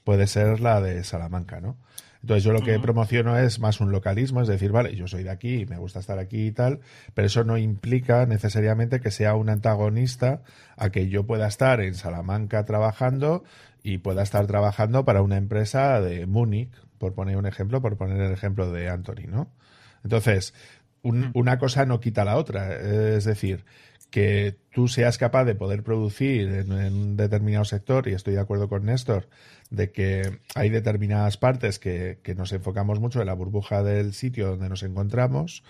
puede 0.03 0.27
ser 0.27 0.61
la 0.61 0.79
de 0.79 1.03
Salamanca, 1.03 1.59
¿no? 1.59 1.77
Entonces 2.21 2.43
yo 2.43 2.53
lo 2.53 2.61
que 2.61 2.79
promociono 2.79 3.35
es 3.35 3.59
más 3.59 3.81
un 3.81 3.91
localismo, 3.91 4.41
es 4.41 4.47
decir, 4.47 4.71
vale, 4.71 4.95
yo 4.95 5.07
soy 5.07 5.23
de 5.23 5.31
aquí, 5.31 5.65
me 5.65 5.77
gusta 5.77 5.99
estar 5.99 6.19
aquí 6.19 6.47
y 6.47 6.51
tal, 6.51 6.81
pero 7.15 7.25
eso 7.25 7.43
no 7.43 7.57
implica 7.57 8.27
necesariamente 8.27 8.99
que 8.99 9.09
sea 9.09 9.33
un 9.33 9.49
antagonista 9.49 10.43
a 10.77 10.91
que 10.91 11.09
yo 11.09 11.25
pueda 11.25 11.47
estar 11.47 11.81
en 11.81 11.95
Salamanca 11.95 12.63
trabajando 12.63 13.43
y 13.81 13.97
pueda 13.97 14.21
estar 14.21 14.45
trabajando 14.45 15.03
para 15.03 15.23
una 15.23 15.37
empresa 15.37 15.99
de 15.99 16.27
Múnich, 16.27 16.71
por 16.99 17.15
poner 17.15 17.37
un 17.37 17.47
ejemplo, 17.47 17.81
por 17.81 17.97
poner 17.97 18.21
el 18.21 18.31
ejemplo 18.31 18.71
de 18.71 18.87
Anthony, 18.87 19.25
¿no? 19.27 19.49
Entonces, 20.03 20.53
una 21.03 21.57
cosa 21.57 21.85
no 21.85 21.99
quita 21.99 22.25
la 22.25 22.37
otra, 22.37 22.75
es 22.75 23.25
decir, 23.25 23.65
que 24.11 24.57
tú 24.73 24.89
seas 24.89 25.17
capaz 25.17 25.45
de 25.45 25.55
poder 25.55 25.83
producir 25.83 26.49
en, 26.49 26.71
un 26.71 27.17
determinado 27.17 27.63
sector, 27.63 28.07
y 28.07 28.13
estoy 28.13 28.35
de 28.35 28.41
acuerdo 28.41 28.67
con 28.67 28.85
Néstor, 28.85 29.29
de 29.69 29.91
que 29.91 30.39
hay 30.53 30.69
determinadas 30.69 31.37
partes 31.37 31.79
que, 31.79 32.19
nos 32.35 32.51
enfocamos 32.51 32.99
mucho 32.99 33.21
en 33.21 33.27
la 33.27 33.33
burbuja 33.33 33.83
del 33.83 34.13
sitio 34.13 34.49
donde 34.49 34.69
nos 34.69 34.83
encontramos, 34.83 35.63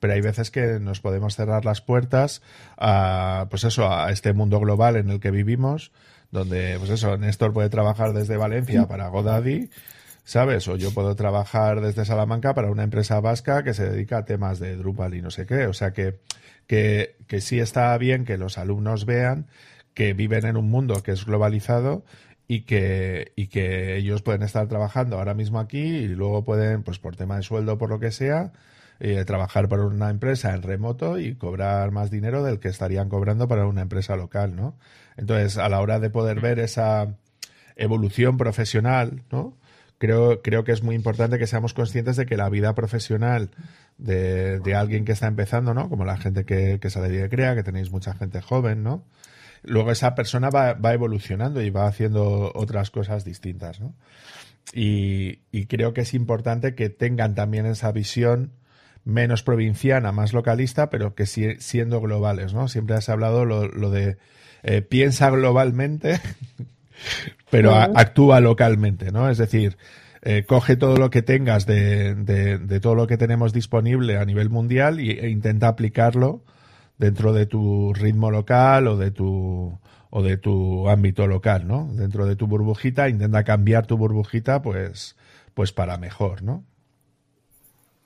pero 0.00 0.12
hay 0.12 0.20
veces 0.20 0.50
que 0.50 0.80
nos 0.80 1.00
podemos 1.00 1.36
cerrar 1.36 1.64
las 1.64 1.80
puertas 1.80 2.42
a, 2.76 3.46
pues 3.48 3.62
eso, 3.62 3.90
a 3.90 4.10
este 4.10 4.32
mundo 4.32 4.58
global 4.58 4.96
en 4.96 5.08
el 5.08 5.20
que 5.20 5.30
vivimos, 5.30 5.92
donde, 6.32 6.76
pues 6.78 6.90
eso, 6.90 7.16
Néstor 7.16 7.52
puede 7.52 7.68
trabajar 7.68 8.12
desde 8.12 8.36
Valencia 8.36 8.88
para 8.88 9.06
Godaddy, 9.06 9.70
¿sabes? 10.24 10.66
O 10.68 10.76
yo 10.76 10.92
puedo 10.92 11.14
trabajar 11.14 11.80
desde 11.80 12.04
Salamanca 12.04 12.54
para 12.54 12.70
una 12.70 12.82
empresa 12.82 13.20
vasca 13.20 13.62
que 13.62 13.74
se 13.74 13.88
dedica 13.88 14.18
a 14.18 14.24
temas 14.24 14.58
de 14.58 14.76
Drupal 14.76 15.14
y 15.14 15.22
no 15.22 15.30
sé 15.30 15.46
qué. 15.46 15.66
O 15.66 15.72
sea 15.72 15.92
que, 15.92 16.18
que, 16.66 17.16
que 17.28 17.40
sí 17.40 17.60
está 17.60 17.96
bien 17.98 18.24
que 18.24 18.38
los 18.38 18.58
alumnos 18.58 19.06
vean 19.06 19.46
que 19.94 20.12
viven 20.12 20.44
en 20.44 20.56
un 20.56 20.68
mundo 20.68 21.02
que 21.02 21.12
es 21.12 21.24
globalizado 21.24 22.04
y 22.46 22.62
que, 22.62 23.32
y 23.36 23.46
que 23.46 23.96
ellos 23.96 24.22
pueden 24.22 24.42
estar 24.42 24.66
trabajando 24.68 25.18
ahora 25.18 25.34
mismo 25.34 25.60
aquí 25.60 25.78
y 25.78 26.08
luego 26.08 26.44
pueden, 26.44 26.82
pues 26.82 26.98
por 26.98 27.16
tema 27.16 27.36
de 27.36 27.42
sueldo, 27.42 27.78
por 27.78 27.90
lo 27.90 28.00
que 28.00 28.10
sea, 28.10 28.52
eh, 29.00 29.24
trabajar 29.24 29.68
para 29.68 29.84
una 29.84 30.10
empresa 30.10 30.54
en 30.54 30.62
remoto 30.62 31.18
y 31.18 31.36
cobrar 31.36 31.90
más 31.90 32.10
dinero 32.10 32.42
del 32.42 32.58
que 32.58 32.68
estarían 32.68 33.08
cobrando 33.08 33.48
para 33.48 33.66
una 33.66 33.82
empresa 33.82 34.16
local, 34.16 34.54
¿no? 34.56 34.76
Entonces, 35.16 35.58
a 35.58 35.68
la 35.68 35.80
hora 35.80 36.00
de 36.00 36.10
poder 36.10 36.40
ver 36.40 36.58
esa 36.58 37.16
evolución 37.76 38.36
profesional, 38.36 39.22
¿no? 39.30 39.56
Creo, 40.04 40.42
creo 40.42 40.64
que 40.64 40.72
es 40.72 40.82
muy 40.82 40.94
importante 40.94 41.38
que 41.38 41.46
seamos 41.46 41.72
conscientes 41.72 42.16
de 42.16 42.26
que 42.26 42.36
la 42.36 42.50
vida 42.50 42.74
profesional 42.74 43.50
de, 43.96 44.60
de 44.60 44.74
alguien 44.74 45.06
que 45.06 45.12
está 45.12 45.28
empezando, 45.28 45.72
¿no? 45.72 45.88
Como 45.88 46.04
la 46.04 46.18
gente 46.18 46.44
que, 46.44 46.78
que 46.78 46.90
sale 46.90 47.08
de 47.08 47.28
CREA, 47.30 47.54
que 47.54 47.62
tenéis 47.62 47.90
mucha 47.90 48.14
gente 48.14 48.42
joven, 48.42 48.82
¿no? 48.82 49.04
luego 49.62 49.90
esa 49.90 50.14
persona 50.14 50.50
va, 50.50 50.74
va 50.74 50.92
evolucionando 50.92 51.62
y 51.62 51.70
va 51.70 51.86
haciendo 51.86 52.52
otras 52.54 52.90
cosas 52.90 53.24
distintas, 53.24 53.80
¿no? 53.80 53.94
Y, 54.74 55.38
creo 55.68 55.94
que 55.94 56.02
es 56.02 56.12
importante 56.12 56.74
que 56.74 56.90
tengan 56.90 57.34
también 57.34 57.64
esa 57.64 57.90
visión 57.90 58.52
menos 59.04 59.42
provinciana, 59.42 60.12
más 60.12 60.34
localista, 60.34 60.90
pero 60.90 61.14
que 61.14 61.24
siendo 61.24 62.02
globales, 62.02 62.52
¿no? 62.52 62.68
Siempre 62.68 62.96
has 62.96 63.08
hablado 63.08 63.46
lo, 63.46 63.68
lo 63.68 63.90
de 63.90 64.18
eh, 64.62 64.82
piensa 64.82 65.30
globalmente, 65.30 66.20
pero 67.50 67.74
actúa 67.74 68.40
localmente, 68.40 69.12
¿no? 69.12 69.28
Es 69.28 69.38
decir, 69.38 69.76
eh, 70.22 70.44
coge 70.46 70.76
todo 70.76 70.96
lo 70.96 71.10
que 71.10 71.22
tengas 71.22 71.66
de, 71.66 72.14
de, 72.14 72.80
todo 72.80 72.94
lo 72.94 73.06
que 73.06 73.18
tenemos 73.18 73.52
disponible 73.52 74.16
a 74.16 74.24
nivel 74.24 74.48
mundial 74.48 74.98
e 74.98 75.28
intenta 75.28 75.68
aplicarlo 75.68 76.42
dentro 76.98 77.32
de 77.32 77.46
tu 77.46 77.92
ritmo 77.92 78.30
local 78.30 78.86
o 78.88 78.96
de 78.96 79.10
tu 79.10 79.78
o 80.16 80.22
de 80.22 80.36
tu 80.36 80.88
ámbito 80.88 81.26
local, 81.26 81.66
¿no? 81.66 81.88
Dentro 81.92 82.24
de 82.24 82.36
tu 82.36 82.46
burbujita, 82.46 83.08
intenta 83.08 83.42
cambiar 83.42 83.84
tu 83.84 83.96
burbujita, 83.96 84.62
pues, 84.62 85.16
pues 85.54 85.72
para 85.72 85.98
mejor, 85.98 86.44
¿no? 86.44 86.62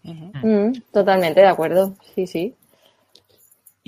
Mm, 0.03 0.72
totalmente 0.91 1.41
de 1.41 1.47
acuerdo, 1.47 1.95
sí, 2.14 2.26
sí. 2.26 2.55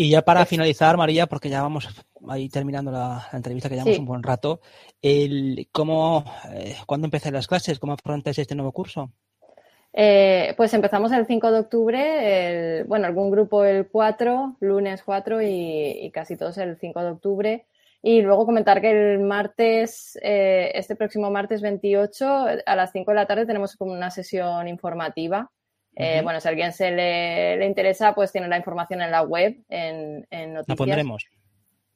Y 0.01 0.09
ya 0.09 0.23
para 0.23 0.47
finalizar, 0.47 0.97
María, 0.97 1.27
porque 1.27 1.51
ya 1.51 1.61
vamos 1.61 1.87
ahí 2.27 2.49
terminando 2.49 2.91
la, 2.91 3.29
entrevista, 3.35 3.69
que 3.69 3.75
llevamos 3.75 3.99
un 3.99 4.07
buen 4.07 4.23
rato, 4.23 4.63
el, 5.03 5.69
¿cómo, 5.73 6.25
eh, 6.55 6.75
¿cuándo 6.87 7.07
empiezan 7.07 7.35
las 7.35 7.47
clases? 7.47 7.79
¿Cómo 7.79 7.93
afrontáis 7.93 8.39
este 8.39 8.55
nuevo 8.55 8.73
curso? 8.73 9.13
Eh, 9.93 10.55
pues 10.57 10.73
empezamos 10.73 11.13
el 11.13 11.27
5 11.27 11.53
de 11.53 11.59
octubre, 11.59 12.83
bueno, 12.85 13.07
algún 13.09 13.31
grupo 13.31 13.63
el 13.63 13.89
4, 13.89 14.57
lunes 14.61 15.03
4 15.03 15.43
y, 15.43 16.11
casi 16.15 16.35
todos 16.35 16.57
el 16.57 16.79
5 16.79 17.03
de 17.03 17.11
octubre. 17.11 17.67
Y 18.01 18.23
luego 18.23 18.47
comentar 18.47 18.81
que 18.81 18.93
el 18.93 19.19
martes, 19.19 20.19
eh, 20.23 20.73
este 20.77 20.97
próximo 20.97 21.31
martes 21.31 21.61
28, 21.61 22.47
a 22.65 22.75
las 22.75 22.91
5 22.93 23.11
de 23.11 23.15
la 23.15 23.27
tarde 23.27 23.45
tenemos 23.45 23.77
como 23.77 23.93
una 23.93 24.11
sesión 24.11 24.67
informativa. 24.67 25.51
Eh, 25.97 26.21
bueno, 26.23 26.41
si 26.41 26.49
a 26.49 26.51
alguien 26.51 26.73
se 26.73 26.91
le, 26.91 27.67
interesa, 27.67 28.15
pues 28.15 28.33
tiene 28.33 28.49
la 28.49 28.57
información 28.57 29.03
en 29.03 29.11
la 29.11 29.23
web, 29.23 29.57
en, 29.69 30.27
en 30.31 30.55
noticias. 30.55 30.69
La 30.69 30.77
pondremos. 30.77 31.25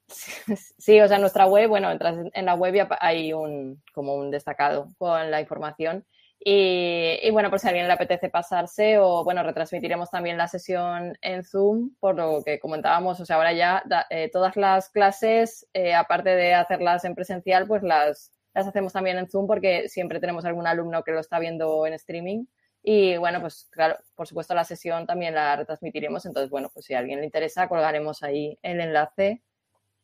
Sí, 0.79 1.01
o 1.01 1.09
sea, 1.09 1.17
en 1.17 1.23
nuestra 1.23 1.47
web, 1.47 1.69
bueno, 1.69 1.91
entras 1.91 2.17
en 2.33 2.45
la 2.45 2.55
web 2.55 2.75
y 2.75 2.81
hay 3.01 3.33
un, 3.33 3.83
como 3.93 4.15
un 4.15 4.31
destacado 4.31 4.89
con 4.99 5.31
la 5.31 5.41
información. 5.41 6.05
Y, 6.47 7.31
bueno, 7.31 7.49
por 7.49 7.59
si 7.59 7.67
a 7.67 7.71
alguien 7.71 7.87
le 7.87 7.95
apetece 7.95 8.29
pasarse 8.29 8.99
o 8.99 9.25
bueno, 9.25 9.43
retransmitiremos 9.43 10.11
también 10.11 10.37
la 10.37 10.47
sesión 10.47 11.17
en 11.23 11.43
Zoom, 11.43 11.95
por 11.99 12.17
lo 12.17 12.43
que 12.45 12.59
comentábamos, 12.61 13.19
o 13.19 13.25
sea, 13.25 13.37
ahora 13.37 13.55
ya 13.55 13.83
eh, 14.11 14.29
todas 14.31 14.55
las 14.57 14.91
clases, 14.91 15.67
eh, 15.73 15.95
aparte 15.95 16.31
de 16.37 16.53
hacerlas 16.53 17.07
en 17.07 17.15
presencial, 17.15 17.67
pues 17.67 17.83
las, 17.83 18.31
las 18.53 18.67
hacemos 18.67 18.93
también 18.93 19.17
en 19.17 19.29
Zoom 19.29 19.47
porque 19.47 19.89
siempre 19.89 20.21
tenemos 20.21 20.45
algún 20.45 20.67
alumno 20.67 21.03
que 21.03 21.13
lo 21.13 21.21
está 21.21 21.39
viendo 21.39 21.87
en 21.87 21.95
streaming. 21.95 22.45
Y 22.87 23.17
bueno, 23.17 23.41
pues 23.41 23.67
claro, 23.73 23.97
por 24.15 24.29
supuesto 24.29 24.55
la 24.55 24.65
sesión 24.65 25.07
también 25.07 25.35
la 25.35 25.57
retransmitiremos, 25.57 26.27
entonces 26.27 26.51
bueno, 26.51 26.71
pues 26.73 26.85
si 26.85 26.95
a 26.95 26.99
alguien 26.99 27.19
le 27.19 27.25
interesa, 27.25 27.67
colgaremos 27.67 28.23
ahí 28.23 28.59
el 28.63 28.81
enlace 28.81 29.43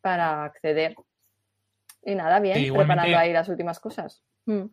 para 0.00 0.44
acceder. 0.44 0.96
Y 2.02 2.14
nada, 2.14 2.40
bien, 2.40 2.74
preparando 2.74 3.18
ahí 3.18 3.32
las 3.32 3.48
últimas 3.48 3.78
cosas. 3.78 4.22
Mm 4.46 4.64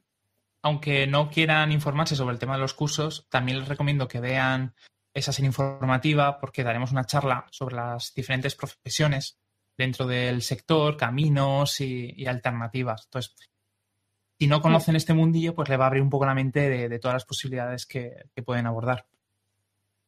aunque 0.68 1.08
no 1.08 1.30
quieran 1.30 1.72
informarse 1.72 2.16
sobre 2.16 2.34
el 2.34 2.40
tema 2.40 2.56
de 2.56 2.62
los 2.62 2.74
cursos, 2.74 3.28
también 3.30 3.60
les 3.60 3.70
recomiendo 3.70 4.08
que 4.08 4.20
vean 4.20 4.76
esa 5.14 5.32
serie 5.32 5.48
informativa 5.48 6.40
porque 6.40 6.64
daremos 6.64 6.92
una 6.92 7.06
charla 7.06 7.48
sobre 7.52 7.76
las 7.76 8.14
diferentes 8.14 8.54
profesiones 8.56 9.40
dentro 9.78 10.06
del 10.06 10.42
sector, 10.42 10.98
caminos 10.98 11.80
y, 11.80 12.26
alternativas. 12.26 13.06
Entonces, 13.06 13.36
si 14.40 14.48
no 14.48 14.62
conocen 14.62 14.96
este 14.96 15.14
mundillo, 15.14 15.56
pues 15.56 15.70
le 15.70 15.78
va 15.78 15.86
a 15.86 15.88
abrir 15.88 16.04
un 16.04 16.10
poco 16.10 16.26
la 16.26 16.34
mente 16.34 16.70
de, 16.70 17.00
todas 17.00 17.16
las 17.16 17.26
posibilidades 17.26 17.86
que, 17.86 18.26
pueden 18.46 18.68
abordar. 18.68 19.06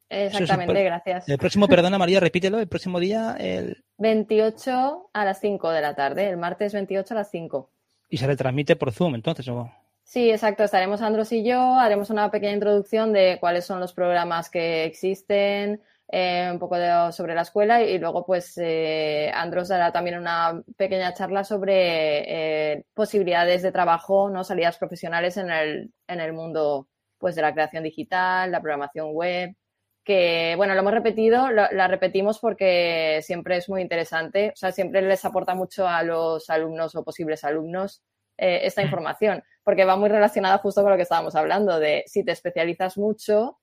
Exactamente, 0.08 0.82
gracias. 0.82 1.28
El 1.28 1.38
próximo, 1.38 1.68
perdona 1.68 1.98
María, 1.98 2.20
repítelo, 2.20 2.58
el 2.58 2.68
próximo 2.68 2.98
día, 3.00 3.36
el... 3.38 3.84
28 3.98 5.10
a 5.12 5.24
las 5.24 5.40
5 5.40 5.70
de 5.70 5.80
la 5.80 5.94
tarde, 5.94 6.28
el 6.28 6.36
martes 6.36 6.72
28 6.72 7.14
a 7.14 7.16
las 7.16 7.30
5. 7.30 7.70
¿Y 8.08 8.16
se 8.16 8.26
retransmite 8.26 8.76
por 8.76 8.92
Zoom 8.92 9.14
entonces? 9.14 9.46
O... 9.48 9.70
Sí, 10.10 10.30
exacto. 10.30 10.64
Estaremos 10.64 11.02
Andros 11.02 11.30
y 11.30 11.44
yo. 11.44 11.78
Haremos 11.78 12.10
una 12.10 12.30
pequeña 12.32 12.54
introducción 12.54 13.12
de 13.12 13.38
cuáles 13.38 13.64
son 13.64 13.78
los 13.78 13.92
programas 13.92 14.50
que 14.50 14.84
existen, 14.84 15.80
eh, 16.12 16.48
un 16.50 16.58
poco 16.58 16.76
sobre 17.12 17.36
la 17.36 17.42
escuela 17.42 17.82
y 17.82 17.98
luego, 18.00 18.26
pues, 18.26 18.58
eh, 18.58 19.30
Andros 19.32 19.68
dará 19.68 19.92
también 19.92 20.18
una 20.18 20.60
pequeña 20.76 21.14
charla 21.14 21.44
sobre 21.44 22.72
eh, 22.72 22.84
posibilidades 22.94 23.62
de 23.62 23.70
trabajo, 23.70 24.28
no 24.28 24.42
salidas 24.42 24.76
profesionales 24.76 25.36
en 25.36 25.50
el, 25.50 25.92
en 26.08 26.20
el 26.20 26.32
mundo, 26.32 26.88
pues, 27.16 27.36
de 27.36 27.42
la 27.42 27.52
creación 27.54 27.84
digital, 27.84 28.50
la 28.50 28.60
programación 28.60 29.12
web. 29.12 29.54
Que, 30.02 30.54
bueno, 30.56 30.74
lo 30.74 30.80
hemos 30.80 30.94
repetido, 30.94 31.50
la 31.50 31.86
repetimos 31.86 32.40
porque 32.40 33.20
siempre 33.22 33.58
es 33.58 33.68
muy 33.68 33.82
interesante. 33.82 34.50
O 34.54 34.56
sea, 34.56 34.72
siempre 34.72 35.02
les 35.02 35.24
aporta 35.24 35.54
mucho 35.54 35.86
a 35.86 36.02
los 36.02 36.50
alumnos 36.50 36.96
o 36.96 37.04
posibles 37.04 37.44
alumnos 37.44 38.02
esta 38.36 38.82
información 38.82 39.44
porque 39.62 39.84
va 39.84 39.96
muy 39.96 40.08
relacionada 40.08 40.58
justo 40.58 40.82
con 40.82 40.90
lo 40.90 40.96
que 40.96 41.02
estábamos 41.02 41.36
hablando, 41.36 41.78
de 41.78 42.02
si 42.06 42.24
te 42.24 42.32
especializas 42.32 42.96
mucho, 42.96 43.59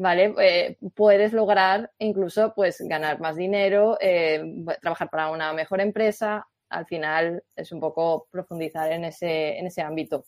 ¿vale? 0.00 0.34
Eh, 0.40 0.78
puedes 0.94 1.32
lograr 1.32 1.92
incluso 1.98 2.54
pues 2.54 2.80
ganar 2.80 3.20
más 3.20 3.36
dinero, 3.36 3.98
eh, 4.00 4.42
trabajar 4.80 5.10
para 5.10 5.30
una 5.30 5.52
mejor 5.52 5.80
empresa. 5.80 6.46
Al 6.70 6.86
final 6.86 7.42
es 7.54 7.70
un 7.70 7.80
poco 7.80 8.26
profundizar 8.30 8.90
en 8.92 9.04
ese, 9.04 9.58
en 9.58 9.66
ese 9.66 9.82
ámbito. 9.82 10.24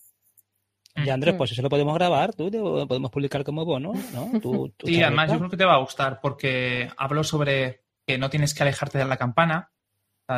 Y 0.95 1.09
Andrés, 1.09 1.35
mm. 1.35 1.39
pues 1.39 1.53
eso 1.53 1.63
lo 1.63 1.71
podemos 1.71 1.95
grabar, 1.95 2.35
tú 2.35 2.51
lo 2.51 2.87
podemos 2.87 3.11
publicar 3.11 3.45
como 3.45 3.65
bono, 3.65 3.95
¿no? 4.13 4.31
Tú, 4.43 4.75
sí, 4.85 5.03
además 5.03 5.33
yo 5.33 5.39
creo 5.39 5.51
que 5.51 5.57
te 5.57 5.65
va 5.65 5.77
a 5.77 5.81
gustar 5.81 6.21
porque 6.21 6.91
hablo 6.99 7.25
sobre 7.25 7.85
que 8.07 8.19
no 8.19 8.29
tienes 8.29 8.53
que 8.53 8.63
alejarte 8.63 8.99
de 8.99 9.07
la 9.07 9.17
campana. 9.17 9.71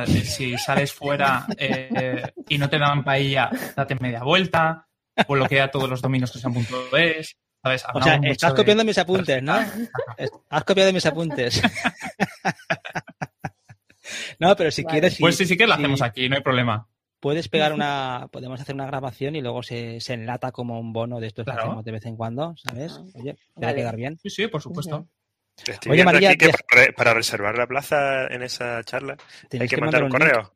Si 0.08 0.56
sales 0.58 0.92
fuera 0.92 1.46
eh, 1.56 2.22
y 2.48 2.58
no 2.58 2.68
te 2.68 2.78
dan 2.78 3.04
paella, 3.04 3.50
date 3.76 3.96
media 4.00 4.24
vuelta, 4.24 4.88
bloquea 5.28 5.70
todos 5.70 5.88
los 5.88 6.02
dominios 6.02 6.32
que 6.32 6.38
sean 6.38 6.54
punto 6.54 6.96
es, 6.96 7.36
o 7.64 8.02
sea, 8.02 8.20
estás 8.24 8.54
copiando 8.54 8.84
mis 8.84 8.98
apuntes, 8.98 9.42
¿no? 9.42 9.58
Has 10.50 10.64
copiado 10.64 10.92
mis 10.92 11.06
apuntes. 11.06 11.62
no, 14.38 14.54
pero 14.54 14.70
si 14.70 14.84
quieres... 14.84 15.16
pues 15.18 15.36
sí, 15.36 15.46
sí 15.46 15.56
que 15.56 15.66
lo 15.66 15.74
hacemos 15.74 16.02
aquí, 16.02 16.28
no 16.28 16.36
hay 16.36 16.42
problema. 16.42 16.86
Puedes 17.20 17.48
pegar 17.48 17.72
una... 17.74 18.28
Podemos 18.30 18.60
hacer 18.60 18.74
una 18.74 18.86
grabación 18.86 19.34
y 19.34 19.40
luego 19.40 19.62
se, 19.62 19.98
enlata 20.08 20.52
como 20.52 20.78
un 20.78 20.92
bono 20.92 21.20
de 21.20 21.28
estos 21.28 21.44
que 21.44 21.52
hacemos 21.52 21.84
de 21.84 21.92
vez 21.92 22.04
en 22.06 22.16
cuando, 22.16 22.54
¿sabes? 22.56 22.92
Ah, 22.98 23.04
Oye, 23.14 23.36
te 23.54 23.64
va 23.64 23.72
a 23.72 23.74
quedar 23.74 23.96
bien. 23.96 24.18
Sí, 24.22 24.30
sí, 24.30 24.46
por 24.46 24.60
supuesto. 24.60 25.08
Oye, 25.88 26.04
María, 26.04 26.34
que 26.34 26.50
para, 26.96 27.14
reservar 27.14 27.56
la 27.56 27.66
plaza 27.66 28.26
en 28.26 28.42
esa 28.42 28.82
charla 28.82 29.16
hay 29.52 29.68
que, 29.68 29.76
mandar 29.76 30.02
un 30.02 30.10
correo. 30.10 30.52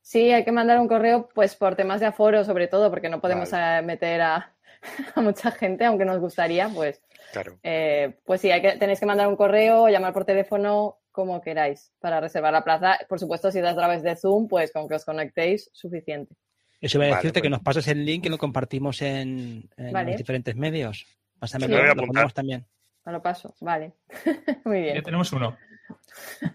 Sí, 0.00 0.32
hay 0.32 0.44
que 0.44 0.52
mandar 0.52 0.80
un 0.80 0.88
correo, 0.88 1.28
pues 1.32 1.54
por 1.54 1.76
temas 1.76 2.00
de 2.00 2.06
aforo, 2.06 2.44
sobre 2.44 2.66
todo, 2.66 2.90
porque 2.90 3.08
no 3.08 3.20
podemos 3.20 3.50
eh, 3.52 3.80
meter 3.84 4.20
a, 4.20 4.51
a 5.14 5.20
mucha 5.20 5.50
gente, 5.50 5.84
aunque 5.84 6.04
nos 6.04 6.18
gustaría, 6.18 6.68
pues, 6.68 7.00
claro. 7.32 7.58
Eh, 7.62 8.18
pues 8.24 8.40
sí, 8.40 8.50
hay 8.50 8.62
que, 8.62 8.72
tenéis 8.72 9.00
que 9.00 9.06
mandar 9.06 9.28
un 9.28 9.36
correo 9.36 9.84
o 9.84 9.88
llamar 9.88 10.12
por 10.12 10.24
teléfono 10.24 10.98
como 11.10 11.40
queráis 11.40 11.92
para 12.00 12.20
reservar 12.20 12.52
la 12.52 12.64
plaza. 12.64 12.98
Por 13.08 13.20
supuesto, 13.20 13.50
si 13.50 13.60
das 13.60 13.74
a 13.74 13.76
través 13.76 14.02
de 14.02 14.16
Zoom, 14.16 14.48
pues 14.48 14.72
con 14.72 14.88
que 14.88 14.94
os 14.94 15.04
conectéis, 15.04 15.70
suficiente. 15.72 16.34
Eso 16.80 16.98
voy 16.98 17.08
a 17.08 17.16
decirte 17.16 17.40
que 17.40 17.48
pues. 17.48 17.58
nos 17.58 17.60
pases 17.60 17.86
el 17.88 18.04
link 18.04 18.26
y 18.26 18.28
lo 18.28 18.38
compartimos 18.38 19.02
en, 19.02 19.70
los 19.76 20.16
diferentes 20.16 20.56
medios. 20.56 21.06
Pásame 21.38 21.68
lo, 21.68 21.94
lo 21.94 22.30
también. 22.30 22.66
Me 23.04 23.12
lo 23.12 23.22
paso, 23.22 23.54
vale. 23.60 23.94
Muy 24.64 24.80
bien. 24.80 24.96
Ya 24.96 25.02
tenemos 25.02 25.32
uno. 25.32 25.56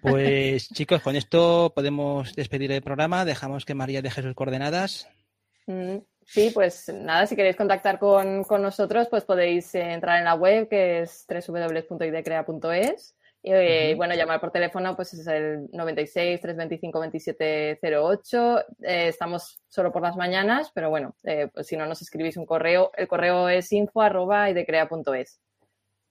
Pues 0.02 0.70
chicos, 0.74 1.02
con 1.02 1.16
esto 1.16 1.72
podemos 1.76 2.34
despedir 2.36 2.72
el 2.72 2.82
programa. 2.82 3.26
Dejamos 3.26 3.66
que 3.66 3.74
María 3.74 4.02
deje 4.02 4.22
sus 4.22 4.34
coordenadas. 4.34 5.10
Mm. 5.66 5.98
Sí, 6.28 6.52
pues 6.54 6.90
nada, 6.90 7.26
si 7.26 7.38
queréis 7.38 7.56
contactar 7.56 8.00
con, 8.00 8.46
nosotros, 8.62 9.08
pues 9.10 9.24
podéis 9.24 9.74
eh, 9.76 9.94
entrar 9.94 10.20
en 10.20 10.26
la 10.26 10.36
web 10.36 10.68
que 10.68 11.00
es 11.02 11.26
www.idecrea.es 11.28 13.16
y 13.44 13.94
bueno, 13.94 14.14
llamar 14.14 14.42
por 14.42 14.52
teléfono 14.52 14.94
pues 14.96 15.14
es 15.14 15.26
el 15.28 15.70
96 15.72 16.42
325 16.42 17.00
2708. 17.00 18.66
estamos 18.82 19.62
solo 19.70 19.92
por 19.92 20.02
las 20.02 20.18
mañanas, 20.18 20.72
pero 20.74 20.90
bueno, 20.90 21.16
eh, 21.24 21.48
pues 21.54 21.68
si 21.68 21.78
no 21.78 21.86
nos 21.86 22.02
escribís 22.02 22.36
un 22.36 22.46
correo, 22.46 22.92
el 22.98 23.08
correo 23.08 23.48
es 23.48 23.72
info@idecrea.es. 23.72 25.40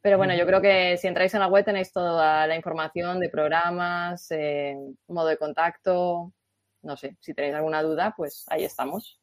Pero 0.01 0.17
bueno, 0.19 0.35
yo 0.35 0.47
creo 0.47 0.63
que 0.63 0.97
si 0.97 1.09
entráis 1.09 1.35
en 1.35 1.41
la 1.41 1.49
web 1.49 1.65
tenéis 1.65 1.93
toda 1.93 2.47
la 2.47 2.57
información 2.57 3.21
de 3.21 3.29
programas, 3.29 4.31
eh, 4.31 4.77
modo 5.09 5.29
de 5.29 5.37
contacto, 5.37 6.33
no 6.83 6.97
sé, 6.97 7.17
si 7.21 7.35
tenéis 7.35 7.55
alguna 7.57 7.83
duda, 7.83 8.15
pues 8.17 8.47
ahí 8.49 8.65
estamos. 8.65 9.21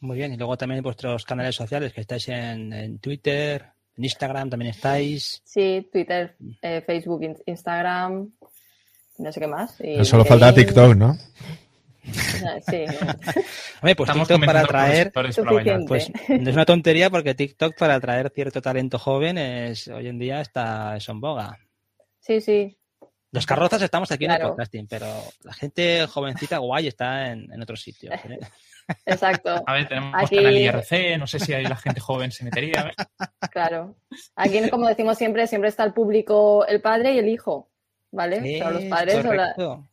Muy 0.00 0.16
bien, 0.16 0.32
y 0.32 0.36
luego 0.36 0.56
también 0.56 0.82
vuestros 0.82 1.24
canales 1.24 1.54
sociales, 1.54 1.92
que 1.92 2.00
estáis 2.00 2.28
en, 2.28 2.98
Twitter, 3.00 3.66
en 3.96 4.04
Instagram 4.04 4.48
también 4.48 4.70
estáis. 4.70 5.42
Sí, 5.44 5.88
Twitter, 5.92 6.36
eh, 6.62 6.82
Facebook, 6.86 7.20
Instagram, 7.44 8.32
no 9.18 9.32
sé 9.32 9.40
qué 9.40 9.46
más. 9.46 9.76
solo 10.04 10.24
falta 10.24 10.54
TikTok, 10.54 10.96
¿no? 10.96 11.18
Sí. 12.02 12.84
Hombre, 13.82 13.94
pues 13.94 14.10
TikTok 14.10 14.44
para 14.46 14.60
atraer. 14.60 15.12
Pues 15.12 16.10
es 16.28 16.54
una 16.54 16.64
tontería 16.64 17.10
porque 17.10 17.34
TikTok 17.34 17.76
para 17.76 17.96
atraer 17.96 18.30
cierto 18.34 18.62
talento 18.62 18.98
joven 18.98 19.36
es, 19.36 19.86
hoy 19.88 20.08
en 20.08 20.18
día 20.18 20.40
está 20.40 20.96
es 20.96 21.08
en 21.08 21.20
boga. 21.20 21.58
Sí, 22.20 22.40
sí. 22.40 22.76
Los 23.32 23.46
carrozas 23.46 23.82
estamos 23.82 24.10
aquí 24.10 24.24
en 24.24 24.32
el 24.32 24.40
podcasting, 24.40 24.88
pero 24.88 25.06
la 25.44 25.52
gente 25.52 26.06
jovencita 26.06 26.58
guay 26.58 26.88
está 26.88 27.30
en, 27.30 27.52
en 27.52 27.62
otros 27.62 27.80
sitios. 27.80 28.14
¿eh? 28.14 28.38
Exacto. 29.06 29.62
A 29.66 29.72
ver, 29.74 29.88
tenemos 29.88 30.14
Aquí... 30.16 30.36
canal 30.36 30.56
IRC, 30.56 31.18
no 31.18 31.26
sé 31.26 31.38
si 31.38 31.52
hay 31.52 31.64
la 31.64 31.76
gente 31.76 32.00
joven 32.00 32.30
se 32.30 32.44
metería. 32.44 32.90
Claro. 33.50 33.96
Aquí, 34.36 34.68
como 34.70 34.86
decimos 34.86 35.18
siempre, 35.18 35.46
siempre 35.46 35.68
está 35.68 35.84
el 35.84 35.92
público, 35.92 36.66
el 36.66 36.80
padre 36.80 37.14
y 37.14 37.18
el 37.18 37.28
hijo. 37.28 37.68
¿Vale? 38.12 38.58
los 38.58 38.84
padres 38.86 39.24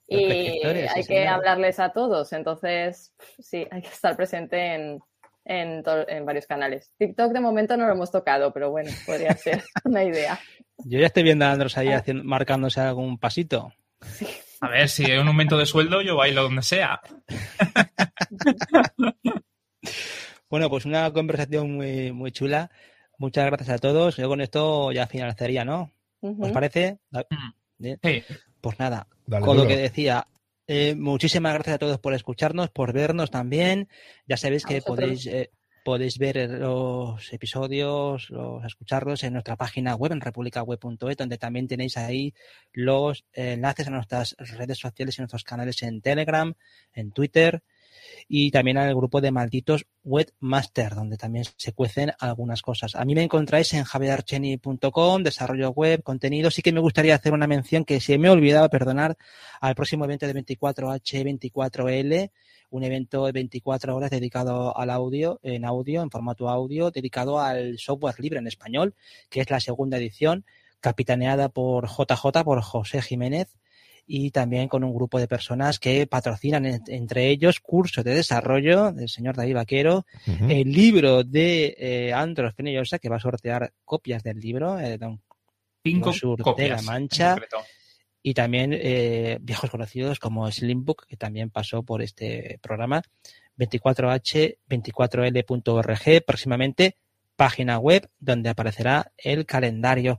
y 0.08 0.66
hay 0.66 1.04
que 1.04 1.28
hablarles 1.28 1.80
a 1.80 1.90
todos. 1.90 2.34
Entonces, 2.34 3.14
sí, 3.40 3.68
hay 3.70 3.82
que 3.84 3.90
estar 3.90 4.16
presente 4.16 4.74
en, 4.74 5.00
en, 5.46 5.84
en, 6.08 6.26
varios 6.26 6.48
canales. 6.48 6.92
TikTok 6.98 7.32
de 7.32 7.40
momento 7.40 7.78
no 7.78 7.86
lo 7.86 7.94
hemos 7.94 8.12
tocado, 8.12 8.52
pero 8.52 8.72
bueno, 8.72 8.90
podría 9.06 9.34
ser 9.34 9.64
una 9.86 10.04
idea. 10.04 10.40
Yo 10.80 11.00
ya 11.00 11.06
estoy 11.06 11.24
viendo 11.24 11.46
a 11.46 11.52
Andros 11.52 11.78
ahí 11.78 11.90
ah. 11.90 11.98
haciendo, 11.98 12.24
marcándose 12.24 12.82
algún 12.82 13.20
pasito. 13.20 13.72
Sí. 14.02 14.28
A 14.62 14.70
ver, 14.70 14.90
si 14.90 15.06
hay 15.06 15.18
un 15.18 15.28
aumento 15.28 15.58
de 15.58 15.66
sueldo, 15.66 16.02
yo 16.02 16.16
bailo 16.16 16.44
donde 16.44 16.62
sea. 16.62 17.02
bueno, 20.50 20.70
pues 20.70 20.86
una 20.86 21.12
conversación 21.14 21.76
muy, 21.76 22.12
muy 22.12 22.32
chula. 22.32 22.72
Muchas 23.18 23.46
gracias 23.46 23.70
a 23.70 23.78
todos. 23.78 24.18
Yo 24.18 24.28
con 24.28 24.42
esto 24.42 24.92
ya 24.92 25.08
finalizaría, 25.08 25.66
¿no? 25.66 25.92
¿Os 26.22 26.52
parece? 26.52 27.00
Mm. 27.12 27.94
Sí. 28.02 28.24
Pues 28.62 28.80
nada, 28.80 29.08
con 29.42 29.56
lo 29.56 29.68
que 29.68 29.78
decía, 29.78 30.28
eh, 30.66 30.96
muchísimas 30.96 31.54
gracias 31.54 31.76
a 31.76 31.80
todos 31.80 32.00
por 32.00 32.14
escucharnos, 32.14 32.70
por 32.70 32.92
vernos 32.92 33.32
también. 33.32 33.88
Ya 34.28 34.36
sabéis 34.36 34.66
que 34.66 34.82
podéis 34.82 35.26
eh, 35.28 35.52
podéis 35.88 36.18
ver 36.18 36.50
los 36.50 37.32
episodios, 37.32 38.30
los 38.30 38.66
escucharlos 38.66 39.24
en 39.24 39.32
nuestra 39.32 39.56
página 39.56 39.96
web, 39.96 40.12
en 40.12 40.20
republicaweb.es, 40.20 41.16
donde 41.16 41.38
también 41.38 41.66
tenéis 41.66 41.96
ahí 41.96 42.34
los 42.74 43.24
enlaces 43.32 43.88
a 43.88 43.92
nuestras 43.92 44.36
redes 44.38 44.80
sociales 44.80 45.18
y 45.18 45.22
nuestros 45.22 45.46
canales 45.46 45.82
en 45.84 46.02
Telegram, 46.02 46.54
en 46.92 47.12
Twitter 47.12 47.64
y 48.28 48.52
también 48.52 48.78
al 48.78 48.94
grupo 48.96 49.22
de 49.22 49.32
malditos 49.32 49.86
webmaster, 50.04 50.96
donde 50.96 51.18
también 51.18 51.46
se 51.58 51.74
cuecen 51.74 52.12
algunas 52.20 52.62
cosas. 52.62 52.96
A 52.96 53.06
mí 53.06 53.16
me 53.16 53.24
encontráis 53.24 53.74
en 53.74 53.84
javierarcheni.com, 53.84 55.24
desarrollo 55.24 55.72
web, 55.72 56.04
contenido. 56.04 56.52
Sí 56.52 56.62
que 56.62 56.72
me 56.72 56.80
gustaría 56.80 57.16
hacer 57.16 57.34
una 57.34 57.48
mención 57.48 57.86
que 57.86 58.00
se 58.00 58.18
me 58.18 58.28
ha 58.28 58.32
olvidado, 58.32 58.70
perdonar, 58.70 59.18
al 59.62 59.76
próximo 59.76 60.06
evento 60.06 60.28
de 60.28 60.36
24H24L, 60.36 62.32
un 62.70 62.84
evento 62.84 63.26
de 63.26 63.32
24 63.32 63.96
horas 63.96 64.12
dedicado 64.12 64.78
al 64.78 64.90
audio, 64.90 65.40
en 65.44 65.66
audio, 65.66 66.02
en 66.02 66.10
formato 66.10 66.50
audio, 66.50 66.92
dedicado 66.92 67.40
al 67.40 67.78
software 67.78 68.20
libre 68.20 68.40
en 68.40 68.48
español, 68.48 68.96
que 69.30 69.42
es 69.42 69.50
la 69.50 69.60
segunda 69.60 69.98
edición, 69.98 70.46
capitaneada 70.80 71.50
por 71.50 71.88
JJ, 71.88 72.44
por 72.44 72.62
José 72.62 73.02
Jiménez, 73.02 73.56
y 74.08 74.32
también 74.32 74.70
con 74.70 74.86
un 74.86 74.94
grupo 74.94 75.20
de 75.20 75.28
personas 75.28 75.80
que 75.80 76.08
patrocinan 76.08 76.66
entre 76.88 77.30
ellos 77.30 77.60
cursos 77.60 78.04
de 78.06 78.16
desarrollo 78.16 78.94
del 78.94 79.10
señor 79.10 79.36
David 79.36 79.56
Vaquero, 79.56 80.06
el 80.48 80.72
libro 80.72 81.24
de 81.24 81.76
eh, 81.78 82.14
Andros 82.14 82.54
Penellosa, 82.54 83.00
que 83.00 83.10
va 83.10 83.18
a 83.18 83.20
sortear 83.20 83.74
copias 83.84 84.24
del 84.24 84.40
libro, 84.40 84.80
eh, 84.80 84.98
Don 84.98 85.22
Cinco 85.84 86.14
de 86.58 86.70
la 86.70 86.82
Mancha 86.82 87.36
y 88.24 88.34
también 88.34 88.74
eh, 88.74 89.38
viejos 89.42 89.70
conocidos 89.70 90.20
como 90.20 90.50
Slimbook, 90.50 91.06
que 91.06 91.18
también 91.18 91.50
pasó 91.50 91.84
por 91.84 92.02
este 92.02 92.60
programa, 92.62 93.02
24h, 93.58 94.58
24l.org, 94.70 96.26
próximamente 96.26 96.96
página 97.36 97.78
web 97.78 98.10
donde 98.20 98.50
aparecerá 98.50 99.12
el 99.18 99.46
calendario. 99.46 100.18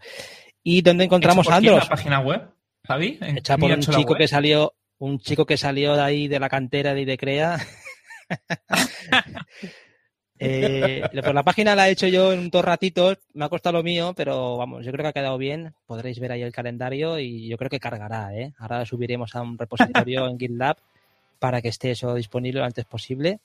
Y 0.63 0.83
donde 0.83 1.05
encontramos 1.05 1.49
a 1.49 1.57
Andros. 1.57 1.85
la 1.85 1.89
página 1.89 2.21
web, 2.21 2.49
Javi? 2.89 3.19
Hecha 3.21 3.59
por 3.59 3.71
un 3.71 3.81
chico 3.81 4.15
que 4.15 4.27
salió, 4.27 4.73
un 4.99 5.19
chico 5.19 5.45
que 5.45 5.59
salió 5.59 5.95
de 5.95 6.01
ahí 6.01 6.27
de 6.27 6.41
la 6.41 6.49
cantera 6.49 6.95
de 6.95 7.03
Idecrea. 7.03 7.59
Eh, 10.41 11.03
pues 11.11 11.35
la 11.35 11.43
página 11.43 11.75
la 11.75 11.89
he 11.89 11.91
hecho 11.91 12.07
yo 12.07 12.33
en 12.33 12.49
dos 12.49 12.65
ratitos, 12.65 13.19
me 13.35 13.45
ha 13.45 13.49
costado 13.49 13.79
lo 13.79 13.83
mío, 13.83 14.15
pero 14.17 14.57
vamos, 14.57 14.87
yo 14.87 14.93
creo 14.93 15.03
que 15.03 15.09
ha 15.09 15.13
quedado 15.13 15.37
bien. 15.37 15.75
Podréis 15.85 16.21
ver 16.21 16.31
ahí 16.31 16.43
el 16.43 16.53
calendario 16.53 17.19
y 17.19 17.49
yo 17.49 17.57
creo 17.57 17.69
que 17.69 17.81
cargará. 17.81 18.33
¿eh? 18.37 18.53
Ahora 18.57 18.87
subiremos 18.87 19.35
a 19.35 19.43
un 19.43 19.59
repositorio 19.59 20.29
en 20.29 20.39
GitLab 20.39 20.77
para 21.41 21.61
que 21.61 21.71
esté 21.71 21.91
eso 21.91 22.15
disponible 22.15 22.61
lo 22.61 22.67
antes 22.67 22.85
posible. 22.85 23.41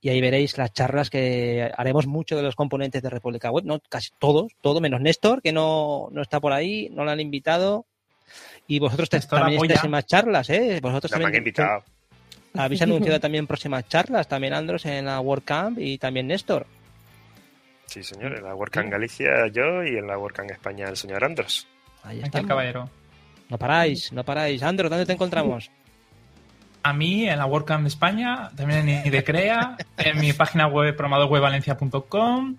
Y 0.00 0.08
ahí 0.08 0.22
veréis 0.22 0.56
las 0.56 0.72
charlas 0.72 1.10
que 1.10 1.70
haremos 1.76 2.06
mucho 2.06 2.36
de 2.36 2.42
los 2.42 2.56
componentes 2.56 3.02
de 3.02 3.10
República 3.10 3.50
Web, 3.50 3.66
no 3.66 3.78
casi 3.90 4.08
todos, 4.18 4.50
todo 4.62 4.80
menos 4.80 5.02
Néstor, 5.02 5.42
que 5.42 5.52
no, 5.52 6.08
no 6.10 6.22
está 6.22 6.40
por 6.40 6.54
ahí, 6.54 6.88
no 6.90 7.04
lo 7.04 7.10
han 7.10 7.20
invitado. 7.20 7.84
Y 8.70 8.78
vosotros 8.78 9.10
también 9.26 9.60
estáis 9.60 9.82
en 9.82 9.90
más 9.90 10.06
charlas, 10.06 10.48
¿eh? 10.48 10.78
Vosotros 10.80 11.10
también. 11.10 11.34
invitado. 11.34 11.82
Habéis 12.54 12.80
anunciado 12.82 13.18
también 13.18 13.44
próximas 13.44 13.88
charlas, 13.88 14.28
también 14.28 14.54
Andros 14.54 14.86
en 14.86 15.06
la 15.06 15.18
WordCamp 15.18 15.76
y 15.80 15.98
también 15.98 16.28
Néstor. 16.28 16.68
Sí, 17.86 18.04
señor, 18.04 18.38
en 18.38 18.44
la 18.44 18.54
WordCamp 18.54 18.88
Galicia 18.88 19.48
yo 19.48 19.82
y 19.82 19.98
en 19.98 20.06
la 20.06 20.16
WordCamp 20.16 20.52
España 20.52 20.88
el 20.88 20.96
señor 20.96 21.24
Andros. 21.24 21.66
Ahí 22.04 22.20
está 22.22 22.38
el 22.38 22.46
caballero. 22.46 22.88
No 23.48 23.58
paráis, 23.58 24.12
no 24.12 24.22
paráis. 24.22 24.62
Andros, 24.62 24.88
¿dónde 24.88 25.04
te 25.04 25.14
encontramos? 25.14 25.68
A 26.84 26.92
mí, 26.92 27.28
en 27.28 27.38
la 27.38 27.46
WordCamp 27.46 27.82
de 27.82 27.88
España, 27.88 28.50
también 28.56 28.88
en 28.88 29.04
Idecrea, 29.04 29.78
en 29.98 30.20
mi 30.20 30.32
página 30.32 30.68
web 30.68 30.94
programadorwebvalencia.com, 30.94 32.56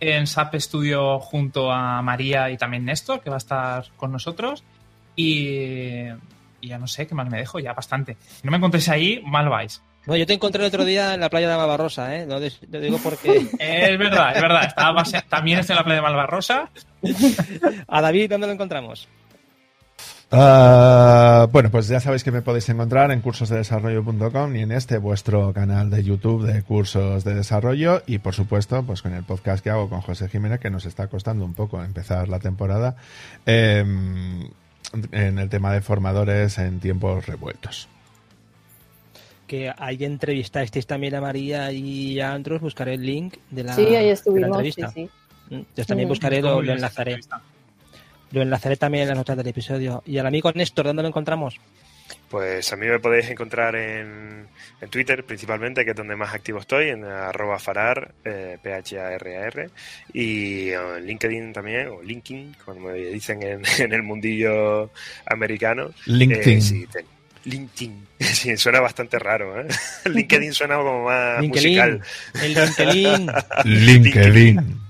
en 0.00 0.26
SAP 0.26 0.56
Studio 0.56 1.20
junto 1.20 1.72
a 1.72 2.02
María 2.02 2.50
y 2.50 2.58
también 2.58 2.84
Néstor, 2.84 3.22
que 3.22 3.30
va 3.30 3.36
a 3.36 3.38
estar 3.38 3.86
con 3.96 4.12
nosotros. 4.12 4.62
Y, 5.16 6.06
ya 6.62 6.78
no 6.78 6.86
sé 6.86 7.06
qué 7.06 7.14
más 7.14 7.28
me 7.28 7.38
dejo, 7.38 7.58
ya 7.58 7.72
bastante. 7.72 8.16
Si 8.20 8.44
no 8.44 8.50
me 8.50 8.56
encontréis 8.56 8.88
ahí, 8.88 9.22
mal 9.24 9.48
vais. 9.48 9.82
Bueno, 10.06 10.18
yo 10.18 10.26
te 10.26 10.34
encontré 10.34 10.62
el 10.62 10.68
otro 10.68 10.84
día 10.84 11.14
en 11.14 11.20
la 11.20 11.30
playa 11.30 11.48
de 11.48 11.56
Malvarrosa, 11.56 12.14
¿eh? 12.16 12.26
Lo, 12.26 12.38
digo 12.40 12.98
porque... 13.02 13.48
es 13.58 13.98
verdad, 13.98 14.36
es 14.36 14.42
verdad. 14.42 14.74
también 15.28 15.58
estoy 15.58 15.74
en 15.74 15.78
la 15.78 15.84
playa 15.84 15.96
de 15.96 16.02
Malvarrosa. 16.02 16.70
¿A 17.88 18.00
David 18.00 18.30
dónde 18.30 18.46
lo 18.46 18.52
encontramos? 18.52 19.08
Ah, 20.36 21.46
bueno, 21.52 21.70
pues 21.70 21.86
ya 21.86 22.00
sabéis 22.00 22.24
que 22.24 22.32
me 22.32 22.42
podéis 22.42 22.68
encontrar 22.68 23.12
en 23.12 23.20
cursosdesarrollo.com 23.20 24.56
y 24.56 24.62
en 24.62 24.72
este 24.72 24.98
vuestro 24.98 25.52
canal 25.52 25.90
de 25.90 26.02
YouTube 26.02 26.44
de 26.44 26.62
cursos 26.62 27.22
de 27.22 27.34
desarrollo 27.34 28.02
y 28.06 28.18
por 28.18 28.34
supuesto 28.34 28.82
pues 28.82 29.00
con 29.00 29.14
el 29.14 29.22
podcast 29.22 29.62
que 29.62 29.70
hago 29.70 29.88
con 29.88 30.00
José 30.00 30.28
Jiménez 30.28 30.58
que 30.58 30.70
nos 30.70 30.86
está 30.86 31.06
costando 31.06 31.44
un 31.44 31.54
poco 31.54 31.84
empezar 31.84 32.28
la 32.28 32.40
temporada 32.40 32.96
em, 33.46 34.48
en 35.12 35.38
el 35.38 35.48
tema 35.48 35.72
de 35.72 35.80
formadores 35.80 36.58
en 36.58 36.80
tiempos 36.80 37.26
revueltos. 37.26 37.88
Que 39.46 39.72
ahí 39.76 40.04
entrevistasteis 40.04 40.86
también 40.86 41.14
a 41.14 41.20
María 41.20 41.70
y 41.72 42.18
a 42.20 42.32
Andros, 42.32 42.60
buscaré 42.60 42.94
el 42.94 43.02
link 43.02 43.36
de 43.50 43.64
la, 43.64 43.74
sí, 43.74 43.86
ahí 43.94 44.08
estuvimos, 44.08 44.62
Sí, 44.74 45.10
mm, 45.50 45.60
Yo 45.76 45.84
también 45.84 46.08
buscaré, 46.08 46.40
lo, 46.40 46.62
lo 46.62 46.72
enlazaré. 46.72 47.20
Lo 48.30 48.42
enlazaré 48.42 48.76
también 48.76 49.02
en 49.02 49.08
las 49.10 49.18
notas 49.18 49.36
del 49.36 49.46
episodio. 49.46 50.02
¿Y 50.06 50.18
al 50.18 50.26
amigo 50.26 50.50
Néstor, 50.52 50.86
dónde 50.86 51.02
lo 51.02 51.08
encontramos? 51.08 51.60
Pues 52.28 52.72
a 52.72 52.76
mí 52.76 52.86
me 52.86 52.98
podéis 52.98 53.30
encontrar 53.30 53.76
en, 53.76 54.48
Twitter 54.90 55.24
principalmente, 55.24 55.84
que 55.84 55.92
es 55.92 55.96
donde 55.96 56.16
más 56.16 56.34
activo 56.34 56.58
estoy, 56.58 56.90
en 56.90 57.04
arroba 57.04 57.58
farar, 57.58 58.12
eh, 58.24 58.58
P-H-A-R-A-R, 58.62 59.70
y 60.12 60.70
en 60.70 61.06
LinkedIn 61.06 61.52
también, 61.52 61.88
o 61.88 62.02
LinkedIn, 62.02 62.56
como 62.64 62.88
me 62.88 62.94
dicen 62.94 63.40
en, 63.78 63.92
el 63.92 64.02
mundillo 64.02 64.90
americano. 65.26 65.90
LinkedIn. 66.06 66.88
Eh, 66.94 67.04
LinkedIn. 67.44 68.06
Sí, 68.24 68.56
suena 68.56 68.80
bastante 68.80 69.18
raro, 69.18 69.60
¿eh? 69.60 69.68
LinkedIn 70.06 70.52
suena 70.52 70.76
como 70.76 71.04
más 71.04 71.42
musical. 71.42 72.00
El 72.42 72.54
LinkedIn. 72.54 73.30
LinkedIn. 73.64 74.80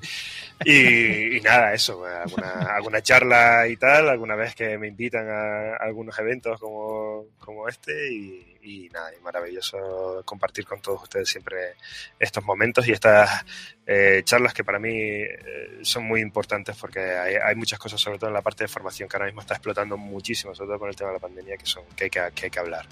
Y, 0.65 1.41
nada, 1.41 1.75
eso, 1.75 2.05
alguna, 2.05 2.53
alguna 2.75 3.03
charla 3.03 3.67
y 3.69 3.77
tal, 3.77 4.09
alguna 4.09 4.37
vez 4.37 4.55
que 4.55 4.79
me 4.79 4.89
invitan 4.89 5.29
a, 5.29 5.77
algunos 5.77 6.19
eventos 6.19 6.59
como, 6.61 7.27
como 7.39 7.69
este 7.69 8.13
y, 8.13 8.89
nada, 8.93 9.11
y 9.15 9.23
maravilloso 9.23 10.23
compartir 10.25 10.65
con 10.65 10.81
todos 10.81 11.03
ustedes 11.03 11.29
siempre 11.29 11.75
estos 12.19 12.43
momentos 12.45 12.87
y 12.89 12.93
estas 12.93 13.45
eh, 13.87 14.23
charlas 14.25 14.55
que 14.55 14.65
para 14.65 14.79
mí 14.79 14.95
eh, 14.95 15.81
son 15.83 16.05
muy 16.05 16.21
importantes 16.21 16.77
porque 16.81 17.01
hay, 17.01 17.55
muchas 17.57 17.79
cosas, 17.79 18.01
sobre 18.01 18.19
todo 18.19 18.29
en 18.29 18.35
la 18.35 18.43
parte 18.43 18.65
de 18.65 18.69
formación, 18.69 19.09
que 19.09 19.17
ahora 19.17 19.27
mismo 19.27 19.43
está 19.43 19.55
explotando 19.55 19.99
muchísimo, 19.99 20.55
sobre 20.55 20.69
todo 20.69 20.79
con 20.79 20.89
el 20.89 20.97
tema 20.97 21.11
de 21.11 21.17
la 21.17 21.21
pandemia, 21.21 21.57
que, 21.57 21.67
son, 21.67 21.85
que, 21.95 22.05
hay, 22.05 22.11
que, 22.11 22.21
hay 22.21 22.51
que 22.51 22.59
hablar. 22.59 22.87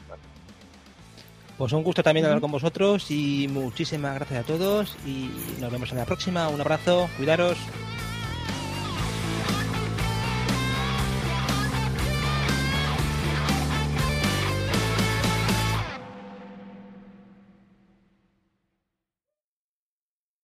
Pues 1.58 1.72
un 1.72 1.82
gusto 1.82 2.02
también 2.02 2.26
hablar 2.26 2.40
con 2.40 2.50
vosotros 2.50 3.10
y 3.10 3.46
muchísimas 3.48 4.14
gracias 4.14 4.44
a 4.44 4.46
todos 4.46 4.96
y 5.06 5.30
nos 5.60 5.70
vemos 5.70 5.90
en 5.92 5.98
la 5.98 6.04
próxima. 6.04 6.48
Un 6.48 6.60
abrazo, 6.60 7.08
cuidaros. 7.16 7.58